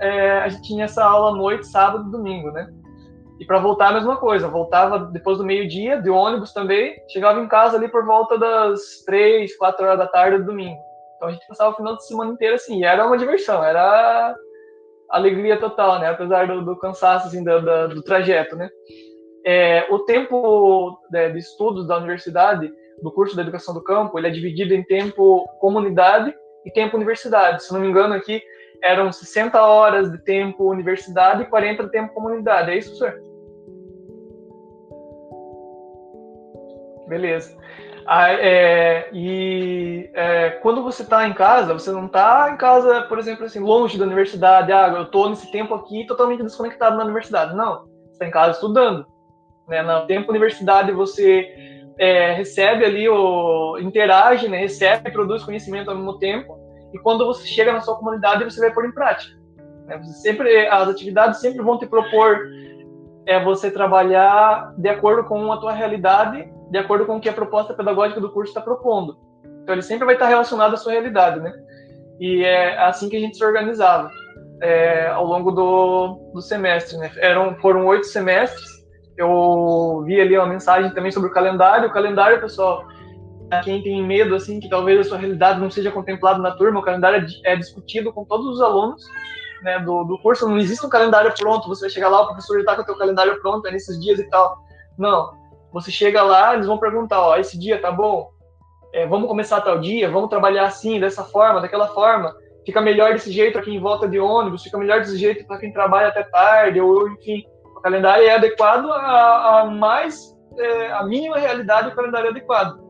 é, 0.00 0.38
a 0.38 0.48
gente 0.48 0.62
tinha 0.62 0.84
essa 0.84 1.04
aula 1.04 1.30
à 1.30 1.34
noite, 1.34 1.66
sábado 1.66 2.08
e 2.08 2.12
domingo, 2.12 2.50
né? 2.52 2.68
E 3.40 3.44
para 3.44 3.60
voltar 3.60 3.88
a 3.88 3.92
mesma 3.92 4.16
coisa, 4.16 4.48
voltava 4.48 4.98
depois 4.98 5.38
do 5.38 5.44
meio-dia, 5.44 6.00
de 6.00 6.10
ônibus 6.10 6.52
também, 6.52 6.96
chegava 7.08 7.40
em 7.40 7.46
casa 7.46 7.76
ali 7.76 7.88
por 7.88 8.04
volta 8.04 8.36
das 8.36 9.02
três, 9.06 9.56
quatro 9.56 9.86
horas 9.86 9.98
da 9.98 10.08
tarde 10.08 10.38
do 10.38 10.46
domingo. 10.46 10.78
Então 11.16 11.28
a 11.28 11.32
gente 11.32 11.46
passava 11.46 11.70
o 11.70 11.76
final 11.76 11.96
de 11.96 12.06
semana 12.06 12.32
inteiro 12.32 12.56
assim, 12.56 12.84
era 12.84 13.06
uma 13.06 13.16
diversão, 13.16 13.62
era 13.62 14.34
alegria 15.08 15.58
total, 15.58 15.98
né? 16.00 16.08
Apesar 16.08 16.46
do, 16.46 16.64
do 16.64 16.76
cansaço 16.76 17.28
assim, 17.28 17.42
do, 17.42 17.60
do, 17.60 17.94
do 17.96 18.02
trajeto, 18.02 18.56
né? 18.56 18.68
É, 19.44 19.86
o 19.90 20.00
tempo 20.00 20.98
né, 21.10 21.30
de 21.30 21.38
estudos 21.38 21.86
da 21.86 21.96
universidade, 21.96 22.70
do 23.02 23.12
curso 23.12 23.36
da 23.36 23.42
educação 23.42 23.72
do 23.72 23.82
campo, 23.82 24.18
ele 24.18 24.26
é 24.26 24.30
dividido 24.30 24.74
em 24.74 24.82
tempo 24.82 25.48
comunidade 25.60 26.34
e 26.64 26.70
tempo 26.70 26.96
universidade. 26.96 27.62
Se 27.62 27.72
não 27.72 27.80
me 27.80 27.88
engano, 27.88 28.14
aqui 28.14 28.42
eram 28.82 29.12
60 29.12 29.60
horas 29.60 30.10
de 30.10 30.18
tempo 30.18 30.70
universidade 30.70 31.42
e 31.42 31.46
40 31.46 31.84
de 31.84 31.90
tempo 31.90 32.12
comunidade. 32.12 32.70
É 32.70 32.76
isso, 32.76 32.96
senhor? 32.96 33.20
Beleza. 37.08 37.57
É, 38.10 39.10
e 39.12 40.10
é, 40.14 40.50
quando 40.62 40.82
você 40.82 41.02
está 41.02 41.28
em 41.28 41.34
casa, 41.34 41.74
você 41.74 41.90
não 41.90 42.06
está 42.06 42.50
em 42.50 42.56
casa, 42.56 43.02
por 43.02 43.18
exemplo, 43.18 43.44
assim, 43.44 43.60
longe 43.60 43.98
da 43.98 44.06
universidade. 44.06 44.72
Ah, 44.72 44.88
eu 44.96 45.02
estou 45.02 45.28
nesse 45.28 45.50
tempo 45.52 45.74
aqui 45.74 46.06
totalmente 46.06 46.42
desconectado 46.42 46.96
da 46.96 47.04
universidade. 47.04 47.54
Não, 47.54 47.84
você 47.84 48.12
está 48.12 48.26
em 48.26 48.30
casa 48.30 48.52
estudando. 48.52 49.06
Né? 49.68 49.82
No 49.82 50.06
tempo 50.06 50.30
universidade 50.30 50.90
você 50.92 51.46
é, 51.98 52.32
recebe 52.32 52.84
ali, 52.84 53.08
o, 53.08 53.78
interage, 53.78 54.48
né? 54.48 54.56
recebe 54.56 55.10
produz 55.10 55.44
conhecimento 55.44 55.90
ao 55.90 55.96
mesmo 55.96 56.18
tempo. 56.18 56.58
E 56.94 56.98
quando 56.98 57.26
você 57.26 57.46
chega 57.46 57.72
na 57.72 57.82
sua 57.82 57.96
comunidade, 57.96 58.42
você 58.42 58.58
vai 58.58 58.72
pôr 58.72 58.86
em 58.86 58.92
prática. 58.92 59.36
Né? 59.84 59.98
Você 59.98 60.12
sempre, 60.14 60.66
as 60.68 60.88
atividades 60.88 61.40
sempre 61.40 61.62
vão 61.62 61.78
te 61.78 61.86
propor 61.86 62.38
é, 63.26 63.42
você 63.44 63.70
trabalhar 63.70 64.72
de 64.78 64.88
acordo 64.88 65.24
com 65.24 65.52
a 65.52 65.58
tua 65.58 65.72
realidade, 65.72 66.50
de 66.70 66.78
acordo 66.78 67.06
com 67.06 67.16
o 67.16 67.20
que 67.20 67.28
a 67.28 67.32
proposta 67.32 67.74
pedagógica 67.74 68.20
do 68.20 68.32
curso 68.32 68.50
está 68.50 68.60
propondo. 68.60 69.18
Então, 69.62 69.74
ele 69.74 69.82
sempre 69.82 70.04
vai 70.04 70.14
estar 70.14 70.28
relacionado 70.28 70.74
à 70.74 70.76
sua 70.76 70.92
realidade, 70.92 71.40
né? 71.40 71.52
E 72.20 72.44
é 72.44 72.78
assim 72.78 73.08
que 73.08 73.16
a 73.16 73.20
gente 73.20 73.36
se 73.36 73.44
organizava 73.44 74.10
é, 74.60 75.08
ao 75.08 75.24
longo 75.24 75.50
do, 75.50 76.32
do 76.34 76.40
semestre, 76.40 76.98
né? 76.98 77.10
Eram, 77.18 77.54
foram 77.56 77.86
oito 77.86 78.06
semestres, 78.06 78.78
eu 79.16 80.04
vi 80.06 80.20
ali 80.20 80.38
uma 80.38 80.46
mensagem 80.46 80.92
também 80.94 81.10
sobre 81.10 81.28
o 81.28 81.32
calendário. 81.32 81.88
O 81.88 81.92
calendário, 81.92 82.40
pessoal, 82.40 82.86
quem 83.64 83.82
tem 83.82 84.06
medo, 84.06 84.34
assim, 84.34 84.60
que 84.60 84.68
talvez 84.68 85.00
a 85.00 85.04
sua 85.04 85.18
realidade 85.18 85.60
não 85.60 85.70
seja 85.70 85.90
contemplada 85.90 86.38
na 86.38 86.52
turma, 86.52 86.78
o 86.78 86.84
calendário 86.84 87.26
é, 87.44 87.52
é 87.52 87.56
discutido 87.56 88.12
com 88.12 88.24
todos 88.24 88.46
os 88.46 88.60
alunos 88.60 89.02
né, 89.62 89.80
do, 89.80 90.04
do 90.04 90.18
curso. 90.18 90.48
Não 90.48 90.58
existe 90.58 90.86
um 90.86 90.88
calendário 90.88 91.32
pronto, 91.36 91.68
você 91.68 91.82
vai 91.82 91.90
chegar 91.90 92.08
lá, 92.08 92.22
o 92.22 92.26
professor 92.26 92.54
já 92.54 92.60
está 92.60 92.76
com 92.76 92.82
o 92.82 92.84
teu 92.84 92.96
calendário 92.96 93.40
pronto, 93.40 93.66
é 93.66 93.72
nesses 93.72 94.00
dias 94.00 94.20
e 94.20 94.28
tal. 94.30 94.58
Não. 94.96 95.37
Você 95.72 95.90
chega 95.90 96.22
lá, 96.22 96.54
eles 96.54 96.66
vão 96.66 96.78
perguntar, 96.78 97.20
ó, 97.20 97.36
esse 97.36 97.58
dia 97.58 97.80
tá 97.80 97.92
bom? 97.92 98.30
É, 98.92 99.06
vamos 99.06 99.28
começar 99.28 99.60
tal 99.60 99.78
dia? 99.78 100.10
Vamos 100.10 100.30
trabalhar 100.30 100.64
assim, 100.64 100.98
dessa 100.98 101.24
forma, 101.24 101.60
daquela 101.60 101.88
forma? 101.88 102.34
Fica 102.64 102.80
melhor 102.80 103.12
desse 103.12 103.30
jeito 103.30 103.54
para 103.54 103.62
quem 103.62 103.80
volta 103.80 104.08
de 104.08 104.18
ônibus, 104.18 104.62
fica 104.62 104.78
melhor 104.78 105.00
desse 105.00 105.16
jeito 105.16 105.46
para 105.46 105.58
quem 105.58 105.72
trabalha 105.72 106.08
até 106.08 106.22
tarde, 106.22 106.80
ou 106.80 107.08
enfim 107.08 107.44
o 107.78 107.80
calendário 107.80 108.26
é 108.26 108.34
adequado 108.34 108.90
a, 108.90 109.60
a 109.60 109.64
mais 109.66 110.36
é, 110.58 110.92
a 110.92 111.04
mínima 111.04 111.38
realidade 111.38 111.88
o 111.88 111.94
calendário 111.94 112.26
é 112.26 112.30
adequado. 112.30 112.80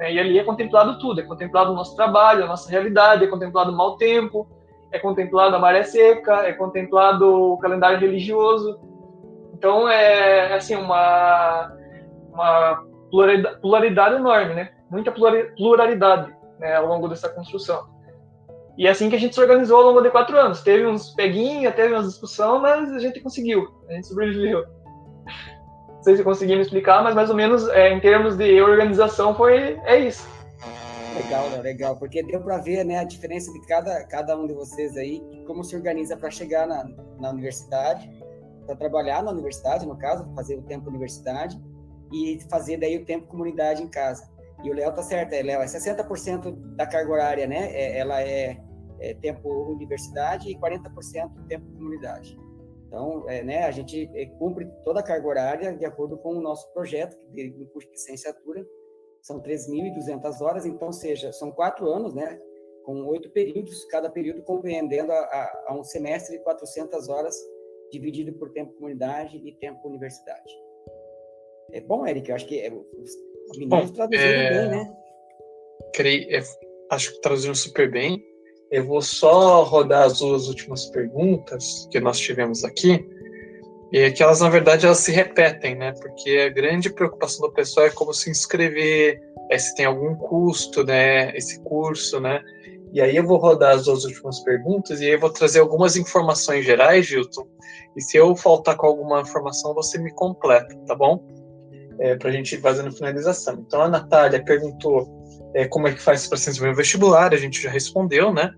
É, 0.00 0.12
e 0.12 0.18
ali 0.18 0.38
é 0.38 0.44
contemplado 0.44 0.98
tudo, 0.98 1.20
é 1.20 1.24
contemplado 1.24 1.72
o 1.72 1.74
nosso 1.74 1.94
trabalho, 1.94 2.44
a 2.44 2.46
nossa 2.46 2.70
realidade, 2.70 3.24
é 3.24 3.28
contemplado 3.28 3.70
o 3.70 3.76
mau 3.76 3.96
tempo, 3.96 4.46
é 4.92 4.98
contemplado 4.98 5.56
a 5.56 5.58
maré 5.58 5.82
seca, 5.82 6.46
é 6.46 6.52
contemplado 6.52 7.52
o 7.52 7.58
calendário 7.58 7.98
religioso. 7.98 8.78
Então 9.54 9.88
é 9.88 10.54
assim 10.54 10.76
uma 10.76 11.72
uma 12.36 12.84
pluralidade, 13.60 14.16
enorme, 14.16 14.54
né? 14.54 14.70
Muita 14.90 15.10
pluralidade 15.10 16.32
né, 16.60 16.76
ao 16.76 16.86
longo 16.86 17.08
dessa 17.08 17.28
construção. 17.28 17.88
E 18.78 18.86
é 18.86 18.90
assim 18.90 19.08
que 19.08 19.16
a 19.16 19.18
gente 19.18 19.34
se 19.34 19.40
organizou 19.40 19.78
ao 19.78 19.84
longo 19.84 20.02
de 20.02 20.10
quatro 20.10 20.36
anos. 20.36 20.60
Teve 20.62 20.86
uns 20.86 21.14
peguinhos, 21.14 21.74
teve 21.74 21.94
umas 21.94 22.06
discussão, 22.06 22.60
mas 22.60 22.92
a 22.92 22.98
gente 22.98 23.20
conseguiu. 23.20 23.66
A 23.88 23.94
gente 23.94 24.06
sobreviveu. 24.06 24.66
Não 25.88 26.02
sei 26.02 26.16
se 26.16 26.22
consegui 26.22 26.54
me 26.54 26.60
explicar, 26.60 27.02
mas 27.02 27.14
mais 27.14 27.30
ou 27.30 27.36
menos 27.36 27.66
é, 27.68 27.90
em 27.90 28.00
termos 28.00 28.36
de 28.36 28.60
organização 28.60 29.34
foi 29.34 29.80
é 29.84 29.98
isso. 29.98 30.28
Legal, 31.16 31.48
né? 31.48 31.62
legal, 31.62 31.96
porque 31.96 32.22
deu 32.22 32.40
para 32.42 32.58
ver 32.58 32.84
né, 32.84 32.98
a 32.98 33.04
diferença 33.04 33.50
de 33.50 33.66
cada, 33.66 34.04
cada 34.04 34.36
um 34.36 34.46
de 34.46 34.52
vocês 34.52 34.94
aí, 34.98 35.22
como 35.46 35.64
se 35.64 35.74
organiza 35.74 36.14
para 36.14 36.30
chegar 36.30 36.66
na, 36.66 36.84
na 37.18 37.30
universidade, 37.30 38.08
para 38.66 38.76
trabalhar 38.76 39.22
na 39.22 39.30
universidade, 39.30 39.86
no 39.86 39.96
caso, 39.96 40.30
fazer 40.34 40.56
o 40.56 40.62
tempo 40.62 40.90
universidade 40.90 41.58
e 42.12 42.38
fazer 42.50 42.76
daí 42.76 42.96
o 42.96 43.04
tempo 43.04 43.26
comunidade 43.26 43.82
em 43.82 43.88
casa. 43.88 44.28
E 44.64 44.70
o 44.70 44.74
Léo 44.74 44.92
tá 44.94 45.02
certo, 45.02 45.32
é, 45.32 45.42
Léo, 45.42 45.60
é 45.60 45.66
60% 45.66 46.52
da 46.76 46.86
carga 46.86 47.12
horária, 47.12 47.46
né? 47.46 47.70
É, 47.72 47.98
ela 47.98 48.22
é 48.22 48.60
é, 49.00 49.14
tempo 49.14 49.48
universidade 49.48 50.50
e 50.50 50.58
40% 50.58 51.46
tempo 51.48 51.66
comunidade. 51.72 52.38
Então, 52.86 53.28
é, 53.28 53.42
né, 53.42 53.64
a 53.64 53.70
gente 53.70 54.08
é, 54.14 54.26
cumpre 54.26 54.66
toda 54.84 55.00
a 55.00 55.02
carga 55.02 55.26
horária 55.26 55.76
de 55.76 55.84
acordo 55.84 56.16
com 56.18 56.34
o 56.36 56.40
nosso 56.40 56.72
projeto 56.72 57.16
de, 57.32 57.50
de 57.50 57.66
curso 57.66 57.88
de 57.88 57.94
licenciatura. 57.94 58.66
São 59.20 59.40
3.200 59.40 60.40
horas, 60.40 60.64
então, 60.64 60.92
seja, 60.92 61.32
são 61.32 61.50
quatro 61.50 61.88
anos, 61.88 62.14
né, 62.14 62.40
com 62.84 63.04
oito 63.06 63.28
períodos, 63.30 63.84
cada 63.86 64.08
período 64.08 64.42
compreendendo 64.42 65.10
a, 65.10 65.18
a, 65.18 65.64
a, 65.68 65.74
um 65.74 65.82
semestre 65.82 66.38
de 66.38 66.44
400 66.44 67.08
horas, 67.08 67.36
dividido 67.90 68.32
por 68.34 68.52
tempo 68.52 68.72
comunidade 68.74 69.36
e 69.36 69.52
tempo 69.58 69.86
universidade. 69.86 70.65
É 71.72 71.80
bom, 71.80 72.06
Eric, 72.06 72.28
eu 72.28 72.36
acho 72.36 72.46
que 72.46 72.60
é, 72.60 72.72
os 73.50 73.58
meninos 73.58 73.90
traduziram 73.90 74.30
é... 74.30 74.50
bem, 74.50 74.70
né? 74.70 74.92
Creio, 75.94 76.36
é, 76.36 76.42
acho 76.90 77.12
que 77.12 77.20
traduziram 77.20 77.54
super 77.54 77.90
bem. 77.90 78.22
Eu 78.70 78.84
vou 78.84 79.00
só 79.00 79.62
rodar 79.62 80.04
as 80.04 80.18
duas 80.18 80.48
últimas 80.48 80.86
perguntas 80.86 81.88
que 81.90 82.00
nós 82.00 82.18
tivemos 82.18 82.64
aqui, 82.64 83.04
e 83.92 84.10
que 84.10 84.22
elas, 84.22 84.40
na 84.40 84.48
verdade, 84.48 84.84
elas 84.84 84.98
se 84.98 85.12
repetem, 85.12 85.76
né? 85.76 85.92
Porque 85.92 86.30
a 86.30 86.48
grande 86.48 86.90
preocupação 86.90 87.46
do 87.46 87.54
pessoal 87.54 87.86
é 87.86 87.90
como 87.90 88.12
se 88.12 88.28
inscrever, 88.30 89.20
é 89.50 89.58
se 89.58 89.74
tem 89.76 89.86
algum 89.86 90.14
custo, 90.16 90.84
né? 90.84 91.36
Esse 91.36 91.60
curso, 91.60 92.20
né? 92.20 92.42
E 92.92 93.00
aí 93.00 93.16
eu 93.16 93.24
vou 93.24 93.38
rodar 93.38 93.76
as 93.76 93.84
duas 93.84 94.04
últimas 94.04 94.40
perguntas 94.40 95.00
e 95.00 95.04
aí 95.04 95.12
eu 95.12 95.20
vou 95.20 95.30
trazer 95.30 95.60
algumas 95.60 95.96
informações 95.96 96.64
gerais, 96.64 97.06
Gilton. 97.06 97.46
E 97.96 98.00
se 98.00 98.16
eu 98.16 98.34
faltar 98.34 98.76
com 98.76 98.86
alguma 98.86 99.20
informação, 99.20 99.74
você 99.74 99.98
me 99.98 100.12
completa, 100.12 100.74
tá 100.86 100.94
bom? 100.94 101.24
É, 101.98 102.16
para 102.16 102.28
a 102.28 102.32
gente 102.32 102.54
ir 102.54 102.60
fazendo 102.60 102.92
finalização. 102.92 103.64
Então 103.66 103.82
a 103.82 103.88
Natália 103.88 104.44
perguntou 104.44 105.08
é, 105.54 105.66
como 105.66 105.88
é 105.88 105.92
que 105.92 106.00
faz 106.00 106.26
para 106.26 106.36
se 106.36 106.50
inscrever 106.50 106.72
no 106.72 106.76
vestibular, 106.76 107.32
a 107.32 107.38
gente 107.38 107.62
já 107.62 107.70
respondeu, 107.70 108.32
né? 108.32 108.50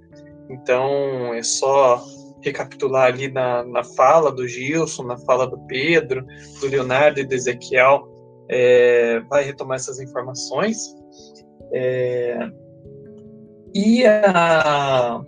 Então 0.50 1.32
é 1.34 1.42
só 1.42 2.02
recapitular 2.42 3.06
ali 3.06 3.30
na, 3.30 3.64
na 3.64 3.84
fala 3.84 4.32
do 4.32 4.46
Gilson, 4.46 5.04
na 5.04 5.16
fala 5.18 5.46
do 5.46 5.58
Pedro, 5.66 6.24
do 6.60 6.66
Leonardo 6.66 7.20
e 7.20 7.24
do 7.24 7.34
Ezequiel, 7.34 8.08
é, 8.48 9.20
vai 9.28 9.44
retomar 9.44 9.76
essas 9.76 10.00
informações. 10.00 10.94
É, 11.72 12.48
e 13.74 14.04
a, 14.06 15.20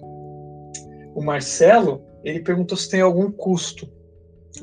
o 1.15 1.23
Marcelo, 1.23 2.03
ele 2.25 2.41
perguntou 2.41 2.77
se 2.77 2.89
tem 2.91 3.01
algum 3.01 3.31
custo 3.31 3.89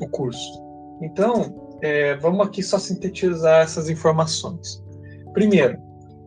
o 0.00 0.08
curso. 0.08 0.62
Então, 1.02 1.67
é, 1.82 2.16
vamos 2.16 2.46
aqui 2.46 2.62
só 2.62 2.78
sintetizar 2.78 3.62
essas 3.62 3.88
informações. 3.88 4.82
Primeiro, 5.32 5.78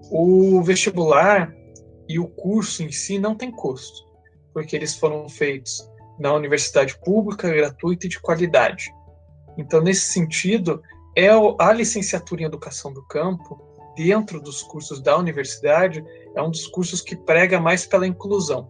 o 0.09 0.61
vestibular 0.61 1.53
e 2.07 2.19
o 2.19 2.27
curso 2.27 2.83
em 2.83 2.91
si 2.91 3.17
não 3.17 3.35
tem 3.35 3.51
custo, 3.51 4.05
porque 4.53 4.75
eles 4.75 4.95
foram 4.95 5.27
feitos 5.29 5.89
na 6.19 6.33
universidade 6.33 6.97
pública, 6.99 7.49
gratuita 7.49 8.05
e 8.05 8.09
de 8.09 8.19
qualidade. 8.19 8.93
Então, 9.57 9.81
nesse 9.81 10.11
sentido, 10.13 10.81
é 11.15 11.29
a 11.59 11.73
licenciatura 11.73 12.41
em 12.41 12.45
educação 12.45 12.93
do 12.93 13.05
campo, 13.07 13.59
dentro 13.95 14.41
dos 14.41 14.61
cursos 14.61 15.01
da 15.01 15.17
universidade, 15.17 16.03
é 16.35 16.41
um 16.41 16.49
dos 16.49 16.67
cursos 16.67 17.01
que 17.01 17.15
prega 17.15 17.59
mais 17.59 17.85
pela 17.85 18.07
inclusão. 18.07 18.69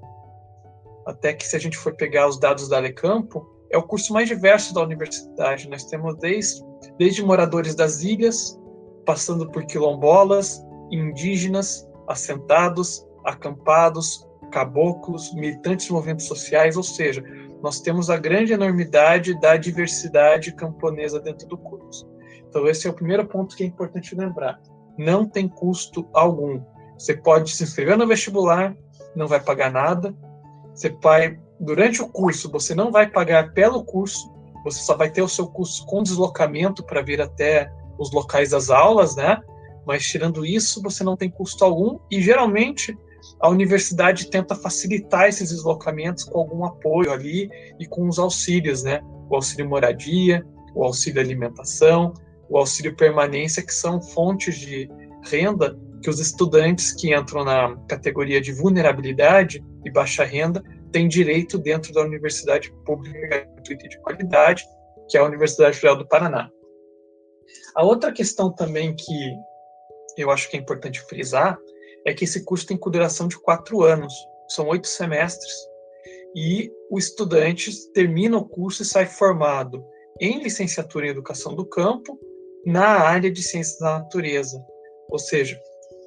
Até 1.05 1.33
que, 1.33 1.47
se 1.47 1.55
a 1.55 1.59
gente 1.59 1.77
for 1.77 1.95
pegar 1.95 2.27
os 2.27 2.39
dados 2.39 2.67
da 2.67 2.77
Alecampo, 2.77 3.47
é 3.69 3.77
o 3.77 3.83
curso 3.83 4.13
mais 4.13 4.27
diverso 4.27 4.73
da 4.73 4.81
universidade. 4.81 5.69
Nós 5.69 5.85
temos 5.85 6.17
desde, 6.17 6.61
desde 6.97 7.23
moradores 7.23 7.75
das 7.75 8.03
ilhas, 8.03 8.59
passando 9.05 9.49
por 9.49 9.65
quilombolas, 9.65 10.63
indígenas, 10.91 11.87
assentados, 12.07 13.05
acampados, 13.25 14.27
caboclos, 14.51 15.33
militantes 15.33 15.85
de 15.85 15.93
movimentos 15.93 16.25
sociais, 16.25 16.75
ou 16.75 16.83
seja, 16.83 17.23
nós 17.61 17.79
temos 17.79 18.09
a 18.09 18.17
grande 18.17 18.53
enormidade 18.53 19.39
da 19.39 19.55
diversidade 19.55 20.53
camponesa 20.53 21.19
dentro 21.19 21.47
do 21.47 21.57
curso. 21.57 22.09
Então, 22.47 22.67
esse 22.67 22.87
é 22.87 22.89
o 22.89 22.93
primeiro 22.93 23.25
ponto 23.25 23.55
que 23.55 23.63
é 23.63 23.67
importante 23.67 24.15
lembrar. 24.15 24.59
Não 24.97 25.25
tem 25.25 25.47
custo 25.47 26.07
algum. 26.13 26.61
Você 26.97 27.15
pode 27.15 27.51
se 27.51 27.63
inscrever 27.63 27.97
no 27.97 28.07
vestibular, 28.07 28.75
não 29.15 29.27
vai 29.27 29.39
pagar 29.39 29.71
nada. 29.71 30.13
Você 30.73 30.89
vai, 31.01 31.39
durante 31.59 32.01
o 32.01 32.09
curso, 32.09 32.51
você 32.51 32.75
não 32.75 32.91
vai 32.91 33.09
pagar 33.09 33.53
pelo 33.53 33.85
curso, 33.85 34.31
você 34.63 34.81
só 34.81 34.95
vai 34.95 35.09
ter 35.09 35.21
o 35.21 35.27
seu 35.27 35.47
curso 35.47 35.85
com 35.85 36.03
deslocamento 36.03 36.83
para 36.83 37.01
vir 37.01 37.21
até 37.21 37.71
os 37.97 38.11
locais 38.11 38.51
das 38.51 38.69
aulas, 38.69 39.15
né? 39.15 39.39
Mas 39.85 40.05
tirando 40.05 40.45
isso, 40.45 40.81
você 40.81 41.03
não 41.03 41.17
tem 41.17 41.29
custo 41.29 41.63
algum 41.63 41.99
e 42.09 42.21
geralmente 42.21 42.97
a 43.39 43.49
universidade 43.49 44.29
tenta 44.29 44.55
facilitar 44.55 45.27
esses 45.27 45.49
deslocamentos 45.49 46.23
com 46.23 46.39
algum 46.39 46.65
apoio 46.65 47.11
ali 47.11 47.49
e 47.79 47.85
com 47.85 48.07
os 48.07 48.19
auxílios, 48.19 48.83
né? 48.83 49.01
O 49.29 49.35
auxílio 49.35 49.67
moradia, 49.67 50.45
o 50.75 50.83
auxílio 50.83 51.21
alimentação, 51.21 52.13
o 52.49 52.57
auxílio 52.57 52.95
permanência, 52.95 53.63
que 53.63 53.73
são 53.73 54.01
fontes 54.01 54.55
de 54.55 54.89
renda 55.23 55.77
que 56.01 56.09
os 56.09 56.19
estudantes 56.19 56.91
que 56.91 57.15
entram 57.15 57.43
na 57.43 57.75
categoria 57.88 58.41
de 58.41 58.51
vulnerabilidade 58.51 59.63
e 59.85 59.91
baixa 59.91 60.23
renda 60.23 60.63
têm 60.91 61.07
direito 61.07 61.57
dentro 61.57 61.93
da 61.93 62.01
universidade 62.01 62.72
pública 62.85 63.19
gratuita 63.19 63.88
de 63.88 63.99
qualidade, 64.01 64.63
que 65.09 65.18
é 65.18 65.19
a 65.19 65.26
Universidade 65.26 65.76
Federal 65.76 65.97
do 65.97 66.07
Paraná. 66.07 66.49
A 67.76 67.84
outra 67.84 68.11
questão 68.11 68.53
também 68.53 68.95
que 68.95 69.35
eu 70.18 70.30
acho 70.30 70.49
que 70.49 70.57
é 70.57 70.59
importante 70.59 71.01
frisar 71.01 71.57
é 72.05 72.13
que 72.13 72.23
esse 72.23 72.43
curso 72.43 72.65
tem 72.65 72.77
duração 72.77 73.27
de 73.27 73.39
quatro 73.39 73.84
anos, 73.84 74.13
são 74.49 74.68
oito 74.68 74.88
semestres, 74.88 75.53
e 76.35 76.72
o 76.89 76.97
estudante 76.97 77.72
termina 77.93 78.38
o 78.38 78.47
curso 78.47 78.84
e 78.84 78.85
sai 78.85 79.05
formado 79.05 79.85
em 80.19 80.41
licenciatura 80.41 81.07
em 81.07 81.09
educação 81.09 81.55
do 81.55 81.65
campo 81.65 82.19
na 82.65 82.85
área 82.85 83.31
de 83.31 83.41
ciências 83.41 83.80
da 83.80 83.99
natureza. 83.99 84.63
Ou 85.09 85.19
seja, 85.19 85.59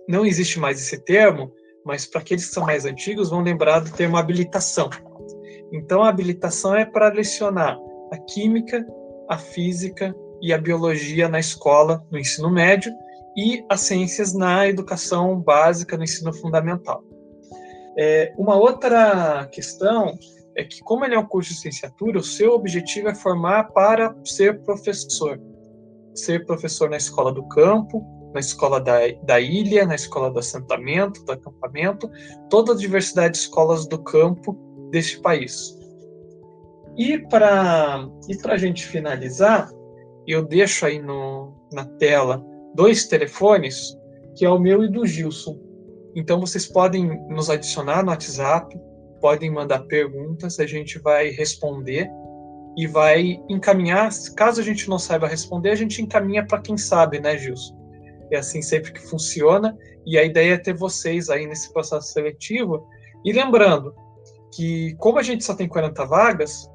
não 0.08 0.24
existe 0.24 0.58
mais 0.58 0.80
esse 0.80 0.98
termo, 1.04 1.52
mas 1.84 2.06
para 2.06 2.20
aqueles 2.20 2.46
que 2.48 2.54
são 2.54 2.64
mais 2.64 2.84
antigos 2.84 3.30
vão 3.30 3.42
lembrar 3.42 3.80
do 3.80 3.90
termo 3.90 4.16
habilitação. 4.16 4.88
Então, 5.72 6.02
a 6.02 6.08
habilitação 6.08 6.74
é 6.74 6.84
para 6.84 7.08
lecionar 7.08 7.78
a 8.12 8.18
química, 8.18 8.86
a 9.28 9.36
física 9.36 10.14
e 10.40 10.52
a 10.52 10.58
biologia 10.58 11.28
na 11.28 11.40
escola, 11.40 12.06
no 12.10 12.18
ensino 12.18 12.50
médio, 12.50 12.92
e 13.36 13.64
as 13.68 13.80
ciências 13.80 14.32
na 14.32 14.68
educação 14.68 15.40
básica, 15.40 15.96
no 15.96 16.04
ensino 16.04 16.32
fundamental. 16.32 17.02
É, 17.96 18.32
uma 18.36 18.56
outra 18.56 19.46
questão 19.50 20.16
é 20.56 20.64
que, 20.64 20.80
como 20.82 21.04
ele 21.04 21.14
é 21.14 21.18
um 21.18 21.26
curso 21.26 21.50
de 21.50 21.56
licenciatura, 21.56 22.18
o 22.18 22.22
seu 22.22 22.52
objetivo 22.52 23.08
é 23.08 23.14
formar 23.14 23.72
para 23.72 24.14
ser 24.24 24.62
professor. 24.62 25.40
Ser 26.14 26.46
professor 26.46 26.88
na 26.88 26.96
escola 26.96 27.32
do 27.32 27.42
campo, 27.48 28.04
na 28.34 28.40
escola 28.40 28.80
da, 28.80 28.98
da 29.22 29.40
ilha, 29.40 29.86
na 29.86 29.94
escola 29.94 30.28
do 30.28 30.40
assentamento, 30.40 31.24
do 31.24 31.32
acampamento, 31.32 32.10
toda 32.50 32.72
a 32.72 32.76
diversidade 32.76 33.34
de 33.34 33.38
escolas 33.38 33.86
do 33.86 34.02
campo 34.02 34.58
deste 34.90 35.20
país. 35.20 35.78
E 36.96 37.18
para 37.18 38.08
e 38.28 38.50
a 38.50 38.56
gente 38.56 38.84
finalizar, 38.86 39.70
eu 40.26 40.44
deixo 40.44 40.84
aí 40.84 41.00
no, 41.00 41.54
na 41.72 41.84
tela 41.84 42.44
dois 42.74 43.06
telefones, 43.06 43.96
que 44.36 44.44
é 44.44 44.50
o 44.50 44.58
meu 44.58 44.84
e 44.84 44.88
do 44.88 45.06
Gilson. 45.06 45.58
Então 46.16 46.40
vocês 46.40 46.66
podem 46.66 47.06
nos 47.28 47.48
adicionar 47.48 48.02
no 48.02 48.10
WhatsApp, 48.10 48.76
podem 49.20 49.50
mandar 49.50 49.80
perguntas, 49.84 50.58
a 50.58 50.66
gente 50.66 50.98
vai 50.98 51.30
responder 51.30 52.08
e 52.76 52.86
vai 52.86 53.40
encaminhar. 53.48 54.10
Caso 54.36 54.60
a 54.60 54.64
gente 54.64 54.88
não 54.88 54.98
saiba 54.98 55.28
responder, 55.28 55.70
a 55.70 55.76
gente 55.76 56.02
encaminha 56.02 56.44
para 56.46 56.60
quem 56.60 56.76
sabe, 56.76 57.20
né, 57.20 57.36
Gilson? 57.38 57.83
É 58.30 58.38
assim 58.38 58.62
sempre 58.62 58.92
que 58.92 59.00
funciona. 59.00 59.76
E 60.06 60.18
a 60.18 60.24
ideia 60.24 60.54
é 60.54 60.58
ter 60.58 60.74
vocês 60.74 61.30
aí 61.30 61.46
nesse 61.46 61.72
processo 61.72 62.12
seletivo. 62.12 62.86
E 63.24 63.32
lembrando 63.32 63.94
que, 64.54 64.94
como 64.96 65.18
a 65.18 65.22
gente 65.22 65.44
só 65.44 65.54
tem 65.54 65.68
40 65.68 66.04
vagas, 66.04 66.70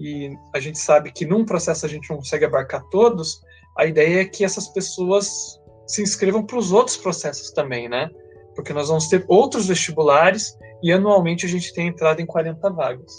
e 0.00 0.36
a 0.54 0.58
gente 0.58 0.78
sabe 0.78 1.12
que 1.12 1.24
num 1.24 1.44
processo 1.44 1.86
a 1.86 1.88
gente 1.88 2.10
não 2.10 2.16
consegue 2.16 2.44
abarcar 2.44 2.82
todos, 2.90 3.40
a 3.78 3.86
ideia 3.86 4.22
é 4.22 4.24
que 4.24 4.44
essas 4.44 4.68
pessoas 4.68 5.60
se 5.86 6.02
inscrevam 6.02 6.44
para 6.44 6.58
os 6.58 6.72
outros 6.72 6.96
processos 6.96 7.50
também, 7.52 7.88
né? 7.88 8.10
Porque 8.54 8.72
nós 8.72 8.88
vamos 8.88 9.08
ter 9.08 9.24
outros 9.28 9.66
vestibulares 9.66 10.58
e 10.82 10.92
anualmente 10.92 11.46
a 11.46 11.48
gente 11.48 11.72
tem 11.72 11.88
entrada 11.88 12.20
em 12.20 12.26
40 12.26 12.70
vagas. 12.70 13.12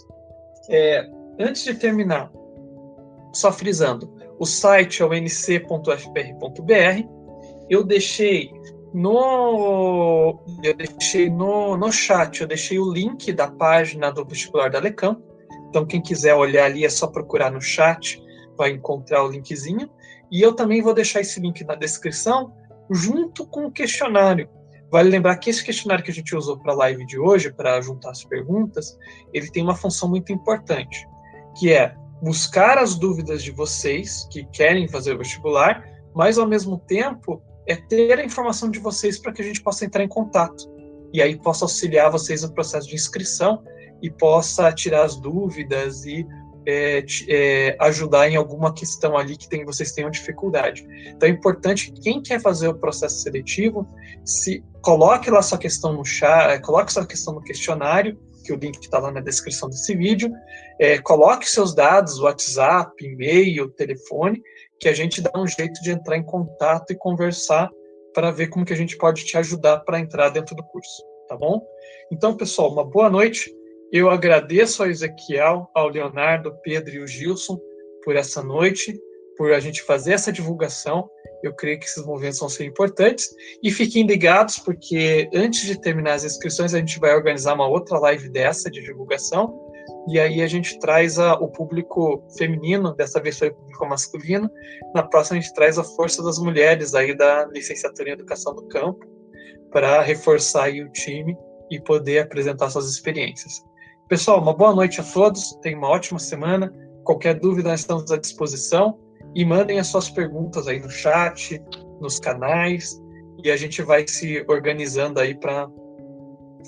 É, 0.69 1.07
antes 1.39 1.63
de 1.63 1.73
terminar, 1.75 2.31
só 3.33 3.51
frisando, 3.51 4.13
o 4.39 4.45
site 4.45 5.01
é 5.01 5.05
o 5.05 5.13
nc.fpr.br. 5.13 7.07
Eu 7.69 7.83
deixei 7.83 8.51
no 8.93 10.39
eu 10.63 10.75
deixei 10.75 11.29
no, 11.29 11.75
no 11.75 11.91
chat, 11.91 12.41
eu 12.41 12.47
deixei 12.47 12.79
o 12.79 12.91
link 12.91 13.31
da 13.33 13.49
página 13.49 14.11
do 14.11 14.25
vestibular 14.25 14.69
da 14.69 14.79
Lecam. 14.79 15.21
Então 15.69 15.85
quem 15.85 16.01
quiser 16.01 16.35
olhar 16.35 16.65
ali 16.65 16.85
é 16.85 16.89
só 16.89 17.07
procurar 17.07 17.51
no 17.51 17.61
chat, 17.61 18.21
vai 18.57 18.71
encontrar 18.71 19.23
o 19.23 19.29
linkzinho. 19.29 19.89
E 20.31 20.41
eu 20.41 20.53
também 20.53 20.81
vou 20.81 20.93
deixar 20.93 21.21
esse 21.21 21.39
link 21.39 21.63
na 21.63 21.75
descrição, 21.75 22.53
junto 22.89 23.45
com 23.45 23.65
o 23.65 23.71
questionário. 23.71 24.49
Vale 24.91 25.09
lembrar 25.09 25.37
que 25.37 25.49
esse 25.49 25.63
questionário 25.63 26.03
que 26.03 26.11
a 26.11 26.13
gente 26.13 26.35
usou 26.35 26.59
para 26.59 26.71
a 26.71 26.75
live 26.75 27.03
de 27.07 27.17
hoje, 27.17 27.51
para 27.51 27.81
juntar 27.81 28.11
as 28.11 28.23
perguntas, 28.23 28.95
ele 29.33 29.49
tem 29.49 29.63
uma 29.63 29.75
função 29.75 30.07
muito 30.07 30.31
importante, 30.31 31.07
que 31.57 31.73
é 31.73 31.95
buscar 32.21 32.77
as 32.77 32.95
dúvidas 32.95 33.43
de 33.43 33.49
vocês 33.49 34.27
que 34.31 34.45
querem 34.45 34.87
fazer 34.87 35.15
o 35.15 35.17
vestibular, 35.17 35.83
mas 36.13 36.37
ao 36.37 36.47
mesmo 36.47 36.77
tempo 36.77 37.41
é 37.67 37.75
ter 37.75 38.19
a 38.19 38.25
informação 38.25 38.69
de 38.69 38.79
vocês 38.79 39.17
para 39.17 39.31
que 39.31 39.41
a 39.41 39.45
gente 39.45 39.61
possa 39.61 39.85
entrar 39.85 40.03
em 40.03 40.07
contato 40.07 40.71
e 41.13 41.21
aí 41.21 41.37
possa 41.37 41.65
auxiliar 41.65 42.11
vocês 42.11 42.41
no 42.41 42.53
processo 42.53 42.87
de 42.87 42.95
inscrição 42.95 43.63
e 44.01 44.09
possa 44.09 44.71
tirar 44.71 45.03
as 45.03 45.15
dúvidas 45.15 46.05
e 46.05 46.25
é, 46.65 47.05
é, 47.27 47.77
ajudar 47.79 48.29
em 48.29 48.35
alguma 48.35 48.73
questão 48.73 49.17
ali 49.17 49.37
que 49.37 49.47
tem, 49.49 49.65
vocês 49.65 49.91
tenham 49.91 50.09
dificuldade. 50.09 50.85
Então 51.07 51.27
é 51.27 51.31
importante 51.31 51.91
que 51.91 52.01
quem 52.01 52.21
quer 52.21 52.41
fazer 52.41 52.67
o 52.67 52.75
processo 52.75 53.21
seletivo 53.21 53.87
se 54.25 54.63
coloque 54.81 55.29
lá 55.29 55.41
sua 55.41 55.57
questão 55.57 55.93
no 55.93 56.05
chat, 56.05 56.51
é, 56.51 56.59
coloque 56.59 56.91
sua 56.91 57.05
questão 57.05 57.33
no 57.33 57.41
questionário, 57.41 58.17
que 58.43 58.51
o 58.51 58.57
link 58.57 58.81
está 58.81 58.99
lá 58.99 59.11
na 59.11 59.21
descrição 59.21 59.69
desse 59.69 59.95
vídeo, 59.95 60.31
é, 60.79 60.97
coloque 60.99 61.49
seus 61.49 61.73
dados, 61.73 62.19
WhatsApp, 62.19 62.91
e-mail, 63.03 63.69
telefone, 63.69 64.41
que 64.79 64.89
a 64.89 64.93
gente 64.93 65.21
dá 65.21 65.31
um 65.35 65.47
jeito 65.47 65.81
de 65.81 65.91
entrar 65.91 66.17
em 66.17 66.23
contato 66.23 66.91
e 66.91 66.95
conversar 66.95 67.69
para 68.13 68.31
ver 68.31 68.47
como 68.47 68.65
que 68.65 68.73
a 68.73 68.77
gente 68.77 68.97
pode 68.97 69.25
te 69.25 69.37
ajudar 69.37 69.79
para 69.79 69.99
entrar 69.99 70.29
dentro 70.29 70.55
do 70.55 70.63
curso, 70.63 71.03
tá 71.27 71.35
bom? 71.35 71.61
Então, 72.11 72.37
pessoal, 72.37 72.71
uma 72.71 72.85
boa 72.85 73.09
noite. 73.09 73.53
Eu 73.91 74.09
agradeço 74.09 74.81
ao 74.81 74.89
Ezequiel, 74.89 75.69
ao 75.73 75.87
Leonardo, 75.87 76.57
Pedro 76.63 76.95
e 76.95 76.99
o 76.99 77.07
Gilson 77.07 77.59
por 78.03 78.15
essa 78.15 78.41
noite, 78.41 78.99
por 79.37 79.51
a 79.51 79.59
gente 79.59 79.83
fazer 79.83 80.13
essa 80.13 80.31
divulgação. 80.31 81.09
Eu 81.43 81.53
creio 81.53 81.79
que 81.79 81.85
esses 81.85 82.05
movimentos 82.05 82.39
vão 82.39 82.49
ser 82.49 82.65
importantes. 82.65 83.29
E 83.61 83.71
fiquem 83.71 84.05
ligados, 84.05 84.57
porque 84.59 85.29
antes 85.33 85.61
de 85.65 85.79
terminar 85.79 86.13
as 86.13 86.23
inscrições, 86.23 86.73
a 86.73 86.79
gente 86.79 86.99
vai 86.99 87.13
organizar 87.13 87.53
uma 87.53 87.67
outra 87.67 87.99
live 87.99 88.29
dessa 88.29 88.69
de 88.69 88.81
divulgação. 88.81 89.62
E 90.07 90.19
aí 90.19 90.41
a 90.41 90.47
gente 90.47 90.77
traz 90.79 91.17
a, 91.17 91.33
o 91.35 91.47
público 91.47 92.23
feminino, 92.37 92.93
dessa 92.93 93.21
vez 93.21 93.39
foi 93.39 93.49
o 93.49 93.55
público 93.55 93.85
masculino. 93.87 94.49
Na 94.93 95.03
próxima 95.03 95.37
a 95.37 95.41
gente 95.41 95.53
traz 95.53 95.77
a 95.77 95.83
força 95.83 96.21
das 96.21 96.37
mulheres 96.37 96.93
aí 96.93 97.15
da 97.15 97.45
licenciatura 97.45 98.09
em 98.09 98.13
educação 98.13 98.53
do 98.53 98.67
campo 98.67 99.05
para 99.71 100.01
reforçar 100.01 100.65
aí 100.65 100.83
o 100.83 100.91
time 100.91 101.35
e 101.71 101.79
poder 101.79 102.19
apresentar 102.19 102.69
suas 102.69 102.89
experiências. 102.89 103.63
Pessoal, 104.09 104.41
uma 104.41 104.53
boa 104.53 104.75
noite 104.75 104.99
a 104.99 105.03
todos, 105.03 105.57
tenham 105.61 105.79
uma 105.79 105.89
ótima 105.89 106.19
semana. 106.19 106.71
Qualquer 107.03 107.39
dúvida, 107.39 107.69
nós 107.69 107.79
estamos 107.79 108.11
à 108.11 108.17
disposição. 108.17 108.99
E 109.33 109.43
mandem 109.43 109.79
as 109.79 109.87
suas 109.87 110.09
perguntas 110.09 110.67
aí 110.67 110.79
no 110.79 110.89
chat, 110.89 111.59
nos 111.99 112.19
canais. 112.19 113.01
e 113.43 113.49
a 113.49 113.57
gente 113.57 113.81
vai 113.81 114.07
se 114.07 114.45
organizando 114.47 115.19
aí 115.19 115.33
para 115.33 115.67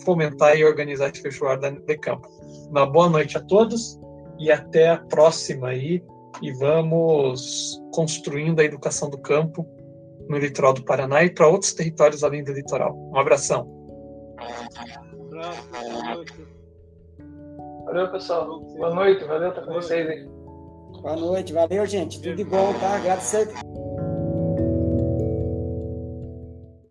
fomentar 0.04 0.58
e 0.58 0.66
organizar 0.66 1.10
esse 1.10 1.22
festival 1.22 1.58
de 1.58 1.98
campo. 2.00 2.28
Uma 2.70 2.86
boa 2.86 3.10
noite 3.10 3.38
a 3.38 3.42
todos 3.42 4.00
e 4.40 4.52
até 4.52 4.90
a 4.90 4.98
próxima 4.98 5.70
aí 5.70 6.04
e 6.42 6.52
vamos 6.54 7.82
construindo 7.94 8.60
a 8.60 8.64
educação 8.64 9.10
do 9.10 9.18
campo 9.18 9.66
no 10.28 10.38
litoral 10.38 10.74
do 10.74 10.84
Paraná 10.84 11.24
e 11.24 11.30
para 11.30 11.48
outros 11.48 11.74
territórios 11.74 12.24
além 12.24 12.44
do 12.44 12.52
litoral. 12.52 12.96
Um 13.14 13.18
abração. 13.18 13.70
Valeu, 17.86 18.12
pessoal. 18.12 18.60
Boa 18.62 18.94
noite, 18.94 19.24
valeu 19.26 19.50
estar 19.50 19.62
com 19.62 19.74
vocês 19.74 20.10
aí. 20.10 20.28
Boa 21.02 21.16
noite, 21.16 21.54
valeu, 21.54 21.86
gente. 21.86 22.22
Tudo 22.22 22.36
de 22.36 22.44
bom, 22.44 22.74
tá? 22.80 22.96
Agradecer, 22.96 23.48